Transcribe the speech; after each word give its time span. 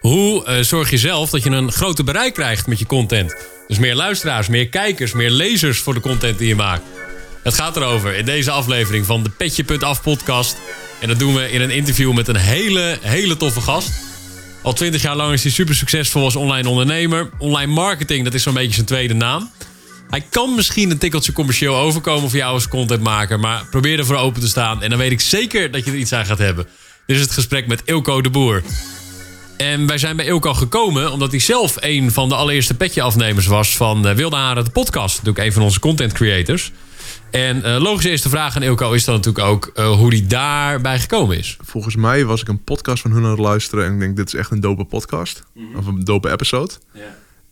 Hoe 0.00 0.44
eh, 0.44 0.60
zorg 0.62 0.90
je 0.90 0.98
zelf 0.98 1.30
dat 1.30 1.42
je 1.42 1.50
een 1.50 1.72
groter 1.72 2.04
bereik 2.04 2.34
krijgt 2.34 2.66
met 2.66 2.78
je 2.78 2.86
content? 2.86 3.36
Dus 3.68 3.78
meer 3.78 3.94
luisteraars, 3.94 4.48
meer 4.48 4.68
kijkers, 4.68 5.12
meer 5.12 5.30
lezers 5.30 5.78
voor 5.78 5.94
de 5.94 6.00
content 6.00 6.38
die 6.38 6.48
je 6.48 6.54
maakt. 6.54 6.82
Het 7.42 7.54
gaat 7.54 7.76
erover 7.76 8.14
in 8.14 8.24
deze 8.24 8.50
aflevering 8.50 9.06
van 9.06 9.22
de 9.22 9.30
Petje.af 9.30 10.02
podcast. 10.02 10.56
En 11.00 11.08
dat 11.08 11.18
doen 11.18 11.34
we 11.34 11.50
in 11.50 11.60
een 11.60 11.70
interview 11.70 12.12
met 12.12 12.28
een 12.28 12.36
hele, 12.36 12.98
hele 13.00 13.36
toffe 13.36 13.60
gast. 13.60 13.90
Al 14.62 14.72
twintig 14.72 15.02
jaar 15.02 15.16
lang 15.16 15.32
is 15.32 15.42
hij 15.42 15.52
super 15.52 15.74
succesvol 15.74 16.24
als 16.24 16.36
online 16.36 16.68
ondernemer. 16.68 17.30
Online 17.38 17.72
marketing, 17.72 18.24
dat 18.24 18.34
is 18.34 18.42
zo'n 18.42 18.54
beetje 18.54 18.74
zijn 18.74 18.86
tweede 18.86 19.14
naam. 19.14 19.50
Hij 20.10 20.26
kan 20.30 20.54
misschien 20.54 20.90
een 20.90 20.98
tikkeltje 20.98 21.32
commercieel 21.32 21.76
overkomen 21.76 22.30
voor 22.30 22.38
jou 22.38 22.52
als 22.52 22.68
contentmaker. 22.68 23.40
Maar 23.40 23.64
probeer 23.70 23.98
ervoor 23.98 24.16
open 24.16 24.40
te 24.40 24.48
staan. 24.48 24.82
En 24.82 24.90
dan 24.90 24.98
weet 24.98 25.12
ik 25.12 25.20
zeker 25.20 25.70
dat 25.70 25.84
je 25.84 25.90
er 25.90 25.96
iets 25.96 26.12
aan 26.12 26.26
gaat 26.26 26.38
hebben. 26.38 26.66
Dit 27.06 27.16
is 27.16 27.22
het 27.22 27.32
gesprek 27.32 27.66
met 27.66 27.82
Ilko 27.84 28.22
de 28.22 28.30
Boer. 28.30 28.62
En 29.56 29.86
wij 29.86 29.98
zijn 29.98 30.16
bij 30.16 30.26
Ilko 30.26 30.54
gekomen 30.54 31.12
omdat 31.12 31.30
hij 31.30 31.40
zelf 31.40 31.76
een 31.80 32.12
van 32.12 32.28
de 32.28 32.34
allereerste 32.34 32.74
petje-afnemers 32.74 33.46
was 33.46 33.76
van 33.76 34.06
uh, 34.06 34.12
Wilde 34.12 34.36
Haren, 34.36 34.64
de 34.64 34.70
podcast. 34.70 35.16
Natuurlijk 35.16 35.46
een 35.46 35.52
van 35.52 35.62
onze 35.62 35.80
content 35.80 36.12
creators. 36.12 36.72
En 37.30 37.56
uh, 37.56 37.76
logische 37.80 38.10
eerste 38.10 38.28
vraag 38.28 38.56
aan 38.56 38.62
Ilko 38.62 38.92
is 38.92 39.04
dan 39.04 39.14
natuurlijk 39.14 39.46
ook 39.46 39.70
uh, 39.74 39.90
hoe 39.90 40.08
hij 40.08 40.26
daarbij 40.26 40.98
gekomen 40.98 41.38
is. 41.38 41.56
Volgens 41.64 41.96
mij 41.96 42.24
was 42.24 42.40
ik 42.40 42.48
een 42.48 42.64
podcast 42.64 43.02
van 43.02 43.10
hun 43.10 43.24
aan 43.24 43.30
het 43.30 43.38
luisteren 43.38 43.84
en 43.84 43.92
ik 43.92 44.00
denk 44.00 44.16
dit 44.16 44.26
is 44.26 44.34
echt 44.34 44.50
een 44.50 44.60
dope 44.60 44.84
podcast. 44.84 45.44
Mm-hmm. 45.54 45.76
Of 45.76 45.86
een 45.86 46.04
dope 46.04 46.30
episode. 46.30 46.72
Yeah. 46.92 47.06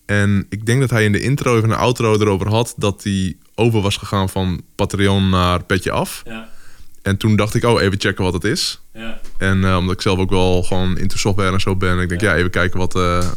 En 0.07 0.47
ik 0.49 0.67
denk 0.67 0.81
dat 0.81 0.91
hij 0.91 1.05
in 1.05 1.13
de 1.13 1.21
intro 1.21 1.57
even 1.57 1.71
een 1.71 1.77
outro 1.77 2.15
erover 2.15 2.49
had 2.49 2.75
dat 2.77 3.03
hij 3.03 3.37
over 3.55 3.81
was 3.81 3.97
gegaan 3.97 4.29
van 4.29 4.63
Patreon 4.75 5.29
naar 5.29 5.65
Petje 5.65 5.91
Af. 5.91 6.23
Yeah. 6.25 6.43
En 7.05 7.17
toen 7.17 7.37
dacht 7.37 7.55
ik, 7.55 7.65
oh, 7.65 7.83
even 7.83 8.01
checken 8.01 8.25
wat 8.25 8.33
het 8.33 8.45
is. 8.45 8.81
Ja. 8.93 9.21
En 9.39 9.59
uh, 9.59 9.77
omdat 9.77 9.95
ik 9.95 10.01
zelf 10.01 10.19
ook 10.19 10.31
wel 10.31 10.63
gewoon 10.63 10.99
into 10.99 11.17
software 11.17 11.53
en 11.53 11.61
zo 11.61 11.77
ben. 11.77 11.99
Ik 11.99 12.09
denk, 12.09 12.21
ja, 12.21 12.35
even 12.35 12.51
kijken 12.51 12.79
wat, 12.79 12.97
uh, 12.97 13.31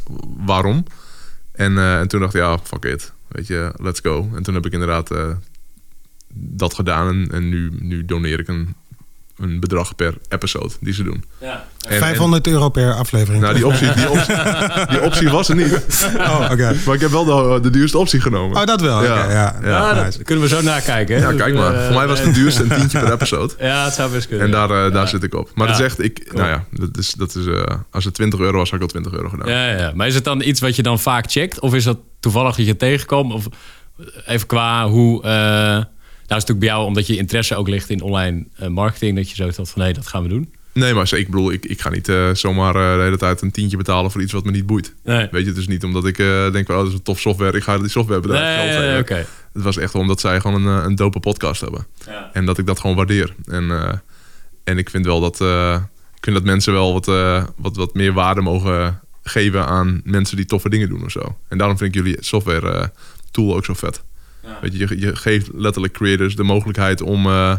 waarom. 0.45 0.85
En, 1.51 1.71
uh, 1.71 1.99
en 1.99 2.07
toen 2.07 2.19
dacht 2.19 2.33
ik, 2.33 2.41
ja, 2.41 2.57
fuck 2.57 2.85
it. 2.85 3.13
Weet 3.27 3.47
je, 3.47 3.73
let's 3.81 3.99
go. 3.99 4.29
En 4.35 4.43
toen 4.43 4.53
heb 4.53 4.65
ik 4.65 4.71
inderdaad 4.71 5.11
dat 6.33 6.73
gedaan. 6.73 7.07
En, 7.07 7.31
en 7.31 7.49
nu, 7.49 7.71
nu 7.79 8.05
doneer 8.05 8.39
ik 8.39 8.47
een 8.47 8.75
een 9.37 9.59
bedrag 9.59 9.95
per 9.95 10.13
episode 10.29 10.73
die 10.79 10.93
ze 10.93 11.03
doen. 11.03 11.23
Ja. 11.41 11.67
En, 11.87 11.97
500 11.97 12.47
euro 12.47 12.69
per 12.69 12.93
aflevering. 12.93 13.43
Nou, 13.43 13.55
die 13.55 13.67
optie, 13.67 13.93
die 13.93 14.09
optie, 14.09 14.35
die 14.89 15.01
optie 15.01 15.29
was 15.29 15.49
er 15.49 15.55
niet. 15.55 16.07
Oh, 16.17 16.49
oké. 16.51 16.75
Maar 16.85 16.95
ik 16.95 17.01
heb 17.01 17.09
wel 17.11 17.25
de, 17.25 17.59
de, 17.61 17.69
duurste 17.69 17.97
optie 17.97 18.21
genomen. 18.21 18.57
Oh, 18.57 18.65
dat 18.65 18.81
wel. 18.81 19.03
Ja, 19.03 19.13
okay, 19.13 19.31
ja. 19.31 19.55
ja. 19.63 19.89
Ah, 19.89 19.95
dat 19.95 20.23
kunnen 20.23 20.43
we 20.43 20.49
zo 20.49 20.61
nakijken. 20.61 21.15
Hè? 21.15 21.29
Ja, 21.29 21.33
kijk 21.33 21.55
maar. 21.55 21.73
Uh, 21.73 21.85
Voor 21.85 21.95
mij 21.95 22.07
was 22.07 22.19
het 22.19 22.27
de 22.27 22.39
duurste 22.39 22.63
een 22.63 22.69
tientje 22.69 22.99
per 22.99 23.11
episode. 23.11 23.53
Ja, 23.67 23.83
het 23.83 23.93
zou 23.93 24.11
best 24.11 24.27
kunnen. 24.27 24.45
En 24.45 24.51
daar, 24.51 24.85
uh, 24.85 24.93
daar 24.93 25.07
zit 25.07 25.23
ik 25.23 25.33
op. 25.33 25.51
Maar 25.55 25.67
dat 25.67 25.79
is 25.79 25.85
echt, 25.85 26.03
ik, 26.03 26.33
nou 26.33 26.47
ja, 26.47 26.63
dat 26.71 26.97
is, 26.97 27.13
dat 27.13 27.35
is, 27.35 27.45
uh, 27.45 27.63
als 27.91 28.05
het 28.05 28.13
20 28.13 28.39
euro 28.39 28.57
was, 28.57 28.69
had 28.69 28.79
ik 28.79 28.85
al 28.85 28.91
20 28.91 29.13
euro 29.13 29.29
gedaan. 29.29 29.47
Ja, 29.47 29.77
ja. 29.77 29.91
Maar 29.95 30.07
is 30.07 30.15
het 30.15 30.23
dan 30.23 30.41
iets 30.41 30.59
wat 30.59 30.75
je 30.75 30.83
dan 30.83 30.99
vaak 30.99 31.31
checkt? 31.31 31.59
Of 31.59 31.73
is 31.73 31.83
dat 31.83 31.97
toevallig 32.19 32.55
dat 32.55 32.65
je 32.65 32.75
tegenkomt? 32.75 33.33
Of 33.33 33.47
even 34.25 34.47
qua 34.47 34.87
hoe 34.87 35.21
nou 35.21 35.85
is 36.27 36.43
het 36.43 36.47
natuurlijk 36.47 36.59
bij 36.59 36.67
jou, 36.67 36.85
omdat 36.85 37.07
je 37.07 37.17
interesse 37.17 37.55
ook 37.55 37.67
ligt 37.67 37.89
in 37.89 38.01
online 38.01 38.45
uh, 38.61 38.67
marketing, 38.67 39.15
dat 39.15 39.29
je 39.29 39.35
zo 39.35 39.43
had 39.43 39.69
van 39.69 39.81
nee, 39.81 39.93
dat 39.93 40.07
gaan 40.07 40.23
we 40.23 40.29
doen. 40.29 40.53
Nee, 40.73 40.93
maar 40.93 41.13
ik 41.13 41.25
bedoel, 41.25 41.51
ik, 41.51 41.65
ik 41.65 41.81
ga 41.81 41.89
niet 41.89 42.07
uh, 42.07 42.33
zomaar 42.33 42.75
uh, 42.75 42.95
de 42.95 43.01
hele 43.01 43.17
tijd 43.17 43.41
een 43.41 43.51
tientje 43.51 43.77
betalen 43.77 44.11
voor 44.11 44.21
iets 44.21 44.31
wat 44.31 44.43
me 44.43 44.51
niet 44.51 44.65
boeit. 44.65 44.93
Nee. 45.03 45.27
Weet 45.31 45.43
je, 45.43 45.49
het 45.49 45.57
is 45.57 45.67
niet 45.67 45.83
omdat 45.83 46.05
ik 46.05 46.17
denk, 46.51 46.69
oh, 46.69 46.75
dat 46.75 46.87
is 46.87 46.93
een 46.93 47.01
tof 47.01 47.19
software, 47.19 47.57
ik 47.57 47.63
ga 47.63 47.77
die 47.77 47.89
softwarebedrijf 47.89 48.43
nee, 48.43 48.69
geld 48.69 48.83
geven. 48.83 48.99
Okay. 48.99 49.25
Het 49.53 49.63
was 49.63 49.77
echt 49.77 49.95
omdat 49.95 50.19
zij 50.19 50.39
gewoon 50.39 50.65
een, 50.65 50.85
een 50.85 50.95
dope 50.95 51.19
podcast 51.19 51.61
hebben. 51.61 51.85
Ja. 52.05 52.29
En 52.33 52.45
dat 52.45 52.57
ik 52.57 52.65
dat 52.65 52.79
gewoon 52.79 52.95
waardeer. 52.95 53.35
En, 53.45 54.01
en 54.63 54.77
ik 54.77 54.89
vind 54.89 55.05
wel 55.05 55.19
dat, 55.19 55.39
ik 56.15 56.23
vind 56.23 56.35
dat 56.35 56.45
mensen 56.45 56.73
wel 56.73 56.93
wat, 56.93 57.05
wat, 57.57 57.75
wat 57.75 57.93
meer 57.93 58.13
waarde 58.13 58.41
mogen 58.41 58.99
geven 59.23 59.65
aan 59.65 60.01
mensen 60.03 60.35
die 60.35 60.45
toffe 60.45 60.69
dingen 60.69 60.89
doen 60.89 61.03
of 61.03 61.11
zo. 61.11 61.37
En 61.47 61.57
daarom 61.57 61.77
vind 61.77 61.95
ik 61.95 62.03
jullie 62.03 62.17
software 62.19 62.91
tool 63.31 63.55
ook 63.55 63.65
zo 63.65 63.73
vet. 63.73 64.03
Weet 64.61 64.73
je, 64.73 64.87
je, 64.87 64.99
je, 64.99 65.15
geeft 65.15 65.49
letterlijk 65.53 65.93
creators 65.93 66.35
de 66.35 66.43
mogelijkheid 66.43 67.01
om, 67.01 67.25
uh, 67.25 67.57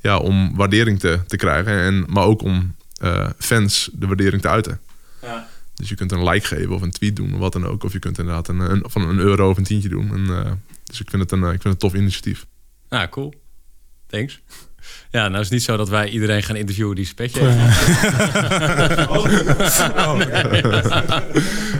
ja, 0.00 0.18
om 0.18 0.56
waardering 0.56 0.98
te, 0.98 1.20
te 1.26 1.36
krijgen. 1.36 1.80
En, 1.80 2.04
maar 2.08 2.24
ook 2.24 2.42
om 2.42 2.74
uh, 3.02 3.28
fans 3.38 3.90
de 3.92 4.06
waardering 4.06 4.42
te 4.42 4.48
uiten. 4.48 4.80
Ja. 5.22 5.48
Dus 5.74 5.88
je 5.88 5.94
kunt 5.94 6.12
een 6.12 6.28
like 6.28 6.46
geven 6.46 6.74
of 6.74 6.82
een 6.82 6.90
tweet 6.90 7.16
doen 7.16 7.32
of 7.32 7.38
wat 7.38 7.52
dan 7.52 7.66
ook. 7.66 7.84
Of 7.84 7.92
je 7.92 7.98
kunt 7.98 8.18
inderdaad 8.18 8.48
een, 8.48 8.60
een 8.60 8.84
van 8.86 9.08
een 9.08 9.18
euro 9.18 9.50
of 9.50 9.56
een 9.56 9.64
tientje 9.64 9.88
doen. 9.88 10.14
En, 10.14 10.20
uh, 10.20 10.52
dus 10.84 11.00
ik 11.00 11.10
vind, 11.10 11.22
het 11.22 11.32
een, 11.32 11.42
ik 11.42 11.48
vind 11.48 11.62
het 11.62 11.72
een 11.72 11.78
tof 11.78 11.94
initiatief. 11.94 12.46
Ah, 12.88 13.08
cool. 13.08 13.34
Thanks. 14.06 14.40
Ja, 15.10 15.28
nou 15.28 15.40
is 15.40 15.44
het 15.44 15.50
niet 15.50 15.62
zo 15.62 15.76
dat 15.76 15.88
wij 15.88 16.08
iedereen 16.08 16.42
gaan 16.42 16.56
interviewen 16.56 16.94
die 16.96 17.06
spetje 17.06 17.40
heeft. 17.44 19.08
oh. 19.08 19.24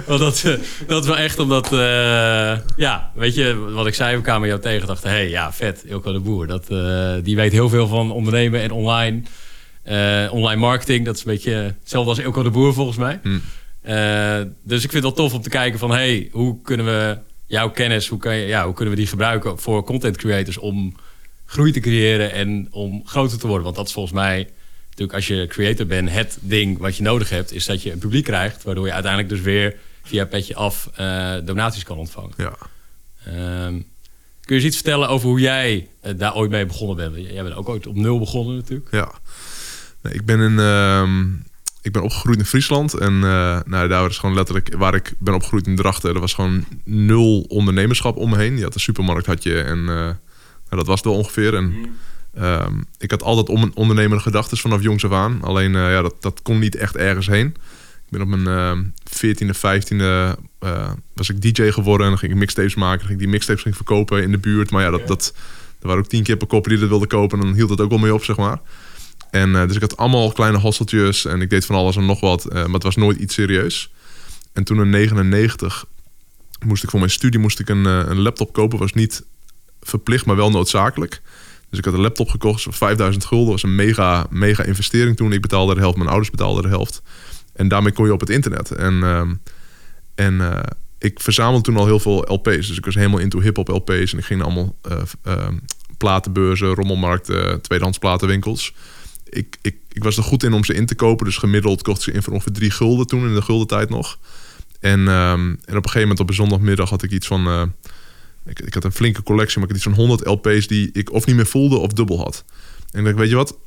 oh 0.07 0.19
dat, 0.25 0.45
eh, 0.45 0.53
dat 0.87 1.07
wel 1.07 1.17
echt 1.17 1.39
omdat... 1.39 1.73
Uh, 1.73 1.79
ja, 2.77 3.11
weet 3.15 3.35
je, 3.35 3.57
wat 3.57 3.87
ik 3.87 3.95
zei, 3.95 4.17
we 4.17 4.23
kwamen 4.23 4.49
jou 4.49 4.61
tegen 4.61 4.87
dachten... 4.87 5.11
hé, 5.11 5.17
hey, 5.17 5.29
ja, 5.29 5.53
vet, 5.53 5.85
Ilko 5.87 6.13
de 6.13 6.21
Boer. 6.21 6.47
Dat, 6.47 6.67
uh, 6.71 7.15
die 7.23 7.37
weet 7.37 7.53
heel 7.53 7.69
veel 7.69 7.87
van 7.87 8.11
ondernemen 8.11 8.61
en 8.61 8.71
online. 8.71 9.23
online 10.31 10.61
marketing, 10.61 11.05
dat 11.05 11.17
is 11.17 11.25
een 11.25 11.33
beetje 11.33 11.75
hetzelfde 11.81 12.11
als 12.11 12.19
Ilko 12.19 12.43
de 12.43 12.51
Boer 12.51 12.75
volgens 12.75 12.97
mij. 12.97 13.21
Hmm. 13.23 13.43
dus 14.65 14.85
ik 14.85 14.91
vind 14.91 14.93
het 14.93 15.03
wel 15.03 15.13
tof 15.13 15.35
om 15.35 15.43
te 15.43 15.49
kijken 15.49 15.79
van... 15.79 15.91
hé, 15.91 15.97
hey, 15.97 16.29
hoe 16.33 16.63
kunnen 16.63 16.87
we 16.87 17.19
jouw 17.47 17.71
kennis, 17.71 18.09
hoe, 18.09 18.19
kan 18.19 18.37
je, 18.37 18.47
ja, 18.47 18.65
hoe 18.65 18.75
kunnen 18.75 18.95
we 18.95 19.01
die 19.01 19.09
gebruiken 19.09 19.59
voor 19.59 19.85
content 19.85 20.17
creators... 20.17 20.59
om 20.59 20.95
groei 21.53 21.73
te 21.73 21.81
creëren 21.81 22.33
en 22.33 22.69
om 22.71 23.03
groter 23.05 23.39
te 23.39 23.47
worden. 23.47 23.65
Want 23.65 23.77
dat 23.77 23.87
is 23.87 23.93
volgens 23.93 24.15
mij, 24.15 24.51
natuurlijk 24.85 25.13
als 25.13 25.27
je 25.27 25.47
creator 25.47 25.87
bent, 25.87 26.11
het 26.11 26.39
ding 26.41 26.79
wat 26.79 26.97
je 26.97 27.03
nodig 27.03 27.31
hebt, 27.31 27.53
is 27.53 27.67
dat 27.67 27.83
je 27.83 27.93
een 27.93 27.99
publiek 27.99 28.25
krijgt, 28.25 28.63
waardoor 28.63 28.87
je 28.87 28.93
uiteindelijk 28.93 29.33
dus 29.33 29.41
weer 29.41 29.77
via 30.03 30.25
petje 30.25 30.55
af 30.55 30.91
uh, 31.01 31.35
donaties 31.45 31.83
kan 31.83 31.99
ontvangen. 31.99 32.33
Ja. 32.37 32.57
Um, 33.67 33.87
kun 34.41 34.57
je 34.57 34.63
eens 34.63 34.65
iets 34.65 34.77
vertellen 34.77 35.09
over 35.09 35.29
hoe 35.29 35.41
jij 35.41 35.89
uh, 36.05 36.13
daar 36.17 36.35
ooit 36.35 36.51
mee 36.51 36.67
begonnen 36.67 36.97
bent? 36.97 37.27
Jij 37.31 37.43
bent 37.43 37.55
ook 37.55 37.69
ooit 37.69 37.87
op 37.87 37.97
nul 37.97 38.19
begonnen 38.19 38.57
natuurlijk. 38.57 38.89
Ja, 38.91 39.13
nee, 40.03 40.15
ik 40.15 40.25
ben 40.25 40.41
in. 40.41 40.53
Uh, 40.53 41.09
ik 41.83 41.93
ben 41.93 42.03
opgegroeid 42.03 42.39
in 42.39 42.45
Friesland. 42.45 42.95
En 42.95 43.13
uh, 43.13 43.61
nou, 43.65 43.89
daar 43.89 44.03
was 44.03 44.19
gewoon 44.19 44.35
letterlijk 44.35 44.75
waar 44.75 44.95
ik 44.95 45.15
ben 45.19 45.35
opgegroeid 45.35 45.67
in 45.67 45.77
Drachten. 45.77 46.15
Er 46.15 46.21
was 46.21 46.35
gewoon 46.35 46.65
nul 46.85 47.45
ondernemerschap 47.49 48.17
om 48.17 48.31
me 48.31 48.37
heen. 48.37 48.57
Je 48.57 48.63
had 48.63 48.75
een 48.75 48.81
supermarkt 48.81 49.27
had 49.27 49.43
je 49.43 49.61
en 49.61 49.89
dat 50.77 50.87
was 50.87 50.97
het 50.97 51.05
wel 51.05 51.15
ongeveer. 51.15 51.55
En 51.55 51.75
ehm, 52.35 52.75
ik 52.99 53.11
had 53.11 53.23
altijd 53.23 53.49
om 53.49 53.63
een 53.63 53.75
ondernemer 53.75 54.21
gedachten 54.21 54.59
vanaf 54.59 54.83
jongs 54.83 55.05
af 55.05 55.13
aan. 55.13 55.43
Alleen 55.43 55.75
uh, 55.75 55.91
ja, 55.91 56.03
dat, 56.03 56.15
dat 56.21 56.43
kon 56.43 56.59
niet 56.59 56.77
echt 56.77 56.97
ergens 56.97 57.27
heen. 57.27 57.47
Ik 58.07 58.19
ben 58.19 58.23
op 58.23 58.29
mijn 58.29 58.79
uh, 58.79 58.85
14e, 59.09 59.57
15e 59.57 60.39
was 61.15 61.31
ik 61.31 61.43
DJ 61.43 61.71
geworden. 61.71 62.05
En 62.05 62.13
dan 62.13 62.19
ging 62.19 62.33
ik 62.33 62.39
mixtapes 62.39 62.75
maken. 62.75 62.99
Dan 62.99 63.07
ging 63.07 63.19
ik 63.19 63.25
die 63.25 63.35
mixtapes 63.35 63.63
ging 63.63 63.77
verkopen 63.77 64.23
in 64.23 64.31
de 64.31 64.39
buurt. 64.39 64.71
Maar 64.71 64.83
ja, 64.83 64.91
dat, 64.91 65.07
dat, 65.07 65.35
er 65.81 65.87
waren 65.87 66.03
ook 66.03 66.09
tien 66.09 66.23
keer 66.23 66.37
per 66.37 66.47
koppen 66.47 66.71
die 66.71 66.81
dat 66.81 66.89
wilden 66.89 67.09
kopen. 67.09 67.39
En 67.39 67.45
dan 67.45 67.55
hield 67.55 67.71
het 67.71 67.81
ook 67.81 67.91
wel 67.91 67.99
mee 67.99 68.15
op, 68.15 68.25
zeg 68.25 68.37
maar. 68.37 68.61
En 69.31 69.49
uh, 69.49 69.67
dus 69.67 69.77
ik 69.77 69.81
had 69.81 69.97
allemaal 69.97 70.33
kleine 70.33 70.59
hosteltjes 70.59 71.25
en 71.25 71.41
ik 71.41 71.51
deed 71.51 71.67
van 71.67 71.77
alles 71.77 71.97
en 71.97 72.07
nog 72.07 72.21
wat. 72.21 72.47
Uh, 72.47 72.53
maar 72.53 72.73
het 72.73 72.83
was 72.83 72.97
nooit 72.97 73.19
iets 73.19 73.35
serieus. 73.35 73.93
En 74.53 74.65
toen 74.65 74.81
in 74.81 74.91
99 74.91 75.85
moest 76.65 76.83
ik 76.83 76.91
voor 76.91 76.99
mijn 76.99 77.11
studie 77.11 77.41
moest 77.41 77.61
ik 77.61 77.69
een, 77.69 77.85
uh, 77.85 78.03
een 78.07 78.21
laptop 78.21 78.53
kopen. 78.53 78.79
Was 78.79 78.93
niet 78.93 79.25
verplicht, 79.83 80.27
maar 80.27 80.37
wel 80.37 80.51
noodzakelijk. 80.51 81.23
Dus 81.73 81.81
ik 81.81 81.85
had 81.85 81.95
een 81.95 82.01
laptop 82.01 82.29
gekocht 82.29 82.63
voor 82.63 82.73
5000 82.73 83.25
gulden. 83.25 83.53
Dat 83.53 83.61
was 83.61 83.71
een 83.71 83.77
mega, 83.77 84.27
mega 84.31 84.63
investering 84.63 85.17
toen. 85.17 85.33
Ik 85.33 85.41
betaalde 85.41 85.75
de 85.75 85.81
helft, 85.81 85.97
mijn 85.97 86.09
ouders 86.09 86.31
betaalden 86.31 86.63
de 86.63 86.69
helft. 86.69 87.03
En 87.53 87.69
daarmee 87.69 87.93
kon 87.93 88.07
je 88.07 88.13
op 88.13 88.21
het 88.21 88.31
internet. 88.31 88.71
En, 88.71 88.95
uh, 88.95 89.21
en 90.15 90.35
uh, 90.35 90.61
ik 90.99 91.21
verzamelde 91.21 91.63
toen 91.63 91.77
al 91.77 91.87
heel 91.87 92.01
veel 92.01 92.25
LP's. 92.33 92.67
Dus 92.67 92.77
ik 92.77 92.85
was 92.85 92.95
helemaal 92.95 93.19
into 93.19 93.41
hip-hop 93.41 93.69
LP's. 93.69 94.13
En 94.13 94.19
ik 94.19 94.25
ging 94.25 94.41
naar 94.41 94.49
allemaal 94.49 94.77
uh, 95.27 95.49
platenbeurzen, 95.97 96.75
rommelmarkten, 96.75 97.61
tweedehands 97.61 97.99
platenwinkels. 97.99 98.75
Ik, 99.29 99.57
ik, 99.63 99.77
ik 99.93 100.05
was 100.05 100.17
er 100.17 100.23
goed 100.23 100.43
in 100.43 100.53
om 100.53 100.65
ze 100.65 100.75
in 100.75 100.87
te 100.87 100.95
kopen. 100.95 101.27
Dus 101.27 101.37
gemiddeld 101.37 101.83
kocht 101.83 102.03
ze 102.03 102.13
in 102.13 102.23
voor 102.23 102.33
ongeveer 102.33 102.53
drie 102.53 102.71
gulden 102.71 103.07
toen 103.07 103.27
in 103.29 103.35
de 103.35 103.43
guldentijd 103.43 103.91
nog. 103.91 104.19
En, 104.81 105.01
um, 105.01 105.49
en 105.49 105.57
op 105.57 105.67
een 105.67 105.75
gegeven 105.75 106.01
moment 106.01 106.21
op 106.21 106.29
een 106.29 106.35
zondagmiddag 106.35 106.91
had 106.91 107.03
ik 107.03 107.11
iets 107.11 107.27
van 107.27 107.73
ik, 108.45 108.75
had 108.75 108.85
een 108.85 108.93
flinke 108.93 109.23
collectie, 109.23 109.59
maar 109.59 109.69
ik 109.69 109.75
had 109.75 109.85
iets 109.85 109.97
van 109.97 110.07
100 110.07 110.27
LP's 110.27 110.67
die 110.67 110.91
ik 110.93 111.13
of 111.13 111.27
niet 111.27 111.37
meer 111.37 111.47
voelde 111.47 111.77
of 111.77 111.93
dubbel 111.93 112.19
had. 112.19 112.45
En 112.91 112.99
ik 112.99 113.05
dacht, 113.05 113.17
weet 113.17 113.29
je 113.29 113.37
wat? 113.37 113.59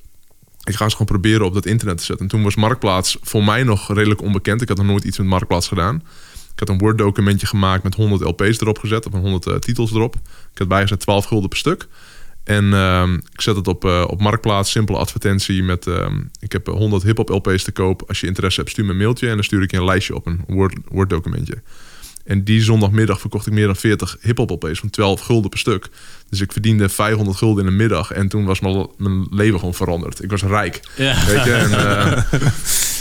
Ik 0.63 0.75
ga 0.75 0.83
eens 0.83 0.93
gewoon 0.93 1.07
proberen 1.07 1.45
op 1.45 1.53
dat 1.53 1.65
internet 1.65 1.97
te 1.97 2.03
zetten. 2.03 2.25
En 2.25 2.31
toen 2.31 2.43
was 2.43 2.55
Marktplaats 2.55 3.17
voor 3.21 3.43
mij 3.43 3.63
nog 3.63 3.93
redelijk 3.93 4.21
onbekend. 4.21 4.61
Ik 4.61 4.67
had 4.67 4.77
nog 4.77 4.85
nooit 4.85 5.03
iets 5.03 5.17
met 5.17 5.27
Marktplaats 5.27 5.67
gedaan. 5.67 5.95
Ik 6.33 6.59
had 6.59 6.69
een 6.69 6.77
Word-documentje 6.77 7.47
gemaakt 7.47 7.83
met 7.83 7.95
100 7.95 8.21
LP's 8.21 8.59
erop 8.59 8.77
gezet, 8.77 9.05
of 9.05 9.13
100 9.13 9.45
uh, 9.47 9.55
titels 9.55 9.91
erop. 9.91 10.15
Ik 10.51 10.57
had 10.57 10.67
bijgezet 10.67 10.99
12 10.99 11.25
gulden 11.25 11.49
per 11.49 11.57
stuk. 11.57 11.87
En 12.43 12.65
uh, 12.65 13.13
ik 13.31 13.41
zet 13.41 13.55
het 13.55 13.67
op, 13.67 13.85
uh, 13.85 14.03
op 14.07 14.21
Marktplaats, 14.21 14.71
simpele 14.71 14.97
advertentie 14.97 15.63
met... 15.63 15.85
Uh, 15.85 16.07
ik 16.39 16.51
heb 16.51 16.67
100 16.67 17.03
hip-hop 17.03 17.29
LP's 17.29 17.63
te 17.63 17.71
koop. 17.71 18.03
Als 18.07 18.19
je 18.19 18.27
interesse 18.27 18.59
hebt, 18.59 18.71
stuur 18.71 18.85
me 18.85 18.91
een 18.91 18.97
mailtje 18.97 19.27
en 19.27 19.35
dan 19.35 19.43
stuur 19.43 19.61
ik 19.61 19.71
je 19.71 19.77
een 19.77 19.85
lijstje 19.85 20.15
op, 20.15 20.25
een 20.25 20.43
Word-documentje. 20.87 21.53
Word 21.53 21.65
en 22.25 22.43
die 22.43 22.61
zondagmiddag 22.61 23.19
verkocht 23.19 23.47
ik 23.47 23.53
meer 23.53 23.65
dan 23.65 23.75
40 23.75 24.17
hip-hop 24.21 24.49
LP's 24.49 24.79
van 24.79 24.89
12 24.89 25.21
gulden 25.21 25.49
per 25.49 25.59
stuk. 25.59 25.87
Dus 26.29 26.41
ik 26.41 26.51
verdiende 26.51 26.89
500 26.89 27.37
gulden 27.37 27.65
in 27.65 27.69
de 27.69 27.75
middag. 27.75 28.11
En 28.11 28.27
toen 28.27 28.45
was 28.45 28.59
mijn, 28.59 29.27
leven 29.29 29.59
gewoon 29.59 29.73
veranderd. 29.73 30.23
Ik 30.23 30.29
was 30.29 30.43
rijk. 30.43 30.79
Ja. 30.97 31.25
Weet 31.25 31.43
je? 31.43 31.53
En, 31.53 31.69
uh, 31.69 32.23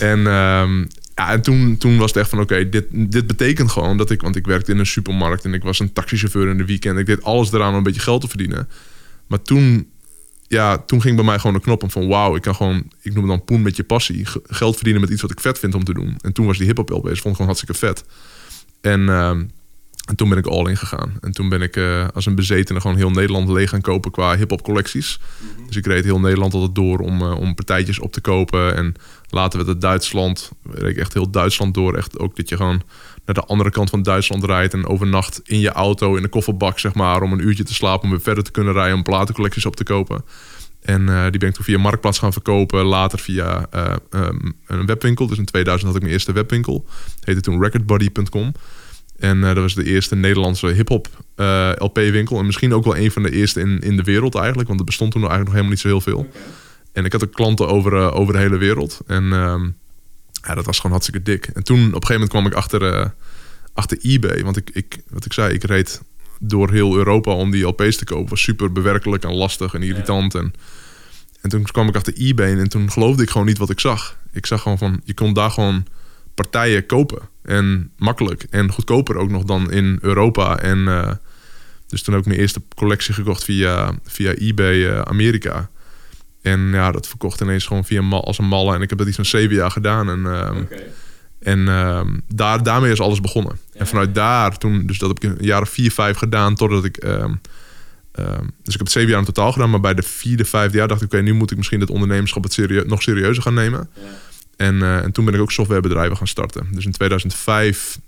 en, 0.11 0.19
um, 0.19 0.88
ja, 1.15 1.32
en 1.32 1.43
toen, 1.43 1.76
toen 1.76 1.99
was 1.99 2.09
het 2.09 2.17
echt 2.21 2.31
van 2.31 2.41
oké, 2.41 2.69
dit, 2.69 2.85
dit 2.91 3.26
betekent 3.26 3.71
gewoon 3.71 3.97
dat 3.97 4.11
ik, 4.11 4.23
want 4.23 4.37
ik 4.37 4.47
werkte 4.47 4.73
in 4.73 4.79
een 4.79 4.87
supermarkt 4.87 5.44
en 5.44 5.55
ik 5.55 5.62
was 5.62 5.79
een 5.79 5.93
taxichauffeur 5.93 6.49
in 6.49 6.59
de 6.59 6.65
weekend. 6.65 6.99
Ik 6.99 7.06
deed 7.06 7.23
alles 7.23 7.53
eraan 7.53 7.70
om 7.70 7.77
een 7.77 7.82
beetje 7.82 8.00
geld 8.00 8.20
te 8.20 8.29
verdienen. 8.29 8.69
Maar 9.27 9.43
toen, 9.43 9.88
ja, 10.49 10.79
toen 10.79 11.00
ging 11.00 11.17
bij 11.17 11.25
mij 11.25 11.38
gewoon 11.38 11.55
een 11.55 11.62
knop 11.62 11.82
om 11.82 11.91
van 11.91 12.09
wauw, 12.09 12.37
ik 12.37 12.43
kan 12.43 12.55
gewoon, 12.55 12.91
ik 13.03 13.15
noem 13.15 13.23
het 13.23 13.32
dan 13.32 13.44
poen 13.44 13.62
met 13.62 13.77
je 13.77 13.85
passie, 13.85 14.27
geld 14.47 14.75
verdienen 14.75 15.00
met 15.00 15.11
iets 15.11 15.23
wat 15.23 15.31
ik 15.31 15.41
vet 15.41 15.59
vind 15.59 15.75
om 15.75 15.85
te 15.85 15.94
doen. 15.94 16.17
En 16.20 16.32
toen 16.32 16.47
was 16.47 16.59
die 16.59 16.67
hip-hop 16.67 16.91
LP's, 16.91 17.03
vond 17.03 17.17
ik 17.17 17.23
gewoon 17.23 17.47
hartstikke 17.47 17.75
vet. 17.75 18.05
En, 18.85 19.09
ehm, 19.09 19.45
en 20.09 20.17
toen 20.17 20.29
ben 20.29 20.39
ik 20.39 20.47
all 20.47 20.69
in 20.69 20.77
gegaan. 20.77 21.13
En 21.21 21.33
toen 21.33 21.49
ben 21.49 21.63
ik 21.63 21.77
uh, 21.77 22.09
als 22.15 22.27
een 22.27 22.35
bezetene 22.35 22.81
gewoon 22.81 22.97
heel 22.97 23.11
Nederland 23.11 23.49
leeg 23.49 23.71
gaan 23.71 23.81
kopen 23.81 24.11
qua 24.11 24.37
hip-hop 24.37 24.63
collecties. 24.63 25.21
Mhm. 25.39 25.67
Dus 25.67 25.77
ik 25.77 25.87
reed 25.87 26.05
heel 26.05 26.21
Nederland 26.21 26.55
altijd 26.55 26.75
door 26.75 26.99
om, 26.99 27.23
uh, 27.23 27.41
om 27.41 27.55
partijtjes 27.55 27.99
op 27.99 28.13
te 28.13 28.21
kopen. 28.21 28.77
En 28.77 28.95
later 29.29 29.59
werd 29.59 29.71
het 29.71 29.81
Duitsland, 29.81 30.51
reed 30.71 30.91
ik 30.91 30.97
echt 30.97 31.13
heel 31.13 31.31
Duitsland 31.31 31.75
door. 31.75 31.97
Echt 31.97 32.19
ook 32.19 32.37
dat 32.37 32.49
je 32.49 32.57
gewoon 32.57 32.83
naar 33.25 33.35
de 33.35 33.45
andere 33.45 33.71
kant 33.71 33.91
van 33.91 34.03
Duitsland 34.03 34.45
rijdt 34.45 34.73
en 34.73 34.87
overnacht 34.87 35.41
in 35.45 35.61
je 35.61 35.71
auto 35.71 36.17
in 36.17 36.23
de 36.23 36.29
kofferbak, 36.29 36.79
zeg 36.79 36.95
maar, 36.95 37.23
om 37.23 37.33
een 37.33 37.47
uurtje 37.47 37.65
te 37.65 37.75
slapen 37.75 38.05
om 38.05 38.11
weer 38.11 38.21
verder 38.21 38.45
te 38.45 38.51
kunnen 38.51 38.73
rijden 38.73 38.97
om 38.97 39.03
platencollecties 39.03 39.67
op 39.67 39.77
te 39.77 39.85
kopen. 39.85 40.25
En 40.85 41.01
uh, 41.01 41.23
die 41.23 41.39
ben 41.39 41.49
ik 41.49 41.55
toen 41.55 41.65
via 41.65 41.79
Marktplaats 41.79 42.19
gaan 42.19 42.33
verkopen. 42.33 42.85
Later 42.85 43.19
via 43.19 43.67
uh, 43.75 43.95
um, 44.11 44.57
een 44.67 44.87
webwinkel. 44.87 45.27
Dus 45.27 45.39
in 45.39 45.45
2000 45.45 45.87
had 45.87 45.97
ik 45.97 46.03
mijn 46.03 46.15
eerste 46.15 46.33
webwinkel. 46.33 46.87
Heette 47.21 47.41
toen 47.41 47.63
recordbuddy.com. 47.63 48.53
En 49.19 49.39
uh, 49.39 49.45
dat 49.45 49.57
was 49.57 49.75
de 49.75 49.85
eerste 49.85 50.15
Nederlandse 50.15 50.67
hip-hop 50.67 51.09
LP-winkel. 51.79 52.39
En 52.39 52.47
misschien 52.47 52.75
ook 52.75 52.85
wel 52.85 52.97
een 52.97 53.11
van 53.11 53.23
de 53.23 53.31
eerste 53.31 53.61
in, 53.61 53.79
in 53.79 53.97
de 53.97 54.03
wereld 54.03 54.35
eigenlijk. 54.35 54.69
Want 54.69 54.81
er 54.81 54.87
bestond 54.87 55.13
toen 55.13 55.21
eigenlijk 55.21 55.51
nog 55.51 55.61
helemaal 55.61 55.77
niet 55.77 55.81
zo 55.81 55.89
heel 55.89 56.15
veel. 56.15 56.31
En 56.93 57.05
ik 57.05 57.13
had 57.13 57.25
ook 57.25 57.33
klanten 57.33 57.69
over, 57.69 58.13
over 58.13 58.33
de 58.33 58.39
hele 58.39 58.57
wereld. 58.57 59.01
En 59.07 59.33
ehm, 59.33 59.65
ja, 60.33 60.55
dat 60.55 60.65
was 60.65 60.77
gewoon 60.77 60.93
hartstikke 60.93 61.31
dik. 61.31 61.47
En 61.47 61.65
toen 61.65 61.79
op 61.79 61.85
een 61.85 62.07
gegeven 62.07 62.13
moment 62.13 62.31
kwam 62.31 62.47
ik 62.47 62.55
achter, 62.55 63.13
achter 63.73 63.99
eBay. 64.03 64.43
Want 64.43 64.57
ik, 64.57 64.71
ik, 64.73 64.99
wat 65.09 65.25
ik 65.25 65.33
zei, 65.33 65.55
ik 65.55 65.65
reed 65.65 66.03
door 66.41 66.71
heel 66.71 66.97
Europa 66.97 67.33
om 67.33 67.51
die 67.51 67.67
LP's 67.67 67.97
te 67.97 68.05
kopen. 68.05 68.29
Was 68.29 68.43
super 68.43 68.73
bewerkelijk 68.73 69.25
en 69.25 69.35
lastig 69.35 69.75
en 69.75 69.83
irritant. 69.83 70.35
En, 70.35 70.55
en 71.41 71.51
toen 71.51 71.63
kwam 71.63 71.89
ik 71.89 71.97
achter 71.97 72.15
eBay 72.17 72.59
en 72.59 72.69
toen 72.69 72.91
geloofde 72.91 73.23
ik 73.23 73.31
gewoon 73.31 73.47
niet 73.47 73.59
wat 73.59 73.71
ik 73.71 73.81
zag. 73.81 74.19
Ik 74.33 74.47
zag 74.47 74.63
gewoon 74.63 74.79
van, 74.79 75.01
je 75.05 75.15
kon 75.15 75.33
daar 75.33 75.51
gewoon 75.51 75.87
partijen 76.35 76.87
kopen. 76.87 77.19
En 77.43 77.91
makkelijk. 77.97 78.47
En 78.51 78.73
goedkoper 78.73 79.17
ook 79.17 79.31
nog 79.31 79.45
dan 79.45 79.71
in 79.71 79.99
Europa. 80.01 80.59
En 80.59 80.79
uh, 80.79 81.11
dus 81.87 82.03
toen 82.03 82.15
ook 82.15 82.27
mijn 82.27 82.39
eerste 82.39 82.63
collectie 82.75 83.15
gekocht 83.15 83.45
via, 83.45 83.95
via 84.05 84.35
eBay 84.35 84.77
uh, 84.77 85.01
Amerika. 85.01 85.71
En 86.43 86.61
ja, 86.61 86.93
dat 86.93 87.09
verkocht 87.09 87.41
ineens 87.41 87.67
gewoon 87.67 87.85
via 87.85 88.09
als 88.11 88.39
een 88.39 88.45
malle. 88.49 88.75
En 88.75 88.83
ik 88.83 88.89
heb 88.89 88.99
dat 88.99 89.07
iets 89.07 89.17
van 89.17 89.25
zeven 89.25 89.55
jaar 89.55 89.71
gedaan. 89.71 90.09
En, 90.09 90.19
uh, 90.19 90.51
en 91.44 91.58
uh, 91.58 92.00
daar, 92.29 92.62
daarmee 92.62 92.93
is 92.93 93.00
alles 93.00 93.20
begonnen. 93.20 93.58
en 93.73 93.87
vanuit 93.87 94.14
daar, 94.14 94.58
toen, 94.58 94.87
dus 94.87 94.99
dat 94.99 95.08
heb 95.08 95.25
ik 95.25 95.38
een 95.38 95.46
jaar 95.46 95.62
of 95.62 95.69
vier, 95.69 95.91
vijf 95.91 96.17
gedaan, 96.17 96.55
totdat 96.55 96.85
ik. 96.85 97.05
Uh, 97.05 97.25
dus 98.62 98.75
ik 98.75 98.79
heb 98.79 98.81
het 98.81 98.91
zeven 98.91 99.11
jaar 99.11 99.19
in 99.19 99.25
totaal 99.25 99.52
gedaan, 99.52 99.70
maar 99.70 99.81
bij 99.81 99.94
de 99.94 100.02
vierde, 100.02 100.44
vijfde 100.44 100.79
jaar 100.79 100.88
dacht 100.88 101.02
ik: 101.02 101.12
oké, 101.12 101.23
nu 101.23 101.32
moet 101.32 101.50
ik 101.50 101.56
misschien 101.56 101.81
het 101.81 101.91
ondernemerschap 101.91 102.43
het 102.43 102.52
serieus, 102.52 102.85
nog 102.87 103.02
serieuzer 103.02 103.43
gaan 103.43 103.55
nemen. 103.55 103.91
Ja. 103.94 104.02
En, 104.56 104.75
uh, 104.75 104.96
en 104.96 105.12
toen 105.12 105.25
ben 105.25 105.35
ik 105.35 105.41
ook 105.41 105.52
softwarebedrijven 105.52 106.17
gaan 106.17 106.26
starten. 106.26 106.67
Dus 106.70 106.85
in 106.85 106.93
2005, 106.93 107.99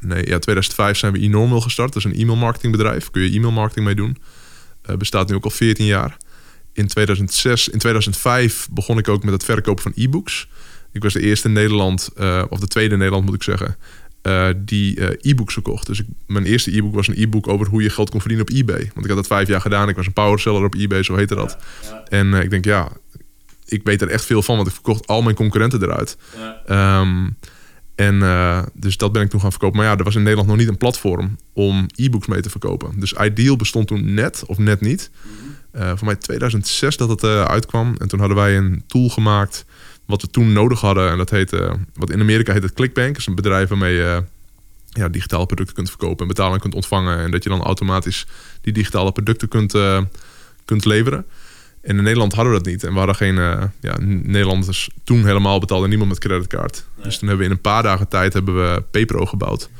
nee, 0.00 0.26
ja, 0.26 0.38
2005 0.38 0.98
zijn 0.98 1.12
we 1.12 1.18
eNormal 1.18 1.60
gestart. 1.60 1.92
Dat 1.92 2.04
is 2.04 2.10
een 2.12 2.18
e-mail 2.18 2.38
marketingbedrijf. 2.38 3.10
Kun 3.10 3.22
je 3.22 3.36
e-mail 3.36 3.52
marketing 3.52 3.86
mee 3.86 3.94
doen. 3.94 4.16
Uh, 4.90 4.96
bestaat 4.96 5.28
nu 5.28 5.34
ook 5.34 5.44
al 5.44 5.50
14 5.50 5.86
jaar. 5.86 6.16
In 6.72 6.86
2006, 6.86 7.68
in 7.68 7.78
2005 7.78 8.68
begon 8.70 8.98
ik 8.98 9.08
ook 9.08 9.24
met 9.24 9.32
het 9.32 9.44
verkopen 9.44 9.82
van 9.82 9.92
e-books. 9.94 10.48
Ik 10.92 11.02
was 11.02 11.12
de 11.12 11.20
eerste 11.20 11.48
in 11.48 11.54
Nederland, 11.54 12.10
uh, 12.20 12.42
of 12.48 12.60
de 12.60 12.68
tweede 12.68 12.92
in 12.92 12.98
Nederland 12.98 13.24
moet 13.26 13.34
ik 13.34 13.42
zeggen, 13.42 13.76
uh, 14.22 14.48
die 14.56 14.96
uh, 14.96 15.08
e-books 15.20 15.52
verkocht. 15.52 15.86
Dus 15.86 16.00
ik, 16.00 16.06
mijn 16.26 16.44
eerste 16.44 16.76
e-book 16.76 16.94
was 16.94 17.08
een 17.08 17.22
e-book 17.22 17.48
over 17.48 17.66
hoe 17.66 17.82
je 17.82 17.90
geld 17.90 18.10
kon 18.10 18.20
verdienen 18.20 18.46
op 18.48 18.54
eBay. 18.54 18.90
Want 18.94 19.06
ik 19.06 19.06
had 19.06 19.16
dat 19.16 19.26
vijf 19.26 19.48
jaar 19.48 19.60
gedaan. 19.60 19.88
Ik 19.88 19.96
was 19.96 20.06
een 20.06 20.12
powerseller 20.12 20.64
op 20.64 20.74
eBay, 20.74 21.02
zo 21.02 21.16
heette 21.16 21.34
dat. 21.34 21.56
Ja, 21.82 21.88
ja. 21.88 22.04
En 22.04 22.34
ik 22.34 22.50
denk, 22.50 22.64
ja, 22.64 22.88
ik 23.64 23.80
weet 23.84 24.02
er 24.02 24.08
echt 24.08 24.24
veel 24.24 24.42
van, 24.42 24.56
want 24.56 24.68
ik 24.68 24.74
verkocht 24.74 25.06
al 25.06 25.22
mijn 25.22 25.36
concurrenten 25.36 25.82
eruit. 25.82 26.16
Ja. 26.66 27.00
Um, 27.00 27.36
en 27.94 28.20
dus 28.74 28.96
dat 28.96 29.12
ben 29.12 29.22
ik 29.22 29.30
toen 29.30 29.40
gaan 29.40 29.50
verkopen. 29.50 29.76
Maar 29.76 29.86
ja, 29.86 29.96
er 29.96 30.04
was 30.04 30.14
in 30.14 30.22
Nederland 30.22 30.48
nog 30.48 30.56
niet 30.56 30.68
een 30.68 30.76
platform 30.76 31.36
om 31.52 31.86
e-books 31.94 32.26
mee 32.26 32.40
te 32.40 32.50
verkopen. 32.50 33.00
Dus 33.00 33.12
Ideal 33.12 33.56
bestond 33.56 33.86
toen 33.86 34.14
net, 34.14 34.42
of 34.46 34.58
net 34.58 34.80
niet. 34.80 35.10
Mm 35.22 35.30
-hmm. 35.72 35.98
voor 35.98 36.06
mij 36.06 36.16
2006 36.16 36.96
dat 36.96 37.08
het 37.08 37.24
uitkwam. 37.24 37.94
En 37.98 38.08
toen 38.08 38.18
hadden 38.18 38.36
wij 38.36 38.56
een 38.56 38.82
tool 38.86 39.08
gemaakt 39.08 39.64
wat 40.10 40.22
we 40.22 40.28
toen 40.28 40.52
nodig 40.52 40.80
hadden. 40.80 41.10
En 41.10 41.16
dat 41.16 41.30
heette, 41.30 41.72
wat 41.94 42.10
in 42.10 42.20
Amerika 42.20 42.52
heet 42.52 42.62
het 42.62 42.72
Clickbank. 42.72 43.08
Dat 43.08 43.18
is 43.18 43.26
een 43.26 43.34
bedrijf 43.34 43.68
waarmee 43.68 43.94
je 43.94 44.22
ja, 44.88 45.08
digitale 45.08 45.46
producten 45.46 45.74
kunt 45.74 45.88
verkopen 45.88 46.20
en 46.20 46.26
betaling 46.26 46.60
kunt 46.60 46.74
ontvangen. 46.74 47.18
En 47.18 47.30
dat 47.30 47.42
je 47.42 47.48
dan 47.48 47.62
automatisch 47.62 48.26
die 48.60 48.72
digitale 48.72 49.12
producten 49.12 49.48
kunt, 49.48 49.74
uh, 49.74 50.00
kunt 50.64 50.84
leveren. 50.84 51.26
En 51.82 51.96
in 51.96 52.02
Nederland 52.02 52.32
hadden 52.32 52.52
we 52.52 52.58
dat 52.58 52.68
niet. 52.68 52.84
En 52.84 52.92
we 52.92 52.98
hadden 52.98 53.16
geen 53.16 53.36
uh, 53.36 53.62
ja, 53.80 53.96
Nederlanders 54.00 54.90
toen 55.04 55.24
helemaal 55.24 55.60
betaalde 55.60 55.88
niemand 55.88 56.10
met 56.10 56.18
creditcard. 56.18 56.84
Nee. 56.96 57.04
Dus 57.04 57.18
toen 57.18 57.28
hebben 57.28 57.46
we 57.46 57.52
in 57.52 57.56
een 57.56 57.62
paar 57.62 57.82
dagen 57.82 58.08
tijd 58.08 58.32
hebben 58.32 58.54
we 58.54 58.82
PayPro 58.90 59.26
gebouwd. 59.26 59.70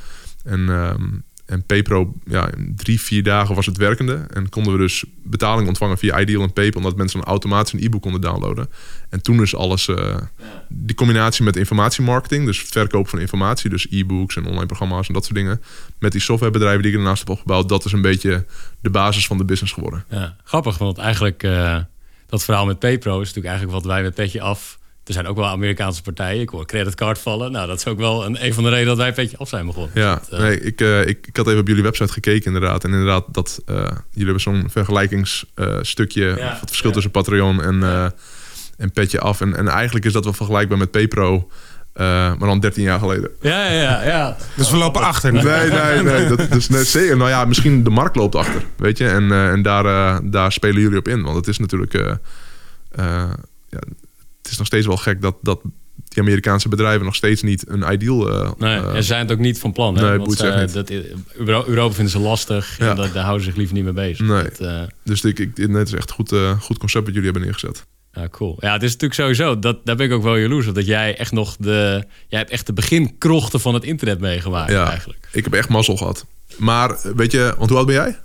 En 0.45 0.69
um, 0.69 1.23
en 1.51 1.65
PayPro, 1.65 2.15
ja, 2.27 2.51
in 2.57 2.73
drie, 2.77 3.01
vier 3.01 3.23
dagen 3.23 3.55
was 3.55 3.67
het 3.67 3.77
werkende. 3.77 4.27
En 4.33 4.49
konden 4.49 4.73
we 4.73 4.79
dus 4.79 5.05
betaling 5.23 5.69
ontvangen 5.69 5.99
via 5.99 6.21
Ideal 6.21 6.43
en 6.43 6.53
PayPal. 6.53 6.83
Omdat 6.83 6.97
mensen 6.97 7.21
dan 7.21 7.29
automatisch 7.29 7.73
een 7.73 7.85
e-book 7.85 8.03
konden 8.03 8.21
downloaden. 8.21 8.69
En 9.09 9.23
toen 9.23 9.43
is 9.43 9.55
alles, 9.55 9.85
ja. 9.85 10.31
die 10.69 10.97
combinatie 10.97 11.45
met 11.45 11.57
informatiemarketing. 11.57 12.45
Dus 12.45 12.63
verkoop 12.63 13.09
van 13.09 13.19
informatie. 13.19 13.71
Dus 13.71 13.87
e-books 13.91 14.37
en 14.37 14.47
online 14.47 14.67
programma's 14.67 15.09
en 15.09 15.15
dat 15.15 15.25
soort 15.25 15.37
dingen. 15.37 15.63
Met 15.99 16.13
die 16.13 16.21
softwarebedrijven 16.21 16.83
die 16.83 16.93
ik 16.93 16.99
ernaast 16.99 17.19
heb 17.19 17.29
opgebouwd. 17.29 17.69
Dat 17.69 17.85
is 17.85 17.93
een 17.93 18.03
beetje 18.03 18.45
de 18.81 18.91
basis 18.91 19.27
van 19.27 19.39
de 19.39 19.45
business 19.45 19.73
geworden. 19.73 20.05
Ja, 20.09 20.37
grappig, 20.45 20.79
want 20.79 20.99
eigenlijk 20.99 21.43
uh, 21.43 21.79
dat 22.27 22.45
verhaal 22.45 22.67
met 22.67 22.79
PayPro 22.79 23.13
is 23.13 23.27
natuurlijk 23.27 23.47
eigenlijk 23.47 23.77
wat 23.77 23.93
wij 23.93 24.03
met 24.03 24.15
Petje 24.15 24.41
Af 24.41 24.79
er 25.05 25.13
zijn 25.13 25.27
ook 25.27 25.37
wel 25.37 25.47
Amerikaanse 25.47 26.03
partijen. 26.03 26.41
Ik 26.41 26.49
hoor 26.49 26.67
creditcard 26.67 27.19
vallen. 27.19 27.53
Nou, 27.53 27.67
dat 27.67 27.79
is 27.79 27.87
ook 27.87 27.99
wel 27.99 28.25
een, 28.25 28.45
een 28.45 28.55
van 28.55 28.63
de 28.63 28.69
redenen 28.69 28.89
dat 28.89 28.97
wij 28.97 29.13
Petje 29.13 29.37
Af 29.37 29.49
zijn 29.49 29.67
begonnen. 29.67 29.91
Ja, 29.95 30.15
dat, 30.15 30.41
uh... 30.41 30.47
nee, 30.47 30.61
ik, 30.61 30.81
uh, 30.81 31.07
ik, 31.07 31.27
ik 31.27 31.37
had 31.37 31.47
even 31.47 31.61
op 31.61 31.69
jullie 31.69 31.83
website 31.83 32.13
gekeken 32.13 32.47
inderdaad. 32.47 32.85
En 32.85 32.91
inderdaad, 32.91 33.25
dat, 33.33 33.63
uh, 33.67 33.77
jullie 33.77 34.25
hebben 34.25 34.41
zo'n 34.41 34.65
vergelijkingsstukje... 34.71 36.25
Ja, 36.25 36.59
het 36.61 36.69
verschil 36.69 36.89
ja. 36.89 36.95
tussen 36.95 37.13
Patreon 37.13 37.63
en, 37.63 38.13
en 38.77 38.93
Petje 38.93 39.21
Af. 39.21 39.41
En, 39.41 39.57
en 39.57 39.69
eigenlijk 39.69 40.05
is 40.05 40.13
dat 40.13 40.25
wel 40.25 40.33
vergelijkbaar 40.33 40.79
met 40.79 40.91
PayPro... 40.91 41.51
Uh, 41.95 42.07
maar 42.07 42.49
dan 42.49 42.61
13 42.61 42.83
jaar 42.83 42.99
geleden. 42.99 43.31
Ja, 43.41 43.67
ja, 43.67 43.81
ja. 43.81 44.03
ja. 44.03 44.37
Dus 44.57 44.71
we 44.71 44.77
lopen 44.77 45.03
achter. 45.03 45.33
Nee, 45.33 45.43
nee, 45.43 46.03
nee. 46.03 46.29
Dat, 46.37 46.51
dus, 46.51 46.69
nee 46.69 46.85
zeker. 46.85 47.17
Nou 47.17 47.31
ja, 47.31 47.45
misschien 47.45 47.85
de 47.85 47.91
markt 47.91 48.17
loopt 48.17 48.35
achter. 48.35 48.65
Weet 48.77 48.99
je? 48.99 49.09
En, 49.09 49.23
uh, 49.23 49.51
en 49.51 49.63
daar, 49.63 49.85
uh, 49.85 50.19
daar 50.23 50.53
spelen 50.53 50.81
jullie 50.81 50.99
op 50.99 51.09
in. 51.09 51.23
Want 51.23 51.37
het 51.37 51.49
is 51.49 51.59
natuurlijk... 51.59 51.93
ja, 52.93 53.79
het 54.43 54.51
is 54.51 54.59
nog 54.59 54.67
steeds 54.67 54.87
wel 54.87 54.97
gek 54.97 55.23
dat, 55.23 55.37
dat 55.43 55.61
die 56.09 56.23
Amerikaanse 56.23 56.69
bedrijven 56.69 57.05
nog 57.05 57.15
steeds 57.15 57.43
niet 57.43 57.69
een 57.69 57.93
ideal. 57.93 58.29
Uh, 58.29 58.51
nee, 58.59 58.77
en 58.77 58.97
uh, 58.97 59.01
zijn 59.01 59.21
het 59.21 59.33
ook 59.33 59.39
niet 59.39 59.59
van 59.59 59.73
plan. 59.73 59.97
Hè? 59.97 60.09
Nee, 60.09 60.19
Want, 60.19 60.43
uh, 60.43 60.61
niet. 60.61 60.73
Dat, 60.73 60.91
Europa 61.67 61.95
vinden 61.95 62.13
ze 62.13 62.19
lastig 62.19 62.79
ja. 62.79 62.91
en 62.91 62.97
daar, 62.97 63.13
daar 63.13 63.25
houden 63.25 63.45
ze 63.45 63.49
zich 63.49 63.59
liever 63.59 63.75
niet 63.75 63.85
mee 63.85 63.93
bezig. 63.93 64.27
Nee. 64.27 64.45
Dat, 64.59 64.91
dus 65.05 65.25
ik, 65.25 65.39
ik, 65.39 65.51
het 65.57 65.87
is 65.87 65.95
echt 65.95 66.11
goed, 66.11 66.35
goed 66.61 66.79
concept 66.79 67.05
wat 67.05 67.15
jullie 67.15 67.31
hebben 67.31 67.43
neergezet. 67.43 67.87
Ja, 68.13 68.29
cool. 68.29 68.57
Ja, 68.61 68.73
het 68.73 68.83
is 68.83 68.93
natuurlijk 68.93 69.21
sowieso, 69.21 69.59
dat, 69.59 69.87
daar 69.87 69.97
ben 69.97 70.07
ik 70.07 70.13
ook 70.13 70.23
wel 70.23 70.37
jaloers 70.37 70.67
op. 70.67 70.75
Dat 70.75 70.87
jij 70.87 71.17
echt 71.17 71.33
nog 71.33 71.57
de, 71.59 72.05
jij 72.29 72.39
hebt 72.39 72.51
echt 72.51 72.67
de 72.67 72.73
beginkrochten 72.73 73.61
van 73.61 73.75
het 73.75 73.85
internet 73.85 74.21
meegemaakt 74.21 74.71
ja, 74.71 74.89
eigenlijk. 74.89 75.29
Ik 75.33 75.45
heb 75.45 75.53
echt 75.53 75.69
mazzel 75.69 75.97
gehad. 75.97 76.27
Maar 76.57 76.99
weet 77.17 77.33
je, 77.33 77.55
want 77.59 77.71
hoe 77.71 77.79
oud 77.79 77.87
ben 77.87 77.95
jij? 77.95 78.19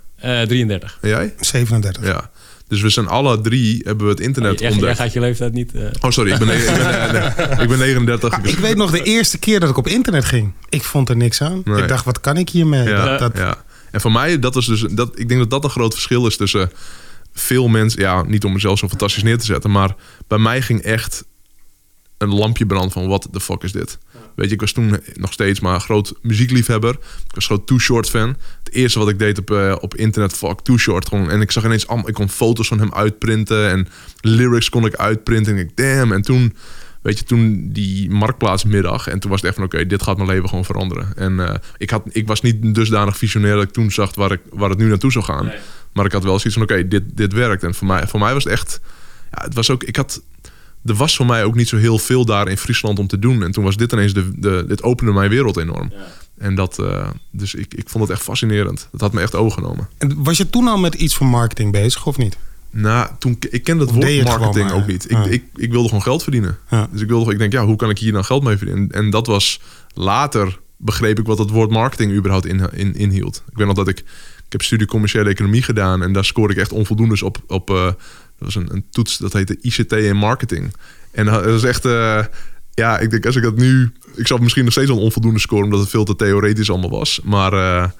33. 0.46 0.98
En 1.00 1.08
jij? 1.08 1.34
37. 1.40 2.04
Ja. 2.04 2.30
Dus 2.68 2.80
we 2.80 2.88
zijn 2.88 3.08
alle 3.08 3.40
drie, 3.40 3.80
hebben 3.84 4.06
we 4.06 4.12
het 4.12 4.20
internet 4.20 4.60
oh, 4.60 4.70
ontdekt. 4.70 4.96
Jij 4.96 5.04
gaat 5.04 5.12
je 5.12 5.20
leeftijd 5.20 5.52
niet... 5.52 5.74
Uh... 5.74 5.82
Oh, 6.00 6.10
sorry. 6.10 6.32
Ik 6.32 6.38
ben, 6.38 6.48
ik 6.48 6.66
ben, 6.66 7.12
nee, 7.12 7.62
ik 7.62 7.68
ben 7.68 7.78
39. 7.78 8.30
Maar 8.30 8.48
ik 8.48 8.58
weet 8.58 8.76
nog 8.76 8.90
de 8.90 9.02
eerste 9.02 9.38
keer 9.38 9.60
dat 9.60 9.70
ik 9.70 9.76
op 9.76 9.86
internet 9.86 10.24
ging. 10.24 10.52
Ik 10.68 10.82
vond 10.82 11.08
er 11.08 11.16
niks 11.16 11.42
aan. 11.42 11.62
Nee. 11.64 11.82
Ik 11.82 11.88
dacht, 11.88 12.04
wat 12.04 12.20
kan 12.20 12.36
ik 12.36 12.48
hiermee? 12.48 12.88
Ja, 12.88 13.04
dat, 13.04 13.18
dat... 13.18 13.36
ja. 13.36 13.64
En 13.90 14.00
voor 14.00 14.12
mij, 14.12 14.38
dat 14.38 14.56
is 14.56 14.66
dus, 14.66 14.80
dat, 14.80 15.18
ik 15.18 15.28
denk 15.28 15.40
dat 15.40 15.50
dat 15.50 15.64
een 15.64 15.70
groot 15.70 15.92
verschil 15.92 16.26
is 16.26 16.36
tussen 16.36 16.70
veel 17.32 17.68
mensen... 17.68 18.00
Ja, 18.00 18.22
niet 18.22 18.44
om 18.44 18.52
mezelf 18.52 18.78
zo 18.78 18.88
fantastisch 18.88 19.22
neer 19.22 19.38
te 19.38 19.44
zetten. 19.44 19.70
Maar 19.70 19.94
bij 20.26 20.38
mij 20.38 20.62
ging 20.62 20.80
echt 20.80 21.24
een 22.18 22.34
lampje 22.34 22.66
brand 22.66 22.92
van 22.92 23.06
wat 23.06 23.28
de 23.30 23.40
fuck 23.40 23.62
is 23.62 23.72
dit? 23.72 23.98
Weet 24.36 24.48
je, 24.48 24.54
ik 24.54 24.60
was 24.60 24.72
toen 24.72 25.00
nog 25.14 25.32
steeds 25.32 25.60
maar 25.60 25.80
groot 25.80 26.14
muziekliefhebber. 26.22 26.94
Ik 27.28 27.34
was 27.34 27.46
groot 27.46 27.66
Too 27.66 27.78
Short 27.78 28.08
fan. 28.08 28.36
Het 28.64 28.72
eerste 28.72 28.98
wat 28.98 29.08
ik 29.08 29.18
deed 29.18 29.38
op, 29.38 29.50
uh, 29.50 29.76
op 29.80 29.94
internet, 29.94 30.32
fuck 30.32 30.60
Too 30.60 30.76
Short. 30.76 31.08
Gewoon, 31.08 31.30
en 31.30 31.40
ik 31.40 31.50
zag 31.50 31.64
ineens, 31.64 31.86
ik 32.04 32.14
kon 32.14 32.28
foto's 32.28 32.68
van 32.68 32.78
hem 32.78 32.92
uitprinten 32.94 33.70
en 33.70 33.88
lyrics 34.20 34.68
kon 34.68 34.86
ik 34.86 34.94
uitprinten. 34.94 35.52
En 35.52 35.58
ik, 35.58 35.76
damn. 35.76 36.12
En 36.12 36.22
toen, 36.22 36.56
weet 37.02 37.18
je, 37.18 37.24
toen 37.24 37.68
die 37.72 38.10
marktplaatsmiddag. 38.10 39.06
En 39.06 39.18
toen 39.18 39.30
was 39.30 39.40
het 39.40 39.48
echt 39.48 39.58
van, 39.58 39.64
oké, 39.64 39.74
okay, 39.74 39.88
dit 39.88 40.02
gaat 40.02 40.16
mijn 40.16 40.28
leven 40.28 40.48
gewoon 40.48 40.64
veranderen. 40.64 41.16
En 41.16 41.32
uh, 41.32 41.54
ik, 41.76 41.90
had, 41.90 42.02
ik 42.10 42.26
was 42.26 42.40
niet 42.40 42.74
dusdanig 42.74 43.16
visionair 43.16 43.54
dat 43.54 43.64
ik 43.64 43.70
toen 43.72 43.90
zag 43.90 44.14
waar, 44.14 44.32
ik, 44.32 44.40
waar 44.50 44.70
het 44.70 44.78
nu 44.78 44.88
naartoe 44.88 45.12
zou 45.12 45.24
gaan. 45.24 45.46
Nee. 45.46 45.58
Maar 45.92 46.04
ik 46.04 46.12
had 46.12 46.24
wel 46.24 46.38
zoiets 46.38 46.54
van, 46.54 46.62
oké, 46.62 46.72
okay, 46.72 46.88
dit, 46.88 47.02
dit 47.16 47.32
werkt. 47.32 47.62
En 47.62 47.74
voor 47.74 47.86
mij, 47.86 48.06
voor 48.06 48.20
mij 48.20 48.32
was 48.32 48.44
het 48.44 48.52
echt, 48.52 48.80
ja, 49.30 49.42
het 49.42 49.54
was 49.54 49.70
ook, 49.70 49.84
ik 49.84 49.96
had 49.96 50.22
er 50.86 50.94
was 50.94 51.16
voor 51.16 51.26
mij 51.26 51.44
ook 51.44 51.54
niet 51.54 51.68
zo 51.68 51.76
heel 51.76 51.98
veel 51.98 52.24
daar 52.24 52.48
in 52.48 52.56
Friesland 52.56 52.98
om 52.98 53.06
te 53.06 53.18
doen. 53.18 53.42
En 53.42 53.50
toen 53.52 53.64
was 53.64 53.76
dit 53.76 53.92
ineens 53.92 54.14
de, 54.14 54.30
de 54.36 54.64
dit 54.68 54.82
opende 54.82 55.12
mijn 55.12 55.30
wereld 55.30 55.56
enorm. 55.56 55.92
En 56.38 56.54
dat, 56.54 56.78
eh, 56.78 57.08
dus 57.30 57.54
ik, 57.54 57.74
ik 57.74 57.88
vond 57.88 58.04
het 58.04 58.12
echt 58.12 58.22
fascinerend. 58.22 58.88
Dat 58.92 59.00
had 59.00 59.12
me 59.12 59.20
echt 59.20 59.34
overgenomen. 59.34 59.88
En 59.98 60.22
was 60.22 60.36
je 60.36 60.50
toen 60.50 60.68
al 60.68 60.78
met 60.78 60.94
iets 60.94 61.16
van 61.16 61.26
marketing 61.26 61.72
bezig 61.72 62.06
of 62.06 62.16
niet? 62.16 62.36
Nou, 62.70 63.08
toen, 63.18 63.36
ik 63.50 63.64
kende 63.64 63.84
het 63.84 63.92
Of 63.94 63.98
deed 64.00 64.22
woord 64.22 64.38
marketing 64.38 64.68
maar? 64.70 64.78
ook 64.78 64.86
niet. 64.86 65.04
Ik, 65.04 65.10
Ja. 65.10 65.24
ik, 65.24 65.44
ik 65.54 65.70
wilde 65.70 65.88
gewoon 65.88 66.02
geld 66.02 66.22
verdienen. 66.22 66.58
Ja. 66.70 66.88
Dus 66.92 67.00
ik 67.00 67.08
wilde, 67.08 67.32
ik 67.32 67.38
denk, 67.38 67.52
ja, 67.52 67.64
hoe 67.64 67.76
kan 67.76 67.90
ik 67.90 67.98
hier 67.98 68.12
dan 68.12 68.24
geld 68.24 68.42
mee 68.42 68.56
verdienen? 68.56 68.90
En 68.90 69.10
dat 69.10 69.26
was 69.26 69.60
later 69.94 70.58
begreep 70.76 71.18
ik 71.18 71.26
wat 71.26 71.38
het 71.38 71.50
woord 71.50 71.70
marketing 71.70 72.12
überhaupt 72.12 72.46
in, 72.46 72.70
in, 72.72 72.94
inhield. 72.94 73.42
Ik 73.50 73.56
weet 73.56 73.66
nog 73.66 73.76
dat 73.76 73.88
ik, 73.88 73.98
ik 74.46 74.52
heb 74.52 74.62
studie 74.62 74.86
commerciële 74.86 75.30
economie 75.30 75.62
gedaan 75.62 76.02
en 76.02 76.12
daar 76.12 76.24
scoorde 76.24 76.54
ik 76.54 76.60
echt 76.60 76.72
onvoldoendes 76.72 77.22
op. 77.22 77.38
op 77.46 77.70
eh, 77.70 77.88
dat 78.38 78.54
was 78.54 78.54
een, 78.54 78.68
een 78.72 78.84
toets 78.90 79.18
dat 79.18 79.32
heette 79.32 79.58
ICT 79.60 79.92
en 79.92 80.16
marketing. 80.16 80.74
En 81.10 81.26
dat 81.26 81.44
was 81.44 81.64
echt, 81.64 81.84
eh, 81.84 82.24
ja, 82.74 82.98
ik 82.98 83.10
denk 83.10 83.26
als 83.26 83.36
ik 83.36 83.42
dat 83.42 83.56
nu, 83.56 83.92
ik 84.14 84.26
zou 84.26 84.40
misschien 84.40 84.64
nog 84.64 84.72
steeds 84.72 84.90
een 84.90 84.96
onvoldoende 84.96 85.40
scoren 85.40 85.64
omdat 85.64 85.80
het 85.80 85.88
veel 85.88 86.04
te 86.04 86.16
theoretisch 86.16 86.70
allemaal 86.70 86.90
was. 86.90 87.20
Maar 87.24 87.52
eh, 87.52 87.90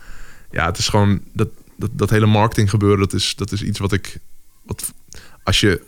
ja, 0.51 0.67
het 0.67 0.79
is 0.79 0.89
gewoon 0.89 1.21
dat, 1.33 1.49
dat, 1.77 1.91
dat 1.93 2.11
hele 2.11 2.27
marketing 2.27 2.71
gebeuren, 2.71 2.99
dat 2.99 3.13
is, 3.13 3.35
dat 3.37 3.53
is 3.53 3.63
iets 3.63 3.79
wat 3.79 3.93
ik, 3.93 4.19
wat, 4.63 4.93
als 5.43 5.61
je 5.61 5.83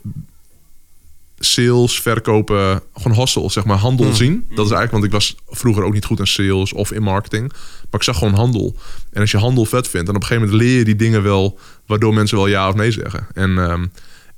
sales, 1.39 2.01
verkopen, 2.01 2.83
gewoon 2.95 3.19
hustle, 3.19 3.51
zeg 3.51 3.65
maar, 3.65 3.77
handel 3.77 4.13
zien. 4.13 4.45
Dat 4.49 4.65
is 4.65 4.73
eigenlijk, 4.73 4.91
want 4.91 5.05
ik 5.05 5.11
was 5.11 5.37
vroeger 5.49 5.83
ook 5.83 5.93
niet 5.93 6.05
goed 6.05 6.19
in 6.19 6.27
sales 6.27 6.73
of 6.73 6.93
in 6.93 7.03
marketing. 7.03 7.53
Maar 7.91 8.01
ik 8.01 8.03
zag 8.03 8.19
gewoon 8.19 8.35
handel. 8.35 8.77
En 9.13 9.21
als 9.21 9.31
je 9.31 9.39
handel 9.39 9.65
vet 9.65 9.89
vindt, 9.89 10.07
dan 10.07 10.17
op 10.17 10.23
een 10.23 10.27
gegeven 10.27 10.49
moment 10.49 10.67
leer 10.69 10.79
je 10.79 10.85
die 10.85 10.97
dingen 10.97 11.23
wel, 11.23 11.59
waardoor 11.87 12.15
mensen 12.15 12.37
wel 12.37 12.47
ja 12.47 12.69
of 12.69 12.75
nee 12.75 12.91
zeggen. 12.91 13.27
En, 13.35 13.59
ehm, 13.59 13.87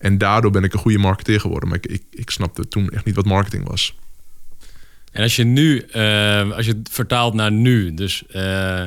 en 0.01 0.19
daardoor 0.19 0.51
ben 0.51 0.65
ik 0.65 0.73
een 0.73 0.79
goede 0.79 0.99
marketeer 0.99 1.41
geworden. 1.41 1.69
Maar 1.69 1.79
ik, 1.79 1.87
ik, 1.87 2.03
ik 2.11 2.31
snapte 2.31 2.69
toen 2.69 2.89
echt 2.89 3.05
niet 3.05 3.15
wat 3.15 3.25
marketing 3.25 3.69
was. 3.69 3.95
En 5.13 5.23
als 5.23 5.37
je 5.37 5.45
nu, 5.45 5.79
eh, 5.79 6.51
als 6.51 6.67
je 6.67 6.73
het 6.73 6.89
vertaalt 6.91 7.35
naar 7.35 7.53
nu, 7.53 7.95
dus 7.95 8.27
eh, 8.27 8.83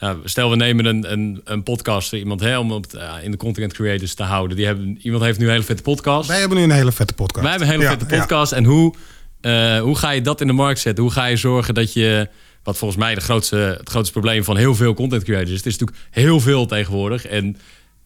nou, 0.00 0.18
stel 0.24 0.50
we 0.50 0.56
nemen 0.56 0.84
een, 0.84 1.12
een, 1.12 1.40
een 1.44 1.62
podcast, 1.62 2.12
iemand 2.12 2.40
hè, 2.40 2.58
om 2.58 2.70
het 2.70 2.94
eh, 2.94 3.14
in 3.22 3.30
de 3.30 3.36
content 3.36 3.72
creators 3.72 4.14
te 4.14 4.22
houden. 4.22 4.56
Die 4.56 4.66
hebben, 4.66 4.98
iemand 5.02 5.22
heeft 5.22 5.38
nu 5.38 5.44
een 5.44 5.50
hele 5.50 5.62
vette 5.62 5.82
podcast. 5.82 6.28
Wij 6.28 6.38
hebben 6.38 6.58
nu 6.58 6.64
een 6.64 6.70
hele 6.70 6.92
vette 6.92 7.14
podcast. 7.14 7.42
Wij 7.42 7.50
hebben 7.50 7.68
een 7.68 7.74
hele 7.74 7.90
Ja, 7.90 7.98
vette 7.98 8.14
ja. 8.14 8.20
podcast. 8.20 8.52
En 8.52 8.64
hoe, 8.64 8.94
eh, 9.40 9.80
hoe 9.80 9.96
ga 9.96 10.10
je 10.10 10.20
dat 10.20 10.40
in 10.40 10.46
de 10.46 10.52
markt 10.52 10.80
zetten? 10.80 11.04
Hoe 11.04 11.12
ga 11.12 11.24
je 11.24 11.36
zorgen 11.36 11.74
dat 11.74 11.92
je, 11.92 12.28
wat 12.62 12.76
volgens 12.76 13.00
mij 13.00 13.14
de 13.14 13.20
grootste, 13.20 13.56
het 13.56 13.88
grootste 13.88 14.12
probleem 14.12 14.44
van 14.44 14.56
heel 14.56 14.74
veel 14.74 14.94
content 14.94 15.24
creators 15.24 15.50
is. 15.50 15.56
Het 15.56 15.66
is 15.66 15.78
natuurlijk 15.78 16.06
heel 16.10 16.40
veel 16.40 16.66
tegenwoordig. 16.66 17.26
En 17.26 17.56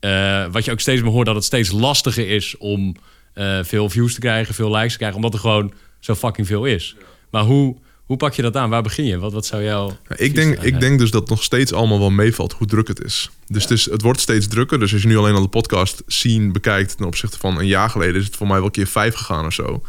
eh, 0.05 0.45
wat 0.53 0.65
je 0.65 0.71
ook 0.71 0.81
steeds 0.81 1.03
meer 1.03 1.11
hoort, 1.11 1.27
dat 1.27 1.35
het 1.35 1.45
steeds 1.45 1.71
lastiger 1.71 2.29
is 2.29 2.57
om 2.59 2.97
eh, 3.33 3.59
veel 3.63 3.91
views 3.91 4.15
te 4.15 4.21
krijgen, 4.21 4.55
veel 4.55 4.71
likes 4.71 4.91
te 4.93 4.97
krijgen, 4.97 5.17
omdat 5.17 5.35
er 5.35 5.41
gewoon 5.41 5.73
zo 6.01 6.15
fucking 6.15 6.47
veel 6.47 6.65
is. 6.65 6.97
Maar 7.31 7.43
hoe, 7.43 7.77
hoe 8.05 8.17
pak 8.17 8.35
je 8.35 8.43
dat 8.43 8.57
aan? 8.57 8.71
Waar 8.71 8.83
begin 8.83 9.05
je? 9.05 9.19
Wat, 9.19 9.33
wat 9.33 9.47
zou 9.47 9.63
jouw. 9.63 9.97
Ja, 10.09 10.17
ik, 10.17 10.35
denk, 10.35 10.63
ik 10.63 10.81
denk 10.81 10.99
dus 10.99 11.11
dat 11.11 11.21
het 11.21 11.31
nog 11.31 11.43
steeds 11.43 11.73
allemaal 11.73 11.99
wel 11.99 12.11
meevalt 12.11 12.53
hoe 12.53 12.67
druk 12.67 12.89
het 12.89 13.05
is. 13.05 13.31
Dus 13.47 13.63
het, 13.63 13.73
is, 13.73 13.91
het 13.91 14.03
wordt 14.03 14.21
steeds 14.21 14.49
drukker. 14.49 14.79
Dus 14.79 14.93
als 14.93 15.03
je 15.03 15.09
nu 15.09 15.17
alleen 15.17 15.35
al 15.35 15.43
de 15.43 15.49
podcast 15.49 16.03
zien 16.07 16.53
bekijkt 16.53 16.97
ten 16.97 17.07
opzichte 17.07 17.39
van 17.39 17.59
een 17.59 17.67
jaar 17.67 17.91
geleden, 17.91 18.21
is 18.21 18.27
het 18.27 18.37
voor 18.37 18.47
mij 18.47 18.61
wel 18.61 18.71
keer 18.71 18.87
vijf 18.87 19.15
gegaan 19.15 19.47
of 19.47 19.53
zo. 19.53 19.83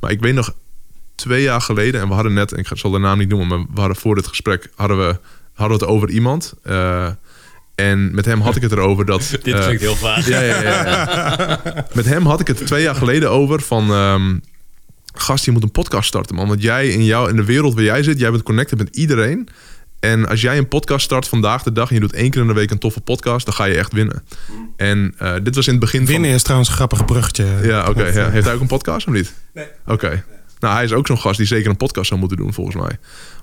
Maar 0.00 0.10
ik 0.10 0.20
weet 0.20 0.34
nog 0.34 0.54
twee 1.14 1.42
jaar 1.42 1.60
geleden, 1.60 2.00
en 2.00 2.08
we 2.08 2.14
hadden 2.14 2.32
net, 2.32 2.52
en 2.52 2.58
ik 2.58 2.68
zal 2.74 2.90
de 2.90 2.98
naam 2.98 3.18
niet 3.18 3.28
noemen, 3.28 3.48
maar 3.48 3.66
we 3.74 3.80
hadden 3.80 3.96
voor 3.96 4.14
dit 4.14 4.26
gesprek 4.26 4.70
hadden 4.74 4.98
we, 4.98 5.18
hadden 5.52 5.78
we 5.78 5.84
het 5.84 5.92
over 5.92 6.10
iemand. 6.10 6.54
eh, 6.62 7.10
en 7.80 8.14
met 8.14 8.24
hem 8.24 8.40
had 8.40 8.56
ik 8.56 8.62
het 8.62 8.72
erover 8.72 9.04
dat. 9.04 9.28
Dit 9.42 9.54
eh, 9.54 9.62
klinkt 9.64 9.80
heel 9.82 9.96
vaag. 9.96 10.28
ja, 10.28 10.40
ja, 10.40 10.62
ja, 10.62 10.84
ja. 10.86 11.60
Met 11.94 12.04
hem 12.04 12.26
had 12.26 12.40
ik 12.40 12.46
het 12.46 12.66
twee 12.66 12.82
jaar 12.82 12.94
geleden 12.94 13.30
over 13.30 13.60
van... 13.60 13.90
ehm, 13.90 14.36
gast, 15.14 15.44
je 15.44 15.50
moet 15.50 15.62
een 15.62 15.70
podcast 15.70 16.08
starten, 16.08 16.34
man. 16.34 16.48
Want 16.48 16.62
jij 16.62 16.88
in, 16.88 17.04
jou, 17.04 17.28
in 17.30 17.36
de 17.36 17.44
wereld 17.44 17.74
waar 17.74 17.82
jij 17.84 18.02
zit, 18.02 18.18
jij 18.18 18.30
bent 18.30 18.42
connected 18.42 18.78
met 18.78 18.96
iedereen. 18.96 19.48
En 20.00 20.28
als 20.28 20.40
jij 20.40 20.58
een 20.58 20.68
podcast 20.68 21.04
start 21.04 21.28
vandaag 21.28 21.62
de 21.62 21.72
dag... 21.72 21.88
en 21.88 21.94
je 21.94 22.00
doet 22.00 22.12
één 22.12 22.30
keer 22.30 22.40
in 22.40 22.46
de 22.46 22.52
week 22.54 22.70
een 22.70 22.78
toffe 22.78 23.00
podcast... 23.00 23.44
dan 23.44 23.54
ga 23.54 23.64
je 23.64 23.74
echt 23.74 23.92
winnen. 23.92 24.22
En 24.76 25.14
eh, 25.18 25.34
dit 25.42 25.54
was 25.54 25.66
in 25.66 25.72
het 25.72 25.80
begin 25.80 26.06
Winnen 26.06 26.30
is 26.30 26.42
trouwens 26.42 26.70
een 26.70 26.76
grappig 26.76 27.04
bruggetje. 27.04 27.46
Ja, 27.62 27.88
oké. 27.88 28.06
Ja. 28.06 28.12
eh, 28.26 28.32
Heeft 28.32 28.44
hij 28.44 28.54
ook 28.54 28.60
een 28.60 28.66
podcast 28.66 29.06
of 29.06 29.12
niet? 29.12 29.34
Nee. 29.54 29.66
Oké. 29.86 30.24
Nou, 30.58 30.74
hij 30.74 30.84
is 30.84 30.92
ook 30.92 31.06
zo'n 31.06 31.18
gast 31.18 31.36
die 31.36 31.46
zeker 31.46 31.70
een 31.70 31.76
podcast 31.76 32.08
zou 32.08 32.20
moeten 32.20 32.38
doen, 32.38 32.52
volgens 32.52 32.76
mij. 32.76 32.98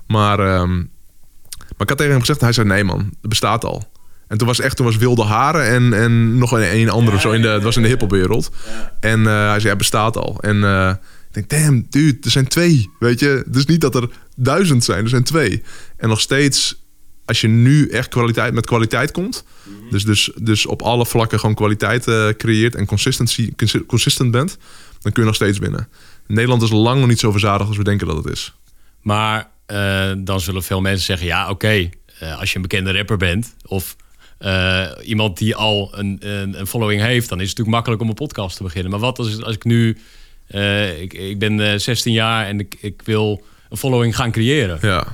Maar, 0.06 0.38
ehm, 0.38 0.76
maar 0.76 1.78
ik 1.78 1.88
had 1.88 1.96
tegen 1.96 2.12
hem 2.12 2.20
gezegd, 2.20 2.40
hij 2.40 2.52
zei 2.52 2.66
nee 2.66 2.84
man, 2.84 2.98
het 2.98 3.28
bestaat 3.28 3.64
al. 3.64 3.90
En 4.28 4.38
toen 4.38 4.46
was 4.46 4.60
echt, 4.60 4.76
toen 4.76 4.86
was 4.86 4.96
wilde 4.96 5.24
haren 5.24 5.66
en, 5.66 5.92
en 5.92 6.38
nog 6.38 6.52
een, 6.52 6.76
een 6.76 6.90
andere, 6.90 7.20
zo 7.20 7.30
in 7.30 7.42
de, 7.42 7.48
het 7.48 7.62
was 7.62 7.76
in 7.76 7.82
de 7.82 7.88
hiphopwereld. 7.88 8.50
En 9.00 9.26
eh, 9.26 9.48
hij 9.48 9.58
zei, 9.58 9.68
het 9.68 9.78
bestaat 9.78 10.16
al. 10.16 10.38
En 10.40 10.64
eh, 10.64 10.94
ik 11.32 11.34
denk, 11.34 11.48
damn, 11.50 11.86
dude, 11.90 12.18
er 12.20 12.30
zijn 12.30 12.48
twee, 12.48 12.90
weet 12.98 13.20
je. 13.20 13.42
Het 13.46 13.56
is 13.56 13.66
niet 13.66 13.80
dat 13.80 13.94
er 13.94 14.08
duizend 14.36 14.84
zijn, 14.84 15.02
er 15.02 15.08
zijn 15.08 15.24
twee. 15.24 15.62
En 15.96 16.08
nog 16.08 16.20
steeds, 16.20 16.82
als 17.24 17.40
je 17.40 17.48
nu 17.48 17.88
echt 17.88 18.08
kwaliteit 18.08 18.54
met 18.54 18.66
kwaliteit 18.66 19.10
komt, 19.10 19.44
dus, 19.90 20.04
dus, 20.04 20.30
dus 20.40 20.66
op 20.66 20.82
alle 20.82 21.06
vlakken 21.06 21.40
gewoon 21.40 21.54
kwaliteit 21.54 22.06
eh, 22.08 22.28
creëert 22.28 22.74
en 22.74 22.86
consistency, 22.86 23.52
consi- 23.56 23.86
consistent 23.86 24.30
bent, 24.30 24.58
dan 25.00 25.12
kun 25.12 25.22
je 25.22 25.28
nog 25.28 25.36
steeds 25.36 25.58
winnen. 25.58 25.88
Nederland 26.26 26.62
is 26.62 26.70
lang 26.70 26.98
nog 27.00 27.08
niet 27.08 27.20
zo 27.20 27.30
verzadigd 27.30 27.68
als 27.68 27.76
we 27.76 27.84
denken 27.84 28.06
dat 28.06 28.16
het 28.16 28.26
is. 28.26 28.54
Maar 29.02 29.50
dan 30.18 30.40
zullen 30.40 30.62
veel 30.62 30.80
mensen 30.80 31.04
zeggen: 31.04 31.26
ja, 31.26 31.50
oké, 31.50 31.90
als 32.38 32.50
je 32.50 32.56
een 32.56 32.62
bekende 32.62 32.92
rapper 32.92 33.16
bent 33.16 33.54
of 33.66 33.96
eh, 34.38 34.86
iemand 35.04 35.38
die 35.38 35.54
al 35.56 35.90
een, 35.94 36.16
een, 36.20 36.58
een 36.60 36.66
following 36.66 37.00
heeft, 37.00 37.28
dan 37.28 37.40
is 37.40 37.48
het 37.48 37.58
natuurlijk 37.58 37.76
makkelijk 37.76 38.02
om 38.02 38.08
een 38.08 38.14
podcast 38.14 38.56
te 38.56 38.62
beginnen. 38.62 38.90
Maar 38.90 39.00
wat 39.00 39.18
als, 39.18 39.42
als 39.42 39.54
ik 39.54 39.64
nu, 39.64 39.98
eh, 40.46 41.00
ik, 41.00 41.12
ik 41.12 41.38
ben 41.38 41.60
eh, 41.72 41.78
16 41.78 42.12
jaar 42.12 42.46
en 42.46 42.60
ik, 42.60 42.76
ik 42.80 43.02
wil 43.04 43.42
een 43.70 43.76
following 43.76 44.16
gaan 44.16 44.30
creëren? 44.32 44.78
Ja. 44.82 45.06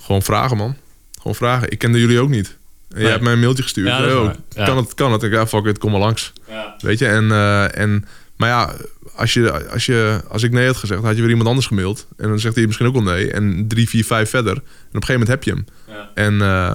Gewoon 0.00 0.22
vragen, 0.22 0.56
man. 0.56 0.76
Gewoon 1.16 1.34
vragen. 1.34 1.70
Ik 1.70 1.78
kende 1.78 2.00
jullie 2.00 2.20
ook 2.20 2.28
niet. 2.28 2.46
En 2.88 2.94
Nee. 2.94 3.02
jij 3.02 3.10
hebt 3.12 3.22
mij 3.24 3.32
een 3.32 3.40
mailtje 3.40 3.62
gestuurd. 3.62 3.88
Ja. 3.88 4.34
Ja. 4.54 4.64
Kan 4.64 4.76
het? 4.76 4.94
Kan 4.94 5.12
het? 5.12 5.22
Ik, 5.22 5.32
ja, 5.32 5.46
fuck 5.46 5.64
it, 5.64 5.78
kom 5.78 5.90
maar 5.90 6.00
langs. 6.00 6.32
Weet 6.78 6.98
je? 6.98 7.06
En, 7.06 7.30
eh, 7.30 7.78
en, 7.78 8.04
maar 8.36 8.48
ja, 8.48 8.74
als, 9.14 9.32
je, 9.34 9.68
als, 9.68 9.86
je, 9.86 10.20
als 10.28 10.42
ik 10.42 10.52
nee 10.52 10.66
had 10.66 10.76
gezegd, 10.76 11.02
had 11.02 11.14
je 11.14 11.20
weer 11.20 11.30
iemand 11.30 11.48
anders 11.48 11.66
gemaild. 11.66 12.06
En 12.16 12.28
dan 12.28 12.38
zegt 12.38 12.54
hij 12.54 12.66
misschien 12.66 12.86
ook 12.86 12.92
wel 12.92 13.02
nee. 13.02 13.30
En 13.32 13.64
drie, 13.68 13.88
vier, 13.88 14.04
vijf 14.04 14.30
verder. 14.30 14.52
En 14.54 14.58
op 14.60 14.64
een 14.94 15.04
gegeven 15.04 15.12
moment 15.12 15.28
heb 15.28 15.42
je 15.42 15.50
hem. 15.50 15.64
En 16.14 16.42
eh, 16.42 16.74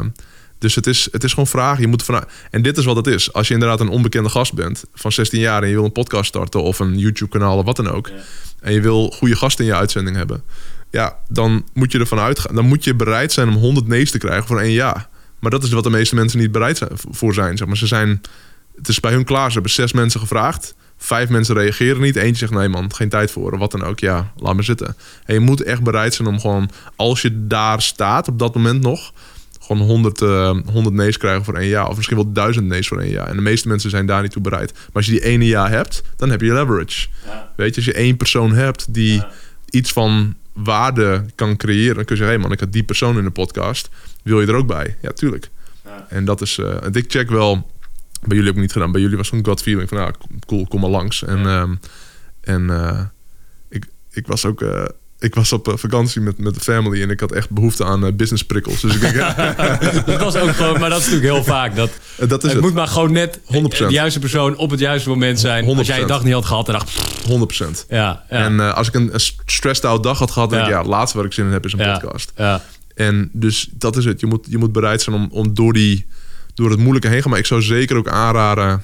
dus 0.64 0.76
het 0.76 0.88
is, 0.88 1.08
het 1.12 1.24
is 1.24 1.30
gewoon 1.30 1.48
vragen. 1.48 1.82
Je 1.82 1.88
moet 1.88 2.04
vanuit, 2.04 2.26
en 2.52 2.62
dit 2.62 2.78
is 2.78 2.86
wat 2.86 2.96
het 2.96 3.08
is. 3.08 3.34
Als 3.34 3.48
je 3.48 3.54
inderdaad 3.54 3.80
een 3.80 3.88
onbekende 3.88 4.30
gast 4.30 4.54
bent 4.54 4.84
van 4.94 5.12
16 5.12 5.40
jaar 5.40 5.64
en 5.64 5.70
je 5.70 5.76
wil 5.76 5.84
een 5.84 5.92
podcast 5.92 6.26
starten 6.26 6.64
of 6.64 6.80
een 6.80 6.98
YouTube-kanaal 6.98 7.58
of 7.58 7.66
wat 7.66 7.76
dan 7.76 7.90
ook. 7.90 8.10
En 8.60 8.74
je 8.74 8.82
wil 8.82 9.10
goede 9.10 9.36
gasten 9.36 9.66
in 9.66 9.72
je 9.72 9.78
uitzending 9.78 10.16
hebben. 10.16 10.44
Ja, 10.92 11.18
dan 11.30 11.66
moet 11.74 11.92
je 11.92 12.00
ervan 12.00 12.20
uitgaan. 12.20 12.56
Dan 12.56 12.66
moet 12.66 12.84
je 12.84 12.96
bereid 12.96 13.32
zijn 13.32 13.48
om 13.48 13.56
100 13.56 13.88
nee's 13.88 14.12
te 14.12 14.18
krijgen 14.18 14.48
voor 14.48 14.60
één 14.60 14.72
ja. 14.72 15.10
Maar 15.40 15.52
dat 15.52 15.64
is 15.64 15.72
wat 15.72 15.84
de 15.84 15.90
meeste 15.90 16.16
mensen 16.16 16.40
niet 16.40 16.52
bereid 16.52 16.78
zijn, 16.78 16.92
voor 16.94 17.34
zijn. 17.34 17.58
Zeg 17.58 17.68
maar. 17.68 17.78
Ze 17.78 17.88
zijn. 17.88 18.22
Het 18.76 18.88
is 18.88 19.00
bij 19.00 19.12
hun 19.12 19.24
klaar. 19.24 19.48
Ze 19.48 19.54
hebben 19.54 19.72
zes 19.72 19.94
mensen 19.94 20.20
gevraagd. 20.20 20.76
Vijf 20.98 21.30
mensen 21.30 21.56
reageren 21.56 22.02
niet. 22.02 22.16
Eentje 22.16 22.36
zegt 22.36 22.52
nee 22.52 22.70
man, 22.70 22.94
geen 22.94 23.10
tijd 23.10 23.32
voor. 23.32 23.52
Of 23.52 23.60
wat 23.60 23.72
dan 23.72 23.84
ook. 23.84 24.00
Ja, 24.00 24.32
laat 24.38 24.54
maar 24.54 24.64
zitten. 24.64 24.96
En 25.26 25.34
je 25.34 25.40
moet 25.40 25.62
echt 25.62 25.84
bereid 25.84 26.14
zijn 26.14 26.28
om 26.28 26.40
gewoon... 26.40 26.70
Als 26.96 27.22
je 27.22 27.48
daar 27.48 27.82
staat 27.82 28.28
op 28.28 28.40
dat 28.40 28.56
moment 28.56 28.82
nog... 28.82 29.14
Gewoon 29.66 29.88
100, 29.88 30.22
eh 30.22 30.58
100 30.66 30.96
nee's 30.96 31.18
krijgen 31.18 31.44
voor 31.44 31.56
één 31.56 31.68
jaar. 31.70 31.90
Of 31.90 31.96
misschien 31.96 32.18
wel 32.18 32.32
duizend 32.32 32.68
nee's 32.68 32.88
voor 32.88 33.00
één 33.00 33.12
jaar. 33.12 33.28
En 33.28 33.36
de 33.36 33.42
meeste 33.42 33.68
mensen 33.68 33.90
zijn 33.90 34.06
daar 34.06 34.22
niet 34.22 34.32
toe 34.32 34.42
bereid. 34.42 34.74
Maar 34.74 34.90
als 34.94 35.06
je 35.06 35.12
die 35.12 35.24
ene 35.24 35.46
jaar 35.46 35.70
hebt, 35.70 36.04
dan 36.16 36.30
heb 36.30 36.42
je 36.42 36.54
leverage. 36.54 37.08
Weet 37.56 37.70
je, 37.70 37.76
als 37.76 37.86
je 37.86 37.94
één 37.94 38.18
persoon 38.18 38.54
hebt 38.54 38.94
die 38.94 39.24
iets 39.70 39.92
van 39.92 40.36
waarde 40.54 41.26
kan 41.36 41.58
creëren... 41.58 41.96
dan 41.96 42.06
kun 42.06 42.16
je 42.16 42.22
zeggen, 42.22 42.38
hé 42.38 42.44
man, 42.44 42.52
ik 42.52 42.60
had 42.60 42.72
die 42.74 42.84
persoon 42.84 43.18
in 43.18 43.24
de 43.24 43.32
podcast. 43.32 43.90
Wil 44.24 44.42
je 44.42 44.48
er 44.48 44.56
ook 44.56 44.68
bij? 44.68 44.98
Ja, 45.02 45.12
tuurlijk. 45.12 45.50
En 46.08 46.26
dat 46.26 46.42
is... 46.42 46.58
eh 46.58 46.76
ik 46.92 47.12
check 47.12 47.30
wel... 47.30 47.72
Bij 48.22 48.38
jullie 48.38 48.46
heb 48.46 48.56
ik 48.56 48.62
niet 48.62 48.72
gedaan. 48.72 48.92
Bij 48.92 49.02
jullie 49.02 49.18
was 49.18 49.28
zo'n 49.28 49.46
gut 49.46 49.62
feeling 49.62 49.90
van... 49.90 49.98
Nou, 49.98 50.14
cool, 50.46 50.68
kom 50.68 50.82
maar 50.82 50.90
langs. 50.90 51.24
En, 51.24 51.46
ehm, 51.46 51.76
en 52.42 52.70
eh, 52.70 53.02
ik, 53.70 53.86
ik 54.12 54.28
was 54.28 54.46
ook... 54.46 54.62
eh, 55.24 55.30
ik 55.30 55.36
was 55.36 55.54
op 55.54 55.68
eh, 55.68 55.74
vakantie 55.78 56.22
met, 56.22 56.38
met 56.38 56.54
de 56.54 56.60
family 56.60 57.02
en 57.02 57.10
ik 57.10 57.20
had 57.20 57.32
echt 57.32 57.50
behoefte 57.50 57.86
aan 57.86 58.06
eh, 58.06 58.14
business 58.14 58.46
prikkels. 58.46 58.82
Dus 58.82 58.96
ik 58.96 59.02
denk, 59.02 59.16
ja, 59.16 59.34
Dat 60.06 60.20
was 60.20 60.36
ook 60.36 60.50
gewoon, 60.50 60.80
maar 60.80 60.90
dat 60.90 61.00
is 61.00 61.06
natuurlijk 61.06 61.34
heel 61.34 61.44
vaak. 61.44 61.76
Dat, 61.76 61.90
dat 62.18 62.30
is 62.30 62.30
het 62.30 62.52
het. 62.52 62.62
moet 62.62 62.74
maar 62.74 62.88
gewoon 62.88 63.12
net 63.12 63.40
100%. 63.40 63.42
de 63.52 63.86
juiste 63.90 64.20
persoon 64.20 64.56
op 64.58 64.70
het 64.70 64.80
juiste 64.80 65.10
moment 65.10 65.40
zijn. 65.40 65.66
Als 65.66 65.88
jij 65.88 66.02
100%. 66.02 66.06
dag 66.06 66.24
niet 66.24 66.34
had 66.34 66.46
gehad 66.46 66.68
en 66.68 66.74
dacht, 66.74 66.86
pff, 66.86 67.28
100%. 67.28 67.88
ja, 67.90 67.98
ja, 67.98 68.24
En 68.30 68.60
eh, 68.60 68.74
als 68.74 68.88
ik 68.88 68.94
een, 68.94 69.14
een 69.14 69.20
stressed 69.46 69.86
out 69.86 70.04
dag 70.04 70.20
had 70.20 70.32
gehad, 70.32 70.50
dan 70.50 70.58
denk 70.58 70.70
ik, 70.70 70.76
Ja. 70.76 70.80
ja, 70.80 70.88
het 70.88 70.98
laatste 70.98 71.18
waar 71.18 71.26
ik 71.26 71.34
zin 71.34 71.46
in 71.46 71.52
heb 71.52 71.66
is 71.66 71.74
een 71.74 71.80
ja, 71.80 72.00
podcast. 72.00 72.32
ja. 72.36 72.62
En 72.96 73.30
dus 73.32 73.70
dat 73.72 73.98
is 73.98 74.06
het. 74.06 74.20
Je 74.20 74.26
moet, 74.26 74.46
je 74.50 74.58
moet 74.58 74.72
bereid 74.72 75.02
zijn 75.02 75.16
om, 75.16 75.28
om 75.32 75.54
door, 75.54 75.74
die, 75.74 76.06
door 76.54 76.70
het 76.70 76.80
moeilijke 76.80 77.08
heen 77.08 77.22
gaan. 77.22 77.30
Maar 77.30 77.40
ik 77.40 77.46
zou 77.46 77.62
zeker 77.62 77.98
ook 77.98 78.08
aanraden... 78.08 78.84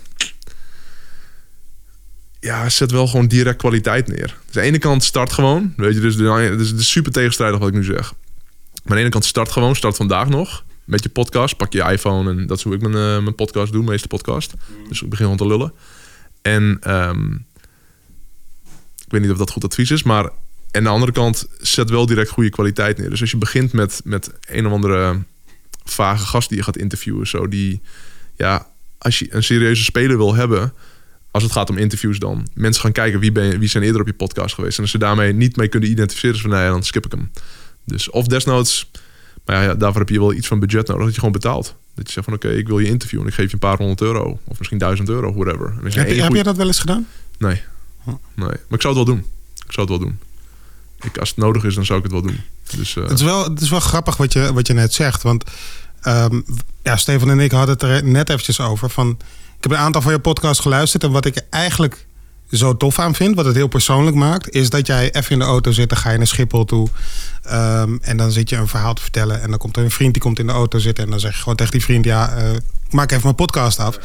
Ja, 2.39 2.69
zet 2.69 2.91
wel 2.91 3.08
gewoon 3.08 3.27
direct 3.27 3.58
kwaliteit 3.58 4.08
neer. 4.08 4.17
Dus 4.17 4.55
aan 4.55 4.62
de 4.62 4.62
ene 4.62 4.77
kant 4.77 5.03
start 5.03 5.34
gewoon. 5.34 5.74
Weet 5.75 5.93
je, 5.93 6.00
dus 6.00 6.15
is, 6.15 6.69
het 6.69 6.79
is 6.79 6.91
super 6.91 7.12
tegenstrijdig 7.12 7.60
wat 7.60 7.67
ik 7.67 7.74
nu 7.74 7.84
zeg. 7.84 8.13
Maar 8.84 8.84
aan 8.84 8.96
de 8.96 9.01
ene 9.01 9.10
kant 9.10 9.25
start 9.25 9.51
gewoon. 9.51 9.75
Start 9.75 9.96
vandaag 9.96 10.29
nog. 10.29 10.63
Met 10.84 11.03
je 11.03 11.10
podcast. 11.10 11.58
Pak 11.58 11.74
je 11.74 11.84
iPhone. 11.84 12.29
En 12.29 12.48
dat 12.48 12.58
is 12.58 12.63
hoe 12.63 12.74
ik 12.74 12.81
mijn, 12.81 12.93
eh, 12.93 13.24
mijn 13.24 13.36
podcast 13.36 13.72
doe. 13.72 13.84
Meeste 13.84 14.08
podcast. 14.08 14.53
Dus 14.88 15.01
ik 15.01 15.10
begin 15.10 15.25
gewoon 15.25 15.38
te 15.38 15.48
lullen. 15.48 15.74
En 16.41 16.77
ehm, 16.81 17.34
ik 19.05 19.08
weet 19.08 19.22
niet 19.22 19.31
of 19.31 19.38
dat 19.38 19.51
goed 19.51 19.63
advies 19.63 19.91
is, 19.91 20.03
maar 20.03 20.29
aan 20.72 20.84
de 20.84 20.89
andere 20.89 21.12
kant 21.12 21.48
zet 21.60 21.89
wel 21.89 22.05
direct 22.05 22.29
goede 22.29 22.50
kwaliteit 22.50 22.98
neer. 22.98 23.10
Dus 23.10 23.22
als 23.22 23.31
je 23.31 23.38
begint 23.38 23.74
met, 23.74 24.01
met 24.03 24.31
een 24.48 24.65
of 24.65 24.72
andere 24.72 25.17
vage 25.84 26.25
gast 26.25 26.50
die 26.50 26.58
je 26.58 26.63
gaat 26.63 26.77
interviewen, 26.77 27.27
zo 27.27 27.48
die, 27.48 27.81
ja, 28.36 28.67
als 28.98 29.19
je 29.19 29.34
een 29.34 29.43
serieuze 29.43 29.84
speler 29.84 30.17
wil 30.17 30.36
hebben, 30.36 30.74
als 31.31 31.43
het 31.43 31.51
gaat 31.51 31.69
om 31.69 31.77
interviews 31.77 32.19
dan, 32.19 32.48
mensen 32.53 32.81
gaan 32.81 32.91
kijken 32.91 33.19
wie, 33.19 33.31
ben 33.31 33.43
je, 33.43 33.57
wie 33.57 33.69
zijn 33.69 33.83
eerder 33.83 34.01
op 34.01 34.07
je 34.07 34.13
podcast 34.13 34.55
geweest. 34.55 34.77
En 34.77 34.83
als 34.83 34.91
ze 34.91 34.98
daarmee 34.98 35.33
niet 35.33 35.55
mee 35.55 35.67
kunnen 35.67 35.89
identificeren, 35.89 36.39
van, 36.39 36.50
nee, 36.50 36.69
dan 36.69 36.83
skip 36.83 37.05
ik 37.05 37.12
hem. 37.12 37.31
Dus 37.86 38.09
of 38.09 38.27
desnoods, 38.27 38.91
maar 39.45 39.63
ja, 39.63 39.75
daarvoor 39.75 40.00
heb 40.00 40.09
je 40.09 40.19
wel 40.19 40.33
iets 40.33 40.48
van 40.48 40.59
budget 40.59 40.88
nodig, 40.88 41.03
dat 41.03 41.13
je 41.13 41.19
gewoon 41.19 41.33
betaalt. 41.33 41.75
Dat 41.95 42.07
je 42.07 42.13
zegt 42.13 42.25
van 42.25 42.36
oké, 42.36 42.50
ik 42.50 42.67
wil 42.67 42.79
je 42.79 42.88
interviewen 42.88 43.25
en 43.25 43.31
ik 43.31 43.38
geef 43.38 43.48
je 43.48 43.53
een 43.53 43.59
paar 43.59 43.77
honderd 43.77 44.01
euro. 44.01 44.39
Of 44.43 44.57
misschien 44.57 44.77
duizend 44.77 45.09
euro, 45.09 45.33
whatever. 45.33 45.67
En 45.67 45.91
Heb, 45.91 46.07
je, 46.07 46.21
heb 46.21 46.33
je 46.33 46.43
dat 46.43 46.57
wel 46.57 46.67
eens 46.67 46.79
gedaan? 46.79 47.07
Nee. 47.38 47.62
Nee. 48.05 48.15
Maar 48.36 48.57
ik 48.69 48.81
zou 48.81 48.95
het 48.95 49.05
wel 49.05 49.15
doen. 49.15 49.25
Ik 49.65 49.71
zou 49.71 49.88
het 49.88 50.00
wel 50.00 50.07
doen. 50.07 50.19
Ik, 51.01 51.17
als 51.17 51.29
het 51.29 51.38
nodig 51.38 51.63
is, 51.63 51.75
dan 51.75 51.86
zou 51.86 51.98
ik 51.98 52.03
het 52.03 52.13
wel 52.13 52.21
doen. 52.21 52.39
Dus 52.75 52.95
eh, 52.95 53.03
Het 53.03 53.12
is 53.12 53.21
wel, 53.21 53.43
het 53.43 53.62
is 53.62 53.69
wel 53.69 53.79
grappig 53.79 54.17
wat 54.17 54.33
je, 54.33 54.53
wat 54.53 54.67
je 54.67 54.74
net 54.74 54.93
zegt. 54.93 55.24
Want 55.24 55.43
ehm, 56.01 56.41
ja, 56.83 56.98
Stefan 56.98 57.29
en 57.29 57.39
ik 57.39 57.51
hadden 57.51 57.74
het 57.74 57.83
er 57.83 58.03
net 58.03 58.29
eventjes 58.29 58.59
over. 58.59 58.89
Van, 58.89 59.17
heb 59.59 59.71
een 59.71 59.77
aantal 59.77 60.01
van 60.01 60.11
je 60.11 60.19
podcasts 60.19 60.61
geluisterd. 60.61 61.03
En 61.03 61.11
wat 61.11 61.25
ik 61.25 61.41
eigenlijk 61.49 62.07
zo 62.51 62.77
tof 62.77 62.99
aan 62.99 63.15
vind, 63.15 63.35
wat 63.35 63.45
het 63.45 63.55
heel 63.55 63.67
persoonlijk 63.67 64.15
maakt, 64.15 64.49
is 64.49 64.69
dat 64.69 64.87
jij 64.87 65.11
even 65.11 65.31
in 65.31 65.39
de 65.39 65.45
auto 65.45 65.71
zit. 65.71 65.89
Dan 65.89 65.97
ga 65.97 66.09
je 66.11 66.17
naar 66.17 66.27
Schiphol 66.27 66.65
toe. 66.65 66.87
ehm, 67.43 67.97
en 68.01 68.17
dan 68.17 68.31
zit 68.31 68.49
je 68.49 68.55
een 68.55 68.67
verhaal 68.67 68.93
te 68.93 69.01
vertellen. 69.01 69.41
En 69.41 69.49
dan 69.49 69.59
komt 69.59 69.77
er 69.77 69.83
een 69.83 69.91
vriend 69.91 70.13
die 70.13 70.21
komt 70.21 70.39
in 70.39 70.47
de 70.47 70.53
auto 70.53 70.79
zitten. 70.79 71.03
En 71.03 71.09
dan 71.09 71.19
zeg 71.19 71.33
je 71.33 71.39
gewoon 71.41 71.55
tegen 71.55 71.71
die 71.71 71.83
vriend: 71.83 72.05
Ja, 72.05 72.35
eh, 72.35 72.53
ik 72.53 72.93
maak 72.93 73.11
even 73.11 73.23
mijn 73.23 73.35
podcast 73.35 73.79
af. 73.79 73.99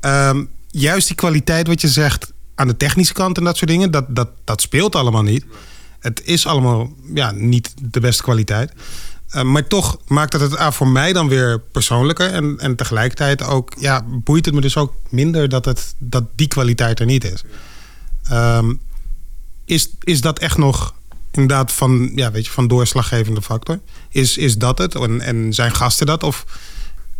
Ehm, 0.00 0.44
juist 0.70 1.06
die 1.06 1.16
kwaliteit 1.16 1.66
wat 1.66 1.80
je 1.80 1.88
zegt 1.88 2.32
aan 2.54 2.68
de 2.68 2.76
technische 2.76 3.12
kant 3.12 3.38
en 3.38 3.44
dat 3.44 3.56
soort 3.56 3.70
dingen, 3.70 3.90
dat, 3.90 4.04
dat, 4.08 4.28
dat 4.44 4.60
speelt 4.60 4.94
allemaal 4.94 5.22
niet. 5.22 5.44
Het 6.00 6.22
is 6.24 6.46
allemaal 6.46 6.92
ja, 7.14 7.30
niet 7.30 7.74
de 7.80 8.00
beste 8.00 8.22
kwaliteit. 8.22 8.72
Uh, 9.34 9.42
maar 9.42 9.66
toch 9.66 9.98
maakt 10.06 10.32
het 10.32 10.50
het 10.50 10.74
voor 10.74 10.88
mij 10.88 11.12
dan 11.12 11.28
weer 11.28 11.60
persoonlijker. 11.60 12.32
En, 12.32 12.58
en 12.58 12.76
tegelijkertijd 12.76 13.42
ook, 13.42 13.72
ja, 13.78 14.04
boeit 14.06 14.44
het 14.44 14.54
me 14.54 14.60
dus 14.60 14.76
ook 14.76 14.94
minder 15.08 15.48
dat, 15.48 15.64
het, 15.64 15.94
dat 15.98 16.24
die 16.34 16.48
kwaliteit 16.48 17.00
er 17.00 17.06
niet 17.06 17.24
is. 17.24 17.44
Um, 18.32 18.80
is, 19.64 19.90
is 20.00 20.20
dat 20.20 20.38
echt 20.38 20.56
nog 20.56 20.94
inderdaad 21.30 21.72
van, 21.72 22.10
ja, 22.14 22.30
weet 22.30 22.46
je, 22.46 22.52
van 22.52 22.68
doorslaggevende 22.68 23.42
factor? 23.42 23.80
Is, 24.08 24.36
is 24.36 24.56
dat 24.56 24.78
het? 24.78 24.94
En, 24.94 25.20
en 25.20 25.54
zijn 25.54 25.74
gasten 25.74 26.06
dat? 26.06 26.22
Of 26.22 26.44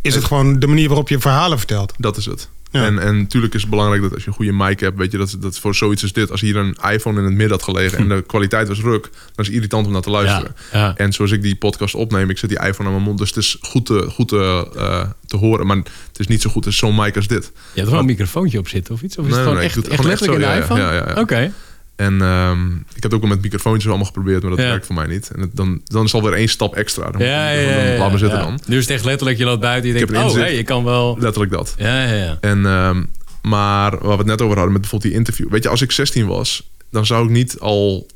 is 0.01 0.15
het 0.15 0.25
gewoon 0.25 0.59
de 0.59 0.67
manier 0.67 0.89
waarop 0.89 1.09
je 1.09 1.19
verhalen 1.19 1.59
vertelt? 1.59 1.93
Dat 1.97 2.17
is 2.17 2.25
het. 2.25 2.49
Ja. 2.71 2.85
En, 2.85 2.99
en 2.99 3.17
natuurlijk 3.19 3.55
is 3.55 3.61
het 3.61 3.71
belangrijk 3.71 4.03
dat 4.03 4.13
als 4.15 4.23
je 4.23 4.29
een 4.29 4.35
goede 4.35 4.53
mic 4.53 4.81
hebt, 4.81 4.97
weet 4.99 5.13
je, 5.13 5.19
dat, 5.19 5.37
dat 5.41 5.59
voor 5.59 5.75
zoiets 5.75 6.03
als 6.03 6.13
dit, 6.13 6.31
als 6.31 6.41
hier 6.41 6.57
een 6.57 6.77
iPhone 6.91 7.19
in 7.19 7.25
het 7.25 7.35
midden 7.35 7.51
had 7.51 7.63
gelegen 7.63 7.99
en 7.99 8.09
de 8.09 8.23
kwaliteit 8.27 8.69
was 8.69 8.81
ruk, 8.81 9.03
dan 9.03 9.13
is 9.37 9.47
het 9.47 9.55
irritant 9.55 9.87
om 9.87 9.93
naar 9.93 10.03
te 10.03 10.11
luisteren. 10.11 10.55
Ja, 10.73 10.79
ja. 10.79 10.97
En 10.97 11.13
zoals 11.13 11.31
ik 11.31 11.43
die 11.43 11.57
podcast 11.57 11.95
opneem, 11.95 12.31
ik 12.31 12.39
zet 12.39 12.51
die 12.51 12.59
iPhone 12.59 12.89
aan 12.89 12.95
mijn 12.95 13.07
mond, 13.07 13.19
dus 13.19 13.29
het 13.29 13.37
is 13.39 13.57
goed 13.61 13.87
te, 13.87 14.07
goed 14.11 14.29
te, 14.29 14.71
eh, 14.77 15.07
te 15.27 15.37
horen, 15.37 15.67
maar 15.67 15.77
het 15.77 16.19
is 16.19 16.27
niet 16.27 16.43
zo 16.43 16.51
goed 16.51 16.67
als 16.67 16.77
zo'n 16.77 16.95
mic 16.95 17.17
als 17.17 17.27
dit. 17.27 17.45
Je 17.45 17.51
hebt 17.75 17.87
er 17.87 17.91
wel 17.91 18.01
een 18.01 18.07
microfoontje 18.07 18.59
op 18.59 18.69
zitten 18.69 18.95
of 18.95 19.03
iets? 19.03 19.19
Of 19.19 19.25
is 19.25 19.31
Nee, 19.31 19.39
het 19.39 19.49
gewoon 19.49 19.59
nee, 19.59 19.69
echt, 19.69 19.77
het 19.77 19.89
echt 19.89 19.95
gewoon 19.97 20.11
letterlijk 20.11 20.43
echt 20.43 20.59
in 20.61 20.77
zo, 20.77 20.77
de 20.77 20.81
ja, 20.81 20.91
iPhone? 20.93 21.05
ja, 21.05 21.13
ja, 21.15 21.21
Oké. 21.21 21.53
En 21.99 22.23
ehm, 22.23 22.67
ik 22.71 22.95
heb 22.95 23.03
het 23.03 23.15
ook 23.15 23.21
wel 23.21 23.31
met 23.31 23.43
microfoontjes 23.43 23.87
allemaal 23.87 24.07
geprobeerd, 24.07 24.41
maar 24.43 24.51
dat 24.51 24.61
Ja. 24.61 24.67
werkt 24.69 24.87
voor 24.87 24.95
mij 24.95 25.07
niet. 25.07 25.31
En 25.35 25.41
het, 25.41 25.57
dan, 25.57 25.81
dan 25.85 26.05
is 26.05 26.15
alweer 26.15 26.33
één 26.33 26.49
stap 26.49 26.75
extra. 26.75 27.11
Dan, 27.11 27.21
Ja, 27.21 27.51
ja, 27.51 27.89
dan- 27.89 27.99
laat 27.99 28.19
zitten 28.19 28.39
dan. 28.39 28.61
Nu 28.67 28.77
is 28.77 28.83
het 28.83 28.93
echt 28.95 29.05
letterlijk, 29.05 29.39
je 29.39 29.45
loopt 29.45 29.61
buiten, 29.61 29.91
je 29.91 29.99
Ik 29.99 30.07
denkt, 30.07 30.17
oh, 30.23 30.25
inzicht. 30.29 30.45
hey, 30.47 30.57
je 30.57 30.63
kan 30.63 30.85
wel... 30.85 31.17
Letterlijk 31.21 31.53
dat. 31.53 31.75
Ja, 31.79 32.05
ja, 32.05 32.15
ja. 32.15 32.39
En, 32.41 32.67
ehm, 32.67 33.03
maar 33.43 33.91
waar 33.91 34.01
we 34.11 34.17
het 34.17 34.27
net 34.27 34.41
over 34.43 34.55
hadden 34.55 34.73
met 34.73 34.81
bijvoorbeeld 34.81 35.11
die 35.13 35.21
interview. 35.21 35.49
Weet 35.51 35.63
je, 35.63 35.69
als 35.69 35.83
ik 35.83 35.93
16 35.93 36.27
was, 36.27 36.71
dan 36.91 37.07
zou 37.07 37.25
ik 37.25 37.31
niet 37.31 37.59
al, 37.59 38.07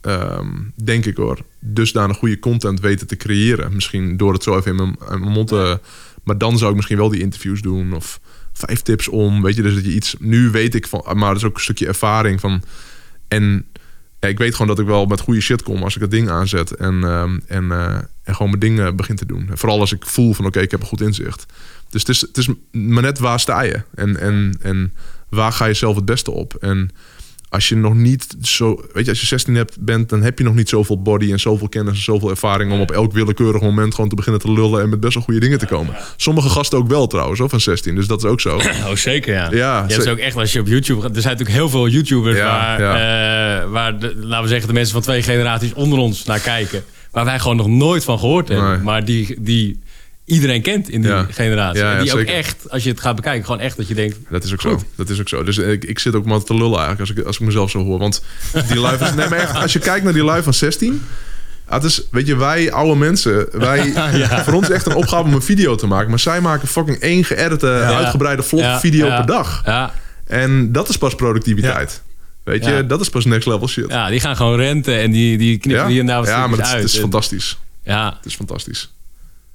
ehm, 0.00 0.46
denk 0.74 1.06
ik 1.06 1.16
hoor, 1.16 1.38
dusdanig 1.58 2.16
goede 2.16 2.38
content 2.38 2.80
weten 2.80 3.06
te 3.06 3.16
creëren. 3.16 3.74
Misschien 3.74 4.16
door 4.16 4.32
het 4.32 4.42
zo 4.42 4.56
even 4.58 4.70
in 4.70 4.76
mijn, 4.76 4.96
in 5.12 5.20
mijn 5.20 5.32
mond 5.32 5.48
te... 5.48 5.80
Maar 6.24 6.38
dan 6.38 6.58
zou 6.58 6.70
ik 6.70 6.76
misschien 6.76 6.96
wel 6.98 7.08
die 7.08 7.20
interviews 7.20 7.60
doen 7.60 7.92
of 7.94 8.20
vijf 8.66 8.80
tips 8.80 9.08
om. 9.08 9.42
Weet 9.42 9.56
je, 9.56 9.62
dus 9.62 9.74
dat 9.74 9.84
je 9.84 9.94
iets... 9.94 10.14
Nu 10.18 10.50
weet 10.50 10.74
ik 10.74 10.86
van... 10.86 11.02
Maar 11.14 11.28
dat 11.28 11.36
is 11.36 11.44
ook 11.44 11.54
een 11.54 11.60
stukje 11.60 11.86
ervaring 11.86 12.40
van... 12.40 12.62
En 13.28 13.66
ik 14.28 14.38
weet 14.38 14.52
gewoon 14.52 14.66
dat 14.66 14.78
ik 14.78 14.86
wel 14.86 15.06
met 15.06 15.20
goede 15.20 15.40
shit 15.40 15.62
kom 15.62 15.82
als 15.82 15.94
ik 15.94 16.00
dat 16.00 16.10
ding 16.10 16.30
aanzet. 16.30 16.70
En, 16.70 17.04
ehm, 17.04 17.38
en, 17.46 17.72
eh, 17.72 17.94
en 18.22 18.34
gewoon 18.34 18.48
mijn 18.48 18.60
dingen 18.60 18.96
begin 18.96 19.16
te 19.16 19.26
doen. 19.26 19.48
En 19.50 19.58
vooral 19.58 19.80
als 19.80 19.92
ik 19.92 20.06
voel 20.06 20.34
van 20.34 20.46
oké, 20.46 20.60
ik 20.60 20.70
heb 20.70 20.80
een 20.80 20.86
goed 20.86 21.00
inzicht. 21.00 21.46
Dus 21.88 22.00
het 22.00 22.08
is, 22.08 22.20
het 22.20 22.36
is 22.36 22.48
maar 22.70 23.02
net 23.02 23.18
waar 23.18 23.40
sta 23.40 23.60
je. 23.60 23.82
En, 23.94 24.20
en, 24.20 24.58
en 24.62 24.92
waar 25.28 25.52
ga 25.52 25.64
je 25.64 25.74
zelf 25.74 25.96
het 25.96 26.04
beste 26.04 26.30
op. 26.30 26.54
En 26.54 26.90
als 27.50 27.68
je 27.68 27.76
nog 27.76 27.94
niet 27.94 28.26
zo... 28.42 28.84
Weet 28.92 29.04
je, 29.04 29.10
als 29.10 29.20
je 29.20 29.26
16 29.26 29.54
hebt, 29.54 29.76
bent, 29.80 30.08
dan 30.08 30.22
heb 30.22 30.38
je 30.38 30.44
nog 30.44 30.54
niet 30.54 30.68
zoveel 30.68 31.02
body 31.02 31.32
en 31.32 31.40
zoveel 31.40 31.68
kennis 31.68 31.94
en 31.94 32.02
zoveel 32.02 32.30
ervaring... 32.30 32.72
om 32.72 32.80
op 32.80 32.90
elk 32.90 33.12
willekeurig 33.12 33.60
moment 33.62 33.94
gewoon 33.94 34.10
te 34.10 34.16
beginnen 34.16 34.40
te 34.40 34.52
lullen... 34.52 34.82
en 34.82 34.88
met 34.88 35.00
best 35.00 35.14
wel 35.14 35.22
goede 35.22 35.40
dingen 35.40 35.58
te 35.58 35.66
komen. 35.66 35.94
Sommige 36.16 36.48
gasten 36.48 36.78
ook 36.78 36.88
wel 36.88 37.06
trouwens, 37.06 37.38
hoor, 37.38 37.48
van 37.48 37.60
16. 37.60 37.94
Dus 37.94 38.06
dat 38.06 38.24
is 38.24 38.30
ook 38.30 38.40
zo. 38.40 38.60
Oh, 38.90 38.94
zeker 38.96 39.34
ja. 39.34 39.48
Ja, 39.50 39.84
je 39.86 39.92
hebt 39.92 40.02
ze- 40.04 40.10
ook 40.10 40.18
echt, 40.18 40.36
als 40.36 40.52
je 40.52 40.60
op 40.60 40.66
YouTube 40.66 41.00
gaat, 41.00 41.16
er 41.16 41.22
zijn 41.22 41.32
natuurlijk 41.36 41.58
heel 41.58 41.68
veel 41.68 41.88
YouTubers 41.88 42.36
Ja, 42.36 42.44
waar, 42.78 42.78
eh, 42.80 43.70
waar 43.70 43.98
de, 43.98 44.14
laten 44.16 44.42
we 44.42 44.48
zeggen, 44.48 44.68
de 44.68 44.74
mensen 44.74 44.92
van 44.92 45.02
twee 45.02 45.22
generaties 45.22 45.74
onder 45.74 45.98
ons 45.98 46.24
naar 46.24 46.40
kijken. 46.40 46.82
Waar 47.10 47.24
wij 47.24 47.38
gewoon 47.38 47.56
nog 47.56 47.66
nooit 47.68 48.04
van 48.04 48.18
gehoord 48.18 48.48
hebben. 48.48 48.70
Nee. 48.70 48.78
Maar 48.78 49.04
die, 49.04 49.36
die 49.38 49.80
iedereen 50.30 50.62
kent 50.62 50.88
in 50.88 51.00
die 51.00 51.10
Ja. 51.10 51.26
generatie. 51.30 51.82
Ja, 51.82 51.92
en 51.96 52.02
die 52.02 52.12
ook 52.12 52.18
zeker. 52.18 52.34
echt, 52.34 52.70
als 52.70 52.82
je 52.82 52.90
het 52.90 53.00
gaat 53.00 53.16
bekijken, 53.16 53.44
gewoon 53.44 53.60
echt 53.60 53.76
dat 53.76 53.88
je 53.88 53.94
denkt... 53.94 54.16
Dat 54.30 54.44
is 54.44 54.52
ook 54.52 54.60
Goed. 54.60 54.80
zo. 54.80 54.86
Dat 54.96 55.08
is 55.08 55.20
ook 55.20 55.28
zo. 55.28 55.42
Dus 55.44 55.58
ik, 55.58 55.84
ik 55.84 55.98
zit 55.98 56.14
ook 56.14 56.24
maar 56.24 56.42
te 56.42 56.54
lullen 56.54 56.78
eigenlijk 56.78 57.00
als 57.00 57.10
ik, 57.10 57.18
als 57.26 57.38
ik 57.38 57.46
mezelf 57.46 57.70
zo 57.70 57.84
hoor. 57.84 57.98
Want 57.98 58.22
die 58.68 58.78
lui 58.80 58.98
van, 58.98 59.16
nee, 59.16 59.28
maar 59.28 59.38
echt, 59.38 59.54
als 59.54 59.72
je 59.72 59.78
kijkt 59.78 60.04
naar 60.04 60.12
die 60.12 60.24
lui 60.24 60.42
van 60.42 60.54
16. 60.54 61.02
ah, 61.66 61.74
Het 61.74 61.84
is, 61.84 62.02
weet 62.10 62.26
je, 62.26 62.36
wij 62.36 62.72
oude 62.72 62.94
mensen, 62.98 63.46
wij, 63.52 63.92
voor 64.44 64.52
ons 64.54 64.70
echt 64.70 64.86
een 64.86 64.94
opgave 64.94 65.22
om 65.22 65.34
een 65.34 65.42
video 65.42 65.74
te 65.74 65.86
maken. 65.86 66.10
Maar 66.10 66.18
zij 66.18 66.40
maken 66.40 66.68
fucking 66.68 66.98
één 66.98 67.24
geëdite, 67.24 67.66
uitgebreide 67.70 68.42
vlog 68.42 68.60
Ja, 68.60 68.80
video 68.80 69.06
per 69.08 69.26
dag. 69.26 69.62
Ja, 69.64 69.92
En 70.26 70.72
dat 70.72 70.88
is 70.88 70.96
pas 70.98 71.14
productiviteit. 71.14 72.02
Weet 72.44 72.64
je, 72.64 72.86
dat 72.86 73.00
is 73.00 73.08
pas 73.08 73.24
next 73.24 73.46
level 73.46 73.68
shit. 73.68 73.84
ja, 73.88 74.08
die 74.08 74.20
gaan 74.20 74.36
gewoon 74.36 74.56
renten 74.56 74.98
en 75.00 75.10
die, 75.10 75.38
die 75.38 75.58
knippen 75.58 75.86
hier 75.86 76.00
en 76.00 76.06
daar 76.06 76.18
wat 76.18 76.28
ja 76.28 76.46
maar 76.46 76.58
het, 76.58 76.66
is- 76.66 76.72
uit. 76.72 76.82
het 76.82 76.88
is 76.90 76.94
En- 76.94 77.00
fantastisch. 77.00 77.58
Ja, 77.84 78.14
Het 78.16 78.26
is 78.26 78.34
fantastisch. 78.34 78.90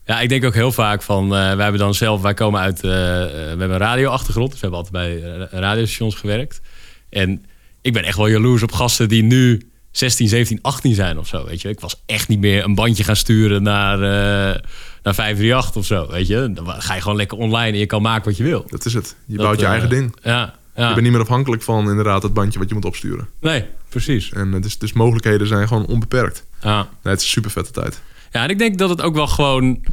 Ja, 0.06 0.20
ik 0.20 0.30
denk 0.30 0.46
ook 0.46 0.54
heel 0.54 0.72
vaak 0.72 1.02
van, 1.02 1.24
eh, 1.24 1.30
wij 1.30 1.64
hebben 1.64 1.78
dan 1.78 1.94
zelf, 1.94 2.22
wij 2.22 2.34
komen 2.34 2.60
uit, 2.60 2.76
eh, 2.76 2.90
we 2.90 3.46
hebben 3.48 3.72
een 3.72 3.78
radioachtergrond, 3.78 4.52
dus 4.52 4.60
we 4.60 4.68
hebben 4.68 4.86
altijd 4.86 5.22
bij 5.22 5.48
radiostations 5.60 6.16
gewerkt. 6.16 6.62
En 7.10 7.46
ik 7.82 7.94
ben 7.94 8.04
echt 8.04 8.18
wel 8.18 8.28
jaloers 8.28 8.64
op 8.64 8.72
gasten 8.72 9.10
die 9.10 9.24
nu 9.24 9.70
16, 9.92 10.28
17, 10.28 10.60
18 10.62 10.94
zijn 10.94 11.18
of 11.18 11.28
zo, 11.28 11.46
weet 11.46 11.62
je. 11.62 11.70
Ik 11.70 11.80
was 11.80 12.04
echt 12.06 12.28
niet 12.28 12.40
meer 12.40 12.64
een 12.64 12.76
bandje 12.76 13.04
gaan 13.04 13.16
sturen 13.16 13.64
naar, 13.64 13.96
eh 13.96 14.62
naar 15.04 15.16
538 15.16 15.76
of 15.76 15.86
zo, 15.86 16.08
weet 16.12 16.28
je. 16.28 16.52
Dan 16.54 16.82
ga 16.82 16.96
je 16.96 17.02
gewoon 17.02 17.18
lekker 17.18 17.38
online 17.38 17.72
en 17.72 17.78
je 17.78 17.86
kan 17.86 18.02
maken 18.02 18.26
wat 18.26 18.38
je 18.38 18.44
wil. 18.44 18.66
Dat 18.68 18.86
is 18.86 18.94
het. 18.94 19.16
Je 19.26 19.36
Dat, 19.36 19.46
bouwt 19.46 19.60
je 19.60 19.66
eigen 19.66 19.90
ding. 19.90 20.16
Ja, 20.24 20.54
ja. 20.76 20.88
Je 20.88 20.94
bent 20.94 21.02
niet 21.02 21.12
meer 21.12 21.22
afhankelijk 21.22 21.62
van 21.62 21.90
inderdaad 21.90 22.24
het 22.24 22.34
bandje 22.34 22.60
wat 22.60 22.68
je 22.68 22.74
moet 22.74 22.86
opsturen. 22.86 23.28
Nee, 23.42 23.66
precies. 23.90 24.32
En 24.32 24.62
dus, 24.62 24.78
dus 24.78 24.94
mogelijkheden 24.94 25.48
zijn 25.48 25.68
gewoon 25.68 25.86
onbeperkt. 25.86 26.46
Ja. 26.62 26.76
Nee, 26.76 27.14
het 27.14 27.20
is 27.20 27.26
een 27.26 27.32
super 27.32 27.52
vette 27.52 27.72
tijd. 27.72 28.02
Ja, 28.36 28.44
en 28.44 28.50
ik 28.50 28.58
denk 28.58 28.78
dat 28.78 28.90
het 28.90 29.02
ook 29.02 29.16
wel 29.16 29.28
gewoon. 29.28 29.86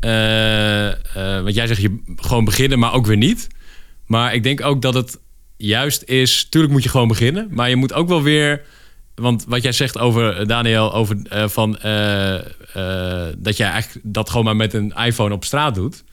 eh 0.00 0.88
eh, 0.88 1.44
wat 1.44 1.54
jij 1.54 1.66
zegt, 1.66 1.80
je 1.80 2.02
gewoon 2.16 2.44
beginnen, 2.44 2.78
maar 2.78 2.92
ook 2.92 3.06
weer 3.06 3.16
niet. 3.16 3.48
Maar 4.06 4.34
ik 4.34 4.42
denk 4.42 4.60
ook 4.60 4.82
dat 4.82 4.94
het 4.94 5.18
juist 5.56 6.02
is. 6.02 6.48
Tuurlijk 6.48 6.72
moet 6.72 6.82
je 6.82 6.88
gewoon 6.88 7.08
beginnen, 7.08 7.48
maar 7.50 7.68
je 7.68 7.76
moet 7.76 7.92
ook 7.92 8.08
wel 8.08 8.22
weer. 8.22 8.62
Want 9.14 9.44
wat 9.48 9.62
jij 9.62 9.72
zegt 9.72 9.98
over 9.98 10.36
eh, 10.36 10.46
Daniel, 10.46 10.94
over 10.94 11.16
van 11.50 11.72
dat 13.38 13.56
jij 13.56 13.68
eigenlijk 13.70 14.00
dat 14.02 14.30
gewoon 14.30 14.44
maar 14.44 14.56
met 14.56 14.74
een 14.74 14.92
iPhone 14.92 15.34
op 15.34 15.44
straat 15.44 15.74
doet. 15.74 16.04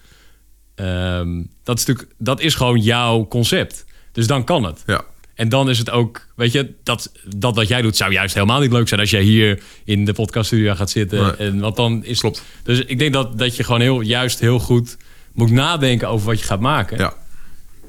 Ehm, 0.76 1.44
dat 1.64 1.80
is 1.80 1.86
natuurlijk, 1.86 2.16
dat 2.18 2.42
is 2.42 2.56
gewoon 2.56 2.80
jouw 2.80 3.28
concept. 3.28 3.86
Dus 4.12 4.28
dan 4.28 4.44
kan 4.44 4.64
het. 4.64 4.84
Ja. 4.86 5.04
En 5.40 5.50
dan 5.50 5.70
is 5.70 5.78
het 5.78 5.90
ook, 5.90 6.28
weet 6.36 6.52
je, 6.52 6.74
dat, 6.84 7.12
dat 7.36 7.56
wat 7.56 7.68
jij 7.68 7.82
doet 7.82 7.98
zou 7.98 8.12
juist 8.12 8.34
helemaal 8.34 8.60
niet 8.60 8.72
leuk 8.72 8.88
zijn 8.88 9.00
als 9.00 9.10
jij 9.10 9.22
hier 9.22 9.60
in 9.86 10.06
de 10.06 10.14
podcaststudio 10.14 10.76
gaat 10.76 10.90
zitten. 10.90 11.22
Nee. 11.22 11.32
En 11.36 11.60
want 11.60 11.76
dan 11.76 12.06
is 12.06 12.20
Klopt. 12.20 12.44
Dus 12.64 12.80
ik 12.80 13.00
denk 13.00 13.14
dat, 13.14 13.38
dat 13.38 13.56
je 13.56 13.64
gewoon 13.64 13.82
heel, 13.82 14.02
juist 14.02 14.40
heel 14.40 14.60
goed 14.60 14.98
moet 15.34 15.52
nadenken 15.52 16.10
over 16.10 16.28
wat 16.28 16.40
je 16.40 16.46
gaat 16.46 16.60
maken. 16.60 16.98
Ja. 16.98 17.14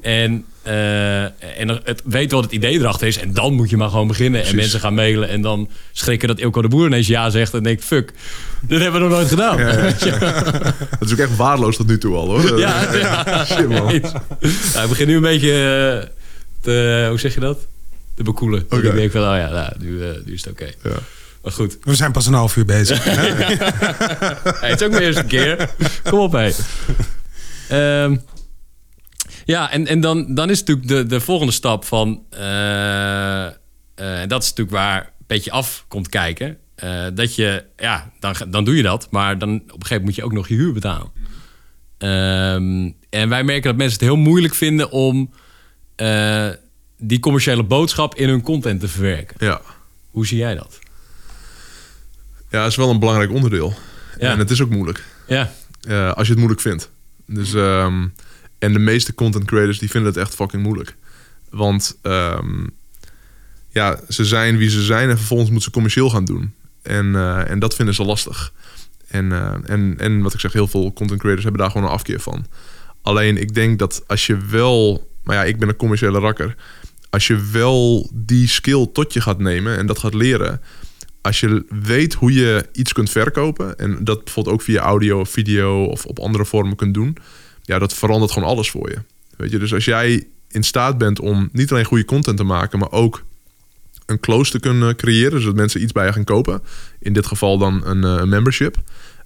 En, 0.01 0.45
eh, 0.63 1.23
en 1.59 1.67
het 1.83 2.01
weet 2.05 2.31
wat 2.31 2.43
het 2.43 2.51
idee 2.51 2.79
erachter 2.79 3.07
is. 3.07 3.17
En 3.17 3.33
dan 3.33 3.53
moet 3.53 3.69
je 3.69 3.77
maar 3.77 3.89
gewoon 3.89 4.07
beginnen. 4.07 4.43
En 4.43 4.55
mensen 4.55 4.79
gaan 4.79 4.93
mailen. 4.93 5.29
En 5.29 5.41
dan 5.41 5.69
schrikken 5.91 6.27
dat 6.27 6.39
Ilko 6.39 6.61
de 6.61 6.67
Boer 6.67 6.85
ineens 6.85 7.07
ja 7.07 7.29
zegt. 7.29 7.53
En 7.53 7.63
denk 7.63 7.81
fuck, 7.81 8.13
dit 8.61 8.81
hebben 8.81 9.01
we 9.01 9.07
nog 9.07 9.17
nooit 9.17 9.29
gedaan. 9.29 9.57
Het 9.59 10.01
is 11.05 11.11
ook 11.11 11.17
echt 11.17 11.35
waardeloos 11.35 11.75
tot 11.75 11.87
nu 11.87 11.97
toe 11.97 12.15
al 12.15 12.27
hoor. 12.27 12.59
Ja, 12.59 12.93
ja. 12.95 13.45
Shit, 13.45 13.69
man. 13.69 13.93
ik 13.93 14.89
begin 14.89 15.07
nu 15.07 15.15
een 15.15 15.21
beetje 15.21 15.51
eh, 16.03 16.19
te, 16.61 17.05
hoe 17.09 17.19
zeg 17.19 17.33
je 17.33 17.39
dat? 17.39 17.67
Te 18.15 18.23
bekoelen. 18.23 18.65
Dus 18.69 18.79
Oké. 18.79 18.87
ik 18.87 18.95
denk 18.95 19.11
van, 19.11 19.21
oh 19.21 19.37
ja, 19.37 19.49
nou, 19.49 19.73
nu, 19.79 20.03
eh, 20.09 20.15
nu 20.25 20.33
is 20.33 20.43
het 20.43 20.53
oké. 20.53 20.69
Ja. 20.83 20.95
Maar 21.43 21.51
goed, 21.51 21.77
We 21.81 21.95
zijn 21.95 22.11
pas 22.11 22.27
een 22.27 22.33
half 22.33 22.55
uur 22.55 22.65
bezig. 22.65 23.03
Hey, 24.59 24.69
het 24.69 24.81
is 24.81 24.85
ook 24.87 24.91
mijn 24.91 25.03
eerste 25.03 25.23
keer. 25.23 25.69
Kom 26.03 26.19
op, 26.19 26.31
hé. 26.31 26.51
Ehm, 27.69 28.15
ja, 29.45 29.71
en, 29.71 29.87
en 29.87 30.01
dan, 30.01 30.35
dan 30.35 30.49
is 30.49 30.59
natuurlijk 30.59 30.87
de, 30.87 31.05
de 31.05 31.19
volgende 31.19 31.53
stap 31.53 31.85
van... 31.85 32.23
eh, 32.29 33.45
eh, 33.45 33.51
eh, 33.95 34.21
en 34.21 34.27
dat 34.29 34.43
is 34.43 34.49
natuurlijk 34.49 34.77
waar 34.77 35.13
Petje 35.27 35.51
Af 35.51 35.85
komt 35.87 36.09
kijken. 36.09 36.57
eh, 36.75 37.05
dat 37.13 37.35
je, 37.35 37.63
ja, 37.77 38.11
dan, 38.19 38.35
dan 38.47 38.63
doe 38.65 38.75
je 38.75 38.83
dat. 38.83 39.07
Maar 39.11 39.37
dan 39.37 39.49
op 39.49 39.59
een 39.61 39.65
gegeven 39.69 39.87
moment 39.87 40.03
moet 40.05 40.15
je 40.15 40.23
ook 40.23 40.31
nog 40.33 40.47
je 40.47 40.55
huur 40.55 40.73
betalen. 40.73 41.11
Ehm, 41.97 42.91
en 43.09 43.29
wij 43.29 43.43
merken 43.43 43.63
dat 43.69 43.75
mensen 43.75 43.99
het 43.99 44.07
heel 44.07 44.15
moeilijk 44.17 44.55
vinden 44.55 44.91
om 44.91 45.33
eh, 46.01 46.49
die 46.97 47.19
commerciële 47.19 47.63
boodschap 47.63 48.15
in 48.15 48.29
hun 48.29 48.41
content 48.41 48.79
te 48.79 48.87
verwerken. 48.87 49.35
Ja. 49.39 49.61
Hoe 50.09 50.27
zie 50.27 50.37
jij 50.37 50.55
dat? 50.55 50.79
ja, 52.49 52.61
dat 52.61 52.69
is 52.69 52.75
wel 52.75 52.89
een 52.89 52.99
belangrijk 52.99 53.31
onderdeel. 53.31 53.73
Ja. 54.19 54.31
En 54.31 54.39
het 54.39 54.51
is 54.51 54.61
ook 54.61 54.69
moeilijk. 54.69 55.03
Ja, 55.27 55.53
eh, 55.81 56.11
als 56.11 56.27
je 56.27 56.33
het 56.33 56.37
moeilijk 56.37 56.61
vindt. 56.61 56.89
Dus, 57.25 57.53
ehm, 57.53 58.07
en 58.59 58.73
de 58.73 58.79
meeste 58.79 59.13
content 59.13 59.45
creators 59.45 59.79
die 59.79 59.89
vinden 59.89 60.09
het 60.09 60.21
echt 60.21 60.35
fucking 60.35 60.63
moeilijk. 60.63 60.95
Want 61.49 61.97
ehm, 62.01 62.67
ja, 63.69 63.99
ze 64.09 64.25
zijn 64.25 64.57
wie 64.57 64.69
ze 64.69 64.81
zijn 64.81 65.09
en 65.09 65.17
vervolgens 65.17 65.49
moeten 65.49 65.67
ze 65.67 65.73
commercieel 65.73 66.09
gaan 66.09 66.25
doen. 66.25 66.53
En, 66.81 67.15
eh, 67.15 67.49
en 67.49 67.59
dat 67.59 67.75
vinden 67.75 67.95
ze 67.95 68.03
lastig. 68.03 68.53
En, 69.07 69.31
en, 69.65 69.95
en 69.97 70.21
wat 70.21 70.33
ik 70.33 70.39
zeg, 70.39 70.53
heel 70.53 70.67
veel 70.67 70.93
content 70.93 71.19
creators 71.19 71.43
hebben 71.43 71.61
daar 71.61 71.71
gewoon 71.71 71.87
een 71.87 71.93
afkeer 71.93 72.19
van. 72.19 72.45
Alleen 73.01 73.37
ik 73.37 73.53
denk 73.53 73.79
dat 73.79 74.03
als 74.07 74.25
je 74.25 74.37
wel, 74.37 75.10
maar 75.23 75.35
ja, 75.35 75.43
ik 75.43 75.59
ben 75.59 75.69
een 75.69 75.75
commerciële 75.75 76.19
rakker. 76.19 76.55
Als 77.09 77.27
je 77.27 77.49
wel 77.51 78.09
die 78.13 78.47
skill 78.47 78.87
tot 78.93 79.13
je 79.13 79.21
gaat 79.21 79.39
nemen 79.39 79.77
en 79.77 79.85
dat 79.85 79.99
gaat 79.99 80.13
leren. 80.13 80.61
Als 81.21 81.39
je 81.39 81.65
weet 81.81 82.13
hoe 82.13 82.33
je 82.33 82.65
iets 82.73 82.93
kunt 82.93 83.09
verkopen. 83.09 83.77
En 83.77 84.03
dat 84.03 84.23
bijvoorbeeld 84.23 84.55
ook 84.55 84.61
via 84.61 84.81
audio 84.81 85.19
of 85.19 85.29
video 85.29 85.83
of 85.83 86.05
op 86.05 86.19
andere 86.19 86.45
vormen 86.45 86.75
kunt 86.75 86.93
doen. 86.93 87.17
Ja, 87.61 87.79
dat 87.79 87.93
verandert 87.93 88.31
gewoon 88.31 88.49
alles 88.49 88.69
voor 88.69 88.89
je. 88.89 88.97
Weet 89.37 89.51
je, 89.51 89.59
dus 89.59 89.73
als 89.73 89.85
jij 89.85 90.27
in 90.47 90.63
staat 90.63 90.97
bent 90.97 91.19
om 91.19 91.49
niet 91.51 91.71
alleen 91.71 91.85
goede 91.85 92.05
content 92.05 92.37
te 92.37 92.43
maken, 92.43 92.79
maar 92.79 92.91
ook 92.91 93.23
een 94.05 94.19
close 94.19 94.51
te 94.51 94.59
kunnen 94.59 94.95
creëren, 94.95 95.41
zodat 95.41 95.55
mensen 95.55 95.81
iets 95.81 95.91
bij 95.91 96.05
je 96.05 96.13
gaan 96.13 96.23
kopen. 96.23 96.61
In 96.99 97.13
dit 97.13 97.25
geval 97.25 97.57
dan 97.57 97.85
een, 97.85 98.03
eh, 98.03 98.23
membership. 98.23 98.77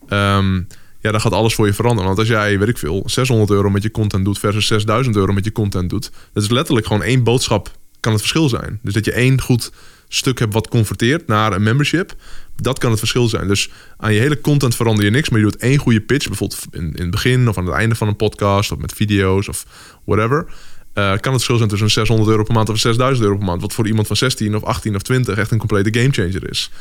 Ehm, 0.08 0.62
ja, 1.06 1.12
dan 1.12 1.22
gaat 1.22 1.32
alles 1.32 1.56
voor 1.56 1.66
je 1.66 1.74
veranderen. 1.74 2.06
Want 2.06 2.20
als 2.20 2.28
jij, 2.28 2.60
weet 2.60 2.68
ik 2.68 2.78
veel, 2.78 3.04
600 3.06 3.50
euro 3.50 3.70
met 3.70 3.84
je 3.84 3.92
content 3.92 4.26
doet 4.26 4.40
versus 4.40 4.68
6000 4.68 5.16
euro 5.16 5.34
met 5.34 5.46
je 5.46 5.52
content 5.52 5.90
doet, 5.90 6.12
dat 6.34 6.44
is 6.44 6.50
letterlijk 6.50 6.88
gewoon 6.88 7.04
één 7.04 7.24
boodschap 7.24 7.72
kan 8.00 8.12
het 8.12 8.22
verschil 8.22 8.50
zijn. 8.50 8.80
Dus 8.82 8.94
dat 8.94 9.06
je 9.06 9.12
één 9.12 9.42
goed 9.42 9.72
stuk 10.08 10.40
hebt 10.40 10.54
wat 10.54 10.68
converteert 10.68 11.28
naar 11.28 11.54
een 11.54 11.64
membership, 11.64 12.14
dat 12.56 12.80
kan 12.80 12.90
het 12.90 13.00
verschil 13.00 13.28
zijn. 13.28 13.48
Dus 13.48 13.70
aan 13.98 14.14
je 14.14 14.20
hele 14.20 14.42
content 14.42 14.76
verander 14.76 15.06
je 15.06 15.12
niks, 15.12 15.30
maar 15.30 15.40
je 15.40 15.46
doet 15.46 15.58
één 15.58 15.78
goede 15.78 16.02
pitch, 16.02 16.28
bijvoorbeeld 16.28 16.66
in, 16.72 16.94
in 16.94 17.02
het 17.02 17.12
begin 17.12 17.50
of 17.50 17.58
aan 17.58 17.66
het 17.66 17.76
einde 17.76 17.96
van 17.96 18.08
een 18.08 18.16
podcast 18.16 18.72
of 18.72 18.78
met 18.78 18.94
video's 18.94 19.48
of 19.48 19.66
whatever. 20.06 20.46
eh, 20.94 21.04
kan 21.04 21.14
het 21.14 21.44
verschil 21.44 21.58
zijn 21.58 21.70
tussen 21.70 21.88
een 21.88 21.94
600 21.94 22.30
euro 22.30 22.44
per 22.44 22.54
maand 22.54 22.70
of 22.70 22.78
6000 22.78 23.26
euro 23.26 23.38
per 23.38 23.48
maand. 23.48 23.62
Wat 23.62 23.74
voor 23.74 23.88
iemand 23.88 24.08
van 24.08 24.16
16 24.16 24.56
of 24.56 24.64
18 24.64 24.96
of 24.96 25.02
20 25.02 25.38
echt 25.38 25.52
een 25.52 25.58
complete 25.58 26.00
gamechanger 26.00 26.50
is. 26.50 26.72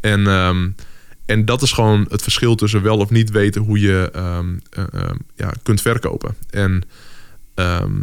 En, 0.00 0.26
ehm, 0.26 0.68
en 1.30 1.44
dat 1.44 1.62
is 1.62 1.72
gewoon 1.72 2.06
het 2.08 2.22
verschil 2.22 2.54
tussen 2.54 2.82
wel 2.82 2.98
of 2.98 3.10
niet 3.10 3.30
weten 3.30 3.62
hoe 3.62 3.80
je 3.80 4.10
ehm, 4.12 4.46
eh, 4.70 4.84
ehm, 4.92 5.16
ja, 5.36 5.52
kunt 5.62 5.80
verkopen. 5.80 6.34
En 6.50 6.82
ehm, 7.54 8.02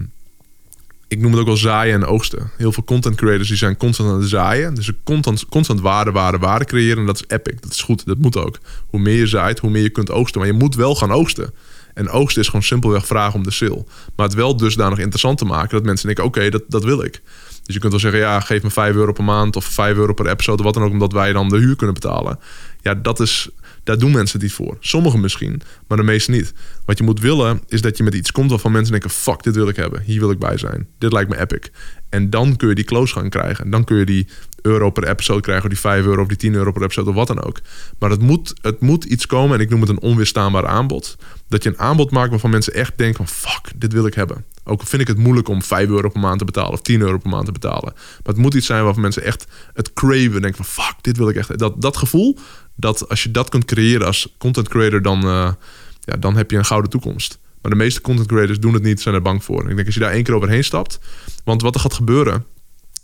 ik 1.07 1.19
noem 1.19 1.31
het 1.31 1.39
ook 1.39 1.47
wel 1.47 1.57
zaaien 1.57 1.93
en 1.93 2.05
oogsten. 2.05 2.49
Heel 2.57 2.71
veel 2.71 2.83
content 2.83 3.15
creators 3.15 3.47
die 3.47 3.57
zijn 3.57 3.77
constant 3.77 4.09
aan 4.09 4.19
het 4.19 4.29
zaaien. 4.29 4.73
Dus 4.73 4.85
ze 4.85 4.95
constant, 5.03 5.45
constant 5.45 5.81
waarde, 5.81 6.11
waarde, 6.11 6.37
waarde 6.37 6.65
creëren. 6.65 6.97
En 6.97 7.05
dat 7.05 7.15
is 7.15 7.23
epic. 7.27 7.61
Dat 7.61 7.71
is 7.71 7.81
goed. 7.81 8.05
Dat 8.05 8.17
moet 8.17 8.37
ook. 8.37 8.59
Hoe 8.87 8.99
meer 8.99 9.17
je 9.17 9.27
zaait, 9.27 9.59
hoe 9.59 9.69
meer 9.69 9.83
je 9.83 9.89
kunt 9.89 10.11
oogsten. 10.11 10.39
Maar 10.39 10.49
je 10.49 10.57
moet 10.57 10.75
wel 10.75 10.95
gaan 10.95 11.11
oogsten. 11.11 11.53
En 11.93 12.09
oogsten 12.09 12.41
is 12.41 12.47
gewoon 12.47 12.63
simpelweg 12.63 13.07
vragen 13.07 13.33
om 13.33 13.43
de 13.43 13.51
sale. 13.51 13.85
Maar 14.15 14.25
het 14.25 14.35
wel 14.35 14.57
dusdanig 14.57 14.97
interessant 14.97 15.37
te 15.37 15.45
maken 15.45 15.69
dat 15.69 15.83
mensen 15.83 16.05
denken: 16.05 16.25
oké, 16.25 16.49
dat, 16.49 16.63
dat 16.67 16.83
wil 16.83 17.03
ik. 17.03 17.21
Dus 17.63 17.75
je 17.75 17.79
kunt 17.79 17.91
wel 17.91 18.01
zeggen: 18.01 18.19
ja, 18.19 18.39
geef 18.39 18.63
me 18.63 18.69
5 18.69 18.95
euro 18.95 19.11
per 19.11 19.23
maand 19.23 19.55
of 19.55 19.65
5 19.65 19.97
euro 19.97 20.13
per 20.13 20.27
episode, 20.27 20.63
wat 20.63 20.73
dan 20.73 20.83
ook, 20.83 20.91
omdat 20.91 21.11
wij 21.11 21.33
dan 21.33 21.49
de 21.49 21.57
huur 21.57 21.75
kunnen 21.75 21.93
betalen. 21.93 22.39
Ja, 22.87 22.95
dat 22.95 23.19
is, 23.19 23.49
daar 23.83 23.97
doen 23.97 24.11
mensen 24.11 24.39
het 24.39 24.41
niet 24.41 24.57
voor. 24.57 24.77
Sommigen 24.79 25.19
misschien, 25.19 25.61
maar 25.87 25.97
de 25.97 26.03
meeste 26.03 26.31
niet. 26.31 26.53
Wat 26.85 26.97
je 26.97 27.03
moet 27.03 27.19
willen, 27.19 27.61
is 27.67 27.81
dat 27.81 27.97
je 27.97 28.03
met 28.03 28.13
iets 28.13 28.31
komt 28.31 28.49
waarvan 28.49 28.71
mensen 28.71 28.91
denken: 28.91 29.09
fuck, 29.09 29.43
dit 29.43 29.55
wil 29.55 29.67
ik 29.67 29.75
hebben. 29.75 30.01
Hier 30.01 30.19
wil 30.19 30.31
ik 30.31 30.39
bij 30.39 30.57
zijn. 30.57 30.87
Dit 30.97 31.11
lijkt 31.11 31.29
me 31.29 31.39
epic. 31.39 31.69
En 32.09 32.29
dan 32.29 32.55
kun 32.55 32.69
je 32.69 32.75
die 32.75 32.83
close 32.83 33.13
gaan 33.13 33.29
krijgen. 33.29 33.65
En 33.65 33.71
dan 33.71 33.83
kun 33.83 33.97
je 33.97 34.05
die 34.05 34.27
euro 34.61 34.89
per 34.89 35.07
episode 35.07 35.41
krijgen, 35.41 35.63
of 35.63 35.69
die 35.69 35.79
5 35.79 36.05
euro 36.05 36.21
of 36.21 36.27
die 36.27 36.37
10 36.37 36.53
euro 36.53 36.71
per 36.71 36.83
episode 36.83 37.09
of 37.09 37.15
wat 37.15 37.27
dan 37.27 37.43
ook. 37.43 37.59
Maar 37.99 38.09
het 38.09 38.21
moet, 38.21 38.53
het 38.61 38.79
moet 38.79 39.03
iets 39.03 39.25
komen, 39.25 39.55
en 39.55 39.61
ik 39.61 39.69
noem 39.69 39.81
het 39.81 39.89
een 39.89 40.01
onweerstaanbaar 40.01 40.67
aanbod. 40.67 41.15
Dat 41.47 41.63
je 41.63 41.69
een 41.69 41.79
aanbod 41.79 42.11
maakt 42.11 42.29
waarvan 42.29 42.49
mensen 42.49 42.73
echt 42.73 42.97
denken: 42.97 43.27
van 43.27 43.51
fuck, 43.51 43.71
dit 43.75 43.93
wil 43.93 44.05
ik 44.05 44.13
hebben. 44.13 44.45
Ook 44.63 44.83
vind 44.83 45.01
ik 45.01 45.07
het 45.07 45.17
moeilijk 45.17 45.47
om 45.47 45.63
5 45.63 45.89
euro 45.89 46.09
per 46.09 46.21
maand 46.21 46.39
te 46.39 46.45
betalen 46.45 46.71
of 46.71 46.81
10 46.81 47.01
euro 47.01 47.17
per 47.17 47.29
maand 47.29 47.45
te 47.45 47.51
betalen. 47.51 47.93
Maar 47.93 48.33
het 48.33 48.37
moet 48.37 48.53
iets 48.53 48.65
zijn 48.65 48.83
waarvan 48.83 49.01
mensen 49.01 49.23
echt 49.23 49.45
het 49.73 49.93
craven. 49.93 50.41
Denken 50.41 50.65
van 50.65 50.85
fuck, 50.85 50.95
dit 51.01 51.17
wil 51.17 51.29
ik 51.29 51.35
echt. 51.35 51.57
Dat, 51.57 51.81
dat 51.81 51.97
gevoel, 51.97 52.37
dat 52.77 53.09
als 53.09 53.23
je 53.23 53.31
dat 53.31 53.49
kunt 53.49 53.65
creëren 53.65 54.07
als 54.07 54.35
content 54.37 54.69
creator, 54.69 55.01
dan, 55.01 55.23
eh, 55.23 55.51
ja, 55.99 56.15
dan 56.19 56.37
heb 56.37 56.51
je 56.51 56.57
een 56.57 56.65
gouden 56.65 56.89
toekomst. 56.89 57.39
Maar 57.61 57.71
de 57.71 57.77
meeste 57.77 58.01
content 58.01 58.27
creators 58.27 58.59
doen 58.59 58.73
het 58.73 58.83
niet, 58.83 59.01
zijn 59.01 59.15
er 59.15 59.21
bang 59.21 59.43
voor. 59.43 59.63
En 59.63 59.69
ik 59.69 59.75
denk 59.75 59.85
als 59.85 59.95
je 59.95 60.01
daar 60.01 60.11
één 60.11 60.23
keer 60.23 60.35
overheen 60.35 60.63
stapt. 60.63 60.99
Want 61.43 61.61
wat 61.61 61.75
er 61.75 61.81
gaat 61.81 61.93
gebeuren, 61.93 62.45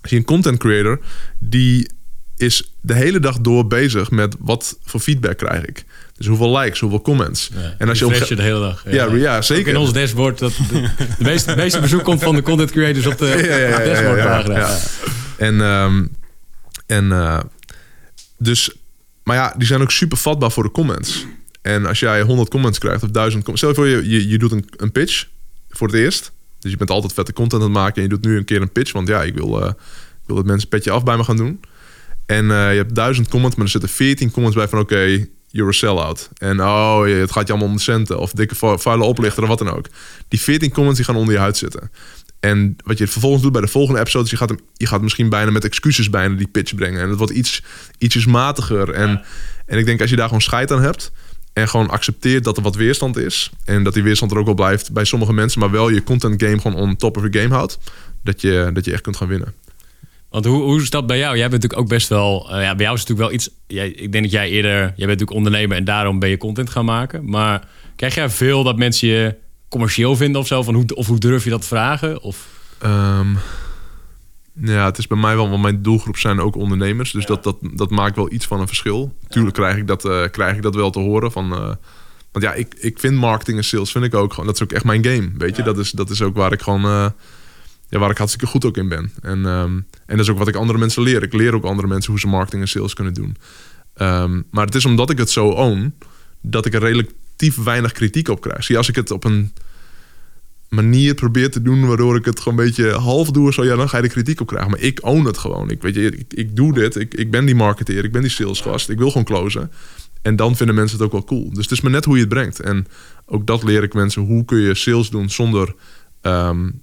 als 0.01 0.11
je 0.11 0.17
een 0.17 0.25
content 0.25 0.57
creator, 0.57 0.99
die 1.39 1.89
is 2.37 2.73
de 2.81 2.93
hele 2.93 3.19
dag 3.19 3.39
door 3.39 3.67
bezig 3.67 4.11
met 4.11 4.35
wat 4.39 4.77
voor 4.83 4.99
feedback 4.99 5.37
krijg 5.37 5.65
ik. 5.65 5.85
Dus 6.17 6.27
hoeveel 6.27 6.57
likes, 6.57 6.79
hoeveel 6.79 7.01
comments. 7.01 7.51
en 7.77 7.89
als 7.89 7.99
je 7.99 8.05
op 8.05 8.13
de 8.13 8.41
hele 8.41 8.59
dag. 8.59 8.83
Ja, 8.91 9.13
ja, 9.13 9.41
zeker. 9.41 9.63
Ook 9.63 9.69
in 9.69 9.77
ons 9.77 9.93
dashboard. 9.93 10.39
Dat 10.39 10.53
de, 10.69 10.81
de 11.17 11.23
meeste, 11.23 11.49
de 11.49 11.55
meeste 11.55 11.79
bezoek 11.79 12.03
komt 12.03 12.23
van 12.23 12.35
de 12.35 12.41
content 12.41 12.71
creators 12.71 13.05
op 13.05 13.17
de, 13.17 13.25
ja, 13.25 13.57
ja, 14.57 14.79
En, 15.37 15.59
um, 15.59 16.11
en 16.85 17.05
uh, 17.05 17.39
dus, 18.37 18.75
maar 19.23 19.35
ja, 19.35 19.53
die 19.57 19.67
zijn 19.67 19.81
ook 19.81 19.91
super 19.91 20.17
vatbaar 20.17 20.51
voor 20.51 20.63
de 20.63 20.71
comments. 20.71 21.25
En 21.61 21.85
als 21.85 21.99
jij 21.99 22.21
100 22.21 22.49
comments 22.49 22.79
krijgt 22.79 23.03
of 23.03 23.09
1000 23.09 23.43
comments, 23.43 23.61
stel 23.61 23.85
je 23.85 23.93
voor 23.93 24.05
je, 24.11 24.29
je, 24.29 24.37
doet 24.37 24.51
een, 24.51 24.65
een 24.77 24.91
pitch 24.91 25.27
voor 25.69 25.87
het 25.87 25.95
eerst. 25.95 26.31
Dus 26.59 26.71
je 26.71 26.77
bent 26.77 26.89
altijd 26.89 27.13
vette 27.13 27.33
content 27.33 27.61
aan 27.61 27.67
het 27.67 27.77
maken 27.77 27.95
en 27.95 28.01
je 28.01 28.09
doet 28.09 28.25
nu 28.25 28.37
een 28.37 28.45
keer 28.45 28.61
een 28.61 28.71
pitch, 28.71 28.91
want 28.91 29.07
ja, 29.07 29.23
ik 29.23 29.33
wil, 29.33 29.67
ik 29.67 29.75
wil 30.25 30.35
dat 30.35 30.45
mensen 30.45 30.69
petje 30.69 30.91
af 30.91 31.03
bij 31.03 31.17
me 31.17 31.23
gaan 31.23 31.37
doen. 31.37 31.59
En 32.25 32.45
uh, 32.45 32.71
je 32.71 32.77
hebt 32.77 32.95
1000 32.95 33.27
comments, 33.27 33.55
maar 33.55 33.65
er 33.65 33.71
zitten 33.71 33.89
14 33.89 34.31
comments 34.31 34.57
bij 34.57 34.67
van 34.67 34.79
oké, 34.79 34.93
okay, 34.93 35.29
you're 35.47 35.69
a 35.69 35.73
sell-out. 35.73 36.29
En 36.37 36.61
oh, 36.61 37.05
het 37.05 37.31
gaat 37.31 37.47
je 37.47 37.53
allemaal 37.53 37.69
om 37.69 37.75
de 37.75 37.81
centen. 37.81 38.19
Of 38.19 38.31
dikke 38.31 38.55
vuile 38.55 39.03
oplichter 39.03 39.43
of 39.43 39.49
wat 39.49 39.57
dan 39.57 39.69
ook. 39.69 39.85
Die 40.27 40.41
14 40.41 40.71
comments 40.71 40.97
die 40.97 41.05
gaan 41.05 41.15
onder 41.15 41.33
je 41.33 41.39
huid 41.39 41.57
zitten. 41.57 41.91
En 42.43 42.75
wat 42.83 42.97
je 42.97 43.07
vervolgens 43.07 43.43
doet 43.43 43.51
bij 43.51 43.61
de 43.61 43.67
volgende 43.67 43.99
episode... 43.99 44.25
is 44.25 44.31
je 44.31 44.37
gaat, 44.37 44.49
hem, 44.49 44.59
je 44.73 44.87
gaat 44.87 45.01
misschien 45.01 45.29
bijna 45.29 45.51
met 45.51 45.63
excuses 45.63 46.09
bijna 46.09 46.35
die 46.35 46.47
pitch 46.47 46.75
brengen. 46.75 47.01
En 47.01 47.09
het 47.09 47.17
wordt 47.17 47.33
iets, 47.33 47.63
ietsjes 47.97 48.25
matiger. 48.25 48.89
En, 48.89 49.09
ja. 49.09 49.23
en 49.65 49.77
ik 49.77 49.85
denk 49.85 50.01
als 50.01 50.09
je 50.09 50.15
daar 50.15 50.25
gewoon 50.25 50.41
scheid 50.41 50.71
aan 50.71 50.81
hebt... 50.81 51.11
en 51.53 51.69
gewoon 51.69 51.89
accepteert 51.89 52.43
dat 52.43 52.57
er 52.57 52.63
wat 52.63 52.75
weerstand 52.75 53.17
is... 53.17 53.51
en 53.65 53.83
dat 53.83 53.93
die 53.93 54.03
weerstand 54.03 54.31
er 54.31 54.37
ook 54.37 54.45
wel 54.45 54.53
blijft 54.53 54.91
bij 54.91 55.03
sommige 55.03 55.33
mensen... 55.33 55.59
maar 55.59 55.71
wel 55.71 55.89
je 55.89 56.03
content 56.03 56.43
game 56.43 56.59
gewoon 56.59 56.81
on 56.81 56.95
top 56.95 57.17
of 57.17 57.23
your 57.23 57.39
game 57.41 57.53
houdt... 57.53 57.77
dat 58.23 58.41
je, 58.41 58.69
dat 58.73 58.85
je 58.85 58.91
echt 58.91 59.01
kunt 59.01 59.17
gaan 59.17 59.27
winnen. 59.27 59.53
Want 60.29 60.45
hoe, 60.45 60.61
hoe 60.61 60.81
is 60.81 60.89
dat 60.89 61.07
bij 61.07 61.17
jou? 61.17 61.37
Jij 61.37 61.49
bent 61.49 61.61
natuurlijk 61.61 61.81
ook 61.81 61.89
best 61.89 62.07
wel. 62.07 62.47
Uh, 62.49 62.61
ja, 62.61 62.75
bij 62.75 62.85
jou 62.85 62.95
is 62.95 62.99
het 62.99 63.09
natuurlijk 63.09 63.19
wel 63.19 63.31
iets. 63.31 63.49
Jij, 63.67 63.89
ik 63.89 64.11
denk 64.11 64.23
dat 64.23 64.33
jij 64.33 64.49
eerder. 64.49 64.71
Jij 64.71 64.81
bent 64.95 64.99
natuurlijk 64.99 65.37
ondernemer 65.37 65.77
en 65.77 65.83
daarom 65.83 66.19
ben 66.19 66.29
je 66.29 66.37
content 66.37 66.69
gaan 66.69 66.85
maken. 66.85 67.29
Maar 67.29 67.67
krijg 67.95 68.15
jij 68.15 68.29
veel 68.29 68.63
dat 68.63 68.77
mensen 68.77 69.07
je 69.07 69.35
commercieel 69.73 70.15
vinden 70.15 70.41
of 70.41 70.47
zo? 70.47 70.63
Van 70.63 70.73
hoe, 70.73 70.85
of 70.95 71.07
hoe 71.07 71.17
durf 71.17 71.43
je 71.43 71.49
dat 71.49 71.65
vragen? 71.65 72.21
Of? 72.21 72.47
Um, 72.85 73.37
ja, 74.53 74.85
het 74.85 74.97
is 74.97 75.07
bij 75.07 75.17
mij 75.17 75.35
wel, 75.35 75.49
want 75.49 75.61
mijn 75.61 75.81
doelgroep 75.81 76.17
zijn 76.17 76.39
ook 76.39 76.55
ondernemers. 76.55 77.11
Dus 77.11 77.21
ja. 77.21 77.27
dat, 77.27 77.43
dat, 77.43 77.57
dat 77.61 77.89
maakt 77.89 78.15
wel 78.15 78.31
iets 78.31 78.45
van 78.45 78.59
een 78.59 78.67
verschil. 78.67 79.15
Tuurlijk 79.27 79.55
krijg 79.55 79.77
ik 79.77 79.87
dat, 79.87 80.05
uh, 80.05 80.23
krijg 80.31 80.55
ik 80.55 80.61
dat 80.61 80.75
wel 80.75 80.89
te 80.89 80.99
horen 80.99 81.31
van. 81.31 81.51
Uh, 81.53 81.73
want 82.31 82.45
ja, 82.45 82.53
ik, 82.53 82.75
ik 82.79 82.99
vind 82.99 83.15
marketing 83.15 83.57
en 83.57 83.63
sales 83.63 83.91
vind 83.91 84.05
ik 84.05 84.13
ook 84.13 84.31
gewoon. 84.31 84.45
Dat 84.45 84.55
is 84.55 84.63
ook 84.63 84.71
echt 84.71 84.83
mijn 84.83 85.05
game. 85.05 85.29
Weet 85.37 85.55
je, 85.55 85.63
dat, 85.63 85.77
is, 85.77 85.91
dat 85.91 86.09
is 86.09 86.21
ook 86.21 86.35
waar 86.35 86.51
ik 86.51 86.61
gewoon. 86.61 86.85
Uh, 86.85 87.07
ja, 87.89 87.99
waar 87.99 88.09
ik 88.11 88.17
hartstikke 88.17 88.47
goed 88.47 88.65
ook 88.65 88.77
in 88.77 88.87
ben. 88.87 89.11
En, 89.21 89.45
um, 89.45 89.87
en 90.05 90.17
dat 90.17 90.19
is 90.19 90.29
ook 90.29 90.37
wat 90.37 90.47
ik 90.47 90.55
andere 90.55 90.79
mensen 90.79 91.03
leer. 91.03 91.23
Ik 91.23 91.33
leer 91.33 91.55
ook 91.55 91.63
andere 91.63 91.87
mensen 91.87 92.11
hoe 92.11 92.19
ze 92.19 92.27
marketing 92.27 92.61
en 92.61 92.67
sales 92.67 92.93
kunnen 92.93 93.13
doen. 93.13 93.37
Um, 93.97 94.45
maar 94.51 94.65
het 94.65 94.75
is 94.75 94.85
omdat 94.85 95.09
ik 95.09 95.17
het 95.17 95.29
zo 95.29 95.47
own, 95.47 95.93
dat 96.41 96.65
ik 96.65 96.73
er 96.73 97.05
weinig 97.51 97.91
kritiek 97.91 98.27
op 98.27 98.41
krijg. 98.41 98.63
Zie, 98.63 98.77
als 98.77 98.89
ik 98.89 98.95
het 98.95 99.11
op 99.11 99.23
een 99.23 99.51
manier 100.69 101.13
probeer 101.13 101.51
te 101.51 101.61
doen 101.61 101.87
waardoor 101.87 102.15
ik 102.15 102.25
het 102.25 102.39
gewoon 102.39 102.59
een 102.59 102.65
beetje 102.65 102.91
half 102.91 103.31
doe, 103.31 103.53
zo 103.53 103.63
ja, 103.63 103.75
dan 103.75 103.89
ga 103.89 103.97
je 103.97 104.03
de 104.03 104.09
kritiek 104.09 104.41
op 104.41 104.47
krijgen. 104.47 104.71
Maar 104.71 104.79
ik 104.79 104.99
own 105.01 105.25
het 105.25 105.37
gewoon. 105.37 105.69
Ik, 105.69 105.81
weet 105.81 105.95
je, 105.95 106.17
ik, 106.17 106.33
ik 106.33 106.55
doe 106.55 106.73
dit. 106.73 106.95
Ik, 106.95 107.13
ik 107.13 107.31
ben 107.31 107.45
die 107.45 107.55
marketeer. 107.55 108.03
Ik 108.03 108.11
ben 108.11 108.21
die 108.21 108.31
salesgast. 108.31 108.89
Ik 108.89 108.97
wil 108.97 109.07
gewoon 109.07 109.23
closen. 109.23 109.71
En 110.21 110.35
dan 110.35 110.55
vinden 110.55 110.75
mensen 110.75 110.97
het 110.97 111.05
ook 111.05 111.11
wel 111.11 111.23
cool. 111.23 111.49
Dus 111.49 111.63
het 111.63 111.71
is 111.71 111.81
maar 111.81 111.91
net 111.91 112.05
hoe 112.05 112.15
je 112.15 112.19
het 112.19 112.29
brengt. 112.29 112.59
En 112.59 112.87
ook 113.25 113.47
dat 113.47 113.63
leer 113.63 113.83
ik 113.83 113.93
mensen. 113.93 114.21
Hoe 114.21 114.45
kun 114.45 114.59
je 114.59 114.75
sales 114.75 115.09
doen 115.09 115.29
zonder 115.29 115.75
um, 116.21 116.81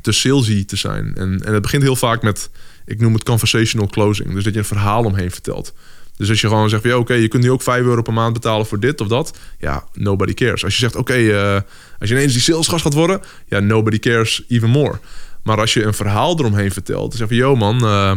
te 0.00 0.12
salesy 0.12 0.64
te 0.64 0.76
zijn. 0.76 1.14
En, 1.14 1.44
en 1.44 1.52
het 1.52 1.62
begint 1.62 1.82
heel 1.82 1.96
vaak 1.96 2.22
met, 2.22 2.50
ik 2.86 3.00
noem 3.00 3.12
het 3.12 3.22
conversational 3.22 3.86
closing. 3.86 4.32
Dus 4.32 4.44
dat 4.44 4.52
je 4.52 4.58
een 4.58 4.64
verhaal 4.64 5.04
omheen 5.04 5.30
vertelt. 5.30 5.74
Dus 6.16 6.28
als 6.28 6.40
je 6.40 6.48
gewoon 6.48 6.68
zegt, 6.68 6.82
ja, 6.82 6.96
oké, 6.96 7.14
je 7.14 7.28
kunt 7.28 7.42
nu 7.42 7.50
ook 7.50 7.62
5 7.62 7.84
euro 7.84 8.02
per 8.02 8.12
maand 8.12 8.32
betalen 8.32 8.66
voor 8.66 8.80
dit 8.80 9.00
of 9.00 9.08
dat. 9.08 9.38
Ja, 9.58 9.84
nobody 9.92 10.34
cares. 10.34 10.64
Als 10.64 10.74
je 10.74 10.80
zegt, 10.80 10.96
oké, 10.96 11.16
uh, 11.16 11.60
als 11.98 12.08
je 12.08 12.14
ineens 12.14 12.32
die 12.32 12.42
salesgast 12.42 12.82
gaat 12.82 12.94
worden, 12.94 13.20
ja, 13.46 13.60
nobody 13.60 13.98
cares 13.98 14.44
even 14.48 14.70
more. 14.70 14.98
Maar 15.42 15.60
als 15.60 15.74
je 15.74 15.84
een 15.84 15.94
verhaal 15.94 16.38
eromheen 16.38 16.72
vertelt, 16.72 17.08
dan 17.08 17.18
zeg 17.18 17.28
je, 17.28 17.34
yo 17.34 17.56
man, 17.56 17.84
uh, 17.84 18.12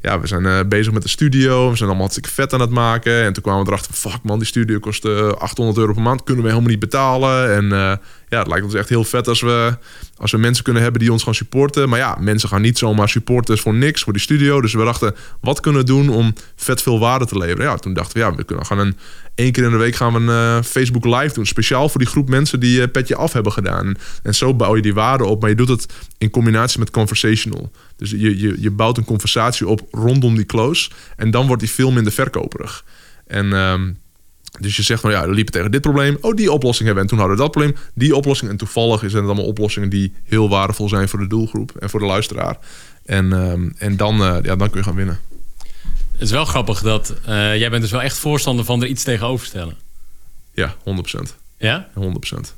ja, 0.00 0.20
we 0.20 0.26
zijn 0.26 0.46
eh, 0.46 0.60
bezig 0.68 0.92
met 0.92 1.02
de 1.02 1.08
studio. 1.08 1.70
We 1.70 1.76
zijn 1.76 1.88
allemaal 1.88 2.08
hartstikke 2.08 2.30
vet 2.30 2.52
aan 2.52 2.60
het 2.60 2.70
maken. 2.70 3.24
En 3.24 3.32
toen 3.32 3.42
kwamen 3.42 3.64
we 3.64 3.70
erachter 3.70 3.94
fuck 3.94 4.22
man, 4.22 4.38
die 4.38 4.46
studio 4.46 4.78
kost 4.78 5.04
eh, 5.04 5.28
800 5.28 5.78
euro 5.78 5.92
per 5.92 6.02
maand. 6.02 6.22
Kunnen 6.22 6.44
we 6.44 6.50
helemaal 6.50 6.70
niet 6.70 6.80
betalen. 6.80 7.54
En 7.54 7.72
eh, 7.72 7.96
ja, 8.28 8.38
het 8.38 8.48
lijkt 8.48 8.64
ons 8.64 8.74
echt 8.74 8.88
heel 8.88 9.04
vet 9.04 9.28
als 9.28 9.40
we, 9.40 9.76
als 10.16 10.30
we 10.30 10.38
mensen 10.38 10.64
kunnen 10.64 10.82
hebben 10.82 11.00
die 11.00 11.12
ons 11.12 11.22
gaan 11.22 11.34
supporten. 11.34 11.88
Maar 11.88 11.98
ja, 11.98 12.16
mensen 12.20 12.48
gaan 12.48 12.60
niet 12.60 12.78
zomaar 12.78 13.08
supporters 13.08 13.60
voor 13.60 13.74
niks, 13.74 14.02
voor 14.02 14.12
die 14.12 14.22
studio. 14.22 14.60
Dus 14.60 14.72
we 14.72 14.84
dachten, 14.84 15.14
wat 15.40 15.60
kunnen 15.60 15.80
we 15.80 15.86
doen 15.86 16.08
om 16.08 16.34
vet 16.56 16.82
veel 16.82 16.98
waarde 16.98 17.26
te 17.26 17.38
leveren? 17.38 17.64
Ja, 17.64 17.76
toen 17.76 17.94
dachten 17.94 18.12
we, 18.12 18.26
ja, 18.26 18.34
we 18.34 18.44
kunnen 18.44 18.66
gaan 18.66 18.78
een... 18.78 18.96
één 19.34 19.52
keer 19.52 19.64
in 19.64 19.70
de 19.70 19.76
week 19.76 19.94
gaan 19.94 20.12
we 20.12 20.18
een 20.18 20.58
eh, 20.58 20.62
Facebook 20.64 21.04
live 21.04 21.34
doen. 21.34 21.46
Speciaal 21.46 21.88
voor 21.88 22.00
die 22.00 22.08
groep 22.08 22.28
mensen 22.28 22.60
die 22.60 22.82
eh, 22.82 22.90
Petje 22.90 23.16
Af 23.16 23.32
hebben 23.32 23.52
gedaan. 23.52 23.94
En 24.22 24.34
zo 24.34 24.54
bouw 24.54 24.76
je 24.76 24.82
die 24.82 24.94
waarde 24.94 25.24
op. 25.24 25.40
Maar 25.40 25.50
je 25.50 25.56
doet 25.56 25.68
het 25.68 25.86
in 26.18 26.30
combinatie 26.30 26.78
met 26.78 26.90
conversational. 26.90 27.72
Dus 27.96 28.10
je, 28.10 28.38
je, 28.38 28.56
je 28.58 28.70
bouwt 28.70 28.96
een 28.96 29.04
conversatie 29.04 29.68
op 29.68 29.80
rondom 29.90 30.34
die 30.34 30.46
close. 30.46 30.90
En 31.16 31.30
dan 31.30 31.46
wordt 31.46 31.62
die 31.62 31.70
veel 31.70 31.90
minder 31.90 32.12
verkoperig. 32.12 32.84
En... 33.26 33.52
ehm, 33.52 33.90
dus 34.60 34.76
je 34.76 34.82
zegt 34.82 35.00
van 35.00 35.10
ja, 35.10 35.28
we 35.28 35.34
liepen 35.34 35.52
tegen 35.52 35.70
dit 35.70 35.80
probleem. 35.80 36.18
Oh, 36.20 36.34
die 36.34 36.52
oplossing 36.52 36.86
hebben. 36.86 37.04
we. 37.04 37.10
En 37.10 37.16
toen 37.16 37.18
hadden 37.18 37.36
we 37.36 37.42
dat 37.42 37.52
probleem. 37.52 37.76
Die 37.94 38.16
oplossing. 38.16 38.50
En 38.50 38.56
toevallig 38.56 38.98
zijn 39.00 39.12
het 39.12 39.24
allemaal 39.24 39.44
oplossingen 39.44 39.88
die 39.88 40.12
heel 40.24 40.48
waardevol 40.48 40.88
zijn 40.88 41.08
voor 41.08 41.18
de 41.18 41.26
doelgroep 41.26 41.76
en 41.76 41.90
voor 41.90 42.00
de 42.00 42.06
luisteraar. 42.06 42.58
En, 43.04 43.32
ehm, 43.32 43.70
en 43.78 43.96
dan, 43.96 44.22
eh, 44.22 44.36
ja, 44.42 44.56
dan 44.56 44.70
kun 44.70 44.80
je 44.80 44.86
gaan 44.86 44.94
winnen. 44.94 45.20
Het 46.12 46.20
is 46.20 46.30
wel 46.30 46.44
grappig 46.44 46.80
dat 46.82 47.14
eh, 47.24 47.56
jij 47.56 47.70
bent 47.70 47.82
dus 47.82 47.90
wel 47.90 48.02
echt 48.02 48.18
voorstander 48.18 48.64
van 48.64 48.82
er 48.82 48.88
iets 48.88 49.02
tegenover 49.02 49.46
stellen. 49.46 49.76
Ja, 50.54 50.74
100%. 50.82 51.36
Ja? 51.58 51.88
100%. 51.94 52.54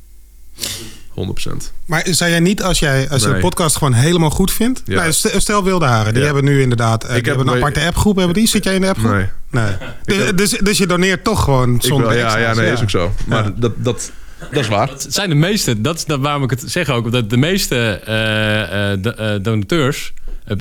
100%. 1.21 1.73
Maar 1.87 2.07
zou 2.11 2.31
jij 2.31 2.41
niet, 2.41 2.63
als 2.63 2.79
jij 2.79 3.09
als 3.11 3.21
je 3.23 3.27
Nee. 3.27 3.37
een 3.37 3.43
podcast 3.43 3.77
gewoon 3.77 3.93
helemaal 3.93 4.31
goed 4.31 4.53
vindt... 4.53 4.83
Ja. 4.85 4.95
Nou, 5.01 5.13
stel, 5.13 5.41
stel 5.41 5.65
Wilde 5.65 5.85
Haren, 5.85 6.13
die 6.13 6.19
Ja. 6.23 6.25
hebben 6.27 6.45
nu 6.45 6.61
inderdaad... 6.63 7.05
eh, 7.05 7.09
Ik 7.09 7.15
die 7.25 7.33
heb 7.33 7.37
hebben 7.37 7.55
een 7.55 7.61
bij- 7.61 7.69
aparte 7.71 7.87
appgroep, 7.87 8.17
hebben 8.17 8.35
die? 8.35 8.47
Zit 8.49 8.65
jij 8.65 8.75
in 8.75 8.81
de 8.81 8.89
appgroep? 8.89 9.11
Nee. 9.13 9.27
Nee. 9.51 9.73
Dus, 10.05 10.33
dus, 10.35 10.51
dus 10.59 10.79
je 10.79 10.87
doneert 10.87 11.25
toch 11.25 11.45
gewoon 11.45 11.75
Ik 11.75 11.83
zonder 11.83 12.09
wel, 12.09 12.17
ja, 12.19 12.39
ja, 12.39 12.55
nee, 12.55 12.73
is 12.73 12.83
ook 12.83 12.91
zo. 12.91 13.13
Maar 13.27 13.45
Ja. 13.45 13.53
dat, 13.57 13.73
dat, 13.77 14.13
dat 14.53 14.63
is 14.63 14.69
waar. 14.69 14.89
Het 14.89 15.07
zijn 15.09 15.29
de 15.29 15.35
meeste, 15.35 15.81
dat 15.81 15.97
is 15.97 16.05
dat 16.05 16.21
waarom 16.21 16.43
ik 16.43 16.51
het 16.51 16.63
zeg 16.67 16.89
ook, 16.89 17.13
dat 17.13 17.31
de 17.31 17.37
meeste 17.37 17.77
eh, 18.05 18.93
eh, 18.93 18.99
de- 19.03 19.39
donateurs, 19.43 20.13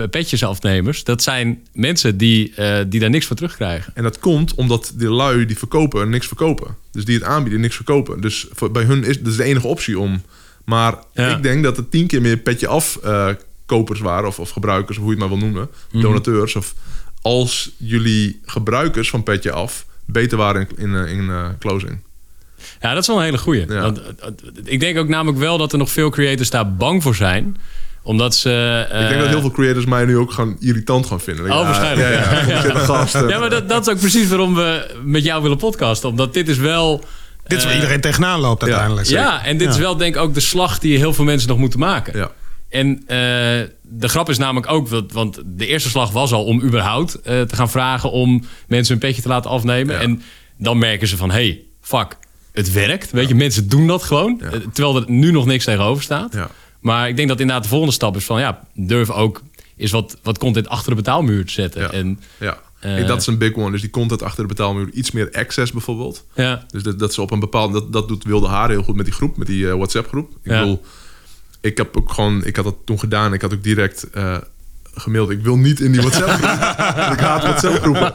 petjesafnemers, 0.10 1.04
dat 1.04 1.24
zijn 1.24 1.60
mensen 1.74 2.18
die, 2.18 2.54
eh, 2.56 2.78
die 2.88 3.00
daar 3.00 3.10
niks 3.10 3.26
voor 3.26 3.36
terugkrijgen. 3.36 3.92
En 3.96 4.04
dat 4.04 4.20
komt 4.20 4.54
omdat 4.56 4.92
de 4.96 5.10
lui 5.10 5.46
die 5.46 5.58
verkopen 5.58 6.10
niks 6.10 6.28
verkopen. 6.28 6.76
Dus 6.92 7.06
die 7.06 7.16
het 7.16 7.24
aanbieden 7.24 7.62
niks 7.62 7.76
verkopen. 7.76 8.22
Dus 8.22 8.48
voor, 8.52 8.72
bij 8.72 8.84
hun 8.84 9.04
is 9.04 9.18
dat 9.20 9.28
is 9.32 9.38
de 9.38 9.44
enige 9.44 9.68
optie 9.68 10.00
om. 10.00 10.22
Maar 10.70 10.94
Ja. 11.14 11.36
ik 11.36 11.44
denk 11.44 11.64
dat 11.64 11.78
er 11.78 11.90
tien 11.90 12.08
keer 12.08 12.22
meer 12.22 12.38
petje 12.38 12.68
af 12.68 13.00
eh, 13.04 13.28
kopers 13.66 14.00
waren. 14.00 14.28
Of, 14.28 14.40
of 14.40 14.50
gebruikers, 14.50 14.98
of 14.98 15.04
hoe 15.04 15.14
je 15.16 15.20
het 15.20 15.30
maar 15.30 15.40
wil 15.40 15.48
noemen. 15.48 15.70
Donateurs. 15.92 16.56
Of 16.56 16.74
als 17.22 17.72
jullie 17.78 18.42
gebruikers 18.46 19.10
van 19.10 19.24
petje 19.24 19.52
af 19.52 19.86
beter 20.06 20.38
waren 20.38 20.68
in, 20.76 20.78
in, 20.78 20.96
eh, 20.96 21.12
in 21.12 21.30
eh, 21.30 21.46
closing. 21.60 22.00
Ja, 22.82 22.94
dat 22.94 23.02
is 23.02 23.08
wel 23.08 23.18
een 23.18 23.24
hele 23.24 23.38
goeie. 23.38 23.66
Ja. 23.68 23.82
Want, 23.82 24.02
ik 24.64 24.80
denk 24.80 24.98
ook 24.98 25.08
namelijk 25.08 25.38
wel 25.38 25.58
dat 25.58 25.72
er 25.72 25.78
nog 25.78 25.92
veel 25.92 26.10
creators 26.10 26.50
daar 26.50 26.76
bang 26.76 27.04
voor 27.04 27.16
zijn. 27.16 27.58
Omdat 28.04 28.36
ze... 28.36 28.86
ik 28.92 29.08
denk 29.10 29.20
dat 29.22 29.30
heel 29.30 29.42
veel 29.42 29.52
creators 29.52 29.86
mij 29.86 30.06
nu 30.06 30.18
ook 30.18 30.32
gaan 30.32 30.58
irritant 30.60 31.06
gaan 31.06 31.20
vinden. 31.22 31.46
Oh, 31.52 31.64
waarschijnlijk, 31.64 32.10
Ja, 32.10 32.32
ja, 32.48 33.08
ja. 33.14 33.28
Ja, 33.30 33.40
maar 33.40 33.50
dat, 33.50 33.70
dat 33.70 33.88
is 33.88 33.94
ook 33.94 34.00
precies 34.00 34.28
waarom 34.28 34.56
we 34.56 34.96
met 35.04 35.24
jou 35.24 35.42
willen 35.42 35.58
podcasten. 35.58 36.10
Omdat 36.10 36.34
dit 36.34 36.48
is 36.48 36.58
wel... 36.58 37.04
Dit 37.50 37.58
is 37.58 37.64
waar 37.64 37.74
eh, 37.74 37.80
iedereen 37.80 38.02
tegenaan 38.02 38.40
loopt 38.40 38.64
uiteindelijk. 38.64 39.08
Ja, 39.08 39.46
en 39.46 39.58
dit 39.58 39.68
Ja. 39.68 39.74
is 39.74 39.80
wel 39.80 39.98
denk 39.98 40.16
ik 40.16 40.22
ook 40.22 40.34
de 40.34 40.40
slag 40.40 40.80
die 40.80 40.98
heel 40.98 41.14
veel 41.14 41.26
mensen 41.26 41.50
nog 41.50 41.58
moeten 41.58 41.80
maken. 41.80 42.18
Ja. 42.18 42.32
En 42.70 42.98
eh, 43.08 43.18
de 43.82 44.08
grap 44.08 44.30
is 44.30 44.38
namelijk 44.38 44.72
ook, 44.72 44.90
dat, 44.90 45.12
want 45.12 45.42
de 45.46 45.68
eerste 45.68 45.90
slag 45.90 46.12
was 46.12 46.32
al 46.32 46.44
om 46.46 46.62
überhaupt 46.62 47.22
eh, 47.22 47.42
te 47.42 47.56
gaan 47.56 47.70
vragen 47.70 48.12
om 48.12 48.44
mensen 48.68 48.94
een 48.94 49.00
petje 49.00 49.22
te 49.22 49.28
laten 49.28 49.50
afnemen. 49.52 49.96
Ja. 49.96 50.02
En 50.02 50.22
dan 50.58 50.78
merken 50.78 51.08
ze 51.08 51.18
van, 51.18 51.32
hey, 51.32 51.62
fuck, 51.82 52.18
het 52.54 52.72
werkt. 52.72 53.12
Weet 53.12 53.28
je, 53.28 53.36
mensen 53.36 53.70
doen 53.70 53.88
dat 53.88 54.04
gewoon. 54.04 54.42
Ja. 54.42 54.50
Terwijl 54.74 54.96
er 54.96 55.04
nu 55.08 55.32
nog 55.32 55.46
niks 55.46 55.64
tegenover 55.66 56.04
staat. 56.04 56.34
Ja. 56.34 56.50
Maar 56.80 57.10
ik 57.10 57.16
denk 57.16 57.28
dat 57.28 57.40
inderdaad 57.40 57.64
de 57.64 57.70
volgende 57.70 57.94
stap 57.94 58.16
is 58.16 58.26
van, 58.26 58.40
ja, 58.40 58.60
durf 58.76 59.10
ook 59.10 59.42
is 59.76 59.92
wat, 59.92 60.18
wat 60.24 60.38
content 60.38 60.70
achter 60.70 60.90
de 60.90 60.96
betaalmuur 60.96 61.46
te 61.46 61.52
zetten. 61.52 61.82
Ja. 61.82 61.92
En 61.92 62.20
Nee, 62.82 63.04
dat 63.04 63.22
is 63.22 63.28
een 63.28 63.38
big 63.38 63.56
one. 63.56 63.72
Dus 63.72 63.82
die 63.82 63.90
content 63.90 64.22
achter 64.24 64.42
de 64.42 64.48
betaalmuur. 64.48 64.90
Iets 64.94 65.12
meer 65.12 65.30
access 65.32 65.72
bijvoorbeeld. 65.72 66.26
ja, 66.34 66.66
Dus 66.72 66.84
dat, 66.84 67.00
dat 67.00 67.14
ze 67.14 67.22
op 67.22 67.32
een 67.32 67.40
bepaald... 67.40 67.74
Dat, 67.74 67.94
dat 67.94 68.08
doet 68.08 68.24
Wilde 68.24 68.48
Haar 68.48 68.70
heel 68.70 68.84
goed 68.84 68.96
met 68.96 69.06
die 69.06 69.14
groep. 69.14 69.38
Met 69.38 69.48
die 69.48 69.70
eh, 69.70 69.76
WhatsApp-groep. 69.76 70.32
Ik 70.44 70.52
Ja. 70.52 70.60
bedoel... 70.60 70.82
Ik 71.62 71.78
heb 71.78 71.98
ook 71.98 72.12
gewoon... 72.12 72.46
Ik 72.46 72.56
had 72.56 72.66
dat 72.66 72.76
toen 72.86 73.00
gedaan. 73.00 73.34
Ik 73.34 73.42
had 73.42 73.54
ook 73.54 73.64
direct 73.64 74.10
eh 74.10 74.38
gemaild. 74.94 75.30
Ik 75.30 75.42
wil 75.44 75.58
niet 75.58 75.80
in 75.80 75.92
die 75.92 76.02
WhatsApp-groep. 76.02 76.50
ik 77.14 77.20
haat 77.20 77.44
WhatsApp-groepen. 77.44 78.14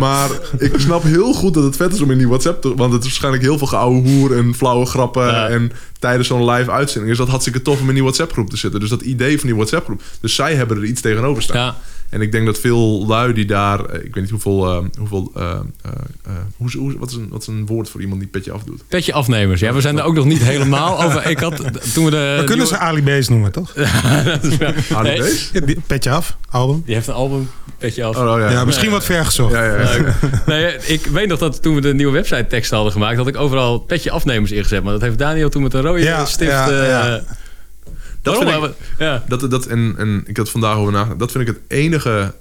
Maar 0.00 0.30
ik 0.58 0.72
snap 0.76 1.02
heel 1.02 1.32
goed 1.32 1.54
dat 1.54 1.62
het 1.64 1.76
vet 1.76 1.92
is 1.92 2.00
om 2.00 2.10
in 2.10 2.18
die 2.18 2.28
WhatsApp 2.28 2.62
te... 2.62 2.74
Want 2.74 2.92
het 2.92 3.00
is 3.02 3.06
waarschijnlijk 3.08 3.42
heel 3.44 3.58
veel 3.58 3.66
geouwe 3.66 4.08
hoer 4.08 4.36
en 4.36 4.54
flauwe 4.54 4.86
grappen. 4.86 5.26
Ja. 5.26 5.48
En 5.48 5.72
tijdens 5.98 6.28
zo'n 6.28 6.50
live 6.50 6.70
uitzending 6.70 7.12
is 7.12 7.18
dat 7.18 7.28
hartstikke 7.28 7.62
tof 7.62 7.80
om 7.80 7.88
in 7.88 7.94
die 7.94 8.02
WhatsApp-groep 8.02 8.50
te 8.50 8.56
zitten. 8.56 8.80
Dus 8.80 8.88
dat 8.88 9.02
idee 9.02 9.38
van 9.38 9.46
die 9.46 9.56
WhatsApp-groep. 9.56 10.02
Dus 10.20 10.34
zij 10.34 10.54
hebben 10.54 10.76
er 10.76 10.84
iets 10.84 11.00
tegenover 11.00 11.42
staan. 11.42 11.56
ja. 11.56 11.76
En 12.14 12.20
ik 12.20 12.32
denk 12.32 12.46
dat 12.46 12.58
veel 12.58 13.06
lui 13.06 13.32
die 13.32 13.44
daar, 13.44 13.84
eh, 13.84 14.04
ik 14.04 14.14
weet 14.14 14.22
niet 14.22 14.30
hoeveel, 14.30 14.66
eh, 14.70 14.84
hoeveel 14.98 15.32
eh, 15.36 15.42
eh, 15.50 15.90
eh, 16.26 16.32
hoe, 16.56 16.70
hoe, 16.78 16.98
wat, 16.98 17.10
is 17.10 17.16
een, 17.16 17.28
wat 17.30 17.40
is 17.40 17.46
een 17.46 17.66
woord 17.66 17.88
voor 17.88 18.00
iemand 18.00 18.20
die 18.20 18.28
petje 18.28 18.52
afdoet? 18.52 18.82
Petje 18.88 19.12
afnemers. 19.12 19.60
Ja, 19.60 19.72
we 19.72 19.80
zijn 19.80 19.98
er 19.98 20.04
ook 20.04 20.14
nog 20.14 20.24
niet 20.24 20.42
helemaal 20.52 21.02
over. 21.02 21.26
Ik 21.30 21.38
had, 21.38 21.56
toen 21.94 22.04
we 22.04 22.10
de... 22.10 22.36
We 22.40 22.44
kunnen 22.44 22.66
ze 22.66 22.78
Ali 22.78 23.02
B's 23.02 23.28
noemen, 23.28 23.52
toch? 23.52 23.74
Ali 24.96 25.08
Nee. 25.08 25.20
B's? 25.20 25.50
Ja, 25.52 25.60
die- 25.60 25.80
Petje 25.86 26.10
af, 26.10 26.36
album. 26.50 26.82
Die 26.86 26.94
heeft 26.94 27.06
een 27.06 27.14
album, 27.14 27.50
Petje 27.78 28.04
af. 28.04 28.16
Oh, 28.16 28.32
oh, 28.32 28.38
ja. 28.38 28.50
Ja, 28.50 28.64
misschien 28.64 28.90
wat 28.90 29.04
ver 29.04 29.24
gezocht. 29.24 29.52
ja, 29.52 29.64
ja, 29.64 29.80
ja. 29.80 30.14
Nee, 30.46 30.76
ik 30.86 31.06
weet 31.06 31.28
nog 31.28 31.38
dat 31.38 31.62
toen 31.62 31.74
we 31.74 31.80
de 31.80 31.94
nieuwe 31.94 32.12
website 32.12 32.46
tekst 32.46 32.70
hadden 32.70 32.92
gemaakt, 32.92 33.16
had 33.16 33.26
ik 33.28 33.36
overal 33.36 33.78
petje 33.78 34.10
afnemers 34.10 34.50
ingezet. 34.50 34.82
Maar 34.82 34.92
dat 34.92 35.02
heeft 35.02 35.18
Daniel 35.18 35.48
toen 35.48 35.62
met 35.62 35.74
een 35.74 35.82
rode 35.82 36.02
Ja, 36.02 36.24
stift. 36.24 36.52
Dat 38.24 38.42
waarom? 38.44 38.62
vind 38.62 38.74
ik, 38.74 38.84
ja. 38.98 39.24
dat, 39.28 39.50
dat, 39.50 39.66
en, 39.66 39.94
en 39.98 40.22
ik 40.26 40.36
had 40.36 40.50
vandaag 40.50 40.76
over 40.76 40.92
nagedacht. 40.92 41.18
Dat 41.18 41.30
vind 41.32 41.48
ik 41.48 41.54
het 41.54 41.78
enige 41.78 42.34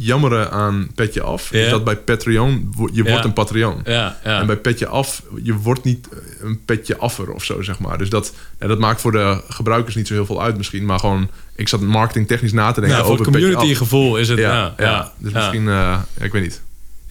jammere 0.00 0.50
aan 0.50 0.88
petje 0.94 1.22
af. 1.22 1.52
Is 1.52 1.70
dat 1.70 1.84
bij 1.84 1.96
Patreon, 1.96 2.74
je 2.92 3.02
Ja. 3.04 3.10
wordt 3.10 3.24
een 3.24 3.32
Patreon. 3.32 3.80
Ja, 3.84 4.16
ja. 4.24 4.40
En 4.40 4.46
bij 4.46 4.56
petje 4.56 4.86
af, 4.86 5.22
je 5.42 5.54
wordt 5.54 5.84
niet 5.84 6.08
eh, 6.12 6.18
een 6.46 6.64
petje 6.64 6.96
affer 6.96 7.32
of 7.32 7.44
zo, 7.44 7.62
zeg 7.62 7.78
maar. 7.78 7.98
Dus 7.98 8.08
dat, 8.10 8.32
ja, 8.60 8.66
dat 8.66 8.78
maakt 8.78 9.00
voor 9.00 9.12
de 9.12 9.40
gebruikers 9.48 9.94
niet 9.94 10.06
zo 10.06 10.14
heel 10.14 10.26
veel 10.26 10.42
uit 10.42 10.56
misschien. 10.56 10.84
Maar 10.84 10.98
gewoon, 10.98 11.28
ik 11.56 11.68
zat 11.68 11.80
marketingtechnisch 11.80 12.52
na 12.52 12.72
te 12.72 12.80
denken 12.80 12.98
voor 12.98 13.12
over 13.12 13.24
het 13.26 13.34
community 13.34 13.74
gevoel 13.74 14.16
is 14.16 14.28
het. 14.28 14.38
Ja, 14.38 14.74
Ja, 14.78 15.12
Dus 15.18 15.32
misschien, 15.32 15.68
eh, 15.68 15.98
ik 16.20 16.32
weet 16.32 16.42
niet. 16.42 16.60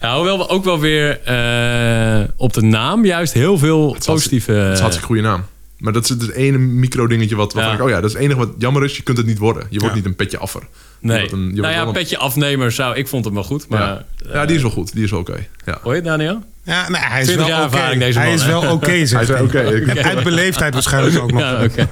Ja, 0.00 0.14
hoewel 0.14 0.38
we 0.38 0.48
ook 0.48 0.64
wel 0.64 0.78
weer 0.80 1.20
eh, 1.20 2.28
op 2.36 2.52
de 2.52 2.62
naam 2.62 3.04
juist 3.04 3.32
heel 3.32 3.58
veel 3.58 3.96
positieve. 4.04 4.52
Het 4.52 4.62
is 4.66 4.74
een 4.74 4.80
hartstikke 4.80 5.06
goede 5.06 5.22
naam. 5.22 5.44
Maar 5.78 5.92
dat 5.92 6.02
is 6.02 6.08
het 6.08 6.30
ene 6.30 6.58
micro 6.58 7.06
dingetje 7.06 7.36
wat, 7.36 7.52
wat 7.52 7.64
Ja. 7.64 7.72
ik, 7.72 7.80
oh 7.80 7.88
ja, 7.88 7.94
dat 8.00 8.04
is 8.04 8.12
het 8.12 8.22
enige 8.22 8.38
wat 8.38 8.50
jammer 8.58 8.84
is. 8.84 8.96
Je 8.96 9.02
kunt 9.02 9.16
het 9.16 9.26
niet 9.26 9.38
worden. 9.38 9.66
Je 9.70 9.78
wordt 9.78 9.94
niet 9.94 10.04
een 10.04 10.14
petje 10.16 10.38
affer. 10.38 10.62
Nee. 11.00 11.20
een- 11.20 11.26
je 11.28 11.34
nou 11.36 11.54
wordt 11.54 11.70
ja, 11.70 11.76
wel 11.78 11.86
een- 11.86 11.92
petje 11.92 12.18
afnemer 12.18 12.72
zou. 12.72 12.96
Ik 12.96 13.08
vond 13.08 13.24
hem 13.24 13.34
wel 13.34 13.44
goed. 13.44 13.68
Maar, 13.68 13.80
ja. 13.80 14.04
ja, 14.32 14.46
die 14.46 14.56
is 14.56 14.62
wel 14.62 14.70
goed. 14.70 14.92
Die 14.94 15.04
is 15.04 15.10
wel 15.10 15.20
oké. 15.20 15.46
Ja. 15.64 15.78
Hoor 15.82 15.92
je 15.92 15.98
het, 16.00 16.08
Daniel? 16.08 16.42
Ja, 16.62 16.88
nee, 16.88 17.00
hij 17.00 17.20
is 17.20 17.26
20 17.26 17.46
wel 17.46 17.56
oké. 17.64 17.64
ervaring, 17.76 18.00
deze 18.00 18.18
Hij 18.18 18.32
is 18.34 18.44
wel 18.46 18.72
oké, 18.72 18.86
Hij 18.90 19.06
zegt 19.06 19.26
zei 19.26 19.42
oké. 19.42 19.58
En 19.60 20.04
Uit 20.04 20.22
beleefdheid 20.22 20.74
waarschijnlijk 20.74 21.18
ook 21.22 21.32
nog. 21.32 21.40
Ja, 21.40 21.64
oké. 21.64 21.88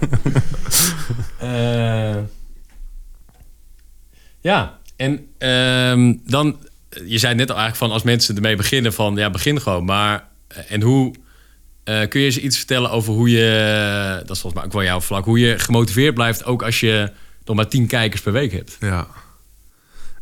Eh, 1.39 2.17
ja, 4.41 4.79
en 4.97 5.27
ehm, 5.39 6.15
dan... 6.27 6.57
Je 7.07 7.19
zei 7.19 7.35
net 7.35 7.51
al 7.51 7.57
eigenlijk 7.57 7.77
van 7.77 7.91
als 7.91 8.03
mensen 8.03 8.35
ermee 8.37 8.57
beginnen 8.57 8.93
van... 8.93 9.17
Ja, 9.17 9.31
begin 9.31 9.61
gewoon. 9.61 9.85
Maar 9.85 10.25
eh, 10.49 10.59
en 10.69 10.83
hoe... 10.83 11.15
eh, 11.87 12.09
kun 12.09 12.21
je 12.21 12.27
eens 12.27 12.39
iets 12.39 12.57
vertellen 12.57 12.91
over 12.91 13.13
hoe 13.13 13.31
je... 13.31 14.23
Dat 14.27 14.37
is 14.37 14.41
volgens 14.41 14.55
mij 14.55 14.65
ook 14.65 14.73
wel 14.73 14.83
jouw 14.83 15.01
vlak. 15.01 15.25
Hoe 15.25 15.39
je 15.39 15.59
gemotiveerd 15.59 16.15
blijft 16.15 16.45
ook 16.45 16.63
als 16.63 16.81
je 16.81 17.13
nog 17.45 17.57
maar 17.57 17.69
tien 17.69 17.87
kijkers 17.87 18.23
per 18.23 18.33
week 18.33 18.53
hebt. 18.53 18.77
Ja. 18.81 19.07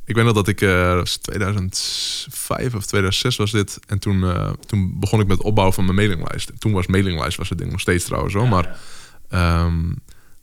Ik 0.05 0.15
weet 0.15 0.25
nog 0.25 0.35
dat 0.35 0.49
ik, 0.49 0.61
eh, 0.61 0.85
dat 0.85 0.97
was 0.97 1.17
2005 1.17 2.75
of 2.75 2.87
2006 2.87 3.37
was 3.37 3.51
dit. 3.51 3.79
En 3.87 3.99
toen, 3.99 4.25
eh, 4.25 4.51
toen 4.67 4.99
begon 4.99 5.21
ik 5.21 5.27
met 5.27 5.37
het 5.37 5.47
opbouwen 5.47 5.75
van 5.75 5.85
mijn 5.85 5.97
mailinglijst. 5.97 6.53
Toen 6.59 6.73
was 6.73 6.87
mailinglijst 6.87 7.37
was 7.37 7.49
het 7.49 7.59
ding 7.59 7.71
nog 7.71 7.81
steeds 7.81 8.05
trouwens 8.05 8.35
hoor. 8.35 8.49
Maar 8.49 8.79
ehm, 9.29 9.89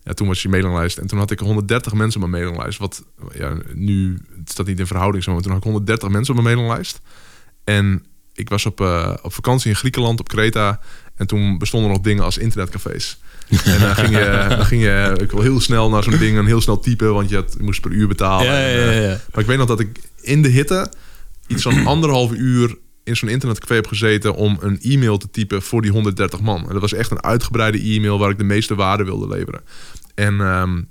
ja, 0.04 0.14
toen 0.14 0.28
was 0.28 0.42
die 0.42 0.52
mailinglijst. 0.52 0.98
En 0.98 1.08
toen 1.08 1.20
had 1.20 1.32
ik 1.32 1.40
130 1.40 1.94
mensen 1.94 2.22
op 2.22 2.30
mijn 2.30 2.44
mailinglijst. 2.44 2.80
Wat 2.80 3.04
ja, 3.34 3.58
nu, 3.74 4.22
staat 4.46 4.66
niet 4.66 4.80
in 4.80 4.88
verhouding 4.88 5.24
zo. 5.24 5.32
Maar 5.34 5.42
toen 5.42 5.52
had 5.52 5.60
ik 5.60 5.68
130 5.68 6.10
mensen 6.10 6.36
op 6.36 6.42
mijn 6.42 6.56
mailinglijst. 6.56 7.02
En 7.64 8.06
ik 8.34 8.50
was 8.50 8.66
op, 8.66 8.82
eh, 8.82 9.14
op 9.22 9.34
vakantie 9.34 9.70
in 9.70 9.76
Griekenland, 9.76 10.20
op 10.20 10.28
Kreta. 10.28 10.80
En 11.22 11.28
toen 11.28 11.58
bestonden 11.58 11.92
nog 11.92 12.00
dingen 12.00 12.24
als 12.24 12.38
internetcafés. 12.38 13.20
en 13.50 13.80
dan 13.80 13.96
ging 13.96 14.18
je, 14.18 14.46
dan 14.50 14.66
ging 14.66 14.82
je 14.82 15.18
ik 15.22 15.32
wil 15.32 15.42
heel 15.42 15.60
snel 15.60 15.90
naar 15.90 16.04
zo'n 16.04 16.18
ding 16.18 16.38
en 16.38 16.46
heel 16.46 16.62
snel 16.62 16.80
typen, 16.80 17.14
want 17.14 17.30
je, 17.30 17.36
had, 17.36 17.56
je 17.58 17.64
moest 17.64 17.82
per 17.82 17.92
uur 17.92 18.08
betalen. 18.08 18.46
Ja, 18.46 18.60
En, 18.60 18.72
ja, 18.72 18.86
ja, 18.86 18.92
eh, 18.92 19.04
ja. 19.04 19.20
Maar 19.32 19.42
ik 19.42 19.46
weet 19.46 19.58
nog 19.58 19.68
dat 19.68 19.80
ik 19.80 20.00
in 20.22 20.42
de 20.42 20.50
hitte 20.50 20.92
iets 21.48 21.62
van 21.62 21.86
anderhalf 21.86 22.32
uur 22.32 22.78
in 23.04 23.16
zo'n 23.16 23.30
internetcafé 23.30 23.74
heb 23.74 23.88
gezeten 23.88 24.36
om 24.36 24.58
een 24.62 24.82
e-mail 24.82 25.18
te 25.18 25.30
typen 25.32 25.62
voor 25.62 25.82
die 25.82 25.92
130 25.92 26.42
man. 26.42 26.62
En 26.68 26.72
dat 26.72 26.82
was 26.82 26.94
echt 26.94 27.12
een 27.12 27.24
uitgebreide 27.24 27.82
e-mail 27.82 28.20
waar 28.20 28.30
ik 28.30 28.38
de 28.38 28.44
meeste 28.44 28.76
waarde 28.76 29.04
wilde 29.04 29.28
leveren. 29.28 29.62
En 30.16 30.42
ehm, 30.42 30.82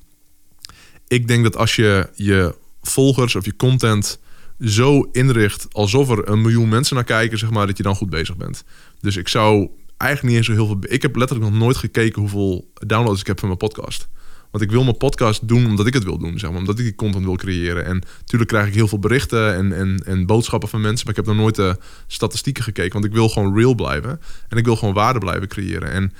ik 1.08 1.28
denk 1.28 1.42
dat 1.42 1.56
als 1.56 1.76
je 1.76 2.08
je 2.14 2.54
volgers 2.82 3.34
of 3.34 3.44
je 3.44 3.56
content 3.56 4.18
zo 4.64 5.08
inricht 5.12 5.66
alsof 5.72 6.10
er 6.10 6.28
een 6.28 6.40
miljoen 6.40 6.68
mensen 6.68 6.94
naar 6.94 7.04
kijken, 7.04 7.38
zeg 7.38 7.50
maar, 7.50 7.66
dat 7.66 7.76
je 7.76 7.82
dan 7.82 7.96
goed 7.96 8.10
bezig 8.10 8.36
bent. 8.36 8.64
Dus 9.00 9.16
ik 9.16 9.28
zou 9.28 9.68
eigenlijk 10.00 10.22
niet 10.22 10.36
eens 10.36 10.46
zo 10.46 10.52
heel 10.52 10.66
veel. 10.66 10.92
Ik 10.92 11.02
heb 11.02 11.16
letterlijk 11.16 11.50
nog 11.50 11.58
nooit 11.58 11.76
gekeken 11.76 12.20
hoeveel 12.20 12.70
downloads 12.74 13.20
ik 13.20 13.26
heb 13.26 13.38
van 13.38 13.48
mijn 13.48 13.60
podcast. 13.60 14.08
Want 14.50 14.64
ik 14.64 14.70
wil 14.70 14.84
mijn 14.84 14.96
podcast 14.96 15.48
doen 15.48 15.66
omdat 15.66 15.86
ik 15.86 15.94
het 15.94 16.04
wil 16.04 16.18
doen, 16.18 16.38
zeg 16.38 16.50
maar. 16.50 16.58
Omdat 16.58 16.78
ik 16.78 16.84
die 16.84 16.94
content 16.94 17.24
wil 17.24 17.36
creëren. 17.36 17.84
En 17.84 18.02
natuurlijk 18.18 18.50
krijg 18.50 18.66
ik 18.66 18.74
heel 18.74 18.88
veel 18.88 18.98
berichten 18.98 19.54
en, 19.54 19.72
en, 19.72 20.02
en 20.06 20.26
boodschappen 20.26 20.68
van 20.68 20.80
mensen. 20.80 21.06
Maar 21.06 21.18
ik 21.18 21.24
heb 21.24 21.34
nog 21.34 21.42
nooit 21.42 21.54
de 21.54 21.76
statistieken 22.06 22.62
gekeken. 22.62 22.92
Want 22.92 23.04
ik 23.04 23.12
wil 23.12 23.28
gewoon 23.28 23.56
real 23.56 23.74
blijven. 23.74 24.20
En 24.48 24.58
ik 24.58 24.64
wil 24.64 24.76
gewoon 24.76 24.94
waarde 24.94 25.18
blijven 25.18 25.48
creëren. 25.48 25.90
En 25.90 26.12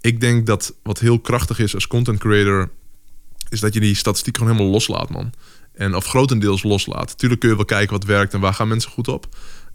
ik 0.00 0.20
denk 0.20 0.46
dat 0.46 0.74
wat 0.82 0.98
heel 0.98 1.18
krachtig 1.18 1.58
is 1.58 1.74
als 1.74 1.86
content 1.86 2.18
creator... 2.18 2.70
is 3.48 3.60
dat 3.60 3.74
je 3.74 3.80
die 3.80 3.94
statistieken 3.94 4.42
gewoon 4.42 4.56
helemaal 4.56 4.78
loslaat, 4.78 5.10
man. 5.10 5.32
En 5.72 5.94
of 5.94 6.06
grotendeels 6.06 6.62
loslaat. 6.62 7.18
Tuurlijk 7.18 7.40
kun 7.40 7.50
je 7.50 7.56
wel 7.56 7.64
kijken 7.64 7.92
wat 7.92 8.04
werkt 8.04 8.34
en 8.34 8.40
waar 8.40 8.54
gaan 8.54 8.68
mensen 8.68 8.90
goed 8.90 9.08
op. 9.08 9.28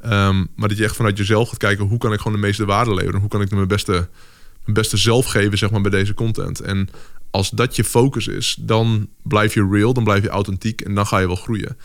Um, 0.05 0.47
maar 0.55 0.69
dat 0.69 0.77
je 0.77 0.83
echt 0.83 0.95
vanuit 0.95 1.17
jezelf 1.17 1.49
gaat 1.49 1.57
kijken... 1.57 1.85
hoe 1.85 1.97
kan 1.97 2.13
ik 2.13 2.17
gewoon 2.17 2.39
de 2.39 2.45
meeste 2.45 2.65
waarde 2.65 2.93
leveren? 2.93 3.19
Hoe 3.19 3.29
kan 3.29 3.41
ik 3.41 3.51
mijn 3.51 3.67
beste, 3.67 3.91
mijn 3.91 4.73
beste 4.73 4.97
zelf 4.97 5.25
geven, 5.25 5.57
zeg 5.57 5.71
maar, 5.71 5.81
bij 5.81 5.91
deze 5.91 6.13
content? 6.13 6.59
En 6.59 6.89
als 7.31 7.49
dat 7.49 7.75
je 7.75 7.83
focus 7.83 8.27
is, 8.27 8.57
dan 8.59 9.07
blijf 9.23 9.53
je 9.53 9.67
real, 9.71 9.93
dan 9.93 10.03
blijf 10.03 10.23
je 10.23 10.29
authentiek 10.29 10.81
en 10.81 10.95
dan 10.95 11.07
ga 11.07 11.19
je 11.19 11.27
wel 11.27 11.35
groeien. 11.35 11.77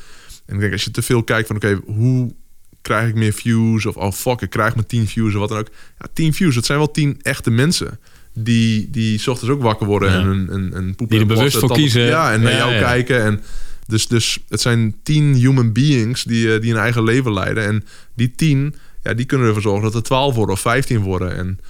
En 0.47 0.55
ik 0.55 0.61
denk, 0.61 0.73
als 0.73 0.85
je 0.85 0.91
te 0.91 1.03
veel 1.03 1.23
kijkt 1.23 1.47
van 1.47 1.57
oké, 1.57 1.81
hoe 1.85 2.35
krijg 2.83 3.09
ik 3.09 3.15
meer 3.15 3.33
views? 3.33 3.87
Of 3.87 3.97
oh 3.97 4.13
fuck, 4.13 4.41
ik 4.41 4.51
krijg 4.51 4.75
maar 4.75 4.87
10 4.87 5.07
views 5.07 5.35
of 5.35 5.41
wat 5.41 5.49
dan 5.49 5.59
ook. 5.59 5.69
Ja, 5.99 6.07
10 6.13 6.35
views, 6.35 6.55
dat 6.55 6.65
zijn 6.65 6.79
wel 6.79 6.91
10 6.91 7.19
echte 7.23 7.51
mensen. 7.51 7.99
Die, 8.39 8.91
die 8.91 9.31
ochtends 9.31 9.55
ook 9.55 9.63
wakker 9.63 9.87
worden 9.87 10.11
en 10.11 10.27
een, 10.27 10.55
een, 10.55 10.77
een 10.77 10.95
Die 11.09 11.21
er 11.21 11.27
bewust 11.27 11.59
voor 11.59 11.73
kiezen. 11.73 12.03
Ja, 12.03 12.33
en 12.33 12.41
naar 12.41 12.57
jou 12.57 12.79
kijken. 12.79 13.25
En 13.25 13.43
dus, 13.87 14.07
dus 14.07 14.39
het 14.49 14.61
zijn 14.61 14.95
10 15.03 15.35
human 15.35 15.73
beings 15.73 16.25
die, 16.25 16.55
eh, 16.55 16.61
die 16.61 16.73
een 16.73 16.81
eigen 16.81 17.05
leven 17.05 17.33
leiden. 17.33 17.65
En 17.65 17.85
die 18.15 18.35
10, 18.35 18.75
ja, 19.03 19.15
die 19.15 19.27
kunnen 19.27 19.47
ervoor 19.47 19.63
zorgen 19.63 19.83
dat 19.83 19.95
er 19.95 20.03
12 20.03 20.35
worden 20.35 20.55
of 20.55 20.61
15 20.61 21.01
worden. 21.01 21.37
En 21.37 21.61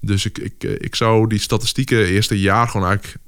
dus 0.00 0.24
ik, 0.24 0.38
ik, 0.38 0.64
eh, 0.64 0.70
ik 0.78 0.94
zou 0.94 1.28
die 1.28 1.38
statistieken 1.38 2.06
eerste 2.06 2.40
jaar 2.40 2.68
gewoon 2.68 2.86
eigenlijk 2.86 3.18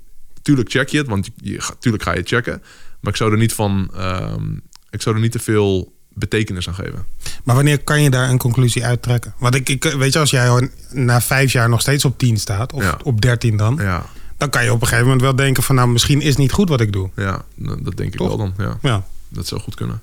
tuurlijk 0.42 0.70
check 0.70 0.88
je 0.88 0.98
het, 0.98 1.08
want 1.08 1.28
je, 1.36 1.72
tuurlijk 1.78 2.02
ga 2.02 2.14
je 2.14 2.22
checken. 2.24 2.62
Maar 3.00 3.12
ik 3.12 3.18
zou 3.18 3.32
er 3.32 3.38
niet 3.38 3.52
van, 3.52 3.90
ehm, 3.94 4.44
ik 4.90 5.02
zou 5.02 5.14
er 5.14 5.20
niet 5.20 5.32
te 5.32 5.38
veel 5.38 5.96
betekenis 6.14 6.68
aan 6.68 6.74
geven. 6.74 7.04
Maar 7.44 7.54
wanneer 7.54 7.78
kan 7.78 8.02
je 8.02 8.10
daar 8.10 8.30
een 8.30 8.38
conclusie 8.38 8.84
uittrekken? 8.84 9.34
Want 9.38 9.54
ik, 9.54 9.68
ik 9.68 9.82
weet 9.84 10.12
je, 10.12 10.18
als 10.18 10.30
jij 10.30 10.70
na 10.90 11.20
vijf 11.20 11.52
jaar 11.52 11.68
nog 11.68 11.80
steeds 11.80 12.04
op 12.04 12.18
10 12.18 12.36
staat, 12.36 12.72
of 12.72 12.96
op 13.02 13.20
13 13.20 13.56
dan, 13.56 13.78
ja. 13.80 14.06
Dan 14.38 14.50
kan 14.50 14.64
je 14.64 14.72
op 14.72 14.80
een 14.80 14.86
gegeven 14.86 15.04
moment 15.04 15.22
wel 15.22 15.36
denken 15.36 15.62
van 15.62 15.74
nou, 15.74 15.88
misschien 15.88 16.20
is 16.20 16.36
niet 16.36 16.52
goed 16.52 16.68
wat 16.68 16.80
ik 16.80 16.92
doe. 16.92 17.10
Ja, 17.16 17.44
dat 17.56 17.96
denk 17.96 18.12
ik 18.12 18.18
wel 18.18 18.36
dan. 18.36 18.54
Ja. 18.58 18.78
ja. 18.82 19.06
Dat 19.28 19.46
zou 19.46 19.60
goed 19.60 19.74
kunnen. 19.74 20.02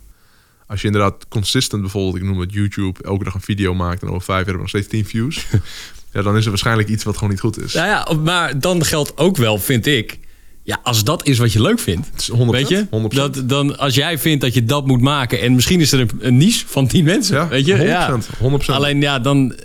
Als 0.67 0.82
je 0.82 0.88
inderdaad 0.88 1.26
consistent 1.28 1.82
bijvoorbeeld, 1.82 2.15
ik 2.15 2.24
noem 2.24 2.39
het 2.39 2.54
YouTube, 2.54 3.04
elke 3.04 3.24
dag 3.24 3.34
een 3.34 3.41
video 3.41 3.74
maakt 3.74 4.02
en 4.02 4.08
over 4.08 4.21
vijf 4.21 4.39
jaar 4.39 4.48
heb 4.48 4.60
nog 4.60 4.69
steeds 4.69 4.88
10 4.88 5.06
views. 5.06 5.45
ja, 6.13 6.21
dan 6.21 6.38
is 6.38 6.43
er 6.43 6.50
waarschijnlijk 6.50 6.88
iets 6.88 7.04
wat 7.04 7.15
gewoon 7.15 7.30
niet 7.30 7.39
goed 7.39 7.60
is. 7.60 7.74
Nou 7.74 7.88
ja, 7.88 8.13
maar 8.24 8.60
dan 8.60 8.86
geldt 8.86 9.17
ook 9.17 9.38
wel, 9.38 9.58
vind 9.58 9.86
ik, 9.86 10.19
ja, 10.63 10.80
als 10.84 11.04
dat 11.04 11.26
is 11.26 11.38
wat 11.38 11.54
je 11.54 11.62
leuk 11.62 11.80
vindt. 11.80 12.32
100%, 12.32 12.36
weet 12.36 12.67
je? 12.67 12.86
100%. 12.86 12.89
Dat, 13.08 13.50
dan, 13.50 13.78
als 13.78 13.95
jij 13.95 14.19
vindt 14.19 14.41
dat 14.41 14.54
je 14.54 14.65
dat 14.65 14.88
moet 14.88 15.02
maken... 15.02 15.41
en 15.41 15.56
misschien 15.56 15.80
is 15.80 15.91
er 15.91 16.00
een, 16.00 16.10
een 16.19 16.38
niche 16.38 16.65
van 16.67 16.88
10 16.88 17.04
mensen, 17.04 17.36
ja, 17.36 17.48
weet 17.48 17.65
je? 17.65 17.78
100%, 17.78 17.82
ja. 17.82 18.19
100%. 18.19 18.65
Alleen 18.65 19.02
ja, 19.02 19.19
dan 19.19 19.56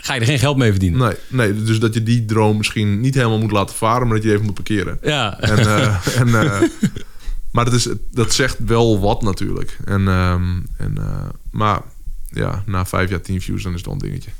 ga 0.00 0.14
je 0.14 0.20
er 0.20 0.26
geen 0.26 0.38
geld 0.38 0.56
mee 0.56 0.70
verdienen. 0.70 0.98
Nee, 0.98 1.14
nee, 1.28 1.62
dus 1.64 1.78
dat 1.78 1.94
je 1.94 2.02
die 2.02 2.24
droom 2.24 2.56
misschien 2.56 3.00
niet 3.00 3.14
helemaal 3.14 3.38
moet 3.38 3.50
laten 3.50 3.76
varen... 3.76 4.06
maar 4.06 4.16
dat 4.16 4.24
je 4.24 4.32
even 4.32 4.44
moet 4.44 4.54
parkeren. 4.54 4.98
Ja. 5.02 5.40
En, 5.40 5.58
uh, 5.58 6.06
en, 6.20 6.28
uh, 6.28 6.60
maar 7.50 7.64
dat, 7.64 7.74
is, 7.74 7.88
dat 8.12 8.32
zegt 8.32 8.56
wel 8.66 9.00
wat 9.00 9.22
natuurlijk. 9.22 9.76
En, 9.84 10.08
um, 10.08 10.66
en, 10.76 10.94
uh, 10.98 11.04
maar 11.50 11.80
ja, 12.30 12.62
na 12.66 12.86
vijf 12.86 13.10
jaar 13.10 13.20
10 13.20 13.40
views, 13.40 13.62
dan 13.62 13.72
is 13.72 13.78
het 13.78 13.86
wel 13.86 13.94
een 13.94 14.00
dingetje. 14.00 14.30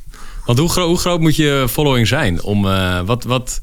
Want 0.44 0.59
hoe, 0.59 0.68
gro 0.68 0.87
hoe 0.87 0.99
groot 0.99 1.20
moet 1.20 1.37
je 1.37 1.66
following 1.70 2.09
zijn? 2.09 2.42
Om, 2.42 2.62
wat... 3.05 3.25
wat 3.25 3.62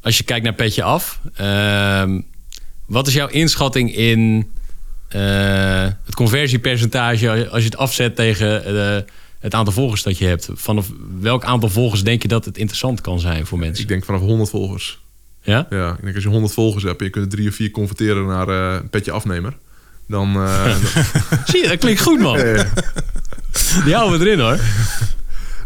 als 0.00 0.18
je 0.18 0.24
kijkt 0.24 0.44
naar 0.44 0.54
Petje 0.54 0.82
Af, 0.82 1.20
uh, 1.40 2.18
wat 2.86 3.06
is 3.06 3.14
jouw 3.14 3.28
inschatting 3.28 3.94
in 3.94 4.50
het 5.08 6.14
conversiepercentage 6.14 7.48
als 7.48 7.62
je 7.62 7.68
het 7.68 7.76
afzet 7.76 8.16
tegen 8.16 9.04
het 9.42 9.54
aantal 9.54 9.72
volgers 9.72 10.02
dat 10.02 10.18
je 10.18 10.24
hebt? 10.24 10.48
Vanaf 10.54 10.90
welk 11.20 11.44
aantal 11.44 11.68
volgers 11.68 12.04
denk 12.04 12.22
je 12.22 12.28
dat 12.28 12.44
het 12.44 12.58
interessant 12.58 13.00
kan 13.00 13.20
zijn 13.20 13.46
voor 13.46 13.58
mensen? 13.58 13.82
Ik 13.82 13.88
denk 13.88 14.04
vanaf 14.04 14.20
100 14.20 14.50
volgers. 14.50 15.00
Ja? 15.40 15.66
Ja, 15.70 15.92
ik 15.92 16.02
denk 16.02 16.14
als 16.14 16.24
je 16.24 16.30
100 16.30 16.54
volgers 16.54 16.84
hebt 16.84 16.98
en 16.98 17.04
je 17.04 17.10
kunt 17.10 17.24
er 17.24 17.30
drie 17.30 17.48
of 17.48 17.54
vier 17.54 17.70
converteren 17.70 18.26
naar 18.26 18.48
uh, 18.48 18.78
een 18.82 18.90
petje 18.90 19.10
afnemer, 19.10 19.56
dan. 20.08 20.32
Zie 21.46 21.62
je, 21.62 21.68
dat 21.68 21.78
klinkt 21.78 22.00
goed, 22.00 22.20
man. 22.20 22.38
Ja, 22.38 22.44
ja. 22.44 22.66
Die 23.84 23.94
houden 23.94 24.18
we 24.18 24.26
erin 24.26 24.40
hoor. 24.40 24.58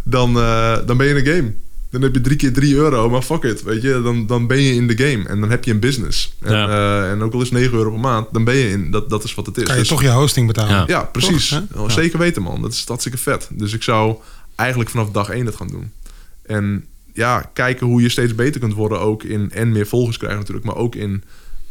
Dan, 0.03 0.35
dan 0.87 0.97
ben 0.97 1.07
je 1.07 1.15
in 1.15 1.27
een 1.27 1.35
game. 1.35 1.55
Dan 1.97 2.05
heb 2.05 2.15
je 2.15 2.21
drie 2.21 2.37
keer 2.37 2.53
drie 2.53 2.75
euro, 2.75 3.11
maar 3.11 3.23
fuck 3.23 3.43
it, 3.43 3.63
weet 3.63 3.83
je. 3.83 4.01
Dan, 4.03 4.27
dan 4.27 4.47
ben 4.47 4.61
je 4.61 4.75
in 4.75 4.87
de 4.87 4.97
game 4.97 5.29
en 5.29 5.41
dan 5.41 5.51
heb 5.51 5.65
je 5.65 5.71
een 5.71 5.81
business. 5.81 6.35
En, 6.41 6.53
uh, 6.53 7.11
en 7.11 7.23
ook 7.23 7.33
al 7.33 7.41
is 7.41 7.51
9 7.51 7.73
euro 7.77 7.91
per 7.91 8.01
maand, 8.01 8.27
dan 8.33 8.45
ben 8.45 8.55
je 8.55 8.71
in. 8.71 8.91
Dat, 8.91 9.11
dat 9.11 9.25
is 9.25 9.35
wat 9.35 9.47
het 9.47 9.57
is. 9.57 9.65
Kan 9.65 9.75
je 9.75 9.81
dus, 9.81 9.89
toch 9.89 10.03
je 10.03 10.11
hosting 10.11 10.47
betalen? 10.47 10.85
Ja, 10.87 11.03
precies. 11.03 11.61
Toch, 11.73 11.93
Zeker 11.93 12.19
weten, 12.19 12.43
man. 12.43 12.63
Dat 12.63 12.73
is 12.73 12.85
hartstikke 12.87 13.19
vet. 13.19 13.49
Dus 13.53 13.73
ik 13.73 13.83
zou 13.83 14.17
eigenlijk 14.55 14.91
vanaf 14.91 15.11
dag 15.11 15.29
één 15.29 15.45
dat 15.45 15.57
gaan 15.57 15.69
doen. 15.69 15.93
En 16.43 16.85
ja, 17.13 17.51
kijken 17.53 17.87
hoe 17.87 18.03
je 18.03 18.09
steeds 18.09 18.35
beter 18.35 18.61
kunt 18.61 18.75
worden. 18.75 19.01
Ook 19.01 19.23
in 19.23 19.51
en 19.51 19.73
meer 19.73 19.87
volgers 19.87 20.17
krijgen 20.17 20.39
natuurlijk, 20.39 20.67
maar 20.67 20.77
ook 20.77 20.95
in 20.95 21.23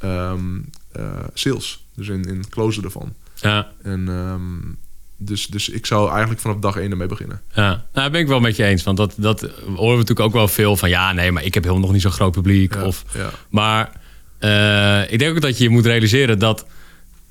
um, 0.04 0.70
uh, 0.98 1.04
sales. 1.34 1.86
Dus 1.96 2.08
in, 2.08 2.24
in 2.24 2.50
closen 2.50 2.84
ervan. 2.84 3.14
Ja. 3.34 3.72
En 3.84 4.08
um, 4.08 4.78
dus, 5.26 5.48
dus 5.48 5.70
ik 5.70 5.86
zou 5.86 6.10
eigenlijk 6.10 6.42
vanaf 6.42 6.58
dag 6.58 6.76
één 6.76 6.92
ermee 6.92 7.08
beginnen. 7.08 7.42
Ja, 7.54 7.86
nou, 7.94 8.10
ben 8.10 8.22
ik 8.22 8.28
wel 8.28 8.40
met 8.40 8.56
je 8.56 8.64
eens. 8.64 8.84
Want 8.84 8.98
dat, 8.98 9.14
dat 9.18 9.42
horen 9.66 9.92
we 9.92 9.98
natuurlijk 9.98 10.20
ook 10.20 10.34
wel 10.34 10.48
veel 10.48 10.78
van... 10.78 10.90
ja, 10.90 11.14
nee, 11.14 11.32
maar 11.32 11.44
ik 11.44 11.54
heb 11.54 11.64
helemaal 11.64 11.84
nog 11.84 11.94
niet 11.94 12.02
zo'n 12.02 12.12
groot 12.12 12.32
publiek. 12.32 12.76
of, 12.84 13.04
ja. 13.14 13.30
Maar 13.50 13.92
uh, 14.40 15.12
ik 15.12 15.20
denk 15.20 15.36
ook 15.36 15.42
dat 15.42 15.58
je 15.58 15.70
moet 15.70 15.86
realiseren 15.86 16.40
dat... 16.40 16.66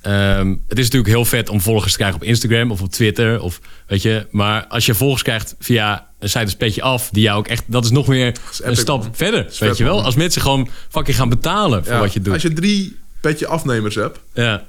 Um, 0.07 0.63
het 0.69 0.79
is 0.79 0.85
natuurlijk 0.85 1.15
heel 1.15 1.25
vet 1.25 1.49
om 1.49 1.61
volgers 1.61 1.93
te 1.93 1.99
krijgen 1.99 2.21
op 2.21 2.27
Instagram 2.27 2.71
of 2.71 2.83
op 2.83 2.91
Twitter. 2.91 3.41
Of, 3.41 3.61
weet 3.87 4.03
je, 4.03 4.27
maar 4.31 4.67
als 4.67 4.87
je 4.87 4.95
volgers 4.95 5.23
krijgt 5.23 5.55
via 5.59 6.07
een 6.19 6.29
site 6.29 6.45
als 6.45 6.57
Petje 6.57 6.83
Af... 6.83 7.09
die 7.11 7.23
jou 7.23 7.39
ook 7.39 7.49
echt... 7.49 7.63
dat 7.67 7.85
is 7.85 7.91
nog 7.91 8.07
meer 8.07 8.37
een 8.63 8.77
stap 8.77 9.09
verder, 9.13 9.47
weet 9.59 9.77
je 9.77 9.85
wel. 9.85 10.05
Als 10.05 10.15
mensen 10.15 10.43
gewoon 10.43 10.69
fucking 10.89 11.17
gaan 11.17 11.29
betalen 11.29 11.85
voor 11.85 11.99
wat 11.99 12.13
je 12.13 12.21
doet. 12.21 12.33
Als 12.33 12.43
je 12.43 12.53
drie 12.53 12.97
Petje 13.21 13.47
Afnemers 13.47 13.95
hebt... 13.95 14.19
Ja 14.35 14.63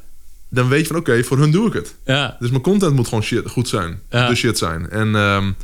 dan 0.50 0.68
weet 0.68 0.82
je 0.82 0.88
van 0.88 0.96
oké, 0.96 1.24
voor 1.24 1.38
hun 1.38 1.52
doe 1.52 1.68
ik 1.68 1.74
het. 1.74 1.96
Ja. 2.06 2.38
Dus 2.40 2.50
mijn 2.50 2.62
content 2.62 2.96
moet 2.96 3.08
gewoon 3.08 3.24
shit, 3.24 3.50
goed 3.50 3.68
zijn. 3.68 4.00
Ja. 4.10 4.28
De 4.28 4.36
shit 4.36 4.58
zijn. 4.58 4.90
En 4.90 5.16
um, 5.16 5.56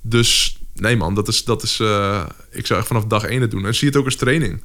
dus 0.00 0.58
nee 0.74 0.96
man, 0.96 1.14
dat 1.14 1.28
is, 1.28 1.44
dat 1.44 1.62
is 1.62 1.78
uh, 1.80 2.22
ik 2.50 2.66
zou 2.66 2.78
echt 2.78 2.88
vanaf 2.88 3.04
dag 3.04 3.24
één 3.24 3.40
het 3.40 3.50
doen. 3.50 3.66
En 3.66 3.74
zie 3.74 3.88
het 3.88 3.96
ook 3.96 4.04
als 4.04 4.16
training. 4.16 4.62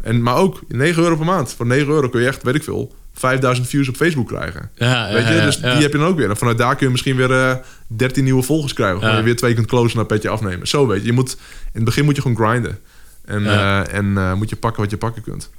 En, 0.00 0.22
maar 0.22 0.36
ook 0.36 0.60
9 0.68 1.02
euro 1.02 1.16
per 1.16 1.24
maand. 1.24 1.52
Voor 1.52 1.66
9 1.66 1.88
euro 1.88 2.08
kun 2.08 2.20
je 2.20 2.26
echt, 2.26 2.42
weet 2.42 2.54
ik 2.54 2.62
veel, 2.62 2.94
5000 3.12 3.68
views 3.68 3.88
op 3.88 3.96
Facebook 3.96 4.28
krijgen. 4.28 4.70
Ja, 4.74 5.12
weet 5.12 5.26
je, 5.26 5.40
dus 5.40 5.56
die 5.56 5.70
heb 5.70 5.92
je 5.92 5.98
dan 5.98 6.06
ook 6.06 6.16
weer. 6.16 6.30
En 6.30 6.36
vanuit 6.36 6.58
daar 6.58 6.76
kun 6.76 6.86
je 6.86 6.92
misschien 6.92 7.16
weer 7.16 7.30
uh, 7.30 7.50
eh, 7.50 7.56
13 7.86 8.24
nieuwe 8.24 8.42
volgers 8.42 8.72
krijgen. 8.72 8.96
Of 8.96 9.16
je 9.16 9.22
weer 9.22 9.36
twee 9.36 9.54
kunt 9.54 9.66
closen 9.66 9.96
naar 9.96 10.06
petje 10.06 10.28
afnemen. 10.28 10.68
Zo 10.68 10.86
weet 10.86 11.00
je. 11.00 11.06
je 11.06 11.12
moet, 11.12 11.32
in 11.32 11.38
het 11.72 11.84
begin 11.84 12.04
moet 12.04 12.16
je 12.16 12.22
gewoon 12.22 12.36
grinden. 12.36 12.78
En, 13.24 13.42
uh, 13.42 13.94
en 13.94 14.38
moet 14.38 14.50
je 14.50 14.56
pakken 14.56 14.82
wat 14.82 14.90
je 14.90 14.96
pakken 14.96 15.22
kunt. 15.22 15.50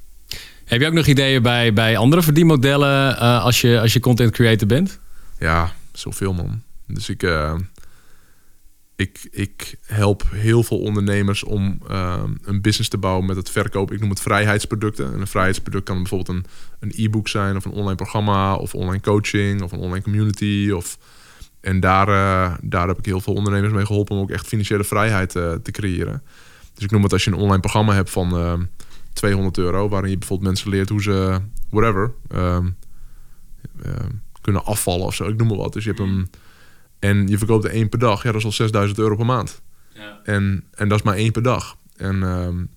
Heb 0.68 0.82
je 0.82 0.88
ook 0.88 0.94
nog 0.94 1.06
ideeën 1.06 1.42
bij, 1.42 1.74
bij 1.74 1.98
andere 1.98 2.22
verdienmodellen 2.22 3.14
uh, 3.14 3.44
als, 3.44 3.62
je, 3.62 3.80
als 3.82 3.94
je 3.94 4.00
content 4.00 4.32
creator 4.32 4.68
bent? 4.68 5.00
Ja, 5.40 5.74
zoveel 5.92 6.34
man. 6.34 6.62
Dus 6.88 7.10
ik, 7.10 7.24
uh, 7.24 7.54
ik, 8.96 9.28
ik 9.32 9.76
help 9.86 10.24
heel 10.30 10.64
veel 10.64 10.80
ondernemers 10.80 11.44
om 11.44 11.80
uh, 11.92 12.24
een 12.44 12.62
business 12.62 12.90
te 12.90 12.98
bouwen 12.98 13.26
met 13.26 13.36
het 13.36 13.50
verkopen. 13.50 13.96
Ik 13.96 14.02
noem 14.02 14.10
het 14.10 14.20
vrijheidsproducten. 14.20 15.14
En 15.14 15.20
een 15.20 15.28
vrijheidsproduct 15.28 15.86
kan 15.86 15.98
bijvoorbeeld 15.98 16.38
een, 16.38 16.46
een 16.80 16.94
e-book 16.96 17.28
zijn, 17.28 17.56
of 17.56 17.66
een 17.66 17.72
online 17.72 17.96
programma, 17.96 18.56
of 18.56 18.74
online 18.74 19.02
coaching, 19.02 19.62
of 19.62 19.72
een 19.72 19.80
online 19.80 20.04
community. 20.04 20.72
Of, 20.76 20.98
en 21.62 21.80
daar, 21.80 22.08
daar 22.62 22.88
heb 22.88 22.98
ik 22.98 23.06
heel 23.06 23.22
veel 23.22 23.34
ondernemers 23.34 23.74
mee 23.74 23.86
geholpen 23.86 24.15
om 24.15 24.22
ook 24.22 24.32
echt 24.32 24.48
financiële 24.48 24.84
vrijheid 24.84 25.32
te 25.32 25.72
creëren. 25.72 26.24
Dus 26.74 26.84
ik 26.84 26.92
noem 26.92 27.04
het 27.04 27.13
als 27.13 27.24
je 27.24 27.32
een 27.32 27.38
online 27.38 27.60
programma 27.60 27.94
hebt 27.94 28.10
van 28.10 28.30
200 29.18 29.58
euro, 29.58 29.90
waarin 29.90 30.10
je 30.10 30.18
bijvoorbeeld 30.18 30.50
mensen 30.50 30.70
leert 30.70 30.90
hoe 30.90 31.02
ze, 31.02 31.40
whatever, 31.70 32.13
um, 32.36 32.78
kunnen 34.42 34.65
afvallen 34.65 35.06
of 35.06 35.15
zo. 35.15 35.28
Ik 35.28 35.38
noem 35.38 35.48
maar 35.48 35.58
wat. 35.58 35.74
Dus 35.74 35.84
je 35.84 35.90
hebt 35.90 36.02
een. 36.02 36.30
En 37.00 37.28
je 37.28 37.38
verkoopt 37.38 37.63
er 37.63 37.72
één 37.72 37.90
per 37.90 38.00
dag. 38.00 38.24
Ja, 38.24 38.32
dat 38.32 38.40
is 38.40 38.46
al 38.46 38.52
6000 38.52 39.00
euro 39.00 39.15
per 39.15 39.26
maand. 39.26 39.62
Ja. 39.94 40.20
En, 40.24 40.63
en 40.74 40.88
dat 40.88 41.00
is 41.00 41.06
maar 41.06 41.15
één 41.15 41.32
per 41.32 41.42
dag. 41.42 41.78
En, 41.96 42.24
um, 42.24 42.70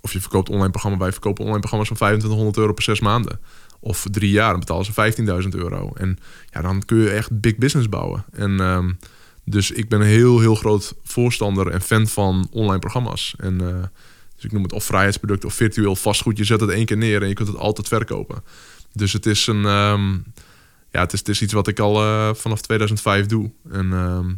of 0.00 0.12
je 0.12 0.20
verkoopt 0.20 0.48
online 0.48 0.70
programma. 0.70 0.98
Wij 0.98 1.12
verkopen 1.12 1.42
online 1.44 1.60
programma's 1.60 1.88
van 1.88 1.96
2500 1.96 2.56
euro 2.58 2.72
per 2.72 2.84
zes 2.84 3.00
maanden. 3.00 3.40
Of 3.80 4.06
drie 4.10 4.30
jaar, 4.30 4.50
dan 4.50 4.60
betalen 4.60 4.84
ze 4.84 5.42
15.000 5.42 5.48
euro. 5.48 5.90
En 5.94 6.18
ja, 6.50 6.60
dan 6.60 6.84
kun 6.84 6.98
je 6.98 7.10
echt 7.10 7.40
big 7.40 7.56
business 7.56 7.88
bouwen. 7.88 8.24
En 8.32 8.60
um, 8.60 8.98
dus 9.44 9.70
ik 9.70 9.88
ben 9.88 10.00
een 10.00 10.06
heel, 10.06 10.40
heel 10.40 10.54
groot 10.54 10.94
voorstander 11.02 11.70
en 11.70 11.80
fan 11.80 12.06
van 12.06 12.48
online 12.50 12.78
programma's. 12.78 13.34
En 13.38 13.62
uh, 13.62 13.82
dus 14.36 14.44
ik 14.44 14.52
noem 14.52 14.62
het 14.62 14.72
of 14.72 14.84
vrijheidsproduct 14.84 15.44
of 15.44 15.54
virtueel 15.54 15.96
vastgoed. 15.96 16.38
Je 16.38 16.44
zet 16.44 16.60
het 16.60 16.70
één 16.70 16.86
keer 16.86 16.96
neer 16.96 17.22
en 17.22 17.28
je 17.28 17.34
kunt 17.34 17.48
het 17.48 17.56
altijd 17.56 17.88
verkopen. 17.88 18.42
Dus 18.92 19.12
het 19.12 19.26
is 19.26 19.46
een. 19.46 19.64
Um, 19.64 20.24
ja, 20.90 21.02
het 21.02 21.12
is, 21.12 21.18
het 21.18 21.28
is 21.28 21.42
iets 21.42 21.52
wat 21.52 21.68
ik 21.68 21.78
al 21.78 22.02
eh, 22.02 22.34
vanaf 22.34 22.60
2005 22.60 23.26
doe. 23.26 23.50
En 23.70 23.92
ehm, 23.92 24.32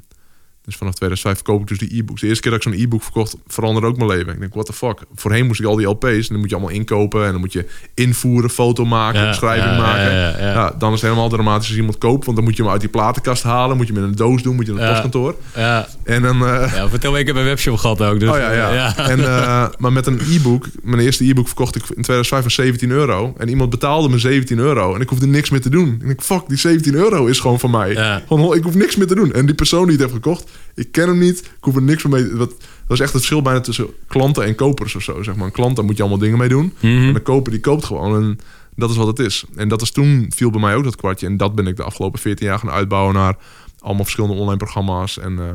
dus 0.68 0.76
vanaf 0.76 0.94
2005 0.94 1.42
koop 1.42 1.60
ik 1.60 1.66
dus 1.68 1.78
die 1.78 1.98
e-books. 1.98 2.20
De 2.20 2.26
eerste 2.26 2.42
keer 2.42 2.50
dat 2.50 2.64
ik 2.64 2.72
zo'n 2.72 2.82
e-book 2.82 3.02
verkocht, 3.02 3.36
veranderde 3.46 3.88
ook 3.88 3.96
mijn 3.96 4.08
leven. 4.08 4.32
Ik 4.32 4.40
denk, 4.40 4.54
what 4.54 4.66
the 4.66 4.72
fuck? 4.72 4.98
Voorheen 5.14 5.46
moest 5.46 5.60
ik 5.60 5.66
al 5.66 5.76
die 5.76 5.86
LP's 5.86 6.04
en 6.06 6.26
dan 6.28 6.38
moet 6.38 6.48
je 6.48 6.54
allemaal 6.56 6.74
inkopen 6.74 7.24
en 7.24 7.30
dan 7.32 7.40
moet 7.40 7.52
je 7.52 7.64
invoeren, 7.94 8.50
foto 8.50 8.84
maken, 8.84 9.20
Ja, 9.20 9.28
beschrijving 9.28 9.70
ja, 9.74 9.80
maken. 9.80 10.12
ja, 10.44 10.74
dan 10.78 10.92
is 10.92 11.00
het 11.00 11.10
helemaal 11.10 11.28
dramatisch 11.28 11.68
als 11.68 11.76
iemand 11.76 11.98
koopt, 11.98 12.24
want 12.24 12.36
dan 12.36 12.46
moet 12.46 12.56
je 12.56 12.62
hem 12.62 12.72
uit 12.72 12.80
die 12.80 12.90
platenkast 12.90 13.42
halen, 13.42 13.76
moet 13.76 13.86
je 13.86 13.92
hem 13.92 14.02
in 14.02 14.08
een 14.08 14.16
doos 14.16 14.42
doen, 14.42 14.54
moet 14.54 14.66
je 14.66 14.72
naar 14.72 14.80
het 14.80 14.90
postkantoor. 14.90 15.34
Ja, 15.54 15.88
En 16.04 16.22
dan, 16.22 16.46
eh, 16.46 16.72
ja, 16.74 16.88
vertel 16.88 17.12
me, 17.12 17.18
ik 17.18 17.26
heb 17.26 17.36
een 17.36 17.44
webshop 17.44 17.76
gehad 17.76 18.02
ook. 18.02 18.20
Dus, 18.20 18.28
oh 18.30 18.36
ja, 18.36 18.52
ja. 18.52 18.96
En, 18.96 19.18
eh, 19.24 19.66
maar 19.78 19.92
met 19.92 20.06
een 20.06 20.20
e-book, 20.30 20.66
mijn 20.82 21.02
eerste 21.02 21.28
e-book 21.28 21.46
verkocht 21.46 21.76
ik 21.76 21.82
in 21.82 22.02
2005 22.02 22.42
voor 22.42 22.50
17 22.50 22.90
euro. 22.90 23.34
En 23.38 23.48
iemand 23.48 23.70
betaalde 23.70 24.08
me 24.08 24.18
17 24.18 24.58
euro 24.58 24.94
en 24.94 25.00
ik 25.00 25.08
hoefde 25.08 25.26
niks 25.26 25.50
meer 25.50 25.60
te 25.60 25.70
doen. 25.70 25.88
Ik 26.00 26.06
denk, 26.06 26.22
fuck, 26.22 26.42
die 26.48 26.58
17 26.58 26.94
euro 26.94 27.26
is 27.26 27.40
gewoon 27.40 27.60
van 27.60 27.70
mij. 27.70 28.22
Gewoon, 28.26 28.54
ik 28.56 28.62
hoef 28.62 28.74
niks 28.74 28.96
meer 28.96 29.06
te 29.06 29.14
doen. 29.14 29.32
En 29.32 29.46
die 29.46 29.54
persoon 29.54 29.82
die 29.82 29.92
het 29.92 30.00
heeft 30.00 30.12
gekocht, 30.12 30.50
ik 30.74 30.92
ken 30.92 31.08
hem 31.08 31.18
niet. 31.18 31.38
Ik 31.38 31.50
hoef 31.64 31.76
er 31.76 31.82
niks 31.82 32.04
meer 32.04 32.20
mee. 32.22 32.32
Dat, 32.36 32.48
dat 32.48 32.58
is 32.96 33.00
echt 33.00 33.00
het 33.00 33.10
verschil 33.10 33.42
bijna 33.42 33.60
tussen 33.60 33.86
klanten 34.06 34.44
en 34.44 34.54
kopers 34.54 34.94
of 34.94 35.02
zo. 35.02 35.22
Zeg 35.22 35.36
maar. 35.36 35.46
Een 35.46 35.52
klant, 35.52 35.76
daar 35.76 35.84
moet 35.84 35.96
je 35.96 36.02
allemaal 36.02 36.20
dingen 36.20 36.38
mee 36.38 36.48
doen. 36.48 36.72
Mhm. 36.80 36.86
En 37.06 37.12
de 37.14 37.20
koper, 37.20 37.52
die 37.52 37.60
koopt 37.60 37.84
gewoon. 37.84 38.22
En 38.22 38.38
dat 38.76 38.90
is 38.90 38.96
wat 38.96 39.06
het 39.06 39.18
is. 39.18 39.44
En 39.56 39.68
dat 39.68 39.82
is 39.82 39.90
toen, 39.90 40.26
viel 40.34 40.50
bij 40.50 40.60
mij 40.60 40.74
ook 40.74 40.84
dat 40.84 40.96
kwartje. 40.96 41.26
En 41.26 41.36
dat 41.36 41.54
ben 41.54 41.66
ik 41.66 41.76
de 41.76 41.82
afgelopen 41.82 42.18
14 42.20 42.46
jaar 42.46 42.58
gaan 42.58 42.70
uitbouwen 42.70 43.14
naar 43.14 43.36
allemaal 43.78 44.04
verschillende 44.04 44.36
online 44.36 44.56
programma's. 44.58 45.18
En, 45.18 45.38
eh, 45.38 45.48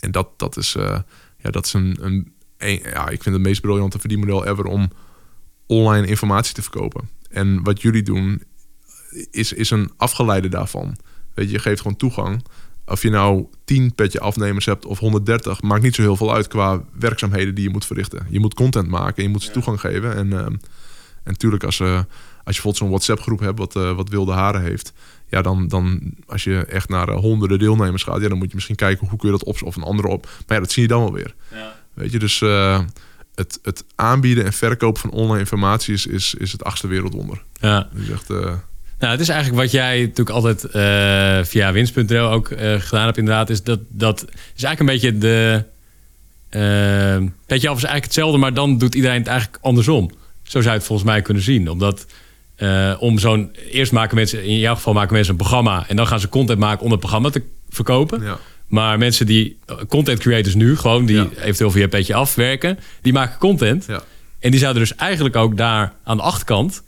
en 0.00 0.10
dat, 0.10 0.28
dat 0.36 0.56
is, 0.56 0.74
eh, 0.74 0.98
ja, 1.38 1.50
dat 1.50 1.66
is 1.66 1.72
een, 1.72 1.96
een, 2.00 2.32
een- 2.58 2.80
ja, 2.82 3.08
ik 3.08 3.22
vind 3.22 3.34
het 3.34 3.44
meest 3.44 3.60
briljante 3.60 3.98
verdienmodel 3.98 4.46
ever 4.46 4.64
om 4.64 4.90
online 5.66 6.06
informatie 6.06 6.54
te 6.54 6.62
verkopen. 6.62 7.08
En 7.30 7.62
wat 7.62 7.82
jullie 7.82 8.02
doen, 8.02 8.42
is, 9.30 9.52
is 9.52 9.70
een 9.70 9.90
afgeleide 9.96 10.48
daarvan. 10.48 10.96
Weet 11.34 11.46
je, 11.46 11.52
je 11.52 11.58
geeft 11.58 11.80
gewoon 11.80 11.96
toegang. 11.96 12.44
Of 12.86 13.02
je 13.02 13.10
nou 13.10 13.46
10 13.64 13.94
petje 13.94 14.20
afnemers 14.20 14.66
hebt 14.66 14.86
of 14.86 14.98
130, 14.98 15.62
maakt 15.62 15.82
niet 15.82 15.94
zo 15.94 16.02
heel 16.02 16.16
veel 16.16 16.34
uit 16.34 16.48
qua 16.48 16.82
werkzaamheden 16.98 17.54
die 17.54 17.64
je 17.64 17.70
moet 17.70 17.86
verrichten. 17.86 18.26
Je 18.28 18.40
moet 18.40 18.54
content 18.54 18.88
maken, 18.88 19.22
je 19.22 19.28
moet 19.28 19.42
ze 19.42 19.50
toegang 19.50 19.80
geven. 19.80 20.16
En, 20.16 20.32
ehm, 20.32 20.46
en 20.46 20.60
natuurlijk, 21.24 21.64
als, 21.64 21.80
eh, 21.80 21.94
als 21.94 22.04
je 22.56 22.62
bijvoorbeeld 22.62 22.76
zo'n 22.76 22.88
WhatsApp-groep 22.88 23.40
hebt 23.40 23.58
wat, 23.58 23.76
eh, 23.76 23.96
wat 23.96 24.08
wilde 24.08 24.32
haren 24.32 24.62
heeft, 24.62 24.92
ja, 25.28 25.42
dan, 25.42 25.68
dan 25.68 26.14
als 26.26 26.44
je 26.44 26.64
echt 26.64 26.88
naar 26.88 27.08
eh, 27.08 27.16
honderden 27.16 27.58
deelnemers 27.58 28.02
gaat, 28.02 28.20
ja, 28.20 28.28
dan 28.28 28.38
moet 28.38 28.48
je 28.48 28.54
misschien 28.54 28.76
kijken 28.76 29.08
hoe 29.08 29.18
kun 29.18 29.30
je 29.30 29.36
dat 29.38 29.44
op 29.44 29.62
of 29.62 29.76
een 29.76 29.82
andere 29.82 30.08
op. 30.08 30.24
Maar 30.24 30.56
ja, 30.56 30.60
dat 30.62 30.72
zie 30.72 30.82
je 30.82 30.88
dan 30.88 31.00
wel 31.00 31.12
weer. 31.12 31.34
Weet 31.94 32.12
je, 32.12 32.18
dus 32.18 32.42
eh, 32.42 32.80
het, 33.34 33.58
het 33.62 33.84
aanbieden 33.94 34.44
en 34.44 34.52
verkopen 34.52 35.00
van 35.00 35.10
online 35.10 35.38
informatie 35.38 35.94
is, 35.94 36.06
is, 36.06 36.34
is 36.34 36.52
het 36.52 36.64
achtste 36.64 36.86
wereldwonder. 36.86 37.42
ja. 37.60 37.88
Dus 37.92 38.08
echt, 38.08 38.30
eh, 38.30 38.54
Nou, 39.04 39.16
het 39.16 39.24
is 39.24 39.32
eigenlijk 39.32 39.62
wat 39.62 39.70
jij 39.70 40.00
natuurlijk 40.00 40.30
altijd 40.30 40.64
eh, 40.64 41.44
via 41.44 41.72
winst.nl 41.72 42.30
ook 42.30 42.50
eh, 42.50 42.80
gedaan 42.80 43.04
hebt 43.04 43.18
inderdaad. 43.18 43.50
Is 43.50 43.62
dat, 43.62 43.80
dat 43.88 44.24
is 44.56 44.62
eigenlijk 44.62 44.80
een 44.80 44.86
beetje 44.86 45.18
de... 45.18 45.64
eh 46.50 47.28
Petje 47.46 47.68
af 47.68 47.76
is 47.76 47.82
eigenlijk 47.82 48.04
hetzelfde, 48.04 48.38
maar 48.38 48.54
dan 48.54 48.78
doet 48.78 48.94
iedereen 48.94 49.18
het 49.18 49.26
eigenlijk 49.26 49.58
andersom. 49.64 50.10
Zo 50.42 50.60
zou 50.60 50.64
je 50.64 50.70
het 50.70 50.84
volgens 50.84 51.08
mij 51.08 51.22
kunnen 51.22 51.42
zien. 51.42 51.70
Omdat 51.70 52.06
om 52.98 53.18
zo'n... 53.18 53.56
Eerst 53.70 53.92
maken 53.92 54.16
mensen, 54.16 54.44
in 54.44 54.58
jouw 54.58 54.74
geval 54.74 54.92
maken 54.92 55.14
mensen 55.14 55.32
een 55.32 55.38
programma... 55.38 55.84
en 55.88 55.96
dan 55.96 56.06
gaan 56.06 56.20
ze 56.20 56.28
content 56.28 56.58
maken 56.58 56.84
om 56.84 56.90
het 56.90 57.00
programma 57.00 57.30
te 57.30 57.42
verkopen. 57.68 58.22
ja. 58.22 58.38
Maar 58.66 58.98
mensen 58.98 59.26
die, 59.26 59.58
content 59.88 60.18
creators 60.18 60.54
nu, 60.54 60.76
gewoon 60.76 61.06
die 61.06 61.16
Ja. 61.16 61.28
eventueel 61.40 61.70
via 61.70 61.88
Petje 61.88 62.14
afwerken... 62.14 62.78
die 63.02 63.12
maken 63.12 63.38
content. 63.38 63.84
Ja. 63.86 64.02
En 64.40 64.50
die 64.50 64.60
zouden 64.60 64.82
dus 64.82 64.94
eigenlijk 64.94 65.36
ook 65.36 65.56
daar 65.56 65.92
aan 66.04 66.16
de 66.16 66.22
achterkant... 66.22 66.82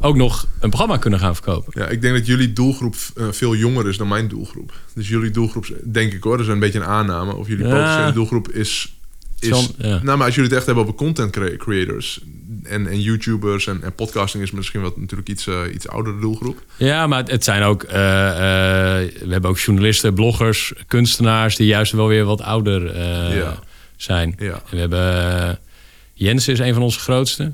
ook 0.00 0.16
nog 0.16 0.46
een 0.60 0.68
programma 0.70 0.96
kunnen 0.96 1.18
gaan 1.18 1.34
verkopen. 1.34 1.72
Ja, 1.82 1.88
ik 1.88 2.00
denk 2.02 2.14
dat 2.14 2.26
jullie 2.26 2.52
doelgroep 2.52 2.94
eh, 3.16 3.26
veel 3.30 3.54
jonger 3.54 3.88
is 3.88 3.96
dan 3.96 4.08
mijn 4.08 4.28
doelgroep. 4.28 4.72
Dus 4.94 5.08
jullie 5.08 5.30
doelgroep, 5.30 5.66
denk 5.84 6.12
ik 6.12 6.22
hoor, 6.22 6.36
dat 6.36 6.46
is 6.46 6.52
een 6.52 6.58
beetje 6.58 6.78
een 6.78 6.84
aanname. 6.84 7.34
Of 7.34 7.48
jullie 7.48 7.66
Ja. 7.66 7.74
potentiële 7.74 8.12
doelgroep 8.12 8.48
is... 8.50 8.92
is 9.38 9.68
ja. 9.78 10.00
Nou, 10.02 10.16
maar 10.18 10.26
als 10.26 10.34
jullie 10.34 10.48
het 10.50 10.58
echt 10.58 10.66
hebben 10.66 10.84
over 10.84 10.96
content 10.96 11.30
crea- 11.32 11.56
creators 11.56 12.20
en, 12.62 12.86
en 12.86 13.00
YouTubers 13.00 13.66
en, 13.66 13.82
en 13.82 13.94
podcasting 13.94 14.42
is 14.42 14.50
misschien 14.50 14.80
wat 14.80 14.96
natuurlijk 14.96 15.28
iets, 15.28 15.46
eh, 15.46 15.60
iets 15.74 15.88
oudere 15.88 16.18
doelgroep. 16.20 16.62
Ja, 16.76 17.06
maar 17.06 17.24
het- 17.24 17.44
zijn 17.44 17.62
ook... 17.62 17.82
eh, 17.82 17.92
we 17.92 19.26
hebben 19.28 19.50
ook 19.50 19.58
journalisten, 19.58 20.14
bloggers, 20.14 20.72
kunstenaars... 20.86 21.56
die 21.56 21.66
juist 21.66 21.92
wel 21.92 22.06
weer 22.08 22.24
wat 22.24 22.40
ouder 22.40 22.96
Ja. 23.36 23.58
zijn. 23.96 24.34
Ja. 24.38 24.52
En 24.52 24.60
we 24.70 24.76
hebben... 24.76 25.58
Jens 26.14 26.48
is 26.48 26.58
een 26.58 26.72
van 26.74 26.82
onze 26.82 26.98
grootste. 26.98 27.52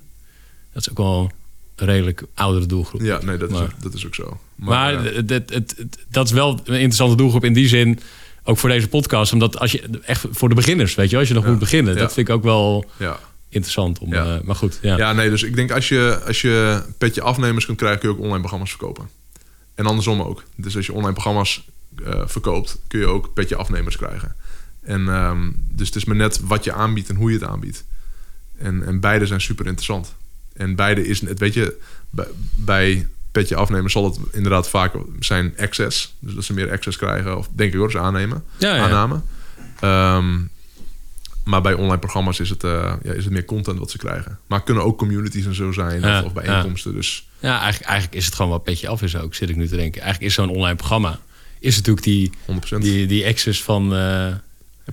Dat 0.72 0.82
is 0.82 0.90
ook 0.90 0.96
wel 0.96 1.30
redelijk 1.76 2.22
oudere 2.34 2.66
doelgroep. 2.66 3.00
Ja, 3.00 3.20
nee, 3.22 3.36
dat, 3.36 3.50
is, 3.50 3.58
ook, 3.58 3.82
dat 3.82 3.94
is 3.94 4.06
ook 4.06 4.14
zo. 4.14 4.40
Maar, 4.54 5.04
het- 5.04 5.74
dat 6.08 6.26
is 6.26 6.32
wel 6.32 6.50
een 6.64 6.74
interessante 6.74 7.16
doelgroep 7.16 7.44
in 7.44 7.52
die 7.52 7.68
zin... 7.68 8.00
ook 8.44 8.58
voor 8.58 8.68
deze 8.68 8.88
podcast. 8.88 9.32
Omdat 9.32 9.58
als 9.58 9.72
je... 9.72 9.82
echt 10.02 10.26
voor 10.30 10.48
de 10.48 10.54
beginners, 10.54 10.94
weet 10.94 11.10
je 11.10 11.16
Als 11.18 11.28
je 11.28 11.34
nog 11.34 11.44
Ja. 11.44 11.50
moet 11.50 11.58
beginnen. 11.58 11.94
Ja. 11.94 12.00
Dat 12.00 12.12
vind 12.12 12.28
ik 12.28 12.34
ook 12.34 12.42
wel 12.42 12.84
ja. 12.96 13.18
interessant. 13.48 13.98
Om, 13.98 14.12
eh, 14.12 14.40
maar 14.44 14.56
goed, 14.56 14.78
ja. 14.82 14.96
Ja, 14.96 15.12
nee, 15.12 15.30
dus 15.30 15.42
ik 15.42 15.54
denk 15.56 15.70
als 15.70 15.88
je, 15.88 16.20
als 16.26 16.40
je 16.40 16.82
petje 16.98 17.22
afnemers 17.22 17.66
kunt 17.66 17.78
krijgen, 17.78 18.00
kun 18.00 18.08
je 18.08 18.14
ook 18.14 18.20
online 18.20 18.40
programma's 18.40 18.70
verkopen. 18.70 19.08
En 19.74 19.86
andersom 19.86 20.20
ook. 20.22 20.44
Dus 20.56 20.76
als 20.76 20.86
je 20.86 20.92
online 20.92 21.12
programma's 21.12 21.64
eh, 22.04 22.22
verkoopt, 22.26 22.78
kun 22.88 22.98
je 23.00 23.06
ook 23.06 23.32
petje 23.34 23.56
afnemers 23.56 23.96
krijgen. 23.96 24.34
En 24.82 25.08
ehm, 25.08 25.50
dus 25.70 25.86
het 25.86 25.96
is 25.96 26.04
maar 26.04 26.16
net 26.16 26.40
wat 26.42 26.64
je 26.64 26.72
aanbiedt 26.72 27.08
en 27.08 27.16
hoe 27.16 27.30
je 27.30 27.38
het 27.38 27.48
aanbiedt. 27.48 27.84
En, 28.58 28.86
en 28.86 29.00
beide 29.00 29.26
zijn 29.26 29.40
super 29.40 29.66
interessant. 29.66 30.14
En 30.54 30.74
beide 30.76 31.06
is 31.06 31.20
het, 31.20 31.38
weet 31.38 31.54
je, 31.54 31.76
bij, 32.10 32.26
bij 32.54 33.06
petje 33.32 33.54
afnemers 33.56 33.92
zal 33.92 34.04
het 34.04 34.18
inderdaad 34.32 34.68
vaak 34.68 34.94
zijn 35.20 35.54
access. 35.58 36.14
Dus 36.18 36.34
dat 36.34 36.44
ze 36.44 36.52
meer 36.52 36.70
access 36.70 36.96
krijgen, 36.96 37.38
of 37.38 37.48
denk 37.54 37.72
ik 37.72 37.78
hoor, 37.78 37.90
ze 37.90 37.98
aannemen. 37.98 38.44
Ja, 38.58 38.74
ja. 38.74 38.82
Aanname. 38.82 39.20
Ehm, 39.80 40.40
maar 41.44 41.60
bij 41.62 41.74
online 41.74 41.98
programma's 41.98 42.40
is 42.40 42.50
het, 42.50 42.64
eh, 42.64 42.92
ja, 43.02 43.12
is 43.12 43.24
het 43.24 43.32
meer 43.32 43.44
content 43.44 43.78
wat 43.78 43.90
ze 43.90 43.98
krijgen. 43.98 44.38
Maar 44.46 44.62
kunnen 44.62 44.84
ook 44.84 44.98
communities 44.98 45.46
en 45.46 45.54
zo 45.54 45.72
zijn. 45.72 46.00
Ja, 46.00 46.18
of, 46.20 46.24
of 46.26 46.32
bijeenkomsten. 46.32 46.94
Dus 46.94 47.28
Ja, 47.38 47.60
eigenlijk, 47.60 47.90
eigenlijk 47.90 48.18
is 48.18 48.24
het 48.26 48.34
gewoon 48.34 48.50
wat 48.50 48.64
petje 48.64 48.88
af 48.88 49.02
is 49.02 49.16
ook, 49.16 49.34
zit 49.34 49.48
ik 49.48 49.56
nu 49.56 49.68
te 49.68 49.76
denken. 49.76 50.00
Eigenlijk 50.02 50.30
is 50.30 50.36
zo'n 50.36 50.50
online 50.50 50.76
programma... 50.76 51.18
is 51.58 51.76
natuurlijk 51.76 52.04
die, 52.06 52.30
100%. 52.76 52.78
die, 52.78 53.06
die 53.06 53.26
access 53.26 53.62
van... 53.62 53.94
eh, 53.94 54.32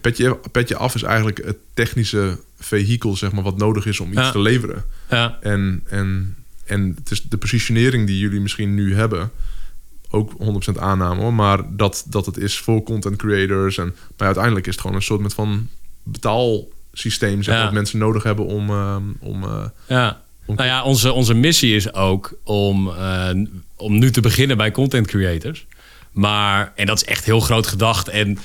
Petje, 0.02 0.40
petje 0.52 0.76
af 0.76 0.96
is 0.96 1.04
eigenlijk 1.04 1.44
het 1.46 1.58
technische 1.74 2.40
vehikel 2.64 3.16
zeg 3.16 3.32
maar, 3.32 3.44
wat 3.44 3.58
nodig 3.58 3.86
is 3.86 4.00
om 4.00 4.08
iets 4.12 4.22
Ja. 4.22 4.32
te 4.32 4.40
leveren. 4.40 4.84
ja, 5.10 5.38
En, 5.42 5.84
en, 5.90 6.36
en 6.66 6.94
het 6.98 7.12
is 7.12 7.22
de 7.22 7.38
positionering 7.38 8.08
die 8.08 8.18
jullie 8.20 8.40
misschien 8.40 8.74
nu 8.76 8.96
hebben. 8.96 9.32
Ook 10.10 10.32
100% 10.76 10.80
aanname 10.80 11.22
hoor. 11.22 11.34
Maar 11.34 11.76
dat, 11.76 12.06
dat 12.08 12.26
het 12.26 12.38
is 12.38 12.60
voor 12.60 12.84
content 12.84 13.16
creators. 13.16 13.78
En, 13.78 13.96
maar 14.18 14.26
uiteindelijk 14.28 14.68
is 14.68 14.72
het 14.74 14.82
gewoon 14.82 14.96
een 14.96 15.02
soort 15.04 15.22
met 15.22 15.34
van 15.34 15.68
betaalsysteem. 16.04 17.44
Zeg, 17.44 17.48
maar, 17.48 17.58
Ja. 17.58 17.64
dat 17.64 17.74
mensen 17.74 18.00
nodig 18.00 18.24
hebben 18.24 18.46
om... 18.46 18.70
ehm, 18.70 19.04
om 19.20 19.44
eh, 19.44 19.66
ja. 19.88 20.22
Nou 20.48 20.64
ja, 20.64 20.84
onze, 20.84 21.12
onze 21.14 21.34
missie 21.34 21.76
is 21.76 21.94
ook 21.94 22.34
om, 22.44 22.88
eh, 22.90 23.30
om 23.76 24.00
nu 24.00 24.12
te 24.12 24.22
beginnen 24.22 24.58
bij 24.58 24.72
content 24.72 25.08
creators. 25.08 25.66
Maar, 26.12 26.72
en 26.76 26.86
dat 26.86 26.98
is 26.98 27.04
echt 27.08 27.26
heel 27.26 27.40
groot 27.40 27.68
gedacht. 27.68 28.08
En 28.08 28.38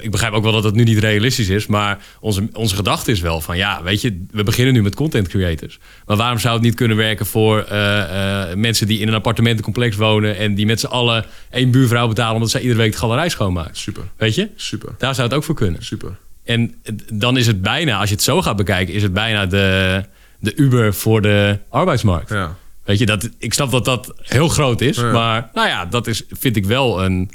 ik 0.00 0.10
begrijp 0.10 0.32
ook 0.32 0.42
wel 0.42 0.52
dat 0.52 0.64
het 0.64 0.74
nu 0.74 0.82
niet 0.84 0.98
realistisch 0.98 1.48
is. 1.48 1.66
Maar 1.66 1.98
onze, 2.20 2.48
onze 2.52 2.74
gedachte 2.74 3.10
is 3.10 3.20
wel 3.20 3.40
van, 3.40 3.56
ja, 3.56 3.82
weet 3.82 4.00
je, 4.00 4.24
we 4.30 4.42
beginnen 4.42 4.74
nu 4.74 4.82
met 4.82 4.94
content 4.94 5.28
creators. 5.28 5.78
Maar 6.06 6.16
waarom 6.16 6.38
zou 6.38 6.54
het 6.54 6.62
niet 6.62 6.74
kunnen 6.74 6.96
werken 6.96 7.26
voor 7.26 7.62
eh, 7.62 8.50
eh, 8.50 8.56
mensen 8.56 8.86
die 8.86 8.98
in 8.98 9.08
een 9.08 9.14
appartementencomplex 9.14 9.96
wonen... 9.96 10.36
en 10.36 10.54
die 10.54 10.66
met 10.66 10.80
z'n 10.80 10.86
allen 10.86 11.24
één 11.50 11.70
buurvrouw 11.70 12.08
betalen 12.08 12.34
omdat 12.34 12.50
zij 12.50 12.60
iedere 12.60 12.78
week 12.80 12.92
de 12.92 12.98
galerij 12.98 13.28
schoonmaakt? 13.28 13.76
super, 13.76 14.02
Weet 14.16 14.34
je? 14.34 14.48
super, 14.56 14.94
Daar 14.98 15.14
zou 15.14 15.28
het 15.28 15.36
ook 15.36 15.44
voor 15.44 15.54
kunnen. 15.54 15.84
super. 15.84 16.16
En 16.44 16.74
dan 17.12 17.36
is 17.36 17.46
het 17.46 17.62
bijna, 17.62 17.98
als 17.98 18.08
je 18.08 18.14
het 18.14 18.24
zo 18.24 18.42
gaat 18.42 18.56
bekijken, 18.56 18.94
is 18.94 19.02
het 19.02 19.12
bijna 19.12 19.46
de, 19.46 20.04
de 20.38 20.54
Uber 20.54 20.94
voor 20.94 21.22
de 21.22 21.58
arbeidsmarkt. 21.68 22.30
Ja. 22.30 22.56
Weet 22.84 22.98
je, 22.98 23.06
dat, 23.06 23.28
ik 23.38 23.54
snap 23.54 23.70
dat 23.70 23.84
dat 23.84 24.12
heel 24.22 24.48
groot 24.48 24.80
is, 24.80 24.96
Ja. 24.96 25.12
maar 25.12 25.50
nou 25.54 25.68
ja, 25.68 25.86
dat 25.86 26.06
is, 26.06 26.22
vind 26.30 26.56
ik 26.56 26.64
wel 26.66 27.04
een. 27.04 27.30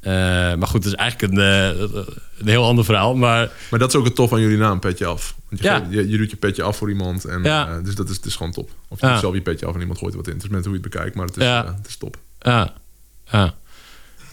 eh, 0.00 0.12
maar 0.54 0.66
goed, 0.66 0.82
dat 0.82 0.92
is 0.92 0.98
eigenlijk 0.98 1.32
een, 1.32 1.38
eh, 1.40 1.80
een 2.38 2.48
heel 2.48 2.64
ander 2.64 2.84
verhaal. 2.84 3.14
Maar 3.16 3.50
Maar 3.70 3.78
dat 3.78 3.88
is 3.88 3.94
ook 3.94 4.04
het 4.04 4.14
tof 4.14 4.32
aan 4.32 4.40
jullie 4.40 4.56
naam, 4.56 4.78
petje 4.80 5.06
af. 5.06 5.34
Want 5.48 5.62
je, 5.62 5.68
Ja. 5.68 5.78
geeft- 5.78 5.90
je, 5.92 6.08
je 6.08 6.16
doet 6.16 6.30
je 6.30 6.36
petje 6.36 6.62
af 6.62 6.76
voor 6.76 6.88
iemand. 6.90 7.24
En, 7.24 7.42
Ja. 7.42 7.68
eh, 7.68 7.84
dus 7.84 7.94
dat 7.94 8.08
is, 8.08 8.16
het 8.16 8.24
is 8.24 8.36
gewoon 8.36 8.52
top. 8.52 8.70
Of 8.88 9.00
je 9.00 9.06
Ja. 9.06 9.18
zelf 9.18 9.34
je 9.34 9.40
petje 9.40 9.66
af 9.66 9.74
en 9.74 9.80
iemand 9.80 9.98
gooit 9.98 10.14
wat 10.14 10.26
in. 10.26 10.32
Het 10.34 10.42
is 10.42 10.48
met 10.48 10.64
hoe 10.64 10.74
je 10.74 10.80
het 10.82 10.90
bekijkt, 10.90 11.14
maar 11.16 11.26
het 11.26 11.36
is, 11.36 11.44
het 11.44 11.86
is 11.88 11.96
top. 11.96 12.16
ja, 12.40 12.72
ja. 13.30 13.54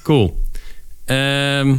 cool. 0.03 0.43
Ehm, 1.06 1.76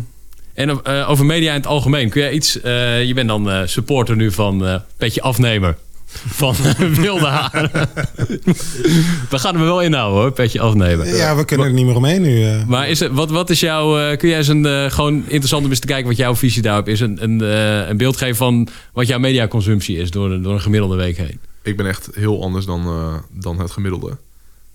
en 0.55 0.85
over 1.07 1.25
media 1.25 1.51
in 1.51 1.57
het 1.59 1.67
algemeen, 1.67 2.11
kun 2.11 2.21
jij 2.21 2.33
iets. 2.33 2.53
je 2.53 3.13
bent 3.15 3.29
dan 3.29 3.69
supporter 3.69 4.17
nu 4.17 4.33
van 4.33 4.83
Petje 4.97 5.21
Afnemer. 5.23 5.77
Van 6.11 6.55
Wilde 6.95 7.27
Haren. 7.27 7.71
We 9.31 9.39
gaan 9.39 9.53
hem 9.53 9.61
er 9.63 9.69
wel 9.69 9.83
inhouden 9.83 10.21
hoor, 10.21 10.33
Petje 10.33 10.61
Afnemer. 10.61 11.07
Ja, 11.17 11.37
we 11.37 11.45
kunnen 11.45 11.67
er 11.67 11.73
niet 11.73 11.87
meer 11.87 11.97
omheen 11.97 12.23
nu. 12.23 12.45
eh. 12.45 12.65
Maar 12.67 12.89
is 12.89 13.01
het, 13.01 13.13
wat, 13.13 13.31
wat 13.31 13.51
is 13.51 13.61
jouw. 13.61 13.99
eh, 13.99 14.17
kun 14.19 14.29
jij 14.29 14.39
eens 14.39 14.49
een. 14.49 14.67
eh, 14.67 14.91
gewoon 14.91 15.15
interessant 15.27 15.65
om 15.65 15.71
eens 15.71 15.79
te 15.81 15.87
kijken 15.87 16.07
wat 16.07 16.17
jouw 16.17 16.37
visie 16.37 16.63
daarop 16.63 16.89
is? 16.89 17.01
Een, 17.01 17.23
een, 17.23 17.41
eh, 17.41 17.89
een 17.89 17.97
beeld 17.97 18.17
geven 18.17 18.37
van 18.37 18.69
wat 18.93 19.07
jouw 19.07 19.19
mediaconsumptie 19.19 19.97
is 19.99 20.11
door, 20.11 20.31
een- 20.31 20.43
door 20.43 20.53
een 20.55 20.61
gemiddelde 20.61 20.97
week 20.97 21.17
heen. 21.17 21.41
Ik 21.63 21.77
ben 21.77 21.87
echt 21.87 22.09
heel 22.15 22.43
anders 22.43 22.65
dan, 22.67 22.87
eh, 22.87 23.15
dan 23.31 23.59
het 23.61 23.71
gemiddelde. 23.71 24.17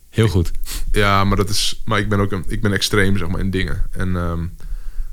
Heel 0.09 0.27
goed. 0.27 0.51
Ja, 0.91 1.23
maar 1.23 1.37
dat 1.37 1.49
is. 1.49 1.81
Maar 1.85 1.99
ik 1.99 2.09
ben 2.09 2.19
ook 2.19 2.31
een, 2.31 2.43
ik 2.47 2.61
ben 2.61 2.73
extreem, 2.73 3.17
zeg 3.17 3.27
maar, 3.27 3.39
in 3.39 3.51
dingen. 3.51 3.83
En 3.91 4.15
ehm, 4.15 4.39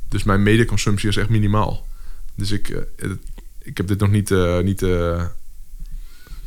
dus 0.08 0.22
mijn 0.24 0.42
mediaconsumptie 0.42 1.08
is 1.08 1.16
echt 1.16 1.28
minimaal. 1.28 1.86
Dus 2.34 2.50
ik, 2.50 2.68
eh, 2.68 3.08
ik 3.62 3.76
heb 3.76 3.86
dit 3.88 3.98
nog 4.00 4.10
niet. 4.10 4.30
eh, 4.30 4.58
niet 4.58 4.82
eh, 4.82 5.22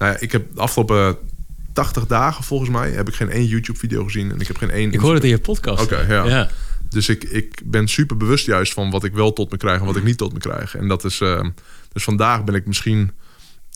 nou 0.02 0.14
ja, 0.14 0.20
ik 0.20 0.32
heb 0.32 0.54
de 0.54 0.62
afgelopen 0.62 1.18
80 1.74 2.06
dagen 2.06 2.44
volgens 2.44 2.70
mij 2.70 2.92
heb 2.92 3.08
ik 3.08 3.14
geen 3.14 3.30
één 3.30 3.46
YouTube-video 3.46 4.04
gezien 4.04 4.32
en 4.32 4.40
ik 4.40 4.48
heb 4.48 4.58
geen 4.58 4.70
één. 4.70 4.92
Ik 4.92 5.00
hoor 5.00 5.14
het 5.14 5.24
in 5.24 5.30
je 5.30 5.40
podcast. 5.40 5.84
Oké, 5.84 6.00
ja. 6.00 6.26
ja. 6.26 6.50
Dus 6.90 7.10
ik, 7.10 7.24
ik 7.24 7.62
ben 7.66 7.88
super 7.88 8.18
bewust 8.18 8.46
juist 8.46 8.74
van 8.74 8.90
wat 8.90 9.04
ik 9.04 9.14
wel 9.14 9.34
tot 9.34 9.52
me 9.52 9.58
krijg 9.58 9.80
en 9.80 9.86
wat 9.86 9.96
ik 9.96 10.04
niet 10.04 10.18
tot 10.18 10.34
me 10.34 10.40
krijg. 10.40 10.76
En 10.76 10.88
dat 10.88 11.04
is. 11.04 11.22
ehm, 11.22 11.50
dus 11.94 12.04
vandaag 12.04 12.44
ben 12.44 12.56
ik 12.56 12.66
misschien 12.66 13.12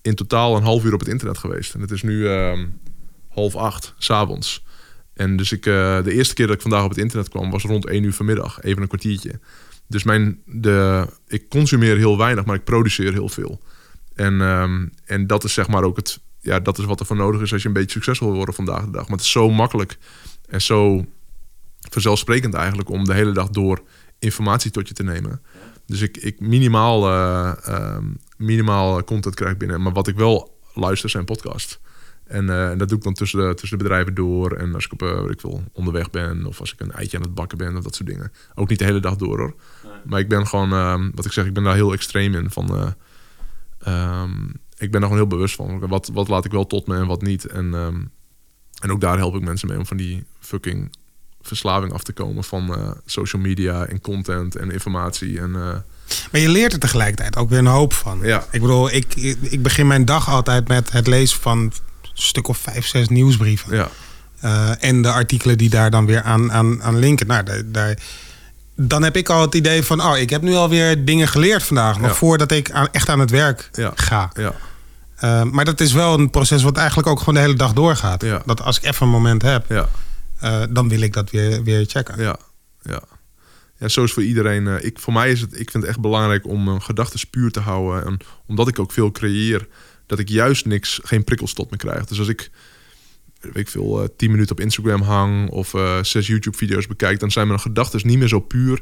in 0.02 0.16
totaal 0.16 0.56
een 0.56 0.64
half 0.64 0.84
uur 0.84 0.94
op 0.94 1.00
het 1.00 1.10
internet 1.10 1.38
geweest. 1.38 1.74
En 1.74 1.82
het 1.82 1.92
is 1.92 2.02
nu 2.02 2.28
ehm, 2.28 2.66
half 3.30 3.56
acht, 3.56 3.94
s'avonds. 3.98 4.64
En 5.14 5.38
dus 5.38 5.52
ik, 5.52 5.66
eh, 5.66 6.04
de 6.04 6.14
eerste 6.14 6.34
keer 6.34 6.48
dat 6.48 6.56
ik 6.56 6.62
vandaag 6.62 6.84
op 6.84 6.90
het 6.90 7.00
internet 7.00 7.30
kwam, 7.30 7.52
was 7.52 7.64
rond 7.64 7.88
één 7.88 8.04
uur 8.04 8.14
vanmiddag. 8.14 8.62
Even 8.62 8.82
een 8.82 8.88
kwartiertje. 8.88 9.40
Dus 9.88 10.04
mijn, 10.04 10.40
de, 10.46 11.08
ik 11.28 11.50
consumeer 11.50 11.98
heel 11.98 12.18
weinig, 12.18 12.46
maar 12.46 12.56
ik 12.56 12.64
produceer 12.64 13.14
heel 13.14 13.30
veel. 13.30 13.62
En, 14.16 14.42
ehm, 14.42 14.88
en 15.06 15.28
dat 15.28 15.44
is 15.44 15.54
zeg 15.54 15.68
maar 15.68 15.84
ook 15.84 15.96
het, 15.96 16.20
ja, 16.40 16.60
dat 16.60 16.78
is 16.78 16.86
wat 16.86 17.00
er 17.00 17.06
voor 17.06 17.16
nodig 17.16 17.42
is 17.42 17.54
als 17.54 17.62
je 17.62 17.68
een 17.68 17.74
beetje 17.74 17.92
succesvol 17.92 18.28
wil 18.28 18.36
worden 18.36 18.56
vandaag 18.56 18.86
de 18.86 18.92
dag. 18.92 19.02
Maar 19.02 19.18
het 19.18 19.26
is 19.26 19.32
zo 19.32 19.50
makkelijk 19.50 19.98
en 20.50 20.62
zo 20.62 21.06
vanzelfsprekend 21.90 22.54
eigenlijk 22.54 22.90
om 22.90 23.06
de 23.06 23.14
hele 23.14 23.32
dag 23.32 23.50
door 23.50 23.82
informatie 24.20 24.72
tot 24.72 24.88
je 24.88 24.94
te 24.94 25.04
nemen. 25.04 25.42
Dus 25.86 26.02
ik, 26.02 26.18
ik 26.18 26.40
minimaal, 26.40 27.08
eh, 27.08 27.54
ehm, 27.64 28.06
minimaal 28.38 29.04
content 29.04 29.36
krijg 29.36 29.58
binnen. 29.58 29.82
Maar 29.82 29.94
wat 29.94 30.08
ik 30.08 30.16
wel 30.16 30.60
luister 30.74 31.10
zijn 31.10 31.26
podcasts. 31.26 31.80
En, 32.26 32.50
eh, 32.50 32.70
en 32.70 32.78
dat 32.78 32.90
doe 32.90 32.98
ik 32.98 33.04
dan 33.04 33.14
tussen 33.14 33.40
de, 33.40 33.54
tussen 33.54 33.78
de 33.78 33.84
bedrijven 33.84 34.14
door. 34.14 34.52
En 34.52 34.74
als 34.74 34.86
ik 34.86 34.92
op 34.92 35.00
weet 35.00 35.30
ik 35.30 35.40
veel, 35.40 35.64
onderweg 35.74 36.10
ben 36.10 36.46
of 36.46 36.60
als 36.60 36.74
ik 36.74 36.80
een 36.80 36.92
eitje 36.92 37.18
aan 37.18 37.24
het 37.24 37.34
bakken 37.34 37.58
ben 37.58 37.78
of 37.78 37.84
dat 37.84 37.96
soort 37.96 38.10
dingen. 38.10 38.32
Ook 38.56 38.70
niet 38.70 38.80
de 38.80 38.86
hele 38.86 39.00
dag 39.00 39.16
door 39.16 39.40
hoor. 39.40 39.56
Maar 40.06 40.20
ik 40.20 40.30
ben 40.30 40.48
gewoon, 40.48 40.72
ehm, 40.72 41.12
wat 41.14 41.26
ik 41.26 41.32
zeg, 41.32 41.46
ik 41.46 41.54
ben 41.54 41.64
daar 41.64 41.76
heel 41.76 41.94
extreem 41.94 42.34
in. 42.34 42.50
Van, 42.50 42.96
eh, 43.86 43.94
ehm, 43.94 44.46
ik 44.78 44.92
ben 44.92 45.02
daar 45.02 45.10
gewoon 45.10 45.18
heel 45.18 45.28
bewust 45.28 45.56
van. 45.56 45.88
Wat, 45.88 46.10
wat 46.14 46.28
laat 46.28 46.46
ik 46.46 46.52
wel 46.52 46.68
tot 46.68 46.88
me 46.88 46.96
en 46.96 47.08
wat 47.08 47.22
niet. 47.22 47.46
En, 47.46 47.74
ehm, 47.74 48.02
en 48.82 48.92
ook 48.92 49.02
daar 49.02 49.18
help 49.18 49.36
ik 49.36 49.42
mensen 49.42 49.68
mee 49.68 49.78
om 49.78 49.86
van 49.86 49.98
die 49.98 50.26
fucking 50.40 50.96
verslaving 51.42 51.94
af 51.94 52.04
te 52.04 52.14
komen 52.14 52.44
van 52.44 52.76
eh, 52.76 52.92
social 53.06 53.42
media 53.42 53.86
en 53.86 54.02
content 54.02 54.56
en 54.56 54.72
informatie. 54.72 55.40
En, 55.40 55.56
eh, 55.56 55.76
Maar 56.32 56.42
je 56.42 56.50
leert 56.50 56.74
er 56.74 56.80
tegelijkertijd 56.80 57.38
ook 57.38 57.50
weer 57.50 57.60
een 57.60 57.66
hoop 57.66 57.94
van. 57.94 58.20
Ja. 58.22 58.46
Ik 58.52 58.62
bedoel, 58.62 58.92
ik, 58.92 59.16
ik 59.42 59.64
begin 59.64 59.88
mijn 59.88 60.06
dag 60.06 60.30
altijd 60.30 60.68
met 60.68 60.92
het 60.92 61.08
lezen 61.08 61.40
van 61.40 61.60
een 61.60 61.74
stuk 62.14 62.48
of 62.48 62.58
vijf, 62.58 62.86
zes 62.86 63.08
nieuwsbrieven. 63.08 63.76
ja, 63.76 63.90
Eh, 64.40 64.84
en 64.84 65.02
de 65.02 65.12
artikelen 65.12 65.58
die 65.58 65.70
daar 65.70 65.92
dan 65.92 66.06
weer 66.06 66.22
aan, 66.22 66.52
aan, 66.52 66.84
aan 66.84 66.98
linken. 66.98 67.28
Nou, 67.28 67.44
daar, 67.44 67.62
daar, 67.66 67.98
dan 68.76 69.04
heb 69.04 69.16
ik 69.18 69.30
al 69.30 69.42
het 69.42 69.56
idee 69.56 69.84
van, 69.84 70.02
oh, 70.02 70.18
ik 70.18 70.30
heb 70.30 70.42
nu 70.42 70.54
alweer 70.56 71.06
dingen 71.06 71.28
geleerd 71.28 71.64
vandaag. 71.64 72.00
Nog 72.00 72.08
Ja. 72.10 72.16
voordat 72.16 72.52
ik 72.52 72.72
aan, 72.72 72.88
echt 72.92 73.10
aan 73.10 73.20
het 73.20 73.30
werk 73.30 73.70
Ja. 73.74 73.92
ga. 73.96 74.32
ja, 74.34 74.54
Eh, 75.16 75.44
maar 75.44 75.66
dat 75.66 75.80
is 75.80 75.94
wel 75.94 76.20
een 76.20 76.30
proces 76.30 76.64
wat 76.64 76.78
eigenlijk 76.78 77.08
ook 77.08 77.20
gewoon 77.20 77.34
de 77.34 77.40
hele 77.40 77.54
dag 77.56 77.74
doorgaat. 77.74 78.22
Ja. 78.24 78.42
Dat 78.46 78.62
als 78.62 78.78
ik 78.78 78.84
even 78.84 79.06
een 79.06 79.12
moment 79.12 79.42
heb, 79.42 79.66
ja. 79.70 79.90
eh, 80.40 80.64
dan 80.70 80.90
wil 80.90 81.02
ik 81.02 81.14
dat 81.14 81.30
weer, 81.32 81.64
weer 81.64 81.86
checken. 81.88 82.22
Ja, 82.22 82.38
ja. 82.82 83.02
Ja, 83.78 83.88
zo 83.88 84.04
is 84.04 84.12
voor 84.14 84.24
iedereen. 84.24 84.68
eh, 84.68 84.84
ik, 84.86 85.00
voor 85.00 85.14
mij 85.14 85.32
is 85.32 85.42
het, 85.42 85.60
ik 85.60 85.70
vind 85.72 85.84
het 85.84 85.86
echt 85.92 86.00
belangrijk 86.02 86.48
om 86.48 86.64
mijn 86.64 86.82
gedachten 86.82 87.30
puur 87.30 87.52
te 87.52 87.60
houden. 87.60 88.06
En 88.06 88.18
omdat 88.48 88.68
ik 88.68 88.80
ook 88.80 88.92
veel 88.92 89.12
creëer, 89.12 89.68
dat 90.06 90.20
ik 90.20 90.30
juist 90.30 90.66
niks, 90.66 91.00
geen 91.04 91.24
prikkels 91.24 91.54
tot 91.54 91.72
me 91.72 91.78
krijg. 91.78 92.06
Dus 92.06 92.20
als 92.20 92.28
ik, 92.28 92.50
weet 93.42 93.56
ik 93.58 93.70
veel, 93.70 94.02
eh 94.02 94.08
10 94.18 94.32
minuten 94.32 94.52
op 94.52 94.60
Instagram 94.62 95.02
hang 95.02 95.50
of 95.50 95.74
eh, 95.74 96.04
zes 96.04 96.28
YouTube-video's 96.28 96.88
bekijk, 96.88 97.20
dan 97.20 97.32
zijn 97.32 97.48
mijn 97.48 97.60
gedachten 97.60 98.02
niet 98.08 98.18
meer 98.18 98.28
zo 98.28 98.40
puur. 98.40 98.82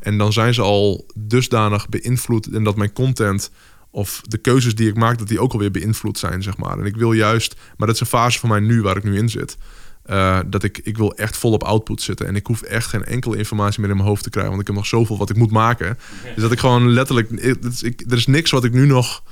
En 0.00 0.18
dan 0.18 0.32
zijn 0.32 0.54
ze 0.54 0.62
al 0.62 1.06
dusdanig 1.14 1.88
beïnvloed 1.88 2.46
en 2.46 2.64
dat 2.64 2.76
mijn 2.76 2.92
content 2.92 3.50
of 3.90 4.20
de 4.28 4.38
keuzes 4.38 4.74
die 4.74 4.88
ik 4.88 4.96
maak, 4.96 5.18
dat 5.18 5.28
die 5.28 5.40
ook 5.40 5.52
alweer 5.52 5.70
beïnvloed 5.70 6.18
zijn, 6.18 6.42
zeg 6.42 6.56
maar. 6.56 6.78
En 6.78 6.84
ik 6.84 6.96
wil 6.96 7.12
juist, 7.12 7.54
maar 7.76 7.86
dat 7.86 7.94
is 7.96 8.00
een 8.00 8.06
fase 8.06 8.38
van 8.38 8.48
mij 8.48 8.60
nu 8.60 8.82
waar 8.82 8.96
ik 8.96 9.04
nu 9.04 9.16
in 9.18 9.28
zit. 9.28 9.56
eh, 10.04 10.38
dat 10.46 10.62
ik, 10.62 10.80
ik 10.82 10.96
wil 10.96 11.14
echt 11.14 11.36
vol 11.36 11.52
op 11.52 11.62
output 11.62 12.02
zitten. 12.02 12.26
En 12.26 12.36
ik 12.36 12.46
hoef 12.46 12.62
echt 12.62 12.86
geen 12.86 13.04
enkele 13.04 13.36
informatie 13.36 13.80
meer 13.80 13.90
in 13.90 13.96
mijn 13.96 14.08
hoofd 14.08 14.22
te 14.22 14.30
krijgen. 14.30 14.50
Want 14.50 14.62
ik 14.62 14.68
heb 14.68 14.76
nog 14.76 14.86
zoveel 14.86 15.18
wat 15.18 15.30
ik 15.30 15.36
moet 15.36 15.50
maken. 15.50 15.98
Dus 16.34 16.42
dat 16.42 16.52
ik 16.52 16.58
gewoon 16.58 16.88
letterlijk... 16.90 17.30
ik- 17.30 18.04
er 18.10 18.16
is 18.16 18.26
niks 18.26 18.50
wat 18.50 18.64
ik 18.64 18.72
nu 18.72 18.86
nog 18.86 19.22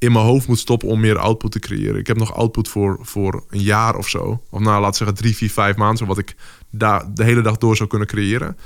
in 0.00 0.12
mijn 0.12 0.24
hoofd 0.24 0.46
moet 0.46 0.58
stoppen 0.58 0.88
om 0.88 1.00
meer 1.00 1.18
output 1.18 1.52
te 1.52 1.58
creëren. 1.58 1.98
Ik 1.98 2.06
heb 2.06 2.16
nog 2.16 2.34
output 2.34 2.68
voor, 2.68 2.98
voor 3.02 3.44
een 3.50 3.62
jaar 3.62 3.96
of 3.96 4.08
zo. 4.08 4.42
Of 4.50 4.60
nou, 4.60 4.86
we 4.86 4.94
zeggen 4.94 5.16
drie, 5.16 5.36
vier, 5.36 5.50
vijf 5.50 5.76
maanden. 5.76 6.06
Wat 6.06 6.18
ik 6.18 6.36
daar 6.70 7.14
de 7.14 7.24
hele 7.24 7.42
dag 7.42 7.58
door 7.58 7.76
zou 7.76 7.88
kunnen 7.88 8.08
creëren. 8.08 8.56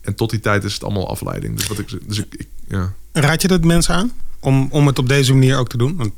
En 0.00 0.14
tot 0.14 0.30
die 0.30 0.40
tijd 0.40 0.64
is 0.64 0.74
het 0.74 0.84
allemaal 0.84 1.08
afleiding. 1.08 1.56
Dus, 1.56 1.66
wat 1.66 1.78
ik, 1.78 2.08
dus 2.08 2.18
ik, 2.18 2.34
ik 2.34 2.48
ja. 2.68 2.92
Raad 3.12 3.42
je 3.42 3.48
dat 3.48 3.64
mensen 3.64 3.94
aan? 3.94 4.12
Om, 4.40 4.68
om 4.70 4.86
het 4.86 4.98
op 4.98 5.08
deze 5.08 5.32
manier 5.32 5.58
ook 5.58 5.68
te 5.68 5.76
doen? 5.76 5.96
Want 5.96 6.12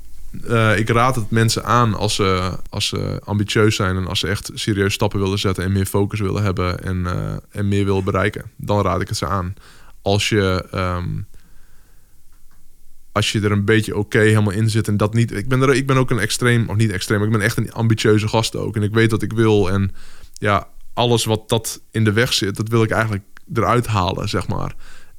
Eh, 0.49 0.79
ik 0.79 0.89
raad 0.89 1.17
het 1.17 1.31
mensen 1.31 1.65
aan 1.65 1.95
als 1.95 2.15
ze, 2.15 2.59
als 2.71 2.87
ze 2.87 3.21
ambitieus 3.25 3.77
zijn 3.77 3.97
en 3.97 4.07
als 4.07 4.21
ze 4.21 4.29
echt 4.29 4.51
serieus 4.55 4.95
stappen 4.95 5.21
willen 5.21 5.39
zetten 5.39 5.65
en 5.65 5.73
meer 5.73 5.87
focus 5.87 6.21
willen 6.21 6.43
hebben 6.43 6.85
en, 6.85 7.07
eh, 7.07 7.35
en 7.51 7.69
meer 7.69 7.85
willen 7.85 8.05
bereiken. 8.05 8.51
Dan 8.57 8.83
raad 8.83 9.01
ik 9.01 9.09
het 9.09 9.17
ze 9.17 9.27
aan. 9.27 9.55
Als 10.03 10.29
je, 10.29 10.67
ehm, 10.71 11.09
als 13.13 13.33
je 13.33 13.41
er 13.41 13.53
een 13.53 13.65
beetje 13.65 13.97
oké 13.97 14.19
helemaal 14.19 14.53
in 14.53 14.71
zit 14.71 14.89
en 14.89 14.97
dat 14.97 15.15
niet. 15.15 15.33
Ik 15.33 15.49
ben, 15.49 15.63
er, 15.63 15.75
ik 15.75 15.87
ben 15.87 15.97
ook 15.97 16.11
een 16.11 16.19
extreem, 16.19 16.69
of 16.69 16.77
niet 16.77 16.91
extreem, 16.91 17.19
maar 17.19 17.29
ik 17.29 17.35
ben 17.35 17.45
echt 17.45 17.57
een 17.57 17.73
ambitieuze 17.73 18.29
gast 18.29 18.57
ook. 18.57 18.77
En 18.77 18.83
ik 18.83 18.95
weet 18.95 19.11
wat 19.11 19.23
ik 19.23 19.33
wil. 19.33 19.71
En 19.71 19.91
ja, 20.33 20.69
alles 20.95 21.25
wat 21.25 21.49
dat 21.49 21.83
in 21.91 22.05
de 22.05 22.13
weg 22.13 22.33
zit, 22.33 22.57
dat 22.57 22.69
wil 22.69 22.83
ik 22.83 22.91
eigenlijk 22.91 23.25
eruit 23.55 23.87
halen, 23.87 24.29
zeg 24.29 24.49
maar. 24.49 24.75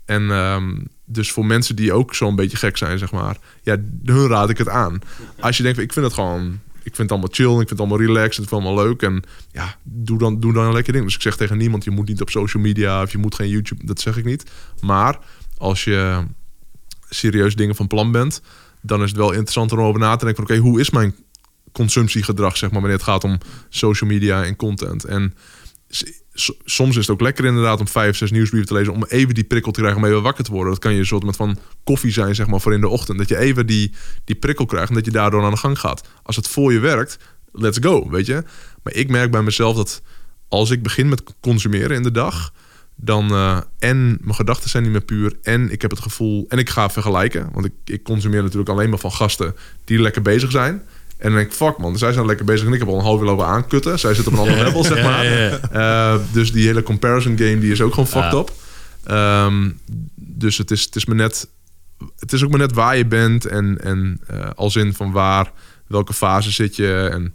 En 0.06 0.32
ehm, 0.32 0.76
dus 1.06 1.32
voor 1.32 1.46
mensen 1.46 1.76
die 1.76 1.94
ook 1.94 2.16
zo'n 2.16 2.36
beetje 2.36 2.58
gek 2.58 2.78
zijn, 2.78 2.98
zeg 2.98 3.12
maar, 3.12 3.38
ja, 3.62 3.78
hun 4.04 4.28
raad 4.28 4.50
ik 4.50 4.58
het 4.58 4.70
aan. 4.70 5.00
Als 5.39 5.58
je 5.58 5.64
denkt, 5.64 5.80
ik 5.80 5.94
vind 5.94 6.06
het 6.06 6.14
gewoon, 6.14 6.60
ik 6.84 6.96
vind 6.96 6.98
het 6.98 7.12
allemaal 7.12 7.30
chill, 7.32 7.52
ik 7.52 7.58
vind 7.58 7.70
het 7.70 7.80
allemaal 7.80 8.00
relaxed, 8.00 8.44
ik 8.44 8.50
vind 8.50 8.50
het 8.50 8.60
allemaal 8.60 8.86
leuk. 8.86 9.02
En 9.02 9.24
ja, 9.52 9.76
doe 9.84 10.18
dan, 10.18 10.39
doe 10.39 10.54
dan 10.54 10.66
een 10.66 10.74
lekker 10.74 10.94
ding. 10.94 11.06
Dus 11.06 11.16
ik 11.16 11.22
zeg 11.22 11.36
tegen 11.36 11.58
niemand, 11.58 11.84
je 11.84 11.91
moet 11.91 12.08
niet 12.08 12.22
op 12.22 12.30
social 12.30 12.64
media 12.64 13.02
of 13.02 13.12
je 13.12 13.18
moet 13.18 13.36
geen 13.36 13.50
YouTube, 13.50 13.86
dat 13.86 14.00
zeg 14.00 14.18
ik 14.18 14.26
niet. 14.26 14.52
Maar 14.82 15.20
als 15.58 15.84
je 15.84 16.24
serieus 17.14 17.55
dingen 17.55 17.76
van 17.76 17.88
plan 17.88 18.11
bent, 18.11 18.41
dan 18.82 19.01
is 19.03 19.09
het 19.09 19.18
wel 19.18 19.32
interessant 19.32 19.72
om 19.72 19.80
over 19.80 19.99
na 19.99 20.16
te 20.16 20.26
denken 20.26 20.43
oké, 20.43 20.57
hoe 20.57 20.80
is 20.80 20.89
mijn 20.89 21.16
consumptiegedrag, 21.72 22.57
zeg 22.57 22.72
maar, 22.72 22.80
wanneer 22.80 22.97
het 22.97 23.07
gaat 23.07 23.24
om 23.24 23.38
social 23.70 24.09
media 24.09 24.43
en 24.43 24.55
content. 24.55 25.03
En 25.03 25.34
soms 26.66 26.95
is 26.95 27.07
het 27.07 27.09
ook 27.09 27.22
lekker 27.22 27.45
inderdaad 27.45 27.80
om 27.80 27.88
vijf, 27.88 28.18
zes 28.18 28.32
nieuwsbrieven 28.32 28.70
te 28.70 28.76
lezen... 28.76 28.93
om 28.93 29.03
even 29.03 29.34
die 29.34 29.43
prikkel 29.43 29.72
te 29.72 29.80
krijgen 29.80 30.01
om 30.01 30.07
even 30.07 30.22
wakker 30.22 30.43
te 30.43 30.51
worden. 30.51 30.74
Dat 30.74 30.82
kan 30.82 30.93
je 30.93 30.99
een 30.99 31.05
soort 31.05 31.36
van 31.36 31.57
koffie 31.84 32.11
zijn, 32.11 32.36
zeg 32.36 32.47
maar, 32.47 32.61
voor 32.61 32.74
in 32.74 32.82
de 32.82 32.88
ochtend. 32.88 33.18
Dat 33.18 33.30
je 33.30 33.38
even 33.38 33.66
die, 33.68 33.91
die 34.24 34.36
prikkel 34.36 34.66
krijgt 34.66 34.89
en 34.89 34.95
dat 34.95 35.05
je 35.05 35.11
daardoor 35.11 35.43
aan 35.43 35.51
de 35.51 35.57
gang 35.57 35.80
gaat. 35.80 36.07
Als 36.24 36.36
het 36.36 36.47
voor 36.47 36.74
je 36.74 36.80
werkt, 36.80 37.18
let's 37.51 37.78
go, 37.82 38.09
weet 38.09 38.26
je. 38.26 38.43
Maar 38.84 38.93
ik 38.93 39.09
merk 39.09 39.32
bij 39.32 39.41
mezelf 39.41 39.76
dat 39.76 40.01
als 40.47 40.70
ik 40.70 40.84
begin 40.84 41.09
met 41.09 41.24
consumeren 41.39 41.95
in 41.95 42.03
de 42.03 42.11
dag... 42.11 42.53
dan 42.96 43.30
eh, 43.32 43.58
en 43.80 44.18
mijn 44.22 44.36
gedachten 44.36 44.70
zijn 44.70 44.84
niet 44.84 44.91
meer 44.91 45.02
puur... 45.02 45.34
en 45.41 45.72
ik 45.72 45.82
heb 45.82 45.91
het 45.91 46.00
gevoel... 46.00 46.46
en 46.50 46.58
ik 46.58 46.70
ga 46.70 46.89
vergelijken. 46.89 47.50
Want 47.54 47.66
ik, 47.66 47.74
ik 47.86 48.04
consumeer 48.04 48.41
natuurlijk 48.41 48.70
alleen 48.70 48.89
maar 48.89 49.00
van 49.00 49.12
gasten 49.12 49.56
die 49.84 50.00
lekker 50.00 50.22
bezig 50.22 50.52
zijn... 50.52 50.82
En 51.18 51.30
dan 51.30 51.38
denk 51.38 51.52
ik, 51.52 51.58
fuck 51.58 51.78
man, 51.78 51.98
zij 51.98 52.14
zijn 52.14 52.26
lekker 52.26 52.46
bezig 52.46 52.68
en 52.68 52.74
ik 52.74 52.80
heb 52.80 52.88
al 52.88 52.98
een 52.98 53.04
half 53.04 53.20
uur 53.20 53.26
lopen 53.26 53.46
aankutten. 53.46 54.00
Zij 54.00 54.14
zitten 54.14 54.34
op 54.34 54.39
een 54.39 54.46
ander 54.50 54.64
level, 54.66 54.84
zeg 54.84 55.04
maar. 55.04 55.26
Ja, 55.26 55.60
ja, 55.72 56.14
Eh, 56.14 56.20
dus 56.32 56.52
die 56.52 56.66
hele 56.68 56.84
comparison 56.84 57.38
game 57.38 57.60
die 57.60 57.72
is 57.72 57.82
ook 57.82 57.94
gewoon 57.94 58.08
fucked 58.08 58.32
Ja. 58.32 58.38
up. 58.38 58.52
Ehm, 59.04 59.70
dus 60.16 60.58
het 60.58 60.72
is, 60.72 60.84
het 60.84 60.96
is 60.96 61.06
me 61.06 61.16
net... 61.16 61.48
Het 62.20 62.34
is 62.34 62.44
ook 62.44 62.50
maar 62.50 62.60
net 62.60 62.74
waar 62.74 62.98
je 62.98 63.06
bent 63.06 63.46
en, 63.46 63.82
en 63.82 64.20
eh, 64.28 64.50
als 64.56 64.76
in 64.76 64.94
van 64.94 65.12
waar, 65.12 65.52
welke 65.88 66.14
fase 66.14 66.52
zit 66.52 66.76
je. 66.76 67.10
En 67.12 67.34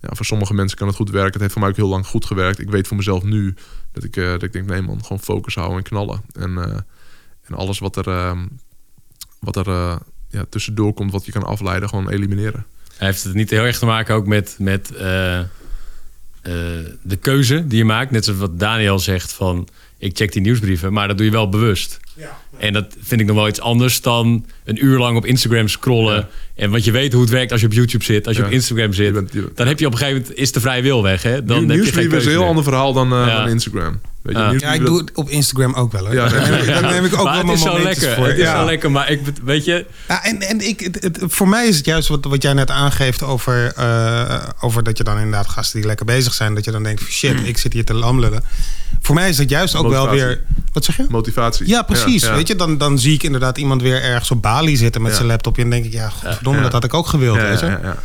ja, 0.00 0.08
voor 0.12 0.26
sommige 0.26 0.54
mensen 0.54 0.78
kan 0.78 0.86
het 0.86 0.96
goed 0.96 1.10
werken. 1.10 1.32
Het 1.32 1.40
heeft 1.40 1.52
voor 1.52 1.60
mij 1.60 1.70
ook 1.70 1.76
heel 1.76 1.88
lang 1.88 2.06
goed 2.06 2.24
gewerkt. 2.24 2.58
Ik 2.58 2.70
weet 2.70 2.86
voor 2.88 2.96
mezelf 2.96 3.22
nu 3.22 3.54
dat 3.92 4.04
ik, 4.04 4.16
eh, 4.16 4.30
dat 4.30 4.42
ik 4.42 4.52
denk, 4.52 4.66
nee 4.66 4.82
man, 4.82 5.02
gewoon 5.02 5.20
focus 5.20 5.54
houden 5.54 5.76
en 5.76 5.82
knallen. 5.82 6.20
En, 6.32 6.58
eh, 6.58 6.78
en 7.42 7.54
alles 7.54 7.78
wat 7.78 7.96
er, 7.96 8.08
ehm, 8.08 8.46
wat 9.38 9.56
er 9.56 9.68
eh, 9.68 9.96
ja, 10.28 10.44
tussendoor 10.48 10.92
komt, 10.92 11.12
wat 11.12 11.24
je 11.24 11.32
kan 11.32 11.44
afleiden, 11.44 11.88
gewoon 11.88 12.08
elimineren. 12.08 12.66
Hij 12.96 13.06
heeft 13.06 13.24
het 13.24 13.34
niet 13.34 13.50
heel 13.50 13.64
erg 13.64 13.78
te 13.78 13.86
maken 13.86 14.14
ook 14.14 14.26
met, 14.26 14.56
met 14.58 14.86
de 17.02 17.16
keuze 17.20 17.66
die 17.66 17.78
je 17.78 17.84
maakt. 17.84 18.10
Net 18.10 18.24
zoals 18.24 18.40
wat 18.40 18.58
Daniel 18.58 18.98
zegt 18.98 19.32
van... 19.32 19.68
ik 20.00 20.16
check 20.16 20.32
die 20.32 20.42
nieuwsbrieven, 20.42 20.92
maar 20.92 21.08
dat 21.08 21.16
doe 21.16 21.26
je 21.26 21.32
wel 21.32 21.48
bewust. 21.48 22.00
En 22.58 22.72
dat 22.72 22.96
vind 23.00 23.20
ik 23.20 23.26
nog 23.26 23.36
wel 23.36 23.48
iets 23.48 23.60
anders 23.60 24.00
dan 24.00 24.46
een 24.64 24.84
uur 24.84 24.98
lang 24.98 25.16
op 25.16 25.26
Instagram 25.26 25.68
scrollen. 25.68 26.14
Ja. 26.16 26.28
En 26.54 26.70
want 26.70 26.84
je 26.84 26.90
weet 26.90 27.12
hoe 27.12 27.22
het 27.22 27.30
werkt 27.30 27.52
als 27.52 27.60
je 27.60 27.66
op 27.66 27.72
YouTube 27.72 28.04
zit, 28.04 28.26
als 28.26 28.36
je 28.36 28.42
Ja. 28.42 28.48
op 28.48 28.54
Instagram 28.54 28.92
zit. 28.92 29.06
Je 29.06 29.12
bent- 29.12 29.32
je- 29.32 29.50
dan 29.54 29.66
heb 29.66 29.78
je 29.78 29.86
op 29.86 29.92
een 29.92 29.98
gegeven 29.98 30.20
moment 30.20 30.38
is 30.38 30.52
de 30.52 30.60
vrije 30.60 30.82
wil 30.82 31.02
weg. 31.02 31.22
Hè? 31.22 31.44
Dan 31.44 31.56
heb 31.56 31.66
je 31.66 31.66
geen 31.66 31.76
Nieuwsbrief 31.80 32.12
is 32.12 32.24
een 32.24 32.30
heel 32.30 32.38
meer. 32.38 32.48
ander 32.48 32.64
verhaal 32.64 32.92
dan, 32.92 33.12
eh, 33.12 33.18
Ja. 33.26 33.36
dan 33.42 33.48
Instagram. 33.48 34.00
Weet 34.22 34.36
je, 34.36 34.42
nieuws- 34.42 34.62
Ja, 34.62 34.72
ik 34.72 34.84
doe 34.86 34.98
het 34.98 35.12
op 35.14 35.28
Instagram 35.28 35.74
ook 35.74 35.92
wel. 35.92 36.04
Hoor. 36.06 36.14
Ja, 36.14 36.28
daar, 36.28 36.50
neem 36.50 36.58
ik, 36.60 36.66
daar 36.66 36.82
neem 36.82 37.04
ik 37.04 37.14
ook 37.18 37.24
maar 37.24 37.32
wel 37.44 37.46
het 37.46 37.58
is 37.58 37.64
mijn 37.64 37.74
zo 37.74 37.78
momentjes 37.78 37.98
lekker. 38.04 38.16
voor. 38.16 38.26
Het 38.26 38.36
is 38.38 38.42
ja. 38.44 38.58
zo 38.58 38.64
lekker, 38.64 38.90
maar 38.90 39.10
ik, 39.10 39.20
weet 39.44 39.64
je... 39.64 39.86
Ja, 40.08 40.24
en 40.24 40.40
en 40.40 40.68
ik, 40.68 40.80
het, 40.80 41.02
het- 41.02 41.18
voor 41.26 41.48
mij 41.48 41.66
is 41.66 41.76
het 41.76 41.84
juist 41.84 42.08
wat, 42.08 42.24
wat 42.24 42.42
jij 42.42 42.52
net 42.52 42.70
aangeeft 42.70 43.22
over, 43.22 43.72
eh, 43.76 44.42
over 44.60 44.82
dat 44.82 44.98
je 44.98 45.04
dan 45.04 45.16
inderdaad 45.16 45.48
gasten 45.48 45.78
die 45.78 45.86
lekker 45.88 46.06
bezig 46.06 46.34
zijn, 46.34 46.54
dat 46.54 46.64
je 46.64 46.70
dan 46.70 46.82
denkt: 46.82 47.02
shit, 47.02 47.46
ik 47.46 47.58
zit 47.58 47.72
hier 47.72 47.84
te 47.84 47.94
lamlullen. 47.94 48.44
Voor 49.00 49.14
mij 49.14 49.28
is 49.28 49.38
het 49.38 49.50
juist 49.50 49.74
ook 49.74 49.88
wel 49.88 50.10
weer. 50.10 50.42
Wat 50.72 50.84
zeg 50.84 50.96
je? 50.96 51.06
Motivatie. 51.08 51.68
Ja, 51.68 51.82
precies. 51.82 52.22
ja. 52.22 52.34
Weet 52.34 52.48
je, 52.48 52.56
dan, 52.56 52.78
dan 52.78 52.98
zie 52.98 53.14
ik 53.14 53.22
inderdaad 53.22 53.58
iemand 53.58 53.82
weer 53.82 54.02
ergens 54.02 54.30
op 54.30 54.42
Bali 54.42 54.76
zitten 54.76 55.00
met 55.02 55.10
Ja. 55.10 55.16
zijn 55.16 55.28
laptop. 55.28 55.56
En 55.56 55.60
dan 55.62 55.70
denk 55.70 55.84
ik, 55.84 55.92
ja, 55.92 56.08
godverdomme, 56.08 56.58
Ja. 56.58 56.64
dat 56.64 56.72
had 56.72 56.84
ik 56.84 56.94
ook 56.94 57.06
gewild. 57.06 57.36
Ja, 57.36 57.42
weet 57.48 57.60
je? 57.60 57.66
ja, 57.66 57.80
ja, 57.82 57.96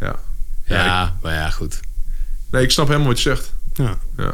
ja. 0.00 0.14
Ja. 0.64 0.84
Ja, 0.84 1.14
maar 1.22 1.32
ja, 1.34 1.50
goed. 1.50 1.80
Nee, 2.50 2.62
ik 2.62 2.70
snap 2.70 2.86
helemaal 2.86 3.08
wat 3.08 3.16
je 3.22 3.28
zegt. 3.28 3.52
Ja. 3.74 3.98
Ja. 4.16 4.32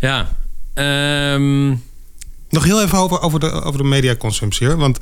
Ja. 0.00 0.28
Ehm, 0.74 1.68
Nog 2.50 2.64
heel 2.64 2.82
even 2.82 2.98
over, 2.98 3.20
over, 3.20 3.40
de, 3.40 3.50
over 3.50 3.78
de 3.82 3.88
mediaconsumptie. 3.88 4.66
Hoor. 4.66 4.76
Want 4.76 5.00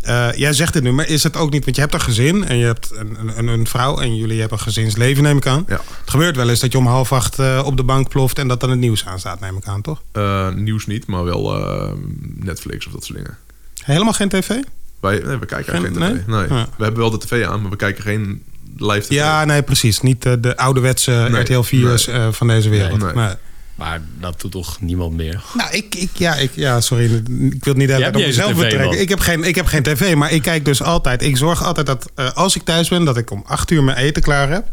eh, 0.00 0.28
jij 0.34 0.52
zegt 0.52 0.74
het 0.74 0.82
nu, 0.82 0.92
maar 0.92 1.08
is 1.08 1.22
het 1.22 1.36
ook 1.36 1.50
niet... 1.50 1.64
Want 1.64 1.76
je 1.76 1.82
hebt 1.82 1.94
een 1.94 2.00
gezin 2.00 2.44
en 2.48 2.56
je 2.56 2.64
hebt 2.64 2.90
een, 2.94 3.38
een, 3.38 3.46
een 3.46 3.66
vrouw... 3.66 3.98
en 3.98 4.16
jullie 4.16 4.40
hebben 4.40 4.58
een 4.58 4.64
gezinsleven, 4.64 5.22
neem 5.22 5.36
ik 5.36 5.46
aan. 5.46 5.64
Ja. 5.68 5.80
Het 6.00 6.10
gebeurt 6.10 6.36
wel 6.36 6.48
eens 6.48 6.60
dat 6.60 6.72
je 6.72 6.78
om 6.78 6.86
half 6.86 7.12
acht 7.12 7.38
eh, 7.38 7.62
op 7.64 7.76
de 7.76 7.82
bank 7.82 8.08
ploft... 8.08 8.38
en 8.38 8.48
dat 8.48 8.60
dan 8.60 8.70
het 8.70 8.78
nieuws 8.78 9.06
aanstaat, 9.06 9.40
neem 9.40 9.56
ik 9.56 9.66
aan, 9.66 9.82
toch? 9.82 10.02
Eh, 10.12 10.48
nieuws 10.54 10.86
niet, 10.86 11.06
maar 11.06 11.24
wel 11.24 11.52
Netflix 12.36 12.86
of 12.86 12.92
dat 12.92 13.04
soort 13.04 13.18
dingen. 13.18 13.36
Helemaal 13.84 14.12
geen 14.12 14.28
tv? 14.28 14.48
Wij, 15.00 15.18
nee, 15.24 15.36
we 15.36 15.46
kijken 15.46 15.72
eigenlijk 15.72 15.96
Geen- 15.96 16.14
geen 16.14 16.24
tv. 16.24 16.26
Nee. 16.48 16.58
Ja. 16.58 16.66
We 16.76 16.82
hebben 16.84 17.00
wel 17.00 17.10
de 17.10 17.18
tv 17.18 17.44
aan, 17.46 17.60
maar 17.60 17.70
we 17.70 17.76
kijken 17.76 18.02
geen 18.02 18.42
live 18.76 19.00
tv. 19.06 19.10
Ja, 19.10 19.44
nee, 19.44 19.62
precies. 19.62 20.00
Niet 20.00 20.22
de 20.22 20.56
ouderwetse 20.56 21.26
Nee, 21.30 21.40
RTL 21.42 21.62
4's 21.62 22.06
nee. 22.06 22.16
eh, 22.16 22.28
van 22.32 22.46
deze 22.46 22.68
wereld. 22.68 23.02
Nee. 23.02 23.14
Nee. 23.14 23.34
Maar 23.80 24.00
dat 24.20 24.40
doet 24.40 24.52
toch 24.52 24.80
niemand 24.80 25.16
meer? 25.16 25.42
Nou, 25.54 25.70
ik, 25.72 25.94
ik, 25.94 26.10
ja, 26.12 26.34
ik, 26.34 26.50
ja, 26.54 26.80
sorry. 26.80 27.04
Ik 27.04 27.10
wil 27.64 27.74
het 27.74 27.76
niet 27.76 27.88
hebt 27.90 28.06
op 28.16 28.22
mezelf 28.22 28.54
betrekken. 28.56 29.00
Ik 29.00 29.08
heb, 29.08 29.20
geen, 29.20 29.44
ik 29.44 29.54
heb 29.54 29.66
geen 29.66 29.82
tv, 29.82 30.14
maar 30.14 30.32
ik 30.32 30.42
kijk 30.42 30.64
dus 30.64 30.82
altijd. 30.82 31.22
Ik 31.22 31.36
zorg 31.36 31.64
altijd 31.64 31.86
dat 31.86 32.10
eh, 32.14 32.32
als 32.32 32.56
ik 32.56 32.62
thuis 32.62 32.88
ben, 32.88 33.04
dat 33.04 33.16
ik 33.16 33.30
om 33.30 33.42
acht 33.46 33.70
uur 33.70 33.82
mijn 33.84 33.96
eten 33.96 34.22
klaar 34.22 34.50
heb. 34.50 34.64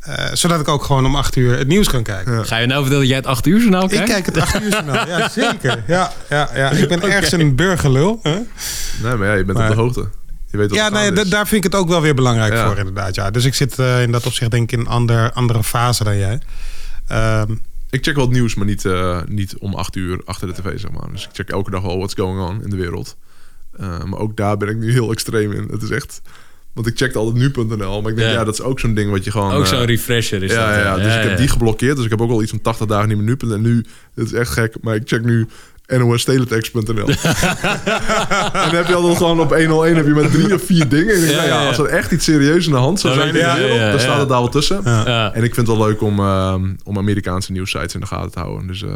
Eh, 0.00 0.24
zodat 0.32 0.60
ik 0.60 0.68
ook 0.68 0.84
gewoon 0.84 1.06
om 1.06 1.16
acht 1.16 1.36
uur 1.36 1.58
het 1.58 1.68
nieuws 1.68 1.88
kan 1.88 2.02
kijken. 2.02 2.32
Ja. 2.32 2.42
Ga 2.44 2.56
je 2.56 2.66
nou 2.66 2.80
vertellen 2.80 2.98
dat 3.00 3.08
jij 3.08 3.16
het 3.16 3.26
8 3.26 3.46
uur 3.46 3.58
journaal 3.58 3.82
Ik 3.82 3.88
kijkt? 3.88 4.10
kijk 4.10 4.26
het 4.26 4.36
acht 4.38 4.62
uur 4.62 4.70
journaal. 4.70 5.06
Ja, 5.08 5.28
zeker. 5.42 5.82
Ja, 5.86 6.12
ja, 6.28 6.50
ja. 6.54 6.70
Ik 6.70 6.88
ben 6.88 7.02
ergens 7.02 7.32
een 7.32 7.54
burgerlul. 7.54 8.20
hè? 8.22 8.30
Nee, 9.02 9.16
maar 9.16 9.26
ja, 9.28 9.34
je 9.34 9.44
bent 9.44 9.58
Maar- 9.58 9.68
op 9.70 9.74
de 9.76 9.80
hoogte. 9.82 10.08
Je 10.50 10.56
weet 10.58 10.68
wat 10.68 10.78
Ja, 10.78 10.88
nee, 10.88 11.12
daar 11.12 11.46
vind 11.46 11.64
ik 11.64 11.72
het 11.72 11.80
ook 11.80 11.88
wel 11.88 12.00
weer 12.00 12.14
belangrijk 12.14 12.52
Ja. 12.52 12.66
voor 12.66 12.78
inderdaad. 12.78 13.14
Ja. 13.14 13.30
Dus 13.30 13.44
ik 13.44 13.54
zit 13.54 13.78
eh, 13.78 14.02
in 14.02 14.12
dat 14.12 14.26
opzicht 14.26 14.50
denk 14.50 14.62
ik 14.62 14.78
in 14.78 14.84
een 14.84 14.90
ander, 14.92 15.32
andere 15.32 15.64
fase 15.64 16.04
dan 16.04 16.18
jij. 16.18 16.38
Ehm, 17.06 17.54
Ik 17.92 18.04
check 18.04 18.14
wel 18.14 18.24
het 18.24 18.32
nieuws, 18.34 18.54
maar 18.54 18.66
niet, 18.66 18.84
eh, 18.84 19.20
niet 19.26 19.56
om 19.58 19.74
acht 19.74 19.96
uur 19.96 20.20
achter 20.24 20.46
de 20.46 20.52
tv, 20.52 20.80
zeg 20.80 20.90
maar. 20.90 21.12
Dus 21.12 21.24
ik 21.24 21.30
check 21.32 21.50
elke 21.50 21.70
dag 21.70 21.82
wel 21.82 21.96
what's 21.96 22.14
going 22.14 22.40
on 22.40 22.62
in 22.62 22.70
de 22.70 22.76
wereld. 22.76 23.16
Eh, 23.76 24.04
maar 24.04 24.18
ook 24.18 24.36
daar 24.36 24.56
ben 24.56 24.68
ik 24.68 24.76
nu 24.76 24.92
heel 24.92 25.10
extreem 25.10 25.52
in. 25.52 25.68
Het 25.70 25.82
is 25.82 25.90
echt... 25.90 26.22
Want 26.72 26.86
ik 26.86 26.96
checkte 26.96 27.18
altijd 27.18 27.36
nu.nl, 27.56 28.02
maar 28.02 28.10
ik 28.10 28.16
denk, 28.16 28.30
Ja. 28.30 28.38
ja, 28.38 28.44
dat 28.44 28.54
is 28.54 28.60
ook 28.60 28.80
zo'n 28.80 28.94
ding 28.94 29.10
wat 29.10 29.24
je 29.24 29.30
gewoon... 29.30 29.52
Ook 29.52 29.62
eh, 29.62 29.68
zo'n 29.68 29.84
refresher 29.84 30.42
is 30.42 30.52
ja, 30.52 30.66
dat. 30.66 30.74
ja, 30.74 30.80
ja, 30.80 30.96
dus 30.96 31.16
ik 31.16 31.28
heb 31.28 31.36
die 31.38 31.48
geblokkeerd. 31.48 31.96
Dus 31.96 32.04
ik 32.04 32.10
heb 32.10 32.20
ook 32.20 32.30
al 32.30 32.42
iets 32.42 32.50
van 32.50 32.60
80 32.60 32.86
dagen 32.86 33.08
niet 33.08 33.18
meer 33.18 33.36
nu. 33.40 33.54
En 33.54 33.60
nu, 33.60 33.84
het 34.14 34.26
is 34.26 34.32
echt 34.32 34.50
gek, 34.50 34.76
maar 34.80 34.94
ik 34.94 35.02
check 35.04 35.24
nu 35.24 35.46
nosteletext.nl. 35.98 36.84
en 37.08 37.14
dan 38.52 38.74
heb 38.74 38.86
je 38.86 38.94
altijd 38.94 39.16
gewoon 39.16 39.40
op 39.40 39.54
101 39.54 39.96
heb 39.96 40.06
je 40.06 40.12
met 40.12 40.32
drie 40.32 40.54
of 40.54 40.62
vier 40.62 40.88
dingen. 40.88 41.14
En 41.14 41.20
ik 41.20 41.26
denk, 41.26 41.40
Ja, 41.40 41.46
nou 41.46 41.62
ja, 41.62 41.66
als 41.66 41.78
er 41.78 41.86
echt 41.86 42.12
iets 42.12 42.24
serieus 42.24 42.66
aan 42.66 42.72
de 42.72 42.78
hand 42.78 43.00
zou 43.00 43.14
zijn 43.14 43.26
in 43.26 43.32
wereld, 43.34 43.58
ja, 43.58 43.74
ja, 43.74 43.90
dan 43.90 44.00
staat 44.00 44.18
het 44.18 44.28
daar 44.28 44.38
wel 44.40 44.48
tussen. 44.48 44.80
Ja. 44.84 45.32
En 45.34 45.42
ik 45.44 45.54
vind 45.54 45.66
het 45.66 45.76
wel 45.76 45.86
leuk 45.86 46.02
om, 46.02 46.18
ehm, 46.18 46.74
om 46.84 46.98
Amerikaanse 46.98 47.52
nieuwssites 47.52 47.94
in 47.94 48.00
de 48.00 48.06
gaten 48.06 48.30
te 48.30 48.38
houden. 48.38 48.66
Dus 48.66 48.82
eh, 48.82 48.90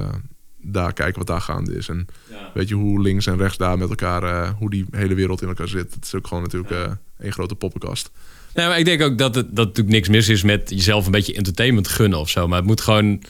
daar 0.62 0.92
kijken 0.92 1.18
wat 1.18 1.26
daar 1.26 1.40
gaande 1.40 1.76
is. 1.76 1.88
En 1.88 2.07
weet 2.55 2.68
je 2.68 2.74
hoe 2.74 3.03
links 3.03 3.26
en 3.26 3.36
rechts 3.38 3.57
daar 3.57 3.78
met 3.78 3.88
elkaar, 3.88 4.22
eh, 4.22 4.51
hoe 4.59 4.70
die 4.70 4.86
hele 4.90 5.14
wereld 5.14 5.42
in 5.42 5.49
elkaar 5.49 5.68
zit. 5.68 5.94
Het 5.94 6.05
is 6.05 6.14
ook 6.14 6.26
gewoon 6.26 6.42
natuurlijk 6.42 6.72
eh 6.72 6.92
één 7.20 7.32
grote 7.32 7.55
poppenkast. 7.55 8.11
Nee, 8.55 8.66
maar 8.66 8.78
ik 8.78 8.84
denk 8.84 9.03
ook 9.03 9.18
dat 9.18 9.34
het 9.34 9.47
dat 9.57 9.66
natuurlijk 9.66 9.97
niks 9.97 10.09
mis 10.09 10.28
is 10.28 10.42
met 10.42 10.70
jezelf 10.70 11.07
een 11.07 11.12
beetje 11.12 11.34
entertainment 11.34 11.88
gunnen 11.88 12.18
of 12.18 12.28
zo. 12.28 12.49
Maar 12.49 12.59
het 12.59 12.66
moet 12.66 12.80
gewoon. 12.80 13.22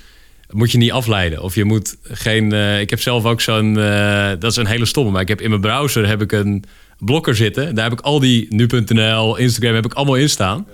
Moet 0.51 0.73
je 0.73 0.79
niet 0.79 0.93
afleiden. 0.93 1.43
Of 1.43 1.55
je 1.55 1.65
moet 1.65 1.97
geen. 2.03 2.53
eh, 2.53 2.81
ik 2.81 2.91
heb 2.91 3.01
zelf 3.01 3.25
ook 3.25 3.41
zo'n. 3.41 3.79
eh, 3.79 4.29
dat 4.39 4.51
is 4.51 4.57
een 4.57 4.67
hele 4.67 4.85
stomme. 4.87 5.11
Maar 5.11 5.21
ik 5.21 5.29
heb 5.29 5.41
in 5.41 5.49
mijn 5.49 5.61
browser 5.61 6.07
heb 6.09 6.23
ik 6.23 6.33
een 6.33 6.65
blokker 6.99 7.35
zitten. 7.37 7.75
Daar 7.75 7.85
heb 7.85 7.99
ik 7.99 8.05
al 8.05 8.21
die 8.21 8.47
nu.nl, 8.51 9.37
Instagram 9.37 9.75
heb 9.75 9.85
ik 9.85 9.93
allemaal 9.93 10.15
in 10.15 10.29
staan. 10.31 10.67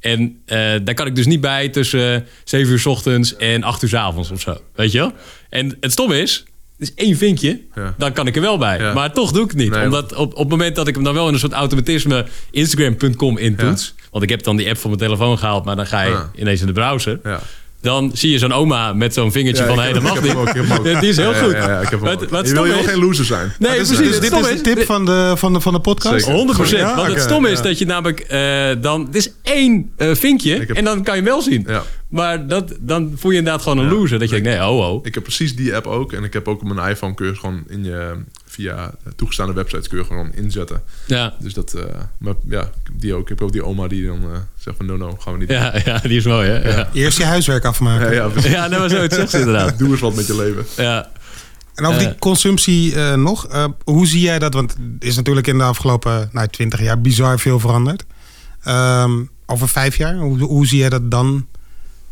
En 0.00 0.40
eh, 0.46 0.58
daar 0.84 0.94
kan 0.94 1.06
ik 1.06 1.14
dus 1.14 1.26
niet 1.26 1.40
bij 1.40 1.68
tussen 1.68 2.26
7 2.44 2.72
uur 2.72 2.78
's 2.78 2.86
ochtends 2.86 3.36
en 3.36 3.62
8 3.62 3.82
uur 3.82 3.88
's 3.88 3.94
avonds 3.94 4.30
of 4.30 4.40
zo. 4.40 4.56
Weet 4.74 4.92
je 4.92 4.98
wel? 4.98 5.12
En 5.50 5.76
het 5.80 5.92
stomme 5.92 6.20
is. 6.20 6.44
Het 6.78 6.88
is 6.88 6.94
één 7.04 7.16
vinkje, 7.16 7.60
Ja. 7.74 7.94
dan 7.98 8.12
kan 8.12 8.26
ik 8.26 8.34
er 8.36 8.42
wel 8.42 8.58
bij. 8.58 8.78
Ja. 8.78 8.92
Maar 8.92 9.12
toch 9.12 9.32
doe 9.32 9.42
ik 9.44 9.48
het 9.50 9.58
niet. 9.58 9.70
Nee, 9.70 9.84
omdat 9.84 10.14
op, 10.14 10.32
op 10.32 10.38
het 10.38 10.48
moment 10.48 10.76
dat 10.76 10.88
ik 10.88 10.94
hem 10.94 11.04
dan 11.04 11.14
wel 11.14 11.26
in 11.28 11.32
een 11.34 11.38
soort 11.40 11.52
automatisme 11.52 12.26
Instagram.com 12.50 13.38
intoets. 13.38 13.94
Want 14.10 14.24
ik 14.24 14.30
heb 14.30 14.42
dan 14.42 14.56
die 14.56 14.68
app 14.68 14.78
van 14.78 14.90
mijn 14.90 15.02
telefoon 15.02 15.38
gehaald, 15.38 15.64
maar 15.64 15.76
dan 15.76 15.86
ga 15.86 16.02
je 16.02 16.22
ineens 16.36 16.60
in 16.60 16.66
de 16.66 16.72
browser. 16.72 17.20
Dan 17.80 18.10
zie 18.14 18.30
je 18.30 18.38
zo'n 18.38 18.52
oma 18.52 18.92
met 18.92 19.14
zo'n 19.14 19.32
vingertje 19.32 19.62
Ja, 19.64 19.68
van 19.68 19.80
hé, 19.80 19.92
dat 19.92 20.02
mag 20.02 20.22
niet. 20.22 20.84
Die 21.00 21.08
is 21.08 21.16
heel 21.16 21.34
goed. 21.34 21.52
Ja, 21.52 21.80
ik 21.80 21.88
heb 21.88 22.00
wat 22.00 22.20
je 22.20 22.26
wil 22.28 22.44
stom 22.44 22.66
je 22.66 22.72
is- 22.78 22.86
geen 22.86 22.98
loser 22.98 23.24
zijn. 23.24 23.52
Nee, 23.58 23.78
dus 23.78 23.88
precies. 23.88 24.14
Het 24.14 24.22
dit 24.22 24.32
is 24.32 24.46
de 24.48 24.60
tip 24.60 24.82
van 24.84 25.04
de, 25.04 25.32
van 25.36 25.52
de, 25.52 25.60
van 25.60 25.72
de 25.72 25.80
podcast? 25.80 26.24
Zeker. 26.24 26.32
100 26.38 26.68
Ja, 26.70 26.96
Want 26.96 27.12
het 27.12 27.20
stomme 27.22 27.50
is 27.50 27.62
dat 27.62 27.78
je 27.78 27.86
namelijk 27.86 28.20
eh, 28.20 28.68
dan... 28.80 29.04
Het 29.06 29.14
is 29.14 29.30
één 29.42 29.90
eh, 29.96 30.14
vinkje 30.14 30.58
heb- 30.58 30.70
en 30.70 30.84
dan 30.84 31.02
kan 31.02 31.16
je 31.16 31.20
hem 31.22 31.30
wel 31.30 31.42
zien. 31.42 31.66
Maar 32.08 32.46
dat, 32.46 32.74
dan 32.80 33.12
voel 33.16 33.30
je 33.30 33.36
inderdaad 33.38 33.62
gewoon 33.62 33.78
een 33.78 33.88
loser. 33.92 34.18
Dat 34.18 34.28
je 34.30 34.40
denkt, 34.40 34.58
nee, 34.58 34.68
oh, 34.68 34.92
oh. 34.92 35.06
Ik 35.06 35.14
heb 35.14 35.22
precies 35.22 35.56
die 35.56 35.74
app 35.74 35.86
ook. 35.86 36.12
En 36.12 36.24
ik 36.24 36.32
heb 36.32 36.48
ook 36.48 36.60
op 36.62 36.74
mijn 36.74 36.90
iPhone 36.90 37.14
kun 37.14 37.26
je 37.26 37.34
gewoon 37.34 37.62
in 37.68 37.84
je, 37.84 38.12
via 38.58 38.90
toegestaande 39.16 39.52
websites 39.52 39.88
kun 39.88 39.98
je 39.98 40.04
gewoon 40.04 40.32
inzetten. 40.34 40.82
Ja, 41.06 41.34
Dus 41.40 41.54
dat, 41.54 41.72
eh, 41.72 41.82
maar 42.18 42.34
ja, 42.48 42.70
die 42.92 43.14
ook. 43.14 43.22
Ik 43.22 43.28
heb 43.28 43.42
ook 43.42 43.52
die 43.52 43.64
oma 43.64 43.88
die 43.88 44.06
dan 44.06 44.22
eh, 44.22 44.38
zegt 44.58 44.76
van 44.76 44.86
no, 44.86 44.96
no, 44.96 45.16
gaan 45.20 45.32
we 45.32 45.38
niet 45.38 45.48
ja, 45.50 45.74
ja 45.84 45.98
die 45.98 46.16
is 46.16 46.24
mooi, 46.24 46.48
hè? 46.48 46.68
Ja, 46.76 46.88
Eerst 46.92 47.18
je 47.18 47.24
huiswerk 47.24 47.64
afmaken. 47.64 48.12
Ja, 48.14 48.30
ja, 48.42 48.48
ja 48.50 48.66
nee, 48.66 48.78
maar 48.78 48.88
zo 48.88 48.96
het 48.96 49.12
zegt 49.14 49.30
ze 49.30 49.38
inderdaad. 49.38 49.78
Doe 49.78 49.88
eens 49.90 50.00
wat 50.00 50.14
met 50.14 50.26
je 50.26 50.36
leven. 50.36 50.64
Ja. 50.76 51.10
En 51.74 51.84
over 51.86 51.98
die 51.98 52.08
Eh. 52.08 52.18
consumptie 52.18 52.94
eh, 52.94 53.14
nog. 53.14 53.46
eh, 53.46 53.64
hoe 53.84 54.06
zie 54.06 54.20
jij 54.20 54.38
dat? 54.38 54.54
Want 54.54 54.72
er 55.00 55.06
is 55.06 55.16
natuurlijk 55.16 55.46
in 55.46 55.58
de 55.58 55.64
afgelopen 55.64 56.28
nou, 56.32 56.48
20 56.48 56.80
jaar 56.82 57.00
bizar 57.00 57.38
veel 57.38 57.60
veranderd. 57.60 58.04
Ehm, 58.62 59.12
over 59.46 59.68
vijf 59.68 59.96
jaar, 59.96 60.16
hoe, 60.16 60.38
hoe 60.38 60.66
zie 60.66 60.78
jij 60.78 60.88
dat 60.88 61.10
dan? 61.10 61.46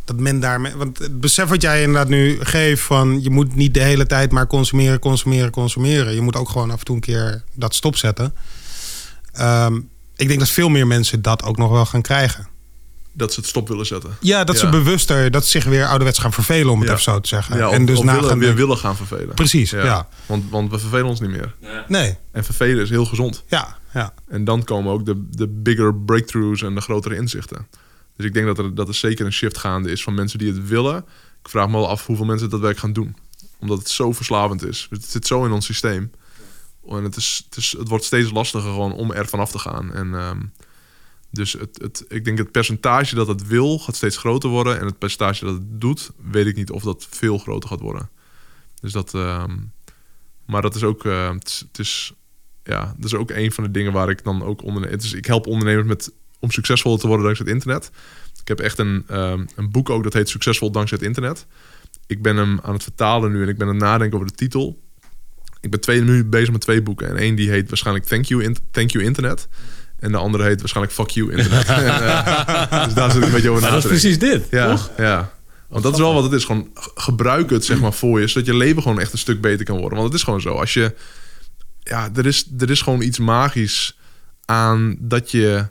Dat 0.06 0.18
men 0.20 0.40
daarmee. 0.40 0.74
Want 0.74 0.98
het 0.98 1.20
besef 1.20 1.48
wat 1.48 1.62
jij 1.62 1.80
inderdaad 1.82 2.08
nu 2.08 2.38
geeft 2.40 2.82
van 2.82 3.22
je 3.22 3.30
moet 3.30 3.54
niet 3.54 3.74
de 3.74 3.80
hele 3.82 4.06
tijd 4.06 4.32
maar 4.32 4.46
consumeren, 4.46 4.98
consumeren, 4.98 5.50
consumeren. 5.50 6.14
Je 6.14 6.20
moet 6.20 6.36
ook 6.36 6.48
gewoon 6.48 6.70
af 6.70 6.78
en 6.78 6.84
toe 6.84 6.94
een 6.94 7.00
keer 7.00 7.42
dat 7.54 7.74
stopzetten. 7.74 8.34
Ehm, 9.32 9.76
ik 10.16 10.28
denk 10.28 10.38
dat 10.38 10.48
veel 10.48 10.68
meer 10.68 10.86
mensen 10.86 11.22
dat 11.22 11.42
ook 11.42 11.56
nog 11.56 11.70
wel 11.70 11.86
gaan 11.86 12.02
krijgen. 12.02 12.48
Dat 13.12 13.32
ze 13.32 13.40
het 13.40 13.48
stop 13.48 13.68
willen 13.68 13.86
zetten. 13.86 14.16
Ja, 14.20 14.44
dat 14.44 14.58
ze 14.58 14.68
bewuster, 14.68 15.30
dat 15.30 15.44
ze 15.44 15.50
zich 15.50 15.64
weer 15.64 15.86
ouderwets 15.86 16.18
gaan 16.18 16.32
vervelen, 16.32 16.72
om 16.72 16.78
het 16.78 16.88
Ja. 16.88 16.92
even 16.92 17.04
zo 17.12 17.20
te 17.20 17.28
zeggen. 17.28 17.56
Ja, 17.56 17.68
of, 17.68 17.74
en 17.74 17.86
dus 17.86 18.00
na 18.00 18.12
willen, 18.14 18.28
gaan 18.28 18.38
weer 18.38 18.54
willen 18.54 18.78
gaan 18.78 18.96
vervelen. 18.96 19.34
Precies, 19.34 19.70
ja. 19.70 20.08
Want, 20.26 20.44
want 20.50 20.70
we 20.70 20.78
vervelen 20.78 21.06
ons 21.06 21.20
niet 21.20 21.30
meer. 21.30 21.54
Nee, 21.88 22.16
En 22.32 22.44
vervelen 22.44 22.82
is 22.82 22.90
heel 22.90 23.04
gezond. 23.04 23.44
ja, 23.48 23.76
ja. 23.94 24.12
En 24.28 24.44
dan 24.44 24.64
komen 24.64 24.92
ook 24.92 25.04
de, 25.06 25.26
de 25.30 25.46
bigger 25.48 25.94
breakthroughs 25.94 26.62
en 26.62 26.74
de 26.74 26.80
grotere 26.80 27.16
inzichten. 27.16 27.66
Dus 28.16 28.26
ik 28.26 28.34
denk 28.34 28.46
dat 28.46 28.58
er, 28.58 28.74
dat 28.74 28.88
er 28.88 28.94
zeker 28.94 29.26
een 29.26 29.32
shift 29.32 29.58
gaande 29.58 29.90
is 29.90 30.02
van 30.02 30.14
mensen 30.14 30.38
die 30.38 30.52
het 30.52 30.68
willen. 30.68 30.96
Ik 31.42 31.48
vraag 31.48 31.66
me 31.66 31.72
wel 31.72 31.88
af 31.88 32.06
hoeveel 32.06 32.24
mensen 32.24 32.50
dat 32.50 32.60
werk 32.60 32.78
gaan 32.78 32.92
doen. 32.92 33.16
Omdat 33.58 33.78
het 33.78 33.88
zo 33.90 34.12
verslavend 34.12 34.64
is. 34.64 34.86
Het 34.90 35.04
zit 35.04 35.26
zo 35.26 35.44
in 35.44 35.52
ons 35.52 35.66
systeem. 35.66 36.10
En 36.88 37.04
het, 37.04 37.16
is, 37.16 37.46
het, 37.50 37.88
wordt 37.88 38.04
steeds 38.04 38.30
lastiger 38.30 38.70
gewoon 38.70 38.92
om 38.92 39.12
er 39.12 39.26
vanaf 39.26 39.50
te 39.50 39.58
gaan. 39.58 39.92
En 39.92 40.14
ehm, 40.14 40.40
dus 41.30 41.52
het, 41.52 41.78
het, 41.82 42.04
ik 42.08 42.24
denk 42.24 42.38
het 42.38 42.50
percentage 42.50 43.14
dat 43.14 43.26
het 43.26 43.46
wil 43.46 43.78
gaat 43.78 43.96
steeds 43.96 44.16
groter 44.16 44.50
worden. 44.50 44.78
En 44.80 44.86
het 44.86 44.98
percentage 44.98 45.44
dat 45.44 45.54
het 45.54 45.80
doet, 45.80 46.10
weet 46.30 46.46
ik 46.46 46.56
niet 46.56 46.70
of 46.70 46.82
dat 46.82 47.06
veel 47.10 47.38
groter 47.38 47.68
gaat 47.68 47.80
worden. 47.80 48.08
Dus 48.80 48.92
dat... 48.92 49.14
ehm, 49.14 49.56
maar 50.46 50.62
dat 50.62 50.74
is 50.74 50.82
ook... 50.82 51.04
eh, 51.04 51.30
het, 51.32 51.68
is- 51.78 52.12
ja, 52.64 52.94
dat 52.96 53.04
is 53.04 53.14
ook 53.14 53.30
een 53.30 53.52
van 53.52 53.64
de 53.64 53.70
dingen 53.70 53.92
waar 53.92 54.10
ik 54.10 54.24
dan 54.24 54.42
ook 54.42 54.62
onderne- 54.62 54.90
het 54.90 55.02
is 55.02 55.12
Ik 55.12 55.24
help 55.26 55.46
ondernemers 55.46 55.86
met 55.86 56.12
om 56.40 56.50
succesvol 56.50 56.96
te 56.96 57.06
worden 57.06 57.24
dankzij 57.24 57.46
het 57.46 57.54
internet. 57.54 57.90
Ik 58.40 58.48
heb 58.48 58.60
echt 58.60 58.78
een, 58.78 59.04
ehm, 59.08 59.44
een 59.56 59.70
boek 59.70 59.90
ook 59.90 60.02
dat 60.02 60.12
heet 60.12 60.28
Succesvol 60.28 60.70
dankzij 60.70 60.96
het 60.98 61.06
internet. 61.06 61.46
Ik 62.06 62.22
ben 62.22 62.36
hem 62.36 62.60
aan 62.62 62.72
het 62.74 62.82
vertalen 62.82 63.32
nu 63.32 63.42
en 63.42 63.48
ik 63.48 63.58
ben 63.58 63.66
aan 63.68 63.74
het 63.74 63.82
nadenken 63.82 64.16
over 64.18 64.30
de 64.30 64.36
titel. 64.36 64.82
Ik 65.60 65.70
ben 65.70 65.80
twee 65.80 66.02
minuten 66.02 66.30
bezig 66.30 66.52
met 66.52 66.60
twee 66.60 66.82
boeken. 66.82 67.08
En 67.08 67.16
één 67.16 67.34
die 67.34 67.50
heet 67.50 67.68
waarschijnlijk 67.68 68.06
Thank 68.06 68.24
You, 68.24 68.42
In- 68.42 68.56
Thank 68.70 68.90
you 68.90 69.04
Internet. 69.04 69.48
En 69.98 70.12
de 70.12 70.18
andere 70.18 70.44
heet 70.44 70.58
waarschijnlijk 70.60 70.94
Fuck 70.96 71.08
You 71.10 71.30
Internet. 71.36 71.66
En, 71.68 71.84
eh, 71.86 72.84
dus 72.84 72.94
daar 72.94 73.10
zit 73.10 73.20
ik 73.20 73.26
een 73.26 73.34
beetje 73.34 73.50
over 73.50 73.70
dat 73.70 73.78
is 73.78 73.84
precies 73.86 74.18
dit, 74.18 74.46
Ja, 74.50 74.70
toch? 74.70 74.90
ja. 74.96 75.34
Want 75.68 75.82
dat 75.82 75.92
is 75.92 75.98
wel 75.98 76.14
wat 76.14 76.22
het 76.22 76.32
is. 76.32 76.44
Gewoon 76.44 76.68
gebruik 76.94 77.50
het 77.50 77.64
zeg 77.64 77.80
maar 77.80 77.92
voor 77.92 78.20
je, 78.20 78.26
zodat 78.28 78.46
je 78.46 78.56
leven 78.56 78.82
gewoon 78.82 79.00
echt 79.00 79.12
een 79.12 79.18
stuk 79.18 79.40
beter 79.40 79.64
kan 79.64 79.78
worden. 79.78 79.98
Want 79.98 80.04
het 80.10 80.18
is 80.18 80.24
gewoon 80.24 80.40
zo. 80.40 80.54
Als 80.54 80.74
je, 80.74 80.94
ja, 81.82 82.08
er 82.14 82.26
is, 82.26 82.50
er 82.58 82.70
is 82.70 82.80
gewoon 82.82 83.02
iets 83.02 83.18
magisch 83.18 83.98
aan 84.44 84.96
dat 85.00 85.30
je, 85.30 85.68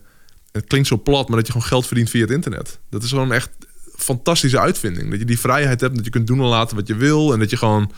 het 0.56 0.68
klinkt 0.68 0.88
zo 0.88 0.98
plat, 0.98 1.28
maar 1.28 1.38
dat 1.38 1.46
je 1.46 1.52
gewoon 1.52 1.68
geld 1.68 1.88
verdient 1.88 2.10
via 2.10 2.22
het 2.22 2.32
internet. 2.32 2.80
Dat 2.90 3.04
is 3.04 3.10
gewoon 3.10 3.34
echt 3.34 3.50
fantastische 3.96 4.60
uitvinding. 4.60 5.10
Dat 5.10 5.20
je 5.20 5.26
die 5.26 5.40
vrijheid 5.40 5.82
hebt, 5.82 5.96
dat 5.96 6.06
je 6.06 6.12
kunt 6.12 6.28
doen 6.28 6.40
en 6.40 6.46
laten 6.46 6.76
wat 6.76 6.88
je 6.88 6.96
wil. 6.96 7.34
En 7.34 7.40
dat 7.40 7.50
je 7.50 7.58
gewoon 7.58 7.92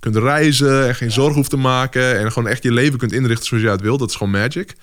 kunt 0.00 0.16
reizen 0.16 0.86
en 0.88 0.94
geen 0.94 1.12
zorg 1.12 1.34
hoeft 1.34 1.50
te 1.50 1.56
maken. 1.56 2.18
En 2.18 2.32
gewoon 2.32 2.48
echt 2.48 2.62
je 2.62 2.72
leven 2.72 2.98
kunt 2.98 3.12
inrichten 3.12 3.46
zoals 3.46 3.62
je 3.62 3.68
het 3.68 3.80
wil. 3.80 3.98
Dat 3.98 4.08
is 4.08 4.16
gewoon 4.16 4.32
magic. 4.32 4.74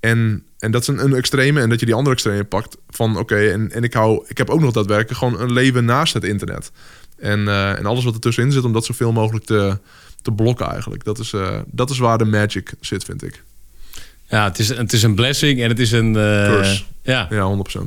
En, 0.00 0.42
en 0.58 0.70
dat 0.70 0.82
is 0.82 0.88
een, 0.88 1.04
een 1.04 1.14
extreme. 1.14 1.60
En 1.60 1.68
dat 1.68 1.80
je 1.80 1.86
die 1.86 1.94
andere 1.94 2.14
extreme 2.14 2.44
pakt 2.44 2.76
van 2.88 3.18
oké, 3.18 3.50
en, 3.50 3.72
en 3.72 3.82
ik 3.82 3.92
hou, 3.92 4.24
ik 4.26 4.38
heb 4.38 4.50
ook 4.50 4.60
nog 4.60 4.72
daadwerkelijk 4.72 5.18
gewoon 5.18 5.40
een 5.40 5.52
leven 5.52 5.84
naast 5.84 6.14
het 6.14 6.24
internet. 6.24 6.70
En, 7.16 7.48
eh, 7.48 7.78
en 7.78 7.86
alles 7.86 8.04
wat 8.04 8.14
er 8.14 8.20
tussenin 8.20 8.52
zit, 8.52 8.64
om 8.64 8.72
dat 8.72 8.84
zoveel 8.84 9.12
mogelijk 9.12 9.44
te, 9.44 9.78
te 10.22 10.32
blokken 10.32 10.66
eigenlijk. 10.66 11.04
Dat 11.04 11.18
is, 11.18 11.32
eh, 11.32 11.58
dat 11.66 11.90
is 11.90 11.98
waar 11.98 12.18
de 12.18 12.24
magic 12.24 12.72
zit, 12.80 13.04
vind 13.04 13.22
ik. 13.22 13.42
Ja, 14.28 14.44
het 14.44 14.58
is, 14.58 14.68
het 14.68 14.92
is 14.92 15.02
een 15.02 15.14
blessing 15.14 15.62
en 15.62 15.68
het 15.68 15.78
is 15.78 15.92
een... 15.92 16.16
eh, 16.16 16.44
Curse. 16.44 16.82
Ja. 17.02 17.26
Ja, 17.30 17.56
100%. 17.78 17.80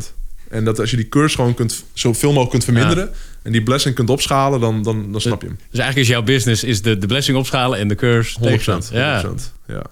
En 0.50 0.64
dat 0.66 0.80
als 0.80 0.90
je 0.92 0.96
die 0.98 1.10
curse 1.10 1.36
gewoon 1.36 1.54
kunt, 1.54 1.84
zoveel 1.94 2.30
mogelijk 2.30 2.52
kunt 2.52 2.64
verminderen... 2.64 3.10
en 3.42 3.52
die 3.52 3.64
blessing 3.64 3.96
kunt 3.96 4.10
opschalen, 4.10 4.60
dan, 4.60 4.84
dan, 4.84 5.12
dan 5.12 5.22
snap 5.22 5.42
je 5.42 5.48
hem. 5.48 5.58
Dus 5.70 5.80
eigenlijk 5.80 6.10
is 6.10 6.14
jouw 6.16 6.24
business 6.24 6.64
is 6.64 6.82
de, 6.82 6.98
de 6.98 7.08
blessing 7.08 7.38
opschalen 7.38 7.80
en 7.80 7.88
de 7.88 7.96
curse 7.96 8.40
100%. 8.40 8.42
tegenstaan. 8.44 8.82
100%. 8.92 8.96
Ja. 8.98 9.24
Ja. 9.68 9.86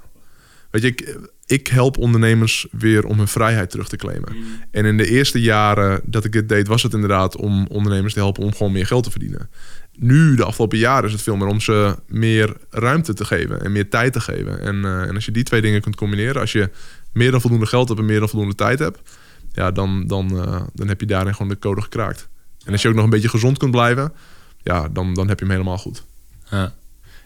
Weet 0.72 0.82
je, 0.82 0.88
ik, 0.88 1.18
ik 1.45 1.68
help 1.68 1.97
ondernemers 1.97 2.68
weer 2.72 3.06
om 3.06 3.18
hun 3.18 3.28
vrijheid 3.28 3.70
terug 3.70 3.89
te 3.89 3.95
claimen. 3.95 4.36
En 4.72 4.86
in 4.86 4.97
de 4.97 5.10
eerste 5.10 5.41
jaren 5.41 6.02
dat 6.04 6.26
ik 6.26 6.32
dit 6.32 6.50
deed, 6.50 6.68
was 6.68 6.84
het 6.84 6.93
inderdaad 6.93 7.36
om 7.38 7.68
ondernemers 7.68 8.14
te 8.14 8.20
helpen 8.20 8.43
om 8.43 8.54
gewoon 8.56 8.72
meer 8.72 8.86
geld 8.86 9.04
te 9.04 9.12
verdienen. 9.12 9.50
Nu, 10.02 10.36
de 10.36 10.43
afgelopen 10.43 10.78
jaren, 10.78 11.06
is 11.06 11.12
het 11.12 11.22
veel 11.22 11.36
meer 11.36 11.47
om 11.47 11.62
ze 11.62 11.95
meer 12.08 12.56
ruimte 12.70 13.14
te 13.14 13.26
geven 13.26 13.62
en 13.62 13.72
meer 13.72 13.89
tijd 13.89 14.14
te 14.14 14.20
geven. 14.20 14.62
En, 14.62 14.86
eh, 14.86 15.02
en 15.02 15.16
als 15.16 15.26
je 15.26 15.32
die 15.32 15.43
twee 15.43 15.62
dingen 15.62 15.82
kunt 15.82 15.95
combineren, 15.95 16.41
als 16.41 16.52
je 16.52 16.70
meer 17.14 17.32
dan 17.32 17.41
voldoende 17.41 17.66
geld 17.66 17.88
hebt 17.88 18.00
en 18.00 18.06
meer 18.06 18.20
dan 18.20 18.30
voldoende 18.30 18.56
tijd 18.56 18.80
hebt, 18.80 19.00
ja, 19.52 19.72
dan, 19.72 20.08
dan, 20.08 20.41
eh, 20.43 20.62
dan 20.74 20.88
heb 20.88 21.00
je 21.00 21.06
daarin 21.06 21.34
gewoon 21.34 21.50
de 21.50 21.60
code 21.60 21.82
gekraakt. 21.82 22.28
En 22.66 22.72
als 22.72 22.82
je 22.82 22.88
ook 22.88 22.95
nog 22.95 23.04
een 23.04 23.10
beetje 23.10 23.30
gezond 23.30 23.58
kunt 23.58 23.72
blijven, 23.72 24.14
ja, 24.64 24.88
dan, 24.89 25.14
dan 25.14 25.28
heb 25.28 25.39
je 25.39 25.45
hem 25.45 25.54
helemaal 25.54 25.78
goed. 25.78 26.04
Ja. 26.50 26.74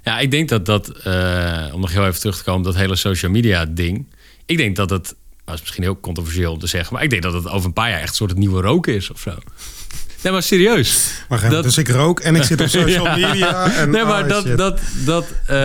ja, 0.03 0.19
ik 0.19 0.31
denk 0.31 0.49
dat 0.49 0.65
dat, 0.65 0.89
eh, 0.89 1.69
om 1.73 1.81
nog 1.81 1.91
heel 1.91 2.05
even 2.05 2.19
terug 2.19 2.37
te 2.37 2.43
komen, 2.43 2.63
dat 2.63 2.75
hele 2.75 2.95
social 2.95 3.31
media 3.31 3.65
ding. 3.65 4.07
Ik 4.45 4.57
denk 4.57 4.75
dat 4.75 4.89
het, 4.89 5.15
dat 5.45 5.55
is 5.55 5.61
misschien 5.61 5.83
heel 5.83 5.99
controversieel 5.99 6.51
om 6.51 6.59
te 6.59 6.67
zeggen, 6.67 6.93
maar 6.93 7.03
ik 7.03 7.09
denk 7.09 7.21
dat 7.21 7.33
het 7.33 7.47
over 7.47 7.65
een 7.65 7.73
paar 7.73 7.89
jaar 7.89 7.99
echt 7.99 8.09
een 8.09 8.15
soort 8.15 8.37
nieuwe 8.37 8.61
roken 8.61 8.95
is 8.95 9.11
of 9.11 9.19
zo. 9.19 9.37
Nee, 10.23 10.31
maar 10.33 10.43
serieus. 10.43 11.11
Wacht 11.27 11.41
even, 11.43 11.53
Dat- 11.55 11.63
Dus 11.63 11.77
ik 11.77 11.87
rook 11.87 12.19
en 12.19 12.35
ik 12.35 12.43
zit 12.43 12.61
op 12.61 12.67
social 12.79 13.05
Ja. 13.17 13.27
media. 13.27 13.71
En, 13.75 13.89
nee, 13.89 14.03
maar 14.03 14.23
oh, 14.23 14.29
dat, 14.29 14.57
dat, 14.57 14.79
dat, 15.05 15.25
eh, 15.47 15.55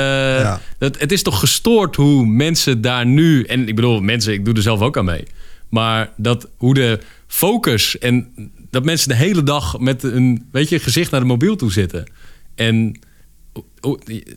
Ja. 0.41 0.61
dat, 0.79 0.99
het 0.99 1.13
is 1.13 1.23
toch 1.23 1.39
gestoord 1.41 1.97
hoe 1.97 2.27
mensen 2.27 2.81
daar 2.81 3.07
nu... 3.07 3.43
En 3.45 3.69
ik 3.69 3.75
bedoel, 3.75 4.01
mensen, 4.01 4.33
ik 4.33 4.45
doe 4.45 4.55
er 4.55 4.63
zelf 4.63 4.81
ook 4.81 4.97
aan 4.97 5.05
mee. 5.05 5.25
Maar 5.69 6.11
dat 6.17 6.49
hoe 6.57 6.75
de 6.75 6.99
focus 7.27 7.99
en 7.99 8.33
dat 8.71 8.85
mensen 8.85 9.09
de 9.09 9.15
hele 9.15 9.43
dag 9.43 9.79
met 9.79 10.03
een 10.03 10.49
weet 10.53 10.69
je, 10.69 10.79
gezicht 10.79 11.11
naar 11.11 11.21
de 11.21 11.27
mobiel 11.27 11.57
toe 11.57 11.73
zitten. 11.73 12.07
En 12.55 12.99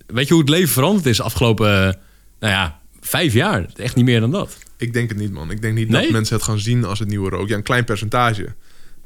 weet 0.07 0.27
je 0.27 0.33
hoe 0.33 0.39
het 0.41 0.49
leven 0.49 0.69
veranderd 0.69 1.05
is 1.05 1.17
de 1.17 1.23
afgelopen, 1.23 1.67
eh, 1.67 1.93
nou 2.39 2.53
ja, 2.53 2.79
vijf 3.01 3.33
jaar? 3.33 3.65
Echt 3.75 3.95
niet 3.95 4.05
meer 4.05 4.19
dan 4.19 4.31
dat. 4.31 4.57
Ik 4.77 4.93
denk 4.93 5.09
het 5.09 5.17
niet, 5.17 5.31
man. 5.31 5.51
Ik 5.51 5.61
denk 5.61 5.75
niet 5.75 5.89
Nee? 5.89 6.01
dat 6.01 6.11
mensen 6.11 6.35
het 6.35 6.43
gaan 6.45 6.59
zien 6.59 6.85
als 6.85 6.99
het 6.99 7.07
nieuwe 7.07 7.29
rook. 7.29 7.47
Ja, 7.49 7.55
een 7.55 7.63
klein 7.63 7.83
percentage. 7.83 8.53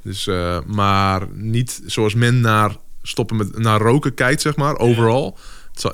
Dus, 0.06 0.28
eh, 0.28 0.58
maar 0.66 1.22
niet 1.34 1.82
zoals 1.86 2.14
men 2.14 2.40
naar 2.40 2.76
stoppen 3.02 3.38
met 3.38 3.58
naar 3.58 3.80
roken 3.82 4.14
kijkt, 4.14 4.42
zeg 4.42 4.56
maar, 4.56 4.78
overal. 4.78 5.38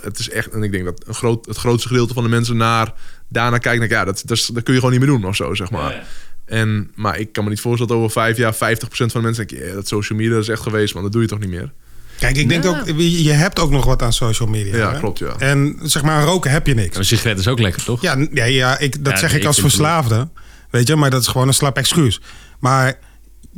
Het, 0.01 0.19
is 0.19 0.29
echt, 0.29 0.49
en 0.49 0.63
ik 0.63 0.71
denk 0.71 0.85
dat 0.85 1.03
een 1.07 1.13
groot, 1.13 1.45
het 1.45 1.57
grootste 1.57 1.87
gedeelte 1.87 2.13
van 2.13 2.23
de 2.23 2.29
mensen 2.29 2.57
naar 2.57 2.93
daarna 3.27 3.57
kijkt, 3.57 3.79
denk 3.79 3.91
ik, 3.91 3.97
ja, 3.97 4.05
dat, 4.05 4.21
dat, 4.25 4.37
is- 4.37 4.45
dat 4.45 4.63
kun 4.63 4.73
je 4.73 4.79
gewoon 4.79 4.95
niet 4.97 5.05
meer 5.07 5.15
doen 5.17 5.25
of 5.25 5.35
zo, 5.35 5.53
zeg 5.53 5.71
maar. 5.71 5.91
Ja, 5.91 5.97
ja. 5.97 6.03
En, 6.45 6.91
maar 6.95 7.19
ik 7.19 7.31
kan 7.33 7.43
me 7.43 7.49
niet 7.49 7.59
voorstellen 7.61 7.93
dat 7.93 8.01
over 8.03 8.21
vijf 8.21 8.37
jaar 8.37 8.53
50% 8.53 8.57
van 8.89 9.07
de 9.11 9.21
mensen 9.21 9.47
denken, 9.47 9.67
ja, 9.67 9.73
dat 9.73 9.87
social 9.87 10.17
media 10.19 10.37
is 10.37 10.47
echt 10.47 10.61
geweest, 10.61 10.93
man, 10.93 11.03
dat 11.03 11.11
doe 11.11 11.21
je 11.21 11.27
toch 11.27 11.39
niet 11.39 11.49
meer. 11.49 11.71
Kijk, 12.19 12.37
ik 12.37 12.49
denk 12.49 12.63
Ja. 12.63 12.69
ook, 12.69 12.85
je 12.87 13.23
je 13.23 13.31
hebt 13.31 13.59
ook 13.59 13.71
nog 13.71 13.85
wat 13.85 14.01
aan 14.01 14.13
social 14.13 14.49
media. 14.49 14.75
Ja, 14.77 14.91
hè? 14.93 14.99
klopt, 14.99 15.19
ja. 15.19 15.35
En 15.37 15.79
zeg 15.81 16.03
maar, 16.03 16.23
roken 16.23 16.51
heb 16.51 16.67
je 16.67 16.73
niks. 16.73 16.97
Een 16.97 17.05
sigaret 17.05 17.39
is 17.39 17.47
ook 17.47 17.59
lekker, 17.59 17.83
toch? 17.83 18.01
Ja, 18.01 18.27
ja, 18.33 18.43
ja 18.45 18.79
ik, 18.79 19.03
dat 19.03 19.13
Ja, 19.13 19.19
zeg 19.19 19.31
nee, 19.31 19.39
ik 19.39 19.45
als 19.45 19.55
ik 19.55 19.61
verslaafde. 19.63 20.27
Weet 20.69 20.87
je, 20.87 20.95
maar 20.95 21.09
dat 21.09 21.21
is 21.21 21.27
gewoon 21.27 21.47
een 21.47 21.53
slap 21.53 21.77
excuus. 21.77 22.21
Maar 22.59 22.99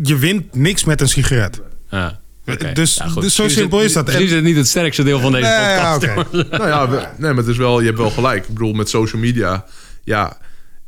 je 0.02 0.18
wint 0.18 0.56
niks 0.56 0.84
met 0.84 1.02
een 1.02 1.10
sigaret. 1.10 1.62
Ja, 1.90 2.20
oké. 2.48 2.72
Dus- 2.74 2.96
Ja, 2.96 3.08
goed. 3.08 3.22
dus 3.22 3.36
zo 3.36 3.44
is 3.44 3.54
simpel 3.54 3.78
het- 3.78 3.88
is 3.88 3.94
dat. 3.94 4.06
Misschien 4.06 4.26
is 4.26 4.32
het 4.32 4.44
niet 4.44 4.56
het 4.56 4.68
sterkste 4.68 5.04
deel 5.04 5.20
van 5.20 5.32
deze 5.32 5.44
Nee, 5.48 5.54
ja, 5.54 5.98
podcast. 5.98 6.32
nou 6.52 6.68
ja, 6.68 6.90
we- 6.90 6.98
nee, 7.18 7.30
maar 7.34 7.38
het 7.44 7.48
is 7.48 7.58
wel, 7.58 7.80
je 7.80 7.86
hebt 7.86 7.98
wel 7.98 8.10
gelijk. 8.12 8.42
Ik 8.48 8.54
bedoel, 8.54 8.74
met 8.74 8.90
social 8.90 9.22
media, 9.22 9.66
ja, 10.04 10.38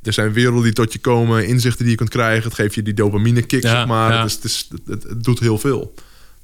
er 0.03 0.14
zijn 0.14 0.34
werelden 0.34 0.64
die 0.64 0.74
tot 0.74 0.93
je 0.93 0.99
komen, 0.99 1.47
inzichten 1.47 1.82
die 1.82 1.91
je 1.91 1.97
kunt 1.97 2.10
krijgen. 2.10 2.43
Het 2.43 2.53
geeft 2.53 2.76
je 2.76 2.82
die 2.82 2.93
dopamine 2.93 3.41
kick, 3.41 3.64
Ja, 3.64 3.70
zeg 3.70 3.86
maar. 3.88 4.12
ja. 4.12 4.22
Het, 4.22 4.28
is, 4.30 4.36
het, 4.36 4.43
is, 4.45 4.70
het, 4.86 5.03
het 5.03 5.24
doet 5.24 5.39
heel 5.39 5.58
veel. 5.58 5.93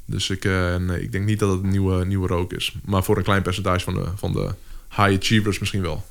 Dus 0.05 0.29
ik, 0.29 0.45
eh, 0.45 0.75
nee, 0.75 1.01
ik 1.01 1.11
denk 1.11 1.25
niet 1.25 1.39
dat 1.39 1.51
het 1.51 1.63
een 1.63 1.69
nieuwe, 1.69 2.05
nieuwe 2.05 2.27
rook 2.27 2.53
is. 2.53 2.73
Maar 2.85 3.03
voor 3.03 3.17
een 3.17 3.23
klein 3.23 3.41
percentage 3.41 3.83
van 3.83 3.93
de, 3.93 4.05
van 4.15 4.33
de 4.33 4.49
high 4.89 5.17
achievers 5.19 5.59
misschien 5.59 5.81
wel. 5.81 6.05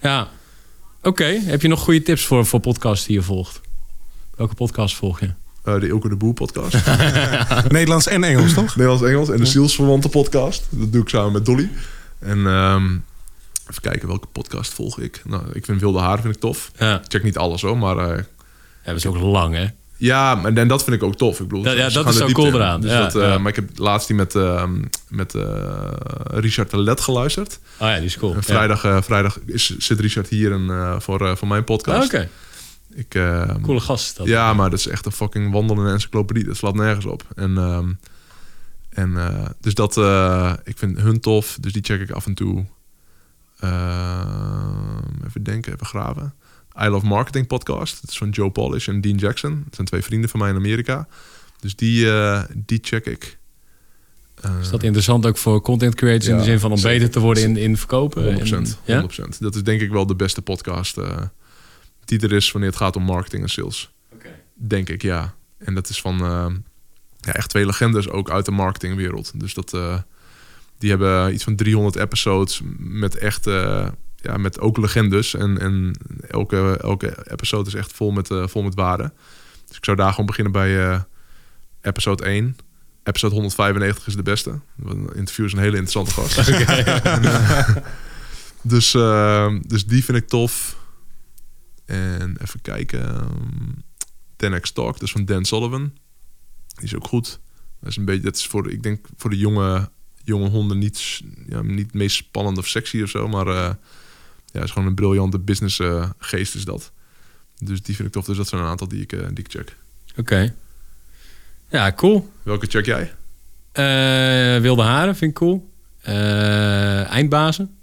Ja. 0.00 0.28
Oké, 1.02 1.24
heb 1.44 1.62
je 1.62 1.68
nog 1.68 1.80
goede 1.80 2.02
tips 2.02 2.24
voor, 2.24 2.46
voor 2.46 2.60
podcasts 2.60 3.06
die 3.06 3.16
je 3.16 3.22
volgt? 3.22 3.60
Welke 4.36 4.54
podcast 4.54 4.96
volg 4.96 5.20
je? 5.20 5.30
Eh, 5.64 5.80
de 5.80 5.86
Ilke 5.86 6.08
de 6.08 6.16
Boer 6.16 6.34
podcast. 6.34 6.76
Nederlands 7.68 8.06
en 8.06 8.24
Engels, 8.24 8.54
toch? 8.54 8.76
Nederlands-Engels. 8.76 9.28
En 9.30 9.36
de 9.36 9.46
Zielsverwante 9.46 10.08
podcast. 10.08 10.66
Dat 10.70 10.92
doe 10.92 11.02
ik 11.02 11.08
samen 11.08 11.32
met 11.32 11.44
Dolly. 11.44 11.70
En 12.18 12.46
ehm, 12.46 12.84
even 13.70 13.82
kijken, 13.82 14.08
welke 14.08 14.26
podcast 14.32 14.72
volg 14.72 14.98
ik? 15.00 15.22
Nou, 15.24 15.42
ik 15.52 15.64
vind 15.64 15.80
Wilde 15.80 15.98
Haar 15.98 16.20
vind 16.20 16.34
ik 16.34 16.40
tof. 16.40 16.70
Ja, 16.78 16.94
Ik 16.96 17.04
check 17.08 17.22
niet 17.22 17.36
alles 17.36 17.62
hoor, 17.62 17.78
maar... 17.78 17.96
eh, 17.98 18.16
ja 18.84 18.90
dat 18.92 18.96
is 18.96 19.06
ook 19.06 19.18
lang, 19.18 19.54
hè? 19.54 19.66
Ja, 19.98 20.34
maar 20.34 20.52
en 20.54 20.68
dat 20.68 20.84
vind 20.84 20.96
ik 20.96 21.02
ook 21.02 21.16
tof. 21.16 21.40
Ik 21.40 21.48
bedoel, 21.48 21.64
Ja, 21.64 21.72
ja, 21.72 21.88
ze 21.88 21.94
dat 21.94 22.04
gaan 22.04 22.12
is 22.12 22.18
zo 22.18 22.26
cool 22.26 22.54
eraan. 22.54 22.80
Dus 22.80 22.90
Ja, 22.90 22.98
dat, 23.00 23.14
eh, 23.14 23.22
ja. 23.28 23.38
Maar 23.38 23.48
ik 23.50 23.56
heb 23.56 23.68
laatst 23.78 24.06
die 24.06 24.16
met, 24.16 24.34
eh, 24.34 24.64
met 25.08 25.34
eh, 25.34 25.42
Richard 26.24 26.70
de 26.70 26.78
Let 26.82 27.00
geluisterd. 27.00 27.58
Oh 27.78 27.88
ja, 27.88 27.94
die 27.96 28.04
is 28.04 28.18
cool. 28.18 28.34
En 28.34 28.42
vrijdag, 28.42 28.84
eh, 28.84 29.02
vrijdag 29.02 29.38
is, 29.46 29.76
zit 29.78 30.00
Richard 30.00 30.28
hier 30.28 30.52
en, 30.52 30.66
eh, 30.70 30.94
voor, 31.00 31.26
eh, 31.26 31.36
voor 31.36 31.48
mijn 31.48 31.64
podcast. 31.64 31.98
Ah, 31.98 32.04
Oké, 32.04 32.28
ik, 32.96 33.14
eh, 33.14 33.54
coole 33.62 33.80
gast 33.80 34.16
dat. 34.16 34.26
Ja, 34.26 34.54
maar 34.54 34.70
dat 34.70 34.78
is 34.78 34.86
echt 34.86 35.06
een 35.06 35.12
fucking 35.12 35.52
wandelende 35.52 35.90
encyclopedie. 35.90 36.44
Dat 36.44 36.56
slaat 36.56 36.74
nergens 36.74 37.04
op. 37.06 37.24
En, 37.34 37.58
ehm, 37.58 37.92
en 38.88 39.16
eh, 39.16 39.46
dus 39.60 39.74
dat, 39.74 39.96
eh, 39.96 40.52
ik 40.64 40.78
vind 40.78 40.98
hun 41.00 41.20
tof. 41.20 41.58
Dus 41.60 41.72
die 41.72 41.82
check 41.82 42.00
ik 42.00 42.10
af 42.10 42.26
en 42.26 42.34
toe. 42.34 42.64
Ehm, 43.60 45.26
even 45.26 45.42
denken, 45.42 45.72
even 45.72 45.86
graven. 45.86 46.34
I 46.82 46.88
Love 46.88 47.06
Marketing 47.06 47.46
podcast. 47.46 48.00
Dat 48.00 48.10
is 48.10 48.18
van 48.18 48.30
Joe 48.30 48.50
Polish 48.50 48.88
en 48.88 49.00
Dean 49.00 49.16
Jackson. 49.16 49.62
Dat 49.64 49.74
zijn 49.74 49.86
twee 49.86 50.02
vrienden 50.02 50.30
van 50.30 50.40
mij 50.40 50.50
in 50.50 50.56
Amerika. 50.56 51.08
Dus 51.60 51.76
die, 51.76 52.10
eh, 52.10 52.42
die 52.54 52.78
check 52.82 53.06
ik. 53.06 53.38
Is 54.60 54.70
dat 54.70 54.82
interessant 54.82 55.26
ook 55.26 55.36
voor 55.38 55.60
content 55.60 55.94
creators 55.94 56.26
in 56.26 56.36
de 56.36 56.42
zin 56.42 56.60
van 56.60 56.72
om 56.72 56.82
beter 56.82 57.10
te 57.10 57.20
worden 57.20 57.42
in, 57.42 57.56
in 57.56 57.76
verkopen? 57.76 58.24
100%, 58.24 58.78
En- 58.84 58.94
ja? 58.94 59.00
100%. 59.00 59.40
Dat 59.40 59.54
is 59.54 59.62
denk 59.62 59.80
ik 59.80 59.90
wel 59.90 60.06
de 60.06 60.16
beste 60.16 60.42
podcast 60.42 60.96
die 62.06 62.20
er 62.20 62.32
is 62.32 62.52
wanneer 62.52 62.70
het 62.70 62.78
gaat 62.78 62.96
om 62.96 63.02
marketing 63.02 63.42
en 63.42 63.48
sales. 63.48 63.90
Denk 64.54 64.88
ik, 64.88 65.02
ja. 65.02 65.34
En 65.58 65.74
dat 65.74 65.88
is 65.88 66.00
van 66.00 66.20
eh, 66.20 66.46
ja, 67.20 67.32
echt 67.32 67.48
twee 67.48 67.66
legendes 67.66 68.08
ook 68.08 68.30
uit 68.30 68.44
de 68.44 68.50
marketingwereld. 68.50 69.32
Dus 69.34 69.54
dat, 69.54 69.74
eh, 69.74 69.98
die 70.78 70.90
hebben 70.90 71.34
iets 71.34 71.44
van 71.44 71.56
300 71.56 71.96
episodes 71.96 72.60
met 72.78 73.16
echt, 73.16 73.46
eh, 73.46 73.88
ja, 74.16 74.36
met 74.36 74.60
ook 74.60 74.76
legendes. 74.76 75.34
En, 75.34 75.58
en 75.58 75.98
elke, 76.28 76.78
elke 76.80 77.26
episode 77.30 77.68
is 77.68 77.74
echt 77.74 77.92
vol 77.92 78.10
met, 78.10 78.28
vol 78.28 78.62
met 78.62 78.74
waarde. 78.74 79.12
Dus 79.66 79.76
ik 79.76 79.84
zou 79.84 79.96
daar 79.96 80.10
gewoon 80.10 80.26
beginnen 80.26 80.52
bij 80.52 81.04
episode 81.80 82.24
1. 82.24 82.56
Episode 83.02 83.34
195 83.34 84.06
is 84.06 84.16
de 84.16 84.22
beste. 84.22 84.60
Een 84.84 85.10
interview 85.14 85.44
is 85.44 85.52
een 85.52 85.58
hele 85.58 85.76
interessante 85.76 86.10
gast. 86.10 86.36
dus, 88.62 88.90
dus 89.68 89.86
die 89.86 90.04
vind 90.04 90.18
ik 90.18 90.28
tof. 90.28 90.76
En 91.86 92.36
even 92.42 92.60
kijken. 92.60 93.14
ehm, 93.14 93.72
10x 94.36 94.72
Talk, 94.72 94.92
dat 94.92 95.02
is 95.02 95.12
van 95.12 95.24
Dan 95.24 95.44
Sullivan. 95.44 95.92
Die 96.74 96.84
is 96.84 96.94
ook 96.94 97.06
goed. 97.06 97.40
Dat 97.80 97.90
is 97.90 97.96
een 97.96 98.04
beetje, 98.04 98.22
dat 98.22 98.36
is 98.36 98.46
voor, 98.46 98.70
ik 98.70 98.82
denk 98.82 99.06
voor 99.16 99.30
de 99.30 99.38
jonge, 99.38 99.90
jonge 100.24 100.48
honden 100.48 100.78
niet, 100.78 101.22
ja, 101.48 101.62
niet 101.62 101.94
meest 101.94 102.16
spannend 102.16 102.58
of 102.58 102.66
sexy 102.66 103.02
of 103.02 103.10
zo, 103.10 103.28
maar 103.28 103.46
eh 103.46 103.74
ja, 104.56 104.62
is 104.62 104.70
gewoon 104.70 104.88
een 104.88 104.94
briljante 104.94 105.38
business 105.38 105.78
eh, 105.78 106.10
geest 106.18 106.54
is 106.54 106.64
dat. 106.64 106.92
Dus 107.58 107.82
die 107.82 107.94
vind 107.94 108.08
ik 108.08 108.14
tof. 108.14 108.24
Dus 108.24 108.36
dat 108.36 108.48
zijn 108.48 108.60
een 108.60 108.66
aantal 108.66 108.88
die 108.88 109.02
ik, 109.02 109.12
eh, 109.12 109.26
die 109.28 109.44
ik 109.44 109.50
check. 109.50 109.76
Oké. 110.16 110.54
Ja, 111.68 111.92
cool. 111.92 112.32
Welke 112.42 112.66
check 112.66 112.84
jij? 112.86 113.12
Wilde 114.60 114.82
haren 114.82 115.16
vind 115.16 115.30
ik 115.30 115.36
cool. 115.36 115.70
Eindbazen. 117.08 117.75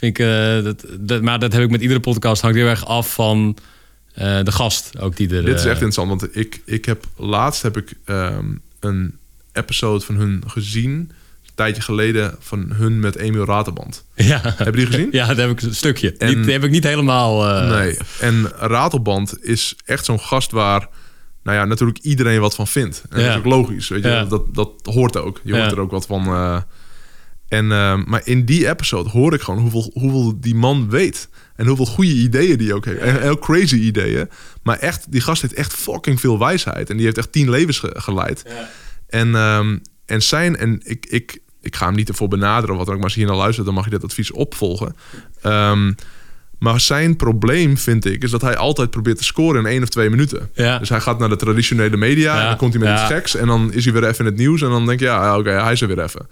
Vind 0.00 0.18
ik, 0.18 0.26
eh, 0.26 0.62
dat, 0.64 0.84
dat, 0.98 1.22
maar 1.22 1.38
dat 1.38 1.52
heb 1.52 1.62
ik 1.62 1.70
met 1.70 1.80
iedere 1.80 2.00
podcast. 2.00 2.42
Hangt 2.42 2.56
heel 2.56 2.66
erg 2.66 2.86
af 2.86 3.12
van 3.14 3.56
eh, 4.14 4.42
de 4.44 4.52
gast 4.52 4.98
ook 4.98 5.16
die 5.16 5.34
er... 5.36 5.44
Dit 5.44 5.54
is 5.58 5.64
eh, 5.64 5.70
echt 5.70 5.80
interessant, 5.82 6.08
want 6.08 6.36
ik, 6.36 6.60
ik 6.64 6.84
heb 6.84 7.04
laatst 7.16 7.62
heb 7.62 7.76
ik 7.76 7.92
ehm, 8.04 8.46
een 8.80 9.16
episode 9.52 10.04
van 10.04 10.14
hun 10.14 10.42
gezien, 10.46 10.90
een 10.90 11.10
tijdje 11.54 11.82
geleden, 11.82 12.34
van 12.38 12.70
hun 12.72 13.00
met 13.00 13.16
Emil 13.16 13.44
Raterband. 13.44 14.04
Ja. 14.14 14.40
Heb 14.42 14.66
je 14.66 14.72
die 14.72 14.86
gezien? 14.86 15.08
Ja, 15.10 15.26
dat 15.26 15.36
heb 15.36 15.50
ik 15.50 15.62
een 15.62 15.74
stukje. 15.74 16.14
En- 16.18 16.28
niet, 16.36 16.44
die 16.44 16.52
heb 16.52 16.64
ik 16.64 16.70
niet 16.70 16.84
helemaal... 16.84 17.64
Nee. 17.68 17.96
En 18.20 18.48
Ratelband 18.58 19.44
is 19.44 19.74
echt 19.84 20.04
zo'n 20.04 20.20
gast 20.20 20.50
waar... 20.50 20.88
nou 21.42 21.56
ja, 21.56 21.64
natuurlijk 21.64 21.98
iedereen 21.98 22.40
wat 22.40 22.54
van 22.54 22.66
vindt. 22.66 23.02
En 23.10 23.20
Ja. 23.20 23.26
dat 23.26 23.32
is 23.34 23.38
ook 23.38 23.52
logisch, 23.52 23.88
weet 23.88 24.02
je. 24.02 24.08
Ja. 24.08 24.24
Dat, 24.24 24.54
dat 24.54 24.70
hoort 24.82 25.16
ook. 25.16 25.40
Je 25.44 25.52
Ja. 25.54 25.58
hoort 25.60 25.72
er 25.72 25.80
ook 25.80 25.90
wat 25.90 26.06
van. 26.06 26.24
En, 27.50 27.72
eh, 27.72 27.98
maar 28.04 28.20
in 28.24 28.44
die 28.44 28.68
episode 28.68 29.08
hoor 29.08 29.34
ik 29.34 29.40
gewoon 29.40 29.60
hoeveel, 29.60 29.90
hoeveel 29.94 30.40
die 30.40 30.54
man 30.54 30.90
weet. 30.90 31.28
En 31.56 31.66
hoeveel 31.66 31.86
goede 31.86 32.10
ideeën 32.12 32.58
die 32.58 32.74
ook 32.74 32.84
heeft. 32.84 33.00
En 33.00 33.20
heel 33.20 33.38
crazy 33.38 33.74
ideeën. 33.76 34.28
Maar 34.62 34.78
echt, 34.78 35.12
die 35.12 35.20
gast 35.20 35.42
heeft 35.42 35.54
echt 35.54 35.72
fucking 35.72 36.20
veel 36.20 36.38
wijsheid. 36.38 36.90
En 36.90 36.96
die 36.96 37.04
heeft 37.04 37.18
echt 37.18 37.32
tien 37.32 37.50
levens 37.50 37.78
ge- 37.78 37.94
geleid. 37.96 38.42
En, 39.08 39.34
ehm, 39.34 39.78
en 40.06 40.22
zijn, 40.22 40.56
en 40.56 40.80
ik, 40.84 41.06
ik, 41.08 41.38
ik 41.62 41.76
ga 41.76 41.86
hem 41.86 41.94
niet 41.94 42.08
ervoor 42.08 42.28
benaderen 42.28 42.70
of 42.70 42.76
wat 42.76 42.84
dan 42.86 42.94
ook, 42.94 43.00
maar 43.00 43.04
als 43.04 43.14
je 43.14 43.20
hier 43.20 43.28
naar 43.28 43.38
luistert, 43.38 43.66
dan 43.66 43.74
mag 43.74 43.84
je 43.84 43.90
dat 43.90 44.04
advies 44.04 44.30
opvolgen. 44.32 44.96
Ehm, 45.42 45.92
maar 46.58 46.80
zijn 46.80 47.16
probleem, 47.16 47.76
vind 47.78 48.04
ik, 48.04 48.22
is 48.22 48.30
dat 48.30 48.40
hij 48.40 48.56
altijd 48.56 48.90
probeert 48.90 49.16
te 49.18 49.24
scoren 49.24 49.60
in 49.60 49.70
één 49.70 49.82
of 49.82 49.88
twee 49.88 50.10
minuten. 50.10 50.50
Ja. 50.54 50.78
Dus 50.78 50.88
hij 50.88 51.00
gaat 51.00 51.18
naar 51.18 51.28
de 51.28 51.36
traditionele 51.36 51.96
media 51.96 52.34
Ja, 52.34 52.40
en 52.40 52.46
dan 52.48 52.56
komt 52.56 52.72
hij 52.74 52.82
met 52.82 52.90
ja. 52.92 53.04
iets 53.04 53.12
geks 53.12 53.34
en 53.34 53.46
dan 53.46 53.72
is 53.72 53.84
hij 53.84 53.92
weer 53.92 54.04
even 54.04 54.18
in 54.18 54.24
het 54.30 54.36
nieuws 54.36 54.62
en 54.62 54.68
dan 54.68 54.86
denk 54.86 54.98
je, 55.00 55.04
ja, 55.06 55.24
ja, 55.24 55.38
oké, 55.38 55.50
hij 55.50 55.72
is 55.72 55.80
er 55.80 55.88
weer 55.88 56.02
even. 56.02 56.28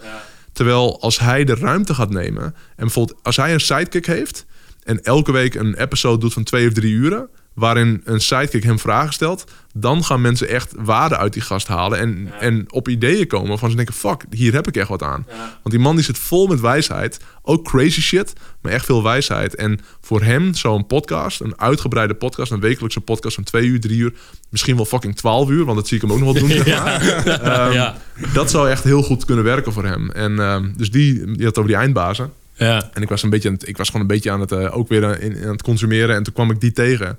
Terwijl 0.59 1.01
als 1.01 1.19
hij 1.19 1.45
de 1.45 1.55
ruimte 1.55 1.95
gaat 1.95 2.11
nemen 2.11 2.45
en 2.45 2.55
bijvoorbeeld 2.77 3.19
als 3.23 3.37
hij 3.37 3.53
een 3.53 3.61
sidekick 3.61 4.07
heeft 4.07 4.47
en 4.83 5.03
elke 5.03 5.33
week 5.33 5.55
een 5.55 5.75
episode 5.75 6.19
doet 6.19 6.33
van 6.33 6.43
twee 6.43 6.67
of 6.67 6.73
drie 6.73 6.93
uren, 6.93 7.29
waarin 7.59 8.01
een 8.05 8.21
sidekick 8.21 8.63
hem 8.63 8.79
vragen 8.79 9.13
stelt, 9.13 9.45
dan 9.75 10.05
gaan 10.05 10.21
mensen 10.21 10.49
echt 10.49 10.73
waarde 10.77 11.17
uit 11.17 11.33
die 11.33 11.43
gast 11.43 11.69
halen 11.69 11.99
en, 11.99 12.29
en 12.41 12.73
op 12.73 12.89
ideeën 12.89 13.27
komen 13.27 13.49
waarvan 13.49 13.71
ze 13.71 13.77
denken, 13.77 13.95
fuck, 13.95 14.25
hier 14.31 14.53
heb 14.53 14.67
ik 14.67 14.77
echt 14.77 14.89
wat 14.89 15.03
aan. 15.03 15.27
Want 15.37 15.71
die 15.71 15.79
man 15.79 15.95
die 15.97 16.05
zit 16.05 16.19
vol 16.19 16.47
met 16.47 16.61
wijsheid, 16.61 17.21
ook 17.43 17.65
crazy 17.65 18.01
shit, 18.01 18.33
maar 18.61 18.73
echt 18.73 18.85
veel 18.85 19.03
wijsheid. 19.03 19.55
En 19.55 19.81
voor 20.01 20.23
hem 20.23 20.55
zo'n 20.55 20.87
podcast, 20.87 21.41
een 21.41 21.61
uitgebreide 21.61 22.15
podcast, 22.15 22.53
een 22.53 22.61
wekelijkse 22.61 23.01
podcast 23.01 23.35
van 23.35 23.45
twee 23.45 23.67
uur, 23.67 23.81
drie 23.81 23.99
uur, 23.99 24.13
misschien 24.51 24.77
wel 24.77 24.85
fucking 24.85 25.17
twaalf 25.17 25.51
uur, 25.51 25.65
want 25.65 25.77
dat 25.77 25.89
zie 25.89 25.97
ik 25.97 26.03
hem 26.03 26.13
ook 26.13 26.21
nog 26.21 26.33
wel 26.33 26.43
doen. 26.43 26.51
zeg 26.65 26.83
maar. 26.83 27.25
Ehm. 27.25 27.93
Dat 28.33 28.51
zou 28.51 28.71
echt 28.71 28.85
heel 28.85 29.03
goed 29.03 29.25
kunnen 29.25 29.45
werken 29.45 29.73
voor 29.73 29.85
hem. 29.85 30.11
En 30.11 30.39
ehm, 30.39 30.71
dus 30.77 30.91
die, 30.91 31.25
had 31.45 31.59
over 31.59 31.71
die 31.71 31.81
eindbazen. 31.81 32.33
Ja. 32.55 32.91
En 32.93 33.03
ik 33.03 33.09
was, 33.09 33.23
een 33.23 33.31
beetje 33.31 33.57
ik 33.65 33.77
was 33.77 33.87
gewoon 33.87 34.03
een 34.03 34.15
beetje 34.15 34.31
aan 34.31 34.41
het, 34.41 34.53
eh, 34.53 34.77
ook 34.77 34.89
weer 34.89 35.21
in, 35.21 35.45
aan 35.45 35.53
het 35.53 35.63
consumeren. 35.63 36.17
En 36.17 36.23
toen 36.23 36.33
kwam 36.33 36.51
ik 36.51 36.61
die 36.61 36.73
tegen. 36.73 37.19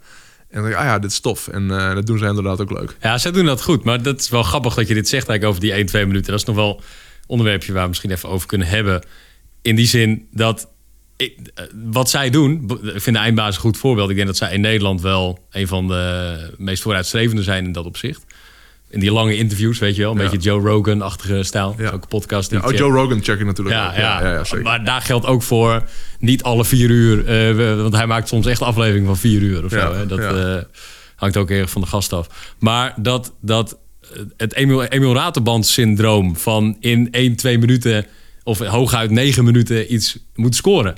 En 0.49 0.61
dan 0.61 0.63
dacht 0.63 0.73
ik, 0.73 0.79
ah 0.79 0.85
ja, 0.85 0.99
dit 0.99 1.11
is 1.11 1.19
tof. 1.19 1.47
En 1.47 1.71
eh, 1.71 1.93
dat 1.93 2.05
doen 2.05 2.17
ze 2.17 2.25
inderdaad 2.25 2.61
ook 2.61 2.71
leuk. 2.71 2.95
Ja, 3.01 3.17
zij 3.17 3.31
doen 3.31 3.45
dat 3.45 3.61
goed. 3.61 3.83
Maar 3.83 4.01
dat 4.01 4.19
is 4.19 4.29
wel 4.29 4.43
grappig 4.43 4.73
dat 4.73 4.87
je 4.87 4.93
dit 4.93 5.07
zegt 5.07 5.29
eigenlijk 5.29 5.49
over 5.49 5.61
die 5.61 5.77
1, 5.77 5.85
2 5.85 6.05
minuten. 6.05 6.31
Dat 6.31 6.39
is 6.39 6.45
nog 6.45 6.55
wel 6.55 6.75
een 6.77 6.83
onderwerpje 7.27 7.73
waar 7.73 7.81
we 7.81 7.87
misschien 7.87 8.11
even 8.11 8.29
over 8.29 8.47
kunnen 8.47 8.67
hebben. 8.67 9.03
In 9.61 9.75
die 9.75 9.87
zin 9.87 10.27
dat 10.31 10.67
ik, 11.15 11.37
eh, 11.55 11.65
wat 11.91 12.09
zij 12.09 12.29
doen, 12.29 12.63
ik 12.81 13.01
vind 13.01 13.15
de 13.15 13.21
eindbaas 13.21 13.55
een 13.55 13.61
goed 13.61 13.77
voorbeeld. 13.77 14.09
Ik 14.09 14.15
denk 14.15 14.27
dat 14.27 14.37
zij 14.37 14.53
in 14.53 14.61
Nederland 14.61 15.01
wel 15.01 15.39
een 15.51 15.67
van 15.67 15.87
de 15.87 16.53
meest 16.57 16.81
vooruitstrevende 16.81 17.43
zijn 17.43 17.65
in 17.65 17.71
dat 17.71 17.85
opzicht. 17.85 18.23
In 18.89 18.99
die 18.99 19.11
lange 19.11 19.35
interviews, 19.37 19.79
weet 19.79 19.95
je 19.95 20.01
wel. 20.01 20.11
Een 20.11 20.17
Ja. 20.17 20.23
beetje 20.29 20.49
Joe 20.49 20.61
Rogan-achtige 20.61 21.43
stijl. 21.43 21.75
Ja. 21.77 21.89
Ook 21.89 22.07
podcast. 22.07 22.49
die 22.49 22.57
Ja, 22.59 22.63
oh, 22.63 22.69
check. 22.69 22.79
Joe 22.79 22.91
Rogan 22.91 23.23
check 23.23 23.39
ik 23.39 23.45
natuurlijk 23.45 23.75
Ja, 23.75 23.93
ja, 23.99 24.31
ja, 24.31 24.43
zeker. 24.43 24.63
maar 24.63 24.83
daar 24.83 25.01
geldt 25.01 25.25
ook 25.25 25.43
voor 25.43 25.83
niet 26.19 26.43
alle 26.43 26.65
vier 26.65 26.89
uur. 26.89 27.25
eh, 27.25 27.81
want 27.81 27.95
hij 27.95 28.07
maakt 28.07 28.27
soms 28.27 28.45
echt 28.45 28.61
afleveringen 28.61 29.05
van 29.07 29.17
vier 29.17 29.41
uur 29.41 29.65
of 29.65 29.71
Ja, 29.71 29.79
zo. 29.79 29.93
Hè? 29.93 30.05
Dat 30.05 30.19
eh, 30.19 30.55
hangt 31.15 31.37
ook 31.37 31.49
erg 31.49 31.69
van 31.69 31.81
de 31.81 31.87
gast 31.87 32.13
af. 32.13 32.53
Maar 32.59 32.93
dat, 32.97 33.33
dat 33.41 33.77
eh, 34.01 34.09
het 34.37 34.53
Emil, 34.55 34.83
Emil 34.83 35.13
Raterband 35.13 35.65
syndroom 35.65 36.35
van 36.37 36.77
in 36.79 37.07
1, 37.11 37.35
2 37.35 37.57
minuten 37.57 38.05
of 38.43 38.59
hooguit 38.59 39.09
9 39.11 39.43
minuten 39.43 39.93
iets 39.93 40.17
moet 40.35 40.55
scoren. 40.55 40.95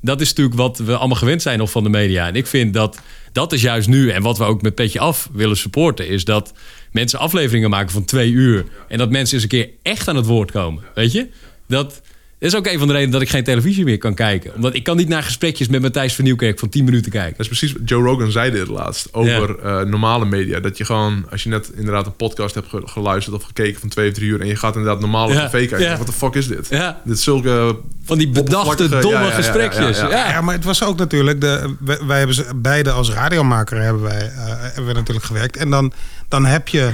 Dat 0.00 0.20
is 0.20 0.28
natuurlijk 0.28 0.56
wat 0.56 0.78
we 0.78 0.96
allemaal 0.96 1.16
gewend 1.18 1.42
zijn 1.42 1.58
nog 1.58 1.70
van 1.70 1.82
de 1.82 1.88
media. 1.88 2.26
En 2.26 2.34
ik 2.34 2.46
vind 2.46 2.74
dat 2.74 2.98
dat 3.34 3.52
is 3.52 3.62
juist 3.62 3.88
nu 3.88 4.10
en 4.10 4.22
wat 4.22 4.38
we 4.38 4.44
ook 4.44 4.62
met 4.62 4.74
Petje 4.74 5.00
Af 5.00 5.28
willen 5.32 5.56
supporten, 5.56 6.08
is 6.08 6.24
dat 6.24 6.52
mensen 6.90 7.18
afleveringen 7.18 7.70
maken 7.70 7.90
van 7.90 8.04
twee 8.04 8.30
uur 8.30 8.64
en 8.88 8.98
dat 8.98 9.10
mensen 9.10 9.34
eens 9.34 9.42
een 9.42 9.48
keer 9.48 9.70
echt 9.82 10.08
aan 10.08 10.16
het 10.16 10.26
woord 10.26 10.50
komen. 10.50 10.84
Weet 10.94 11.12
je? 11.12 11.28
Dat 11.68 12.00
is 12.44 12.56
ook 12.56 12.66
een 12.66 12.78
van 12.78 12.86
de 12.86 12.92
redenen 12.92 13.12
dat 13.12 13.22
ik 13.22 13.28
geen 13.28 13.44
televisie 13.44 13.84
meer 13.84 13.98
kan 13.98 14.14
kijken. 14.14 14.54
Omdat 14.54 14.74
ik 14.74 14.84
kan 14.84 14.96
niet 14.96 15.08
naar 15.08 15.22
gesprekjes 15.22 15.68
met 15.68 15.82
Matthijs 15.82 16.14
van 16.14 16.24
Nieuwkerk 16.24 16.58
van 16.58 16.68
10 16.68 16.84
minuten 16.84 17.10
kijken. 17.12 17.30
Dat 17.30 17.40
is 17.40 17.58
precies, 17.58 17.74
Joe 17.84 18.02
Rogan 18.02 18.30
zei 18.30 18.50
dit 18.50 18.68
laatst 18.68 19.08
over 19.12 19.58
eh, 19.58 19.80
normale 19.80 20.24
media. 20.24 20.60
Dat 20.60 20.78
je 20.78 20.84
gewoon, 20.84 21.26
als 21.30 21.42
je 21.42 21.48
net 21.48 21.70
inderdaad 21.74 22.06
een 22.06 22.16
podcast 22.16 22.54
hebt 22.54 22.68
ge- 22.68 22.82
geluisterd 22.84 23.36
of 23.36 23.42
gekeken 23.42 23.80
van 23.80 23.88
twee 23.88 24.08
of 24.08 24.14
drie 24.14 24.28
uur... 24.28 24.40
en 24.40 24.46
je 24.46 24.56
gaat 24.56 24.76
inderdaad 24.76 25.00
normale 25.00 25.32
Ja, 25.34 25.46
tv 25.48 25.68
kijken. 25.68 25.80
ja. 25.88 25.96
Wat 25.98 26.06
de 26.06 26.12
fuck 26.12 26.34
is 26.34 26.46
dit? 26.48 26.66
Ja. 26.70 27.00
Dit 27.04 27.16
is 27.16 27.22
zulke... 27.24 27.76
Van 28.04 28.18
die 28.18 28.28
bedachte, 28.28 28.88
domme 28.88 29.08
ja, 29.08 29.14
ja, 29.14 29.20
ja, 29.20 29.28
ja, 29.28 29.34
gesprekjes. 29.34 29.98
ja, 29.98 30.08
Ja, 30.08 30.16
ja. 30.16 30.28
Ja, 30.30 30.40
maar 30.40 30.54
het 30.54 30.64
was 30.64 30.84
ook 30.84 30.98
natuurlijk... 30.98 31.40
De, 31.40 31.74
wij, 31.80 31.98
wij 32.06 32.18
hebben 32.18 32.36
ze, 32.36 32.44
beide 32.56 32.90
als 32.90 33.10
radiomaker 33.10 33.80
hebben 33.80 34.02
wij, 34.02 34.20
eh, 34.36 34.46
hebben 34.46 34.86
we 34.86 34.92
natuurlijk 34.92 35.26
gewerkt. 35.26 35.56
En 35.56 35.70
dan, 35.70 35.92
dan 36.28 36.44
heb 36.44 36.68
je... 36.68 36.90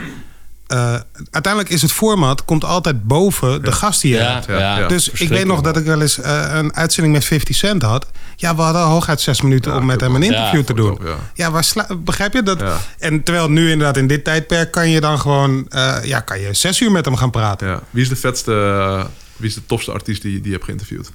eh, 0.70 0.94
uiteindelijk 1.30 1.72
is 1.72 1.82
het 1.82 1.92
format 1.92 2.44
komt 2.44 2.64
altijd 2.64 3.02
boven 3.04 3.62
de 3.64 3.72
gast 3.72 4.00
die 4.02 4.10
je 4.12 4.16
Ja, 4.18 4.32
hebt. 4.32 4.46
ja, 4.46 4.78
ja. 4.78 4.88
Dus 4.88 5.08
ik 5.08 5.28
weet 5.28 5.46
nog 5.46 5.60
dat 5.60 5.76
ik 5.76 5.84
wel 5.84 6.00
eens 6.00 6.20
eh, 6.20 6.46
een 6.52 6.74
uitzending 6.74 7.14
met 7.14 7.24
50 7.24 7.56
Cent 7.56 7.82
had. 7.82 8.06
Ja, 8.36 8.56
we 8.56 8.62
hadden 8.62 8.82
hooguit 8.82 9.20
zes 9.20 9.40
minuten 9.40 9.72
Ja, 9.72 9.78
om 9.78 9.86
met 9.86 10.00
hem 10.00 10.14
een 10.14 10.22
interview 10.22 10.58
Ja, 10.60 10.64
te 10.66 10.74
doen. 10.74 10.98
ja. 11.04 11.14
Ja, 11.34 11.50
waar 11.50 11.64
sla- 11.64 11.86
begrijp 11.98 12.32
je 12.32 12.42
dat? 12.42 12.60
Ja. 12.60 12.76
En 12.98 13.22
terwijl 13.22 13.50
nu 13.50 13.70
inderdaad 13.70 13.96
in 13.96 14.06
dit 14.06 14.24
tijdperk 14.24 14.70
kan 14.70 14.88
je 14.90 15.00
dan 15.00 15.18
gewoon... 15.20 15.66
eh, 15.68 15.96
ja, 16.02 16.20
kan 16.20 16.40
je 16.40 16.54
zes 16.54 16.80
uur 16.80 16.90
met 16.92 17.04
hem 17.04 17.16
gaan 17.16 17.30
praten. 17.30 17.68
Ja. 17.68 17.80
Wie 17.90 18.02
is 18.02 18.08
de 18.08 18.16
vetste, 18.16 19.06
wie 19.36 19.48
is 19.48 19.54
de 19.54 19.66
tofste 19.66 19.92
artiest 19.92 20.22
die, 20.22 20.34
die 20.34 20.44
je 20.46 20.52
hebt 20.52 20.64
geïnterviewd? 20.64 21.10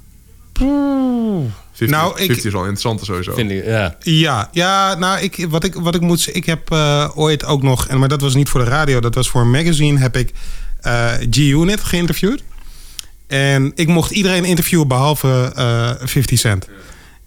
50, 0.59 1.89
Nou, 1.97 2.11
ik- 2.11 2.25
50 2.25 2.45
is 2.45 2.51
wel 2.51 2.61
interessant 2.61 3.03
sowieso. 3.05 3.33
Vind 3.33 3.51
ik, 3.51 3.65
ja. 3.65 3.95
Ja, 3.99 4.49
ja 4.51 4.95
nou, 4.95 5.19
ik, 5.19 5.45
wat, 5.49 5.63
ik, 5.63 5.73
wat 5.75 5.95
ik 5.95 6.01
moet 6.01 6.19
zeggen, 6.19 6.35
ik 6.35 6.45
heb 6.45 6.71
eh, 6.71 7.09
ooit 7.15 7.45
ook 7.45 7.63
nog, 7.63 7.87
en, 7.87 7.99
maar 7.99 8.07
dat 8.09 8.21
was 8.21 8.35
niet 8.35 8.49
voor 8.49 8.63
de 8.63 8.69
radio, 8.69 8.99
dat 8.99 9.15
was 9.15 9.29
voor 9.29 9.41
een 9.41 9.51
magazine, 9.51 9.99
heb 9.99 10.15
ik 10.17 10.31
eh 10.81 11.11
G-Unit 11.29 11.83
geïnterviewd. 11.83 12.43
En 13.27 13.71
ik 13.75 13.87
mocht 13.87 14.11
iedereen 14.11 14.45
interviewen 14.45 14.87
behalve 14.87 15.51
eh 15.55 15.91
50 16.07 16.39
Cent. 16.39 16.67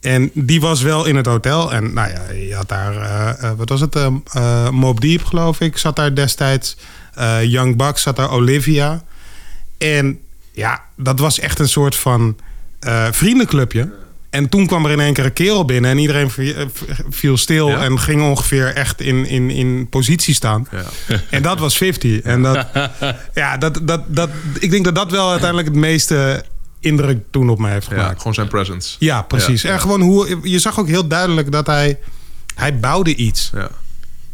En 0.01 0.31
die 0.35 0.61
was 0.61 0.83
wel 0.83 1.05
in 1.07 1.17
het 1.17 1.27
hotel. 1.27 1.73
En 1.73 1.93
nou 1.93 2.11
ja, 2.11 2.31
je 2.31 2.55
had 2.55 2.69
daar, 2.69 2.97
eh, 2.97 3.51
eh, 3.51 3.57
wat 3.57 3.69
was 3.69 3.81
het? 3.81 3.97
eh 3.97 4.07
eh, 4.33 4.69
Mob 4.69 5.01
Deep, 5.01 5.25
geloof 5.25 5.61
ik, 5.61 5.77
zat 5.77 5.97
daar 5.97 6.15
destijds. 6.15 6.77
Eh, 7.15 7.45
Young 7.45 7.77
Buck 7.77 7.99
zat 7.99 8.17
daar, 8.17 8.31
Olivia. 8.31 9.03
En 9.79 10.19
ja, 10.53 10.83
dat 10.97 11.19
was 11.19 11.39
echt 11.41 11.59
een 11.59 11.69
soort 11.69 11.97
van 11.97 12.37
eh, 12.81 13.07
vriendenclubje. 13.11 13.93
En 14.31 14.49
toen 14.49 14.67
kwam 14.67 14.85
er 14.85 14.91
in 14.91 15.01
één 15.01 15.13
keer 15.13 15.25
een 15.25 15.33
kerel 15.33 15.65
binnen 15.65 15.91
en 15.91 15.99
iedereen 15.99 16.31
eh, 16.37 16.67
viel 17.11 17.37
stil 17.37 17.69
Ja? 17.69 17.83
en 17.83 17.99
ging 17.99 18.23
ongeveer 18.23 18.75
echt 18.75 19.01
in, 19.01 19.27
in, 19.27 19.51
in 19.51 19.89
positie 19.89 20.35
staan. 20.35 20.67
Ja. 20.71 20.85
En 21.31 21.43
dat 21.43 21.59
was 21.59 21.77
50. 21.77 22.21
En 22.21 22.43
dat, 22.43 22.67
ja, 23.35 23.57
dat, 23.57 23.81
dat, 23.83 24.03
dat, 24.07 24.31
ik 24.59 24.71
denk 24.71 24.85
dat 24.85 24.95
dat 24.95 25.11
wel 25.11 25.31
uiteindelijk 25.31 25.69
het 25.69 25.77
meeste 25.77 26.45
indruk 26.81 27.19
toen 27.31 27.51
op 27.51 27.59
mij 27.59 27.73
heeft 27.73 27.87
ja, 27.87 27.93
gemaakt. 27.97 28.19
gewoon 28.19 28.35
zijn 28.35 28.49
presence. 28.49 28.97
Ja, 28.99 29.23
precies. 29.23 29.63
Ja, 29.63 29.69
ja. 29.69 29.75
En 29.75 29.81
gewoon 29.81 30.01
hoe 30.01 30.39
je 30.43 30.59
zag 30.59 30.79
ook 30.79 30.89
heel 30.89 31.09
duidelijk 31.09 31.53
dat 31.53 31.67
hij 31.67 31.99
hij 32.55 32.79
bouwde 32.79 33.15
iets. 33.15 33.51
Ja. 33.55 33.71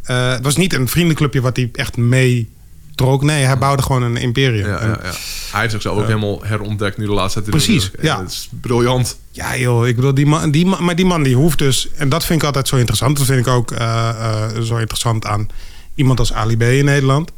Eh, 0.03 0.31
het 0.31 0.45
was 0.45 0.57
niet 0.57 0.73
een 0.73 0.89
vriendenclubje 0.89 1.41
wat 1.41 1.57
hij 1.57 1.69
echt 1.73 1.97
mee 1.97 2.53
trok. 2.95 3.23
Nee, 3.23 3.45
hij 3.45 3.59
bouwde 3.59 3.83
gewoon 3.83 4.03
een 4.03 4.17
imperium. 4.17 4.67
Ja, 4.67 4.79
En- 4.79 4.89
ja, 4.89 4.99
ja. 5.03 5.13
Hij 5.51 5.61
heeft 5.61 5.73
zichzelf 5.73 5.99
ook 5.99 6.07
helemaal 6.07 6.43
herontdekt 6.45 6.99
nu 6.99 7.07
de 7.07 7.13
laatste 7.13 7.39
tijd. 7.39 7.51
Precies, 7.51 7.91
ja. 8.03 8.21
Het 8.21 8.31
is 8.31 8.49
briljant. 8.61 9.19
Ja, 9.31 9.57
joh, 9.57 9.87
ik 9.87 9.97
bedoel, 9.97 10.15
die 10.15 10.27
man, 10.27 10.51
die 10.51 10.67
man, 10.67 10.85
maar 10.85 10.97
die 10.97 11.05
man 11.05 11.23
die 11.23 11.37
hoeft 11.37 11.59
dus, 11.59 11.89
en 11.97 12.09
dat 12.09 12.25
vind 12.25 12.41
ik 12.41 12.47
altijd 12.47 12.69
zo 12.69 12.77
interessant. 12.77 13.17
Dat 13.17 13.27
vind 13.27 13.47
ik 13.47 13.53
ook 13.53 13.71
eh, 13.71 14.09
eh, 14.09 14.61
zo 14.63 14.77
interessant 14.77 15.27
aan 15.27 15.49
iemand 15.95 16.19
als 16.19 16.33
Ali 16.33 16.57
B 16.57 16.63
in 16.63 16.85
Nederland. 16.85 17.33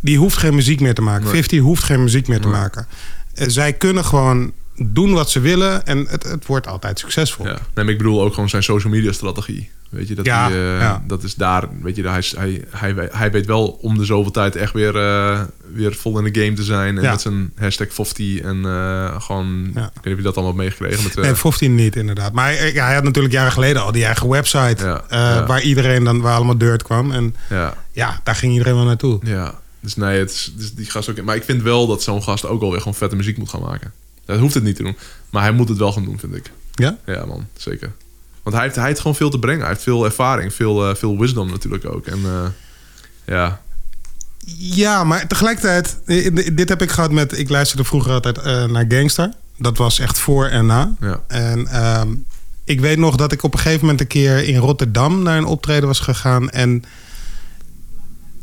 Die 0.00 0.18
hoeft 0.18 0.36
geen 0.36 0.54
muziek 0.54 0.80
meer 0.80 0.94
te 0.94 1.02
maken. 1.02 1.22
Nee. 1.24 1.32
50 1.32 1.60
hoeft 1.60 1.82
geen 1.84 2.02
muziek 2.02 2.28
meer 2.28 2.40
te 2.40 2.48
maken. 2.48 2.86
Eh, 3.34 3.46
zij 3.48 3.72
kunnen 3.72 4.04
gewoon 4.04 4.52
doen 4.76 5.12
wat 5.12 5.30
ze 5.30 5.40
willen 5.40 5.86
en 5.86 6.06
het, 6.08 6.22
het 6.22 6.46
wordt 6.46 6.66
altijd 6.66 6.98
succesvol. 6.98 7.46
Ja. 7.46 7.52
Nee, 7.52 7.84
maar 7.84 7.88
ik 7.88 7.98
bedoel 7.98 8.22
ook 8.22 8.34
gewoon 8.34 8.48
zijn 8.48 8.62
social 8.62 8.92
media 8.92 9.12
strategie. 9.12 9.70
Weet 9.88 10.08
je, 10.08 10.14
dat, 10.14 10.24
Ja, 10.24 10.48
hij, 10.48 10.56
eh, 10.74 10.80
ja. 10.80 11.02
dat 11.06 11.22
is 11.22 11.34
daar. 11.34 11.68
Weet 11.82 11.96
je, 11.96 12.08
hij, 12.08 12.24
hij, 12.36 12.64
hij, 12.70 12.94
weet- 12.94 13.12
hij 13.12 13.30
weet 13.30 13.46
wel 13.46 13.66
om 13.82 13.98
de 13.98 14.04
zoveel 14.04 14.30
tijd 14.32 14.56
echt 14.56 14.72
weer, 14.72 14.96
eh, 14.96 15.40
weer 15.72 15.94
vol 15.94 16.18
in 16.18 16.32
de 16.32 16.40
game 16.40 16.52
te 16.56 16.62
zijn. 16.62 16.96
En 16.96 17.02
Ja. 17.02 17.10
met 17.10 17.20
zijn 17.20 17.52
hashtag 17.56 17.86
50 17.94 18.40
en 18.40 18.64
eh, 18.64 19.20
gewoon, 19.20 19.66
ik 19.66 19.74
weet 19.74 20.04
niet 20.04 20.12
of 20.12 20.16
je 20.16 20.22
dat 20.22 20.34
allemaal 20.36 20.54
meegekregen. 20.54 21.02
Met, 21.04 21.14
Nee, 21.16 21.34
15 21.34 21.74
niet 21.74 21.96
inderdaad. 21.96 22.32
Maar 22.32 22.44
hij, 22.56 22.70
hij 22.70 22.94
had 22.94 23.04
natuurlijk 23.04 23.34
jaren 23.34 23.52
geleden 23.52 23.82
al 23.82 23.92
die 23.92 24.04
eigen 24.04 24.28
website. 24.28 25.02
Waar 25.46 25.62
iedereen 25.62 26.04
dan, 26.04 26.20
waar 26.20 26.34
allemaal 26.36 26.58
dirt 26.58 26.82
kwam. 26.82 27.10
En 27.12 27.34
ja, 27.50 27.74
ja, 27.90 28.20
daar 28.24 28.34
ging 28.36 28.52
iedereen 28.52 28.74
wel 28.74 28.84
naartoe. 28.84 29.20
ja. 29.24 29.60
Dus 29.80 29.96
nee, 29.96 30.18
het 30.18 30.30
is, 30.30 30.52
dus 30.56 30.74
die 30.74 30.90
gast 30.90 31.10
ook. 31.10 31.22
Maar 31.22 31.36
ik 31.36 31.44
vind 31.44 31.62
wel 31.62 31.86
dat 31.86 32.02
zo'n 32.02 32.22
gast 32.22 32.46
ook 32.46 32.62
alweer 32.62 32.78
gewoon 32.78 32.94
vette 32.94 33.16
muziek 33.16 33.38
moet 33.38 33.48
gaan 33.48 33.60
maken. 33.60 33.92
Dat 34.24 34.38
hoeft 34.38 34.54
het 34.54 34.62
niet 34.64 34.76
te 34.76 34.82
doen. 34.82 34.96
Maar 35.30 35.42
hij 35.42 35.52
moet 35.52 35.68
het 35.68 35.78
wel 35.78 35.92
gaan 35.92 36.04
doen, 36.04 36.18
vind 36.18 36.34
ik. 36.36 36.50
Ja? 36.74 36.98
Ja, 37.06 37.24
man, 37.24 37.46
zeker. 37.56 37.92
Want 38.42 38.56
hij 38.56 38.64
heeft, 38.64 38.76
hij 38.76 38.86
heeft 38.86 39.00
gewoon 39.00 39.16
veel 39.16 39.30
te 39.30 39.38
brengen. 39.38 39.60
Hij 39.60 39.68
heeft 39.68 39.82
veel 39.82 40.04
ervaring, 40.04 40.54
veel, 40.54 40.88
eh, 40.88 40.94
veel 40.94 41.18
wisdom 41.18 41.50
natuurlijk 41.50 41.84
ook. 41.84 42.06
En 42.06 42.18
eh, 42.24 42.44
ja, 43.26 43.60
Ja, 44.56 45.04
maar 45.04 45.26
tegelijkertijd, 45.26 45.98
dit 46.56 46.68
heb 46.68 46.82
ik 46.82 46.90
gehad 46.90 47.10
met. 47.12 47.38
Ik 47.38 47.48
luisterde 47.48 47.84
vroeger 47.84 48.12
altijd 48.12 48.38
eh, 48.38 48.64
naar 48.64 48.84
Gangster. 48.88 49.32
Dat 49.58 49.76
was 49.76 49.98
echt 49.98 50.18
voor 50.18 50.46
en 50.46 50.66
na. 50.66 50.94
ja, 51.00 51.20
En 51.28 51.66
ehm, 51.66 52.08
ik 52.64 52.80
weet 52.80 52.98
nog 52.98 53.16
dat 53.16 53.32
ik 53.32 53.42
op 53.42 53.52
een 53.52 53.58
gegeven 53.58 53.80
moment 53.80 54.00
een 54.00 54.06
keer 54.06 54.44
in 54.44 54.56
Rotterdam 54.56 55.22
naar 55.22 55.36
een 55.38 55.44
optreden 55.44 55.86
was 55.86 56.00
gegaan. 56.00 56.50
En 56.50 56.84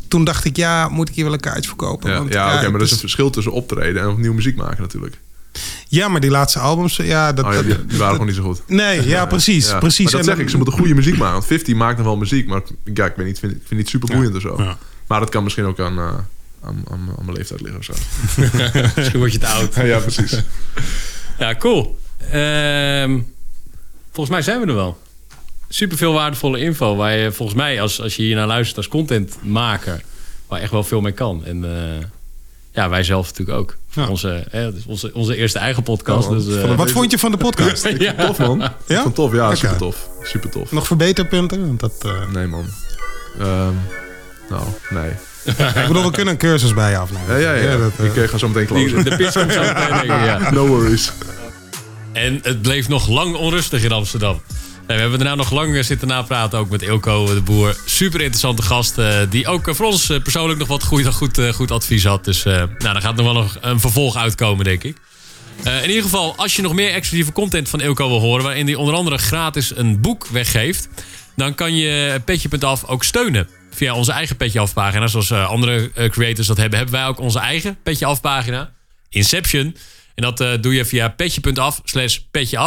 toen 0.07 0.23
dacht 0.23 0.45
ik, 0.45 0.55
ja, 0.55 0.89
moet 0.89 1.09
ik 1.09 1.15
hier 1.15 1.23
wel 1.23 1.34
een 1.34 1.39
kaartje 1.39 1.67
verkopen? 1.67 2.11
Ja, 2.11 2.17
Want, 2.17 2.34
ja, 2.34 2.55
oké, 2.55 2.69
maar 2.69 2.80
er 2.80 2.86
is 2.86 2.91
een 2.91 2.97
verschil 2.97 3.30
tussen 3.30 3.53
optreden 3.53 4.01
en 4.01 4.09
opnieuw 4.09 4.34
muziek 4.34 4.55
maken 4.55 4.82
natuurlijk. 4.82 5.19
Ja, 5.88 6.08
maar 6.08 6.22
die 6.22 6.30
laatste 6.30 6.60
albums, 6.60 6.95
ja, 6.95 7.34
dat... 7.34 7.45
Oh, 7.45 7.52
ja, 7.54 7.58
dat- 7.58 7.66
die, 7.78 7.86
die 7.86 7.97
waren 7.97 8.12
gewoon 8.12 8.28
niet 8.28 8.36
zo 8.36 8.43
goed. 8.43 8.62
Nee, 8.68 9.08
ja, 9.08 9.26
precies. 9.26 9.70
Ja. 9.70 9.78
precies. 9.80 10.04
Maar 10.04 10.12
dat 10.12 10.20
En 10.20 10.26
zeg 10.26 10.36
dan- 10.36 10.43
ik, 10.43 10.50
ze 10.50 10.56
moeten 10.58 10.74
goede 10.76 10.93
muziek 10.95 11.18
maken. 11.18 11.34
Want 11.34 11.45
50 11.45 11.76
maakt 11.76 11.97
nog 11.97 12.06
wel 12.06 12.18
muziek, 12.18 12.47
maar 12.47 12.62
ja, 12.93 13.06
ik 13.06 13.14
weet 13.16 13.26
niet, 13.26 13.39
vind, 13.39 13.52
vind 13.52 13.64
het 13.70 13.78
niet 13.78 13.89
super 13.89 14.16
boeiend 14.16 14.36
of 14.36 14.41
zo. 14.41 14.56
Ja. 14.58 14.78
Maar 15.08 15.20
dat 15.20 15.30
kan 15.30 15.43
misschien 15.43 15.66
ook 15.66 15.80
aan, 15.80 15.97
eh, 15.97 16.04
aan, 16.64 16.84
aan, 16.91 17.10
aan 17.18 17.26
mijn 17.26 17.38
leeftijd 17.38 17.62
liggen 17.62 17.80
of 17.80 17.86
zo. 17.86 17.93
Misschien 18.95 19.20
word 19.20 19.32
je 19.32 19.38
te 19.39 19.47
oud. 19.56 19.76
ja, 19.76 20.00
precies. 20.00 20.41
Ja, 21.39 21.56
cool. 21.56 22.00
Ehm, 22.32 23.20
volgens 24.12 24.30
mij 24.36 24.41
zijn 24.41 24.60
we 24.62 24.68
er 24.68 24.76
wel. 24.76 25.00
Super 25.70 25.97
veel 25.97 26.14
waardevolle 26.14 26.60
info. 26.60 26.95
Waar 26.95 27.18
je 27.18 27.32
volgens 27.32 27.58
mij, 27.58 27.82
als, 27.82 28.02
als 28.02 28.16
je 28.16 28.22
hier 28.24 28.36
naar 28.36 28.47
luistert 28.47 28.78
als 28.78 28.88
contentmaker, 28.88 30.02
waar 30.47 30.60
echt 30.62 30.72
wel 30.72 30.84
veel 30.84 31.02
mee 31.02 31.12
kan. 31.12 31.45
En 31.45 31.64
eh, 31.64 32.06
ja, 32.72 32.89
wij 32.89 33.03
zelf 33.03 33.28
natuurlijk 33.30 33.57
ook. 33.57 33.76
Ja. 33.91 34.07
Onze, 34.07 34.45
is 34.78 34.86
onze, 34.86 35.11
onze 35.13 35.36
eerste 35.36 35.59
eigen 35.59 35.84
podcast. 35.84 36.30
Ja, 36.30 36.36
dus, 36.36 36.47
eh, 36.47 36.59
Van 36.59 36.70
de- 36.70 36.76
Wat 36.76 36.91
vond 36.91 37.11
je 37.11 37.20
van 37.20 37.32
de 37.32 37.38
podcast? 37.38 37.86
Ik 37.86 38.01
het 38.01 38.20
tof, 38.20 38.38
man. 38.38 38.61
Ik 38.63 38.72
Ja? 38.88 39.01
vond 39.01 39.15
tof, 39.15 39.34
ja, 39.34 39.55
super 39.55 39.78
tof. 39.78 40.09
Super 40.24 40.49
tof. 40.49 40.72
Nog 40.72 40.88
verbeterpunten? 40.88 41.67
Want 41.67 41.80
Dat, 41.80 41.93
eh, 42.01 42.11
Nee, 42.34 42.47
man. 42.47 42.65
Ehm, 43.39 43.74
nou, 44.49 44.63
nee. 44.89 45.09
ik 45.82 45.88
bedoel, 45.88 46.03
we 46.03 46.11
kunnen 46.11 46.34
een 46.34 46.39
cursus 46.39 46.74
bij 46.74 46.89
je 46.91 46.97
afnemen. 46.97 47.39
Ja, 47.39 47.53
ja, 47.53 47.70
ja. 47.72 47.78
dat, 47.78 47.91
eh, 48.15 48.24
ik 48.24 48.30
ga 48.30 48.38
zo 48.38 48.47
meteen 48.47 48.76
die- 48.76 48.86
closen. 48.88 49.09
de 49.09 49.15
pitch 49.15 49.34
komt 49.34 49.51
zo 49.53 49.59
meteen, 49.61 50.05
ja. 50.24 50.49
No 50.51 50.67
worries. 50.67 51.11
En 52.13 52.39
het 52.43 52.61
bleef 52.61 52.88
nog 52.88 53.07
lang 53.07 53.36
onrustig 53.36 53.84
in 53.84 53.91
Amsterdam. 53.91 54.41
We 54.96 54.96
hebben 54.96 55.20
daarna 55.20 55.36
nog 55.36 55.52
lang 55.52 55.76
eh, 55.76 55.84
zitten 55.84 56.08
napraten, 56.08 56.60
ook 56.60 56.70
met 56.70 56.82
Ilko 56.82 57.34
de 57.34 57.42
Boer. 57.42 57.78
Super 57.86 58.20
interessante 58.20 58.62
gast, 58.62 58.98
eh, 58.98 59.20
die 59.30 59.48
ook 59.48 59.68
eh, 59.68 59.74
voor 59.74 59.86
ons 59.86 60.06
persoonlijk 60.06 60.60
nog 60.60 60.68
wat 60.68 60.84
goed, 60.84 61.06
goed, 61.06 61.42
goed 61.54 61.72
advies 61.72 62.04
had. 62.04 62.26
Dus 62.26 62.46
eh, 62.46 62.54
nou, 62.54 62.78
daar 62.78 63.02
gaat 63.02 63.16
nog 63.16 63.26
wel 63.26 63.34
nog 63.34 63.58
een 63.62 63.80
vervolg 63.80 64.16
uitkomen, 64.16 64.66
denk 64.66 64.84
ik. 64.84 64.98
In 65.64 65.88
ieder 65.88 66.04
geval, 66.04 66.36
als 66.36 66.56
je 66.56 66.62
nog 66.62 66.74
meer 66.74 66.94
exclusieve 66.94 67.32
content 67.32 67.70
van 67.70 67.82
Ilko 67.82 68.08
wil 68.08 68.20
horen... 68.20 68.44
waarin 68.44 68.66
hij 68.66 68.76
onder 68.76 68.96
andere 68.96 69.18
gratis 69.18 69.76
een 69.76 70.02
boek 70.02 70.28
weggeeft... 70.28 70.90
dan 71.36 71.56
kan 71.56 71.76
je 71.76 72.22
Petje.af 72.26 72.86
ook 72.86 73.04
steunen. 73.04 73.48
Via 73.72 73.94
onze 73.94 74.12
eigen 74.12 74.36
Petje 74.38 74.60
Af 74.60 74.74
pagina. 74.74 75.08
Zoals 75.08 75.32
andere 75.32 75.92
creators 76.10 76.48
dat 76.48 76.58
hebben... 76.58 76.78
hebben 76.78 76.96
wij 76.96 77.06
ook 77.06 77.20
onze 77.20 77.40
eigen 77.40 77.78
Petje 77.84 78.06
Af 78.06 78.22
pagina. 78.22 78.72
Inception. 79.10 79.76
En 80.16 80.34
dat 80.36 80.64
doe 80.64 80.74
je 80.74 80.86
via 80.86 81.10
petje.af 81.10 81.82
slash 81.84 82.18
petje 82.32 82.58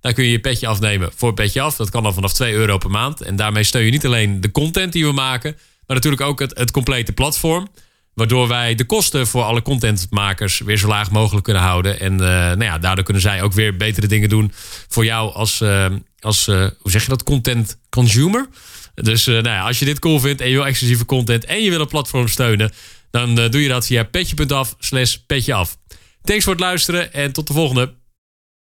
Daar 0.00 0.12
kun 0.12 0.24
je 0.24 0.30
je 0.30 0.40
petje 0.40 0.66
afnemen 0.66 1.10
voor 1.14 1.34
petje 1.34 1.60
af. 1.60 1.76
Dat 1.76 1.90
kan 1.90 2.02
dan 2.02 2.14
vanaf 2.14 2.32
2 2.32 2.54
euro 2.54 2.78
per 2.78 2.90
maand. 2.90 3.20
En 3.20 3.36
daarmee 3.36 3.64
steun 3.64 3.84
je 3.84 3.90
niet 3.90 4.06
alleen 4.06 4.40
de 4.40 4.50
content 4.50 4.92
die 4.92 5.06
we 5.06 5.12
maken... 5.12 5.56
maar 5.86 5.96
natuurlijk 5.96 6.22
ook 6.22 6.40
het, 6.40 6.58
het 6.58 6.70
complete 6.70 7.12
platform. 7.12 7.68
Waardoor 8.16 8.48
wij 8.48 8.74
de 8.74 8.84
kosten 8.84 9.26
voor 9.26 9.42
alle 9.42 9.62
contentmakers 9.62 10.58
weer 10.58 10.76
zo 10.76 10.88
laag 10.88 11.10
mogelijk 11.10 11.44
kunnen 11.44 11.62
houden. 11.62 12.00
En 12.00 12.12
eh, 12.12 12.28
nou 12.28 12.64
ja, 12.64 12.78
daardoor 12.78 13.04
kunnen 13.04 13.22
zij 13.22 13.42
ook 13.42 13.52
weer 13.52 13.76
betere 13.76 14.06
dingen 14.06 14.28
doen 14.28 14.52
voor 14.88 15.04
jou 15.04 15.32
als, 15.32 15.60
eh, 15.60 15.86
als 16.20 16.48
eh, 16.48 16.66
hoe 16.78 16.90
zeg 16.90 17.02
je 17.02 17.08
dat, 17.08 17.22
content 17.22 17.78
consumer. 17.90 18.48
Dus 18.94 19.26
nou 19.26 19.42
ja, 19.42 19.60
als 19.60 19.78
je 19.78 19.84
dit 19.84 19.98
cool 19.98 20.20
vindt 20.20 20.40
en 20.40 20.48
je 20.48 20.54
wil 20.54 20.66
exclusieve 20.66 21.04
content 21.04 21.44
en 21.44 21.62
je 21.62 21.70
wil 21.70 21.80
een 21.80 21.86
platform 21.86 22.28
steunen, 22.28 22.72
dan 23.10 23.34
doe 23.34 23.62
je 23.62 23.68
dat 23.68 23.86
via 23.86 24.02
petje.af 24.02 24.74
slash 24.78 25.16
petje 25.26 25.54
af. 25.54 25.76
Thanks 26.22 26.44
voor 26.44 26.52
het 26.52 26.62
luisteren 26.62 27.12
en 27.12 27.32
tot 27.32 27.46
de 27.46 27.52
volgende. 27.52 27.94